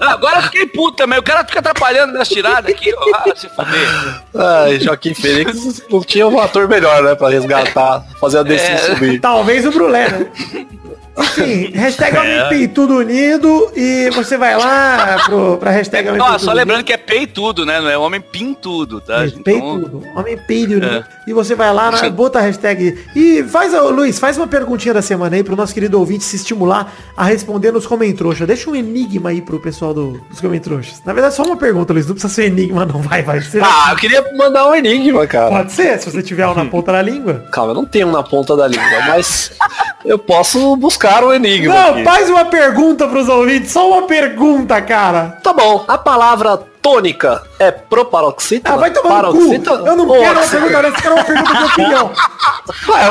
Agora 0.00 0.36
eu 0.38 0.42
fiquei 0.42 0.66
puto 0.66 0.96
também. 0.96 1.18
O 1.18 1.22
cara 1.22 1.44
fica 1.44 1.60
atrapalhando 1.60 2.12
minhas 2.12 2.28
tiradas 2.28 2.70
aqui. 2.72 2.92
ó. 2.96 3.16
Ah, 3.16 3.32
se 3.36 3.48
fuder. 3.48 4.22
Ai, 4.34 4.80
Joaquim 4.80 5.14
Fênix 5.14 5.82
não 5.90 6.00
tinha 6.02 6.26
um 6.26 6.38
ator 6.40 6.68
melhor, 6.68 7.02
né? 7.02 7.14
Pra 7.14 7.28
resgatar, 7.28 8.04
fazer 8.20 8.38
a 8.38 8.42
DC 8.42 8.64
É. 8.72 8.78
subir. 8.78 9.20
Talvez 9.20 9.64
o 9.66 9.70
Brulé, 9.70 10.08
né? 10.08 10.26
Enfim, 11.18 11.70
hashtag 11.76 12.16
Homem 12.16 12.48
Peitudo 12.48 12.96
Unido 12.98 13.70
e 13.76 14.10
você 14.10 14.36
vai 14.36 14.56
lá 14.56 15.18
pro, 15.26 15.58
pra 15.58 15.70
hashtag 15.70 16.08
Homem 16.08 16.20
Peitudo 16.20 16.44
só 16.44 16.52
lembrando 16.52 16.84
que 16.84 16.92
é 16.92 16.96
peitudo, 16.96 17.66
né? 17.66 17.80
Não 17.80 17.90
é 17.90 17.98
homem 17.98 18.20
pintudo, 18.20 19.00
tá? 19.00 19.18
Unido. 19.18 19.42
Peitudo, 19.42 20.02
Homem 20.16 20.38
Peitudo 20.38 20.86
Unido. 20.86 20.96
É. 20.96 21.04
E 21.26 21.32
você 21.32 21.54
vai 21.54 21.72
lá, 21.72 21.90
na, 21.90 22.10
bota 22.10 22.38
a 22.38 22.42
hashtag. 22.42 22.98
E 23.14 23.42
faz, 23.44 23.74
ô, 23.74 23.90
Luiz, 23.90 24.18
faz 24.18 24.36
uma 24.36 24.46
perguntinha 24.46 24.94
da 24.94 25.02
semana 25.02 25.36
aí 25.36 25.44
pro 25.44 25.54
nosso 25.54 25.74
querido 25.74 25.98
ouvinte 25.98 26.24
se 26.24 26.36
estimular 26.36 26.92
a 27.16 27.24
responder 27.24 27.70
nos 27.72 27.86
comentrouxas. 27.86 28.46
Deixa 28.46 28.70
um 28.70 28.74
enigma 28.74 29.30
aí 29.30 29.42
pro 29.42 29.60
pessoal 29.60 29.92
do, 29.92 30.20
dos 30.30 30.40
comentrouxas. 30.40 31.02
Na 31.04 31.12
verdade, 31.12 31.34
só 31.34 31.42
uma 31.42 31.56
pergunta, 31.56 31.92
Luiz. 31.92 32.06
Não 32.06 32.14
precisa 32.14 32.32
ser 32.32 32.46
enigma, 32.46 32.84
não. 32.84 33.00
Vai, 33.02 33.22
vai. 33.22 33.40
Você 33.40 33.60
Ah, 33.60 33.88
eu 33.90 33.96
queria 33.96 34.24
mandar 34.36 34.68
um 34.68 34.74
enigma, 34.74 35.26
cara. 35.26 35.50
Pode 35.50 35.72
ser, 35.72 35.98
se 35.98 36.10
você 36.10 36.22
tiver 36.22 36.46
um 36.46 36.54
na 36.54 36.64
ponta 36.64 36.92
da 36.92 37.02
língua. 37.02 37.44
Calma, 37.52 37.70
eu 37.70 37.74
não 37.74 37.84
tenho 37.84 38.08
um 38.08 38.12
na 38.12 38.22
ponta 38.22 38.56
da 38.56 38.66
língua, 38.66 39.00
mas 39.08 39.52
eu 40.04 40.18
posso 40.18 40.74
buscar 40.76 41.01
um 41.24 41.32
enigma. 41.32 41.74
Não, 41.74 41.90
aqui. 41.90 42.04
faz 42.04 42.30
uma 42.30 42.44
pergunta 42.44 43.06
pros 43.06 43.28
ouvintes. 43.28 43.72
Só 43.72 43.88
uma 43.88 44.02
pergunta, 44.06 44.80
cara. 44.82 45.38
Tá 45.42 45.52
bom, 45.52 45.84
a 45.88 45.98
palavra 45.98 46.56
tônica 46.80 47.42
é 47.58 47.70
proparoxítona? 47.70 48.74
Ah, 48.74 48.78
vai 48.78 48.90
tomar 48.90 49.08
cu. 49.08 49.32
Paroxítona? 49.32 49.88
Eu 49.88 49.96
não 49.96 50.08
quero 50.08 50.32
uma 50.32 50.46
pergunta 50.46 50.82
dessa, 50.82 50.96
eu 50.96 51.02
quero 51.02 51.14
uma 51.14 51.24
pergunta 51.24 51.56
de 51.56 51.64
opinião. 51.64 52.12
Ué? 52.88 53.02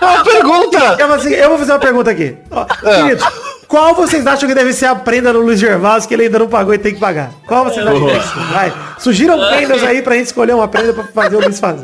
É 0.00 0.06
uma 0.06 0.24
pergunta! 0.24 0.96
Eu, 0.98 1.06
vou 1.06 1.16
assim, 1.16 1.30
eu 1.30 1.48
vou 1.48 1.58
fazer 1.58 1.72
uma 1.72 1.78
pergunta 1.78 2.10
aqui. 2.10 2.36
Ó, 2.50 2.64
querido, 2.64 3.24
qual 3.66 3.94
vocês 3.94 4.26
acham 4.26 4.48
que 4.48 4.54
deve 4.54 4.72
ser 4.72 4.86
a 4.86 4.94
prenda 4.94 5.32
do 5.32 5.40
Luiz 5.40 5.60
Gervásio 5.60 6.08
que 6.08 6.14
ele 6.14 6.24
ainda 6.24 6.38
não 6.38 6.48
pagou 6.48 6.74
e 6.74 6.78
tem 6.78 6.94
que 6.94 7.00
pagar? 7.00 7.30
Qual 7.46 7.64
vocês 7.64 7.86
acham 7.86 8.00
que 8.00 8.12
deve 8.12 8.26
ser? 8.26 8.38
Vai. 8.52 8.72
Sugiram 8.98 9.38
prendas 9.48 9.82
aí 9.84 10.02
pra 10.02 10.14
gente 10.14 10.26
escolher 10.26 10.54
uma 10.54 10.68
prenda 10.68 10.92
pra 10.92 11.04
fazer 11.04 11.36
o 11.36 11.40
Luiz 11.40 11.60
fazer. 11.60 11.82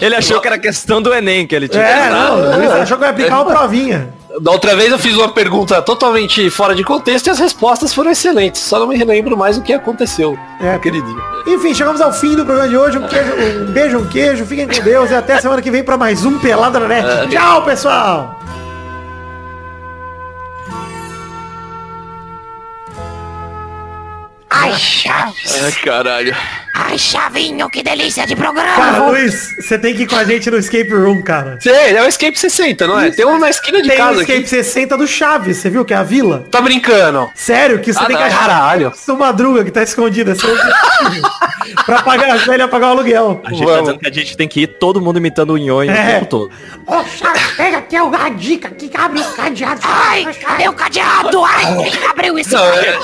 Ele 0.00 0.14
achou 0.14 0.40
que 0.40 0.46
era 0.46 0.58
questão 0.58 1.00
do 1.00 1.14
Enem 1.14 1.46
que 1.46 1.54
ele 1.54 1.68
tinha. 1.68 1.82
É, 1.82 2.10
não, 2.10 2.56
Luiz 2.56 2.70
achou 2.70 2.98
que 2.98 3.04
ia 3.04 3.10
aplicar 3.10 3.42
uma 3.42 3.46
provinha. 3.46 4.14
Da 4.40 4.52
outra 4.52 4.76
vez 4.76 4.92
eu 4.92 4.98
fiz 4.98 5.16
uma 5.16 5.28
pergunta 5.28 5.80
totalmente 5.82 6.48
fora 6.50 6.74
de 6.74 6.84
contexto 6.84 7.26
e 7.26 7.30
as 7.30 7.38
respostas 7.38 7.92
foram 7.94 8.10
excelentes. 8.10 8.60
Só 8.60 8.78
não 8.78 8.86
me 8.86 9.02
lembro 9.02 9.36
mais 9.36 9.56
o 9.56 9.62
que 9.62 9.72
aconteceu. 9.72 10.38
É, 10.60 10.74
aquele 10.74 11.00
dia. 11.00 11.22
Enfim, 11.46 11.74
chegamos 11.74 12.00
ao 12.00 12.12
fim 12.12 12.36
do 12.36 12.44
programa 12.44 12.68
de 12.68 12.76
hoje. 12.76 12.98
Um, 12.98 13.08
queijo, 13.08 13.32
um 13.34 13.72
beijo, 13.72 13.98
um 13.98 14.06
queijo. 14.06 14.46
Fiquem 14.46 14.68
com 14.68 14.80
Deus 14.82 15.10
e 15.10 15.14
até 15.14 15.40
semana 15.40 15.62
que 15.62 15.70
vem 15.70 15.82
pra 15.82 15.96
mais 15.96 16.24
um 16.24 16.38
Pelada 16.38 16.78
na 16.78 16.88
Net. 16.88 17.28
Tchau, 17.30 17.64
pessoal! 17.64 18.38
Ai, 24.50 24.74
Chaves. 24.74 25.62
Ai, 25.62 25.72
caralho. 25.72 26.36
Ai, 26.80 26.96
Chavinho, 26.96 27.68
que 27.68 27.82
delícia 27.82 28.24
de 28.24 28.36
programa. 28.36 28.76
Cara, 28.76 29.06
Luiz, 29.08 29.48
você 29.60 29.76
tem 29.76 29.94
que 29.96 30.04
ir 30.04 30.06
com 30.06 30.14
a 30.14 30.22
gente 30.24 30.48
no 30.48 30.56
Escape 30.58 30.90
Room, 30.94 31.22
cara. 31.22 31.58
Sei, 31.60 31.72
é 31.96 32.02
o 32.02 32.06
Escape 32.06 32.38
60, 32.38 32.86
não 32.86 33.00
é? 33.00 33.10
Tem 33.10 33.26
um 33.26 33.36
na 33.38 33.50
esquina 33.50 33.82
de 33.82 33.88
Tem 33.88 33.96
o 33.96 34.00
casa 34.00 34.20
Escape 34.20 34.38
aqui. 34.38 34.48
60 34.48 34.96
do 34.96 35.06
Chaves, 35.06 35.56
você 35.56 35.68
viu 35.70 35.84
que 35.84 35.92
é 35.92 35.96
a 35.96 36.04
vila? 36.04 36.46
Tá 36.50 36.60
brincando? 36.60 37.28
Sério, 37.34 37.80
que 37.80 37.92
você 37.92 37.98
Ah, 37.98 38.04
tem 38.06 38.14
não. 38.16 38.22
que 38.22 38.28
achar 38.28 38.46
Caralho. 38.46 38.92
sua 38.94 39.16
madruga 39.16 39.64
que 39.64 39.72
tá 39.72 39.82
escondida. 39.82 40.34
Você 40.36 40.46
pra 41.84 42.02
pagar 42.02 42.34
as 42.34 42.44
velhas 42.44 42.70
pagar 42.70 42.88
o 42.88 42.90
aluguel. 42.90 43.42
A 43.44 43.50
gente 43.52 43.66
tá 43.66 43.80
dizendo 43.80 43.98
que 43.98 44.08
a 44.08 44.12
gente 44.12 44.36
tem 44.36 44.48
que 44.48 44.60
ir 44.62 44.66
todo 44.68 45.00
mundo 45.00 45.18
imitando 45.18 45.50
o 45.54 45.58
nhonho 45.58 45.90
É. 45.90 45.94
o 45.94 46.06
tempo 46.14 46.26
todo. 46.26 46.50
Ô, 46.86 47.04
Chaves, 47.04 47.42
pega 47.56 47.78
aqui 47.78 47.96
a 47.96 48.28
dica 48.30 48.70
que 48.70 48.90
abre 48.96 49.20
os 49.20 49.26
cadeados. 49.28 49.84
Ai, 49.84 50.26
cadê 50.40 50.68
o 50.68 50.72
cadeado? 50.72 51.44
Ai, 51.44 51.90
quem 51.90 52.06
abriu 52.08 52.38
esse 52.38 52.54
Não, 52.54 52.64
é, 52.64 52.98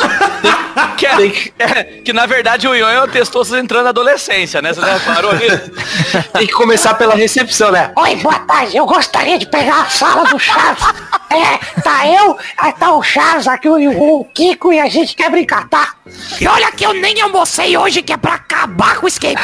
Que, 0.97 1.07
é- 1.07 1.53
é, 1.59 1.85
que 2.05 2.13
na 2.13 2.27
verdade 2.27 2.67
o 2.67 2.75
Ion 2.75 3.07
testou 3.09 3.45
se 3.45 3.51
entrando 3.65 3.85
na 3.85 3.91
adolescência, 3.91 4.63
né? 4.63 4.73
Você 4.73 4.81
já 4.81 4.95
reparou 4.95 5.35
nisso? 5.35 5.71
tem 6.33 6.47
que 6.47 6.53
começar 6.53 6.95
pela 6.95 7.15
recepção, 7.15 7.73
né? 7.73 7.91
Oi, 7.97 8.17
boa 8.17 8.39
tarde. 8.41 8.77
Eu 8.77 8.87
gostaria 8.87 9.39
de 9.39 9.47
pegar 9.47 9.83
a 9.83 9.87
sala 9.87 10.25
do 10.27 10.39
Chaves. 10.39 10.85
É, 11.31 11.81
tá 11.81 12.07
eu, 12.07 12.39
aí 12.59 12.73
tá 12.75 12.95
o 12.95 13.03
Chaves 13.03 13.49
aqui, 13.49 13.69
o, 13.69 14.21
o 14.21 14.25
Kiko 14.27 14.73
e 14.73 14.79
a 14.79 14.89
gente 14.89 15.17
quer 15.17 15.31
brincar, 15.31 15.69
tá? 15.69 15.95
E 16.41 16.47
olha 16.47 16.71
que 16.71 16.85
eu 16.85 16.93
nem 16.93 17.21
almocei 17.23 17.77
hoje, 17.77 18.03
que 18.03 18.13
é 18.13 18.17
pra 18.17 18.35
acabar 18.35 18.97
com 18.97 19.07
o 19.07 19.09
escape. 19.09 19.41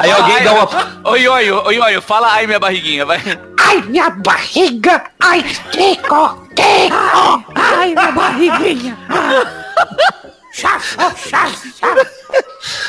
Aí 0.00 0.10
alguém 0.10 0.42
dá 0.42 0.52
uma. 0.52 1.00
Ô 1.04 1.16
Ionho, 1.16 1.62
ô 1.64 1.70
Ionho, 1.70 2.02
fala 2.02 2.32
ai 2.32 2.46
minha 2.46 2.58
barriguinha, 2.58 3.04
vai. 3.04 3.20
Ai, 3.60 3.82
minha 3.82 4.10
barriga. 4.10 5.04
Ai, 5.20 5.42
Kiko, 5.70 6.48
Kiko. 6.56 7.44
Ai, 7.54 7.94
minha 7.94 8.12
barriguinha. 8.12 8.98
Chaves, 10.54 10.96
Chaves. 11.28 12.10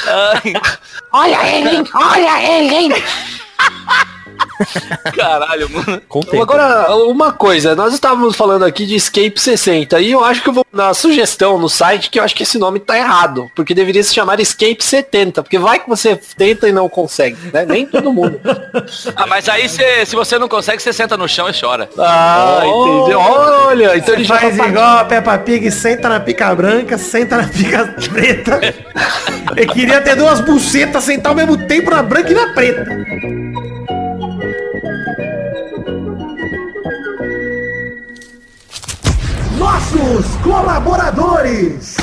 Ai, 0.08 0.54
Olha 1.12 1.48
ele, 1.48 1.70
hein? 1.78 1.90
Olha 1.96 2.44
ele, 2.44 2.76
hein? 2.76 3.04
Caralho, 5.16 5.70
mano. 5.70 6.02
Com 6.08 6.20
o 6.20 6.24
tempo. 6.26 6.42
Agora, 6.44 6.96
uma 7.06 7.32
coisa, 7.32 7.76
nós 7.76 7.94
estávamos 7.94 8.36
falando 8.36 8.64
aqui 8.64 8.86
de 8.86 8.96
Escape 8.96 9.34
60 9.40 10.00
e 10.00 10.12
eu 10.12 10.24
acho 10.24 10.42
que 10.42 10.50
eu 10.50 10.54
vou 10.54 10.66
na 10.72 10.94
sugestão 10.94 11.58
no 11.58 11.70
site 11.70 12.10
que 12.10 12.20
eu 12.20 12.24
acho 12.24 12.36
que 12.36 12.44
esse 12.44 12.58
nome 12.58 12.80
tá 12.80 12.98
errado, 12.98 13.50
porque 13.56 13.74
deveria 13.74 14.04
se 14.04 14.14
chamar 14.14 14.40
Escape 14.40 14.78
70, 14.84 15.44
porque 15.44 15.58
vai 15.60 15.80
que 15.80 15.88
você 15.90 16.20
tenta 16.38 16.68
e 16.68 16.72
não 16.72 16.88
consegue, 16.90 17.38
né? 17.54 17.66
Nem 17.66 17.86
todo 17.86 18.12
mundo. 18.14 18.40
Ah, 19.16 19.26
mas 19.28 19.48
aí 19.48 19.68
cê- 19.70 20.06
se 20.06 20.16
você 20.16 20.38
não 20.38 20.48
consegue, 20.48 20.82
você 20.82 20.92
senta 20.92 21.16
no 21.18 21.28
chão 21.28 21.50
e 21.50 21.54
chora. 21.60 21.90
Ah, 21.98 22.62
entendeu? 22.64 23.20
Olha, 23.20 23.98
então 23.98 24.14
Ele 24.16 24.26
faz 24.26 24.58
tá 24.58 24.68
igual 24.68 24.98
a 25.00 25.06
Peppa 25.06 25.38
Pig, 25.38 25.72
senta 25.72 26.10
na 26.10 26.20
pica 26.20 26.54
branca, 26.54 26.98
senta 26.98 27.38
na 27.38 27.48
pica 27.48 27.86
preta. 28.14 28.60
Ele 29.56 29.68
queria 29.68 30.02
ter 30.02 30.16
duas 30.16 30.42
bucetas, 30.42 31.04
sentar 31.04 31.32
ao 31.32 31.36
mesmo 31.36 31.58
tempo 31.66 31.90
na 31.90 32.04
branca 32.04 32.32
e 32.32 32.36
na 32.36 32.54
preta. 32.54 32.86
Nossos 39.66 40.28
colaboradores. 40.44 41.96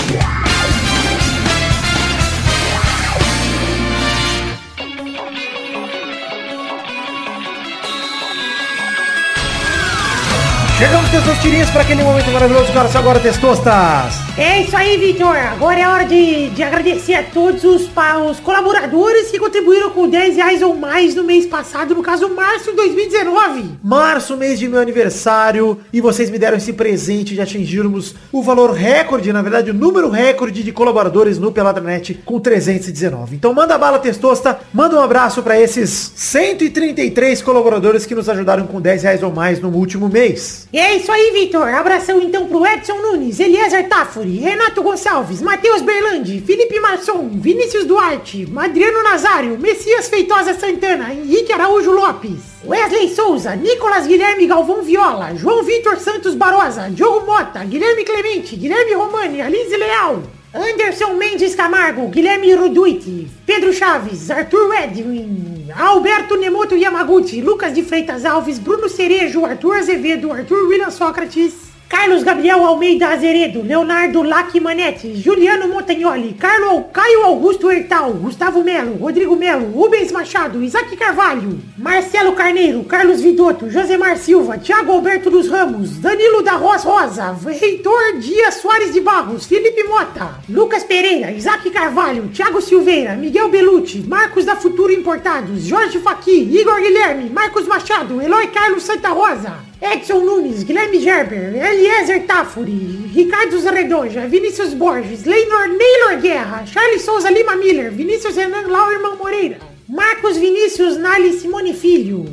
Testosterinhas, 11.13 11.69
para 11.69 11.83
aquele 11.83 12.03
momento 12.03 12.31
maravilhoso. 12.31 12.73
Cara, 12.73 12.89
agora, 12.99 13.21
testostas. 13.21 14.23
É 14.39 14.63
isso 14.63 14.75
aí, 14.75 14.97
Vitor. 14.97 15.37
Agora 15.37 15.79
é 15.79 15.87
hora 15.87 16.05
de, 16.07 16.49
de 16.49 16.63
agradecer 16.63 17.13
a 17.13 17.23
todos 17.23 17.63
os, 17.65 17.83
os 18.31 18.41
colaboradores 18.41 19.31
que 19.31 19.39
contribuíram 19.39 19.91
com 19.91 20.09
10 20.09 20.37
reais 20.37 20.63
ou 20.63 20.75
mais 20.75 21.15
no 21.15 21.23
mês 21.23 21.45
passado, 21.45 21.95
no 21.95 22.03
caso, 22.03 22.31
março 22.31 22.71
de 22.71 22.77
2019. 22.77 23.73
Março, 23.85 24.39
mês 24.39 24.59
de 24.59 24.67
meu 24.67 24.81
aniversário, 24.81 25.79
e 25.93 26.01
vocês 26.01 26.31
me 26.31 26.39
deram 26.39 26.57
esse 26.57 26.73
presente 26.73 27.35
de 27.35 27.43
atingirmos 27.43 28.15
o 28.33 28.43
valor 28.43 28.71
recorde, 28.71 29.35
na 29.35 29.43
verdade, 29.43 29.71
o 29.71 29.75
número 29.75 30.09
recorde 30.09 30.63
de 30.63 30.73
colaboradores 30.73 31.39
no 31.39 31.53
Peladranet 31.53 32.15
com 32.25 32.41
319. 32.41 33.37
Então 33.37 33.53
manda 33.53 33.77
bala 33.77 33.99
testosta, 33.99 34.61
manda 34.73 34.97
um 34.97 35.03
abraço 35.03 35.43
para 35.43 35.61
esses 35.61 36.11
133 36.17 37.43
colaboradores 37.43 38.07
que 38.07 38.15
nos 38.15 38.31
ajudaram 38.31 38.67
com 38.67 38.81
10 38.81 39.03
reais 39.03 39.23
ou 39.23 39.31
mais 39.31 39.61
no 39.61 39.69
último 39.69 40.09
mês. 40.09 40.67
E 40.73 40.79
é 40.79 40.97
isso 40.97 41.02
aí, 41.11 41.33
Vitor. 41.33 41.69
Abração 41.69 42.21
então 42.21 42.47
pro 42.47 42.67
Edson 42.67 43.01
Nunes, 43.01 43.41
Eliezer 43.41 43.89
Tafuri, 43.89 44.39
Renato 44.39 44.83
Gonçalves, 44.83 45.41
Matheus 45.41 45.83
Berlandi, 45.83 46.41
Felipe 46.41 46.79
Marçom, 46.79 47.29
Vinícius 47.33 47.85
Duarte, 47.85 48.47
Adriano 48.55 49.03
Nazário, 49.03 49.59
Messias 49.59 50.09
Feitosa 50.09 50.55
Santana, 50.55 51.13
Henrique 51.13 51.53
Araújo 51.53 51.91
Lopes, 51.91 52.41
Wesley 52.65 53.09
Souza, 53.15 53.57
Nicolas 53.57 54.07
Guilherme 54.07 54.47
Galvão 54.47 54.83
Viola, 54.83 55.35
João 55.35 55.63
Vitor 55.63 55.99
Santos 55.99 56.35
Barosa, 56.35 56.91
Diogo 56.91 57.27
Mota, 57.27 57.65
Guilherme 57.65 58.05
Clemente, 58.05 58.55
Guilherme 58.55 58.95
Romani, 58.95 59.41
Alice 59.41 59.77
Leal, 59.77 60.23
Anderson 60.55 61.17
Mendes 61.17 61.55
Camargo, 61.55 62.09
Guilherme 62.09 62.55
Ruduiti, 62.55 63.27
Pedro 63.47 63.73
Chaves, 63.73 64.31
Arthur 64.31 64.75
Edwin, 64.75 65.73
Alberto 65.75 66.37
Nemoto 66.37 66.77
Yamaguchi, 66.77 67.41
Lucas 67.41 67.73
de 67.73 67.83
Freitas 67.83 68.27
Alves, 68.27 68.59
Bruno 68.59 68.87
Cerejo, 68.87 69.47
Arthur 69.47 69.77
Azevedo, 69.77 70.31
Arthur 70.31 70.69
William 70.69 70.91
Sócrates, 70.91 71.72
Carlos 71.93 72.25
Gabriel 72.25 72.65
Almeida 72.65 73.11
Azeredo, 73.11 73.63
Leonardo 73.63 74.23
Lacmanetti, 74.23 75.23
Juliano 75.23 75.69
Montagnoli, 75.69 76.33
Carlo, 76.33 76.85
Caio 76.91 77.23
Augusto 77.27 77.71
Hertal, 77.71 78.15
Gustavo 78.15 78.65
Melo, 78.65 78.97
Rodrigo 78.99 79.37
Melo, 79.37 79.67
Rubens 79.67 80.11
Machado, 80.11 80.63
Isaac 80.63 80.97
Carvalho, 80.97 81.61
Marcelo 81.77 82.33
Carneiro, 82.33 82.83
Carlos 82.85 83.21
Vidotto, 83.21 83.69
Josemar 83.69 84.17
Silva, 84.17 84.57
Thiago 84.57 84.91
Alberto 84.91 85.29
dos 85.31 85.51
Ramos, 85.51 86.01
Danilo 86.01 86.41
da 86.43 86.55
Roz 86.55 86.83
Rosa, 86.83 87.37
Reitor 87.45 88.19
Dias 88.19 88.55
Soares 88.55 88.95
de 88.95 89.01
Barros, 89.03 89.45
Felipe 89.45 89.85
Mota, 89.85 90.41
Lucas 90.49 90.85
Pereira, 90.85 91.31
Isaac 91.31 91.71
Carvalho, 91.71 92.31
Thiago 92.33 92.63
Silveira, 92.63 93.17
Miguel 93.17 93.51
Belucci, 93.51 93.99
Marcos 94.09 94.47
da 94.47 94.57
Futuro 94.57 94.91
Importados, 94.91 95.71
Jorge 95.71 95.99
Faqui, 95.99 96.59
Igor 96.59 96.81
Guilherme, 96.81 97.29
Marcos 97.29 97.67
Machado, 97.69 98.19
Eloy 98.23 98.47
Carlos 98.47 98.83
Santa 98.83 99.11
Rosa, 99.11 99.72
Edson 99.83 100.25
Nunes, 100.25 100.63
Guilherme 100.63 100.99
Gerber, 101.01 101.57
Eliezer 101.57 102.21
Tafuri, 102.25 103.11
Ricardo 103.13 103.59
Zarredoja, 103.59 104.29
Vinícius 104.29 104.75
Borges, 104.75 105.25
Leonor 105.27 105.67
Neylor 105.69 106.21
Guerra, 106.23 106.65
Charles 106.65 107.03
Souza 107.05 107.29
Lima 107.31 107.57
Miller, 107.57 107.91
Vinícius 107.91 108.37
Renan 108.37 108.71
Lauerman 108.71 109.19
Moreira, 109.19 109.59
Marcos 109.89 110.39
Vinícius 110.39 110.97
Nali 110.97 111.33
Simone 111.35 111.75
Filho, 111.75 112.25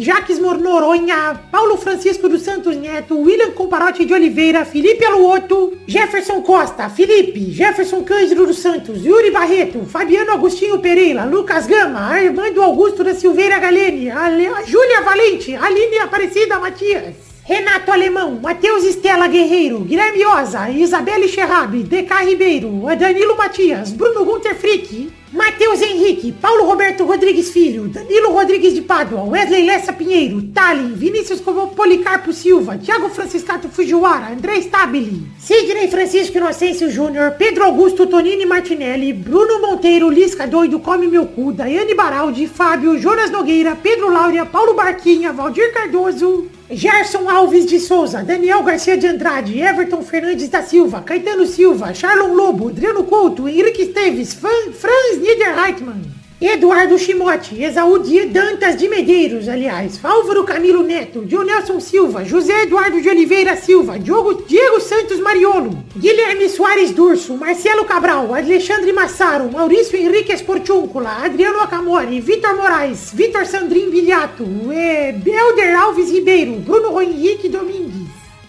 Jaques 0.00 0.38
Mornoronha, 0.38 1.40
Paulo 1.50 1.76
Francisco 1.76 2.28
dos 2.28 2.42
Santos 2.42 2.76
Neto, 2.76 3.16
William 3.16 3.50
Comparote 3.52 4.04
de 4.04 4.12
Oliveira, 4.14 4.64
Felipe 4.64 5.04
Aluoto, 5.04 5.72
Jefferson 5.88 6.42
Costa, 6.42 6.88
Felipe, 6.90 7.50
Jefferson 7.52 8.04
Cândido 8.04 8.46
dos 8.46 8.58
Santos, 8.58 9.04
Yuri 9.04 9.30
Barreto, 9.30 9.80
Fabiano 9.86 10.32
Agostinho 10.32 10.78
Pereira, 10.78 11.24
Lucas 11.24 11.66
Gama, 11.66 12.00
Armando 12.00 12.62
Augusto 12.62 13.02
da 13.02 13.14
Silveira 13.14 13.58
Galene, 13.58 14.10
Ale- 14.10 14.50
Júlia 14.66 15.00
Valente, 15.00 15.56
Aline 15.56 15.98
Aparecida 15.98 16.58
Matias. 16.60 17.29
Renato 17.50 17.90
Alemão, 17.90 18.38
Matheus 18.40 18.84
Estela 18.84 19.26
Guerreiro, 19.26 19.80
Guilherme 19.80 20.24
Oza, 20.24 20.70
Isabelle 20.70 21.26
Scherrabi, 21.26 21.82
DK 21.82 22.24
Ribeiro, 22.24 22.82
Danilo 22.96 23.36
Matias, 23.36 23.90
Bruno 23.90 24.24
Gunter 24.24 24.54
Frick, 24.54 25.10
Matheus 25.32 25.82
Henrique, 25.82 26.30
Paulo 26.30 26.64
Roberto 26.64 27.04
Rodrigues 27.04 27.50
Filho, 27.50 27.88
Danilo 27.88 28.30
Rodrigues 28.30 28.74
de 28.74 28.82
Pádua, 28.82 29.24
Wesley 29.24 29.66
Lessa 29.66 29.92
Pinheiro, 29.92 30.42
Tallin, 30.42 30.94
Vinícius 30.94 31.40
Policarpo 31.40 32.32
Silva, 32.32 32.78
Thiago 32.78 33.08
Franciscato 33.08 33.68
Fujiwara, 33.68 34.32
André 34.32 34.62
Stabile, 34.62 35.22
Sidney 35.38 35.88
Francisco 35.88 36.38
Inocêncio 36.38 36.88
Júnior, 36.88 37.32
Pedro 37.32 37.64
Augusto 37.64 38.06
Tonini 38.06 38.46
Martinelli, 38.46 39.12
Bruno 39.12 39.60
Monteiro, 39.60 40.08
Lisca 40.08 40.46
Doido, 40.46 40.78
Come 40.80 41.08
Meu 41.08 41.26
Cu, 41.26 41.52
Daiane 41.52 41.94
Baraldi, 41.94 42.46
Fábio, 42.46 42.96
Jonas 42.96 43.30
Nogueira, 43.30 43.74
Pedro 43.74 44.08
Laura, 44.08 44.46
Paulo 44.46 44.74
Barquinha, 44.74 45.32
Valdir 45.32 45.72
Cardoso, 45.72 46.49
Gerson 46.72 47.28
Alves 47.28 47.66
de 47.66 47.78
Souza, 47.80 48.22
Daniel 48.22 48.62
Garcia 48.62 48.96
de 48.96 49.06
Andrade, 49.08 49.60
Everton 49.60 50.02
Fernandes 50.02 50.48
da 50.48 50.62
Silva, 50.62 51.02
Caetano 51.02 51.44
Silva, 51.46 51.92
Charlon 51.92 52.32
Lobo, 52.34 52.68
Adriano 52.68 53.02
Couto, 53.04 53.48
Henrique 53.48 53.82
Esteves, 53.82 54.34
Fran- 54.34 54.72
Franz 54.72 55.18
Niederreitmann, 55.20 56.02
Eduardo 56.40 56.98
Chimote, 56.98 57.62
Exaúdi 57.62 58.24
Dantas 58.24 58.74
de 58.78 58.88
Medeiros, 58.88 59.46
aliás, 59.46 60.02
Álvaro 60.02 60.42
Camilo 60.42 60.82
Neto, 60.82 61.20
Dionelson 61.20 61.82
Silva, 61.82 62.24
José 62.26 62.62
Eduardo 62.62 62.98
de 62.98 63.10
Oliveira 63.10 63.56
Silva, 63.56 63.98
Diogo, 63.98 64.32
Diego 64.48 64.80
Santos 64.80 65.20
Mariolo, 65.20 65.84
Guilherme 65.94 66.48
Soares 66.48 66.94
Durso, 66.94 67.36
Marcelo 67.36 67.84
Cabral, 67.84 68.32
Alexandre 68.32 68.90
Massaro, 68.90 69.50
Maurício 69.50 69.98
Henrique 69.98 70.32
Esportúncula, 70.32 71.24
Adriano 71.24 71.60
Acamori, 71.60 72.20
Vitor 72.22 72.56
Moraes, 72.56 73.10
Vitor 73.12 73.44
Sandrin 73.44 73.90
Biliato, 73.90 74.42
eh, 74.72 75.12
Belder 75.22 75.76
Alves 75.76 76.10
Ribeiro, 76.10 76.54
Bruno 76.54 77.02
Henrique 77.02 77.50
Domingues, 77.50 77.99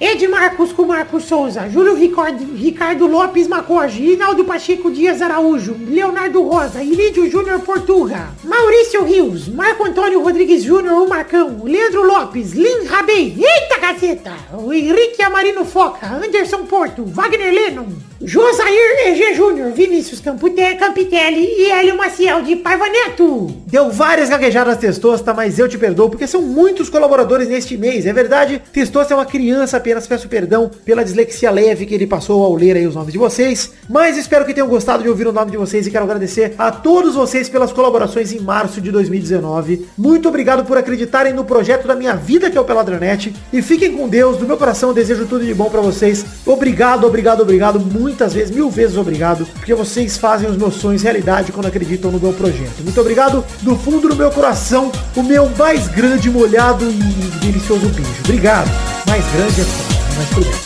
Edmarcos 0.02 0.74
com 0.74 0.86
Marcos 0.86 1.26
Souza, 1.26 1.70
Júlio 1.70 1.94
Ricardo, 1.94 2.44
Ricardo 2.56 3.06
Lopes 3.06 3.48
Macoge, 3.48 4.02
Hinaldo 4.02 4.44
Pacheco 4.44 4.90
Dias 4.90 5.22
Araújo, 5.22 5.76
Leonardo 5.80 6.42
Rosa, 6.42 6.84
Ilídio 6.84 7.30
Júnior 7.30 7.60
Portuga, 7.60 8.32
Maurício 8.44 9.04
Rios, 9.04 9.48
Marco 9.48 9.86
Antônio 9.86 10.24
Rodrigues 10.24 10.64
Júnior, 10.64 11.04
o 11.04 11.08
Marcão, 11.08 11.64
Leandro 11.64 12.02
Lopes, 12.02 12.54
Lin 12.54 12.86
Rabei, 12.88 13.38
eita 13.38 13.80
gazeta, 13.80 14.34
o 14.54 14.74
Henrique 14.74 15.22
Amarino 15.22 15.64
Foca, 15.66 16.08
Anderson 16.08 16.66
Porto, 16.66 17.06
Wagner 17.06 17.54
Lennon, 17.54 18.11
Josair 18.24 19.08
EG 19.08 19.34
Júnior, 19.34 19.72
Vinícius 19.72 20.20
Campute, 20.20 20.76
Campitelli 20.76 21.44
e 21.44 21.72
Hélio 21.72 21.98
Maciel 21.98 22.44
de 22.44 22.56
Paiva 22.56 22.88
Neto. 22.88 23.48
Deu 23.66 23.90
várias 23.90 24.30
gaguejadas 24.30 24.78
testosta, 24.78 25.34
mas 25.34 25.58
eu 25.58 25.68
te 25.68 25.78
perdoo, 25.78 26.08
porque 26.08 26.28
são 26.28 26.42
muitos 26.42 26.88
colaboradores 26.88 27.48
neste 27.48 27.76
mês. 27.78 28.06
É 28.06 28.14
verdade, 28.14 28.62
testosta 28.72 29.14
é 29.14 29.18
uma 29.18 29.26
criança, 29.26 29.78
apenas 29.78 30.06
peço 30.06 30.30
perdão 30.30 30.70
pela 30.86 31.04
dislexia 31.04 31.50
leve 31.50 31.88
que 31.88 31.96
ele 31.96 32.06
passou 32.06 32.44
ao 32.44 32.54
ler 32.54 32.78
aí 32.78 32.86
os 32.86 32.94
nomes 32.94 33.12
de 33.12 33.18
vocês. 33.18 33.72
Mas 33.90 34.18
espero 34.18 34.46
que 34.46 34.54
tenham 34.54 34.68
gostado 34.68 35.02
de 35.02 35.10
ouvir 35.10 35.26
o 35.26 35.34
nome 35.34 35.50
de 35.50 35.58
vocês 35.58 35.88
e 35.88 35.92
quero 35.92 36.06
agradecer 36.06 36.54
a 36.60 36.72
todos 36.72 37.16
vocês 37.16 37.50
pelas 37.50 37.72
colaborações 37.72 38.32
em 38.32 38.40
março 38.40 38.80
de 38.80 38.92
2019. 38.92 39.88
Muito 39.98 40.30
obrigado 40.30 40.64
por 40.64 40.78
acreditarem 40.78 41.34
no 41.34 41.44
projeto 41.44 41.88
da 41.88 41.96
minha 41.96 42.16
vida, 42.16 42.52
que 42.52 42.58
é 42.58 42.62
o 42.62 42.66
Peladranet. 42.66 43.34
E 43.52 43.64
fiquem 43.64 43.98
com 43.98 44.08
Deus, 44.08 44.38
do 44.38 44.46
meu 44.46 44.58
coração 44.58 44.90
eu 44.90 44.96
desejo 44.96 45.26
tudo 45.26 45.44
de 45.44 45.54
bom 45.56 45.70
pra 45.72 45.82
vocês. 45.82 46.24
Obrigado, 46.46 47.08
obrigado, 47.08 47.42
obrigado, 47.42 47.80
muitas 48.12 48.34
vezes, 48.34 48.54
mil 48.54 48.70
vezes 48.70 48.98
obrigado, 48.98 49.46
porque 49.46 49.74
vocês 49.74 50.18
fazem 50.18 50.50
os 50.50 50.58
meus 50.58 50.76
sonhos 50.76 51.02
realidade 51.02 51.52
quando 51.52 51.68
acreditam 51.68 52.12
no 52.12 52.20
meu 52.20 52.34
projeto. 52.34 52.84
Muito 52.84 53.00
obrigado 53.00 53.44
do 53.62 53.76
fundo 53.78 54.10
do 54.10 54.16
meu 54.16 54.30
coração, 54.30 54.92
o 55.16 55.24
meu 55.24 55.50
mais 55.58 55.88
grande, 55.88 56.30
molhado 56.30 56.86
e 56.90 56.94
delicioso 57.40 57.88
beijo. 57.88 58.12
Obrigado. 58.26 58.70
Mais 59.08 59.24
grande 59.34 59.62
é 59.62 59.64
foda, 59.64 59.96
mas 60.18 60.30
tudo 60.30 60.46
bem. 60.46 60.60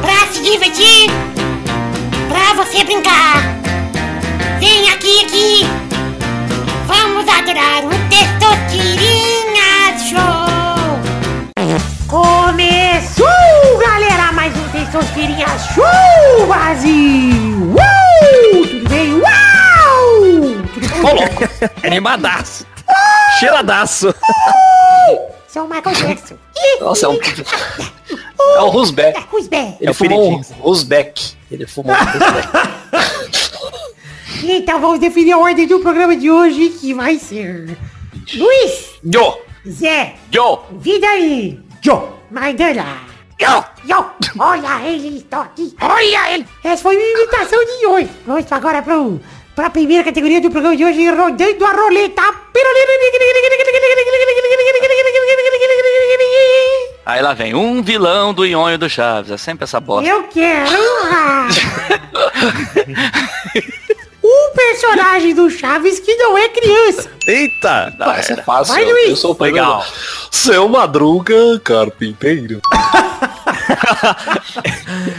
Pra 0.00 0.32
se 0.32 0.42
divertir, 0.42 1.10
você 2.56 2.84
brincar. 2.84 3.13
Começou, 12.94 13.78
galera, 13.80 14.30
mais 14.30 14.56
um 14.56 14.68
Testosterinha 14.68 15.48
Show, 15.74 16.46
Brasil! 16.46 17.74
Uou! 17.74 18.66
Tudo 18.68 18.88
bem? 18.88 19.14
Uau! 19.14 20.62
Tudo 20.72 20.88
bom? 21.02 21.08
Ô, 21.08 21.14
louco. 21.14 21.42
Animadaço. 21.82 22.64
Cheiradaço. 23.40 24.14
Sou 25.48 25.64
o 25.64 25.68
Michael 25.68 25.96
Jackson. 25.96 26.36
Nossa, 26.80 27.06
é 27.06 27.08
um... 27.08 27.18
É 28.56 28.60
o 28.60 28.68
Rusbeck. 28.68 29.18
é, 29.18 29.24
who's 29.32 29.48
back? 29.48 29.76
Ele 29.80 29.92
fumou 29.92 30.32
um 30.34 30.40
Rusbeck. 30.60 31.32
Ele 31.50 31.66
fumou 31.66 31.96
um 31.96 31.98
Rusbeck. 31.98 32.48
Então 34.44 34.80
vamos 34.80 35.00
definir 35.00 35.32
a 35.32 35.38
ordem 35.38 35.66
do 35.66 35.80
programa 35.80 36.16
de 36.16 36.30
hoje, 36.30 36.68
que 36.68 36.94
vai 36.94 37.18
ser... 37.18 37.76
Luiz, 38.34 38.90
Yo! 39.04 39.36
Zé, 39.68 40.14
Yo! 40.32 40.60
vida 40.78 41.08
aí. 41.08 41.60
Yo. 41.84 42.22
Maidana. 42.34 42.84
Yo. 43.40 43.64
Yo, 43.86 44.04
olha 44.38 44.82
ele, 44.84 45.18
estou 45.18 45.40
aqui. 45.40 45.74
Olha 45.80 46.34
ele. 46.34 46.46
Essa 46.64 46.82
foi 46.82 46.96
minha 46.96 47.12
imitação 47.12 47.64
de 47.64 47.86
hoje. 47.86 48.10
Vamos 48.26 48.50
agora 48.50 48.82
pro, 48.82 49.20
pra 49.54 49.70
primeira 49.70 50.02
categoria 50.02 50.40
do 50.40 50.50
programa 50.50 50.76
de 50.76 50.84
hoje, 50.84 51.08
rodando 51.10 51.64
a 51.64 51.70
roleta. 51.70 52.22
Aí 57.06 57.22
lá 57.22 57.34
vem 57.34 57.54
um 57.54 57.82
vilão 57.82 58.34
do 58.34 58.44
Ionho 58.44 58.78
do 58.78 58.88
Chaves. 58.88 59.30
É 59.30 59.36
sempre 59.36 59.64
essa 59.64 59.78
bosta. 59.78 60.08
Eu 60.08 60.24
quero 60.24 60.70
ah, 61.04 61.46
personagem 64.54 65.34
do 65.34 65.50
Chaves 65.50 65.98
que 66.00 66.14
não 66.16 66.36
é 66.38 66.48
criança. 66.48 67.10
Eita. 67.26 67.94
Ah, 68.00 68.16
essa 68.16 68.34
é 68.34 68.42
fácil. 68.42 68.74
Vai, 68.74 68.84
eu- 68.84 68.90
Luiz. 68.90 69.08
Eu 69.10 69.16
sou 69.16 69.36
o 69.38 69.42
Legal. 69.42 69.78
Legal. 69.78 69.86
Seu 70.30 70.68
Madruga 70.68 71.58
Carpinteiro. 71.62 72.60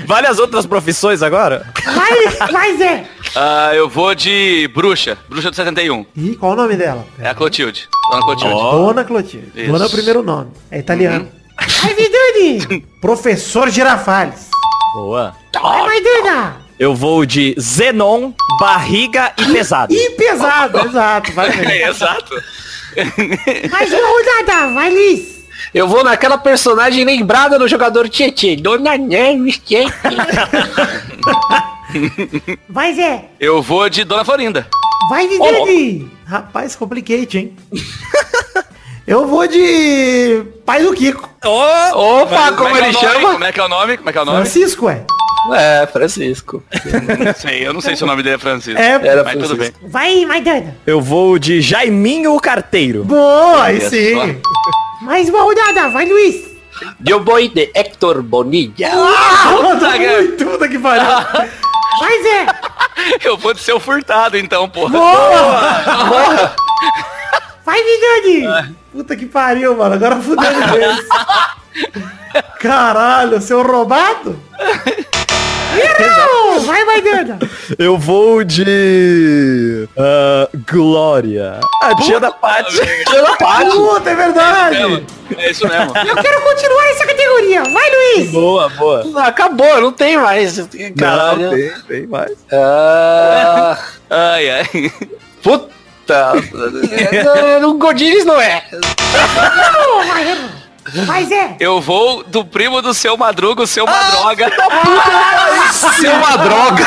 Vale 0.05 0.27
as 0.27 0.39
outras 0.39 0.65
profissões 0.65 1.21
agora? 1.21 1.65
Vai, 1.83 2.27
vai 2.51 2.77
Zé. 2.77 3.05
Ah, 3.35 3.71
eu 3.73 3.89
vou 3.89 4.13
de 4.15 4.69
bruxa. 4.73 5.17
Bruxa 5.27 5.49
do 5.49 5.55
71. 5.55 6.05
Ih, 6.15 6.35
qual 6.35 6.53
o 6.53 6.55
nome 6.55 6.75
dela? 6.75 7.05
É 7.19 7.29
a 7.29 7.33
Clotilde. 7.35 7.87
Dona 8.11 8.21
Clotilde. 8.23 8.53
Dona 8.53 9.03
Clotilde. 9.03 9.51
Isso. 9.55 9.71
Dona 9.71 9.85
é 9.85 9.87
o 9.87 9.91
primeiro 9.91 10.23
nome. 10.23 10.51
É 10.71 10.79
italiano. 10.79 11.27
Vai, 11.81 11.93
Vidani. 11.93 12.85
Professor 13.01 13.69
Girafales. 13.69 14.49
Boa. 14.93 15.33
Vai, 15.61 15.81
Maidana. 15.83 16.64
Eu 16.77 16.93
vou 16.93 17.25
de 17.25 17.55
Zenon, 17.59 18.33
barriga 18.59 19.31
e 19.37 19.45
pesado. 19.45 19.93
E 19.93 20.09
pesado, 20.11 20.79
exato. 20.79 21.31
Vai. 21.31 21.49
É, 21.65 21.89
exato. 21.89 22.35
Mais 23.71 23.93
uma 23.93 24.07
rodada. 24.07 24.73
Vai, 24.73 24.89
Luiz. 24.89 25.35
Eu 25.73 25.87
vou 25.87 26.03
naquela 26.03 26.37
personagem 26.37 27.05
lembrada 27.05 27.57
do 27.57 27.67
jogador 27.67 28.09
Tietê. 28.09 28.55
Dona 28.57 28.97
Neves 28.97 29.57
Tietê. 29.57 29.91
Vai, 32.69 32.93
Zé. 32.93 33.25
Eu 33.39 33.61
vou 33.61 33.89
de 33.89 34.03
Dona 34.03 34.25
Florinda. 34.25 34.67
Vai, 35.09 35.27
Vidani. 35.27 36.11
Rapaz, 36.25 36.75
complicate, 36.75 37.37
hein? 37.37 37.55
Eu 39.07 39.27
vou 39.27 39.47
de 39.47 40.43
pai 40.65 40.81
do 40.81 40.91
Kiko. 40.91 41.29
Opa, 41.45 42.51
como, 42.53 42.69
é 42.69 42.73
que 42.73 42.77
é 42.77 42.79
ele 42.85 42.91
nome? 42.91 43.07
chama? 43.07 43.31
Como 43.33 43.43
é 43.43 43.51
que 43.51 43.59
é 43.59 43.63
o 43.63 43.69
nome? 43.69 43.97
Como 43.97 44.09
é 44.09 44.11
que 44.11 44.17
é 44.17 44.21
o 44.21 44.25
nome? 44.25 44.37
Francisco, 44.37 44.89
é. 44.89 45.05
É, 45.53 45.85
Francisco. 45.87 46.63
Não 47.23 47.33
sei, 47.35 47.67
eu 47.67 47.73
não 47.73 47.81
sei 47.81 47.95
se 47.95 48.03
o 48.03 48.07
nome 48.07 48.23
dele 48.23 48.35
é 48.35 48.39
Francisco. 48.39 48.79
É, 48.81 48.93
Era 49.07 49.23
Mas 49.23 49.33
tudo 49.33 49.55
bem. 49.55 49.71
Francisco. 49.71 49.89
Vai, 49.89 50.25
Maidana. 50.25 50.75
Eu 50.87 51.01
vou 51.01 51.37
de 51.37 51.61
Jaiminho 51.61 52.33
o 52.35 52.39
Carteiro. 52.39 53.03
Boa, 53.03 53.63
aí 53.65 53.81
sim. 53.81 54.41
Mais 55.01 55.29
uma 55.29 55.41
rodada. 55.43 55.89
Vai, 55.89 56.05
Luiz. 56.07 56.55
Eu 57.07 57.23
vou 57.23 57.39
de 57.47 57.71
Hector 57.73 58.21
Bonilla. 58.21 58.73
Puta, 58.75 59.97
muito, 59.97 60.45
puta 60.45 60.67
que 60.67 60.79
pariu. 60.79 61.05
Vai, 61.99 62.23
Zé. 62.23 62.45
Eu 63.23 63.37
vou 63.37 63.53
de 63.53 63.61
ser 63.61 63.73
o 63.73 63.79
furtado 63.79 64.37
então, 64.37 64.67
porra. 64.67 64.89
Boa! 64.89 66.55
Vai, 67.65 67.79
Vidani. 67.83 68.75
Puta 68.91 69.15
que 69.15 69.25
pariu, 69.25 69.75
mano. 69.75 69.95
Agora 69.95 70.15
fudeu 70.17 70.53
de 70.53 70.71
vez. 70.71 70.99
Caralho, 72.59 73.41
seu 73.41 73.61
roubado? 73.61 74.39
Vai, 76.65 76.83
Maidana. 76.85 77.39
Eu 77.77 77.97
vou 77.97 78.43
de... 78.43 79.87
ah, 79.97 80.47
Glória. 80.71 81.59
A 81.81 81.95
tia 81.95 82.19
da 82.19 82.31
Paty. 82.31 82.77
Puta, 83.71 84.09
é 84.09 84.15
verdade. 84.15 85.05
É 85.37 85.51
isso 85.51 85.67
mesmo. 85.67 85.93
Eu 85.97 86.15
quero 86.15 86.41
continuar 86.41 86.87
essa 86.89 87.05
categoria. 87.05 87.63
Vai, 87.63 87.89
Luiz. 87.91 88.31
Boa, 88.31 88.69
boa. 88.69 89.23
Acabou, 89.25 89.81
não 89.81 89.91
tem 89.91 90.17
mais. 90.17 90.59
Caralho. 90.97 91.43
Não, 91.43 91.57
tem, 91.57 91.71
tem 91.87 92.07
mais. 92.07 92.31
Ah, 92.51 93.77
Ai, 94.09 94.49
ai. 94.49 94.91
puta. 95.43 95.75
o 97.67 97.73
Godines 97.75 98.25
não 98.25 98.39
é. 98.39 98.63
Não, 98.71 100.03
Vai, 101.05 101.25
Zé. 101.25 101.55
Eu 101.59 101.81
vou 101.81 102.23
do 102.23 102.45
primo 102.45 102.81
do 102.81 102.93
seu 102.93 103.17
Madruga, 103.17 103.63
o 103.63 103.67
seu 103.67 103.85
Madroga. 103.85 104.51
Seu 105.99 106.11
uma 106.13 106.37
droga. 106.37 106.85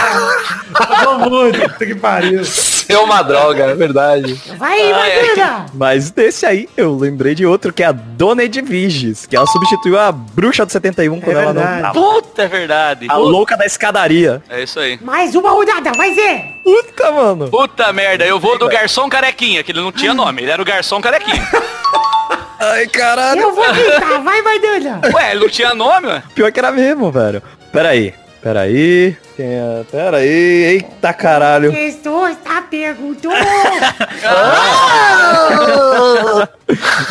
Acabou 0.72 1.18
muito, 1.30 1.60
puta 1.60 1.86
que 1.86 1.94
pariu. 1.94 2.44
Seu 2.44 3.02
uma 3.04 3.22
droga, 3.22 3.64
é 3.64 3.74
verdade. 3.74 4.34
Vai, 4.56 4.92
Maidana. 4.92 5.66
Mas 5.74 6.10
desse 6.10 6.46
aí, 6.46 6.68
eu 6.76 6.96
lembrei 6.96 7.34
de 7.34 7.44
outro, 7.44 7.72
que 7.72 7.82
é 7.82 7.86
a 7.86 7.92
Dona 7.92 8.44
Edviges, 8.44 9.26
que 9.26 9.36
ela 9.36 9.46
substituiu 9.46 9.98
a 9.98 10.12
bruxa 10.12 10.64
do 10.64 10.72
71 10.72 11.20
quando 11.20 11.36
ela 11.36 11.52
não 11.52 11.62
verdade. 11.62 11.82
tava. 11.82 11.94
Puta, 11.94 12.42
é 12.42 12.48
verdade. 12.48 13.06
A 13.10 13.16
louca 13.16 13.56
da 13.56 13.66
escadaria. 13.66 14.42
É 14.48 14.62
isso 14.62 14.78
aí. 14.78 14.98
Mais 15.02 15.34
uma 15.34 15.50
rodada. 15.50 15.92
Vai, 15.96 16.14
Zé. 16.14 16.52
Puta, 16.62 17.10
mano. 17.10 17.48
Puta 17.48 17.92
merda, 17.92 18.24
eu 18.24 18.38
vou 18.38 18.58
do 18.58 18.68
garçom 18.68 19.08
carequinha, 19.08 19.62
que 19.62 19.72
ele 19.72 19.80
não 19.80 19.92
tinha 19.92 20.14
nome, 20.14 20.42
ele 20.42 20.50
era 20.50 20.62
o 20.62 20.64
garçom 20.64 21.00
carequinha. 21.00 21.46
Ai, 22.60 22.86
caralho. 22.88 23.40
Eu 23.40 23.54
vou 23.54 23.72
gritar. 23.72 24.20
Vai, 24.22 24.42
Maidana. 24.42 25.00
Ué, 25.14 25.30
ele 25.32 25.40
não 25.40 25.48
tinha 25.48 25.74
nome, 25.74 26.08
ué? 26.08 26.22
Pior 26.34 26.50
que 26.52 26.58
era 26.58 26.72
mesmo, 26.72 27.10
velho. 27.12 27.42
Pera 27.72 27.90
aí. 27.90 28.12
Pera 28.42 28.60
aí. 28.62 29.16
Quem 29.36 29.46
é? 29.46 29.84
Pera 29.90 30.16
aí. 30.18 30.28
Eita 30.28 31.12
caralho. 31.12 31.72
Estou 31.76 32.26
está 32.28 32.62
perguntou. 32.62 33.32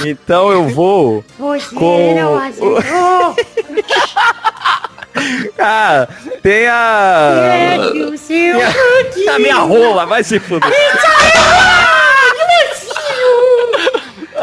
Então 0.05 0.51
eu 0.51 0.67
vou. 0.69 1.23
Você 1.39 1.75
Com- 1.75 2.13
não 2.15 2.37
acertou. 2.37 3.35
Ah, 5.59 6.07
tem 6.43 6.67
a. 6.67 7.79
Que 7.91 8.03
o 8.03 8.15
seu 8.15 8.59
cantinho. 8.59 9.33
A 9.33 9.39
minha 9.39 9.55
rola, 9.55 10.05
vai 10.05 10.23
se 10.23 10.39
fuder. 10.39 10.71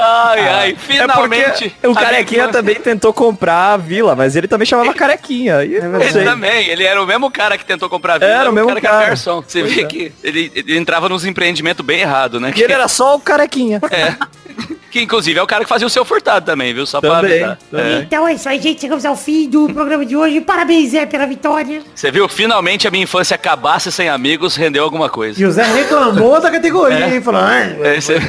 Ai, 0.05 0.48
ai, 0.48 0.70
É 0.72 0.76
finalmente. 0.76 1.70
porque 1.70 1.86
o 1.89 1.94
Carequinha 1.94 2.48
também 2.48 2.74
tentou 2.76 3.12
comprar 3.12 3.72
a 3.72 3.76
vila, 3.76 4.14
mas 4.14 4.36
ele 4.36 4.47
também 4.47 4.66
chamava 4.66 4.93
Carequinha. 4.93 5.64
E 5.64 5.74
eu 5.74 5.85
não 5.85 6.01
Ele 6.01 6.10
sei. 6.12 6.24
também, 6.24 6.68
ele 6.68 6.85
era 6.85 7.02
o 7.02 7.06
mesmo 7.06 7.31
cara 7.31 7.56
que 7.56 7.64
tentou 7.64 7.89
comprar 7.89 8.14
a 8.14 8.18
vila, 8.18 8.31
Era 8.31 8.51
o 8.51 8.52
mesmo 8.52 8.74
que 8.74 8.81
cara. 8.81 8.97
era 8.98 9.06
garçom. 9.09 9.43
Você 9.47 9.60
Pois 9.60 9.74
vê 9.74 9.82
é. 9.82 9.85
que 9.86 10.12
ele, 10.22 10.52
ele 10.55 10.76
entrava 10.76 11.09
nos 11.09 11.24
empreendimentos 11.24 11.85
bem 11.85 12.01
errado, 12.01 12.39
né? 12.39 12.52
E 12.55 12.62
ele 12.62 12.72
era 12.72 12.89
só 12.89 13.14
o 13.16 13.20
Carequinha. 13.20 13.81
É. 13.90 14.14
Que 14.94 15.02
inclusive 15.02 15.36
é 15.36 15.42
o 15.42 15.46
cara 15.46 15.64
que 15.64 15.68
fazia 15.68 15.88
o 15.88 15.90
seu 15.90 16.04
furtado 16.04 16.46
também, 16.46 16.72
viu? 16.72 16.86
Só 16.86 17.00
Também, 17.00 17.18
pra 17.18 17.28
avisar. 17.50 17.58
também. 17.68 17.96
É. 17.96 17.98
Então 18.02 18.28
é 18.28 18.34
isso 18.34 18.48
aí, 18.48 18.60
gente. 18.60 18.80
Chegamos 18.80 19.04
ao 19.04 19.16
fim 19.16 19.50
do 19.50 19.66
programa 19.72 20.06
de 20.06 20.16
hoje. 20.16 20.40
Parabéns, 20.40 20.92
Zé, 20.92 21.04
pela 21.04 21.26
vitória. 21.26 21.82
Você 21.92 22.12
viu? 22.12 22.28
Finalmente 22.28 22.86
a 22.86 22.92
minha 22.92 23.02
infância 23.02 23.34
acabasse 23.34 23.90
sem 23.90 24.08
amigos, 24.08 24.54
rendeu 24.54 24.84
alguma 24.84 25.08
coisa. 25.08 25.42
E 25.42 25.44
o 25.44 25.50
Zé 25.50 25.64
reclamou 25.64 26.40
da 26.40 26.48
categoria, 26.48 27.12
hein? 27.12 27.20
Falou, 27.20 27.40
"Ai, 27.40 27.76
É, 27.82 28.00
você- 28.00 28.18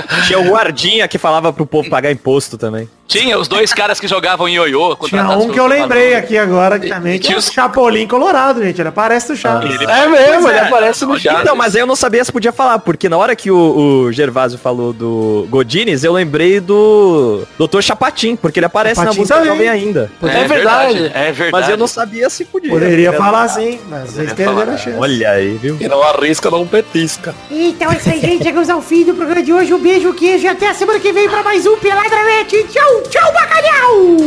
Tinha 0.27 0.39
o 0.39 0.43
guardinha 0.49 1.07
que 1.07 1.17
falava 1.17 1.51
pro 1.53 1.65
povo 1.65 1.89
pagar 1.89 2.11
imposto 2.11 2.57
também. 2.57 2.89
Tinha 3.07 3.37
os 3.37 3.47
dois 3.49 3.73
caras 3.73 3.99
que 3.99 4.07
jogavam 4.07 4.47
ioiô. 4.47 4.95
Tinha 5.03 5.27
um 5.31 5.49
que 5.49 5.59
eu 5.59 5.67
lembrei 5.67 6.15
aqui 6.15 6.37
agora 6.37 6.79
que 6.79 6.87
também, 6.87 7.19
que 7.19 7.33
é 7.33 7.37
o 7.37 7.41
Chapolin 7.41 8.07
Colorado, 8.07 8.63
gente. 8.63 8.79
Ele 8.81 8.87
aparece 8.87 9.31
no 9.31 9.35
Chaves. 9.35 9.81
É 9.81 10.07
mesmo, 10.07 10.43
Pois 10.43 10.45
ele 10.45 10.57
é. 10.57 10.61
aparece 10.61 11.05
no 11.05 11.19
chat. 11.19 11.41
Então, 11.41 11.53
mas 11.55 11.75
aí 11.75 11.81
eu 11.81 11.87
não 11.87 11.95
sabia 11.95 12.23
se 12.23 12.31
podia 12.31 12.53
falar, 12.53 12.79
porque 12.79 13.09
na 13.09 13.17
hora 13.17 13.35
que 13.35 13.51
o, 13.51 14.05
o 14.05 14.11
Gervásio 14.13 14.57
falou 14.57 14.93
do 14.93 15.45
Godines, 15.49 16.05
eu 16.05 16.13
lembrei 16.13 16.61
do 16.61 17.43
Dr. 17.59 17.81
Chapatin, 17.81 18.37
porque 18.37 18.59
ele 18.59 18.65
aparece 18.65 18.95
Chapatin 19.01 19.17
na 19.17 19.21
música 19.21 19.39
também. 19.39 19.51
Jovem 19.51 19.69
ainda. 19.69 20.09
É 20.23 20.47
verdade. 20.47 21.11
É 21.13 21.31
verdade. 21.33 21.51
Mas 21.51 21.67
eu 21.69 21.75
não 21.77 21.87
sabia 21.87 22.29
se 22.29 22.45
podia. 22.45 22.69
Poderia 22.71 23.09
É. 23.09 23.13
falar 23.13 23.43
assim, 23.43 23.77
mas 23.89 24.11
vocês 24.11 24.31
perderam 24.31 24.73
a 24.73 24.77
chance. 24.77 24.97
Olha 24.97 25.31
aí, 25.31 25.57
viu? 25.61 25.75
E 25.81 25.87
não 25.89 26.01
arrisca, 26.01 26.49
não 26.49 26.65
petisca. 26.65 27.35
Então 27.51 27.91
é 27.91 27.97
isso 27.97 28.09
aí, 28.09 28.21
gente. 28.21 28.43
Chegamos 28.43 28.69
ao 28.69 28.81
fim 28.81 29.03
do 29.03 29.13
programa 29.13 29.43
de 29.43 29.51
hoje. 29.51 29.73
Um 29.73 29.79
beijo, 29.79 30.00
beijo, 30.01 30.13
queijo 30.13 30.45
e 30.45 30.47
até 30.47 30.69
a 30.69 30.73
semana 30.73 30.99
que 30.99 31.13
vem 31.13 31.29
pra 31.29 31.43
mais 31.43 31.67
um 31.67 31.77
Peladranete. 31.77 32.63
Tchau, 32.63 33.03
tchau, 33.03 33.31
bacalhau! 33.33 34.17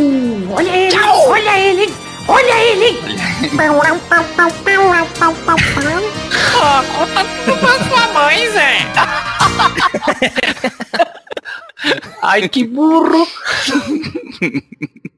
Olha 0.52 0.70
ele, 0.70 0.96
tchau. 0.96 1.28
olha 1.28 1.59
ele, 1.59 1.92
olha 2.28 2.64
ele! 2.64 3.01
oh, 6.55 6.82
conta 6.96 7.24
tudo 7.44 7.59
pra 7.59 7.84
sua 7.88 8.09
mãe, 8.12 8.51
Zé! 8.51 8.78
Ai, 12.22 12.48
que 12.48 12.64
burro! 12.64 13.26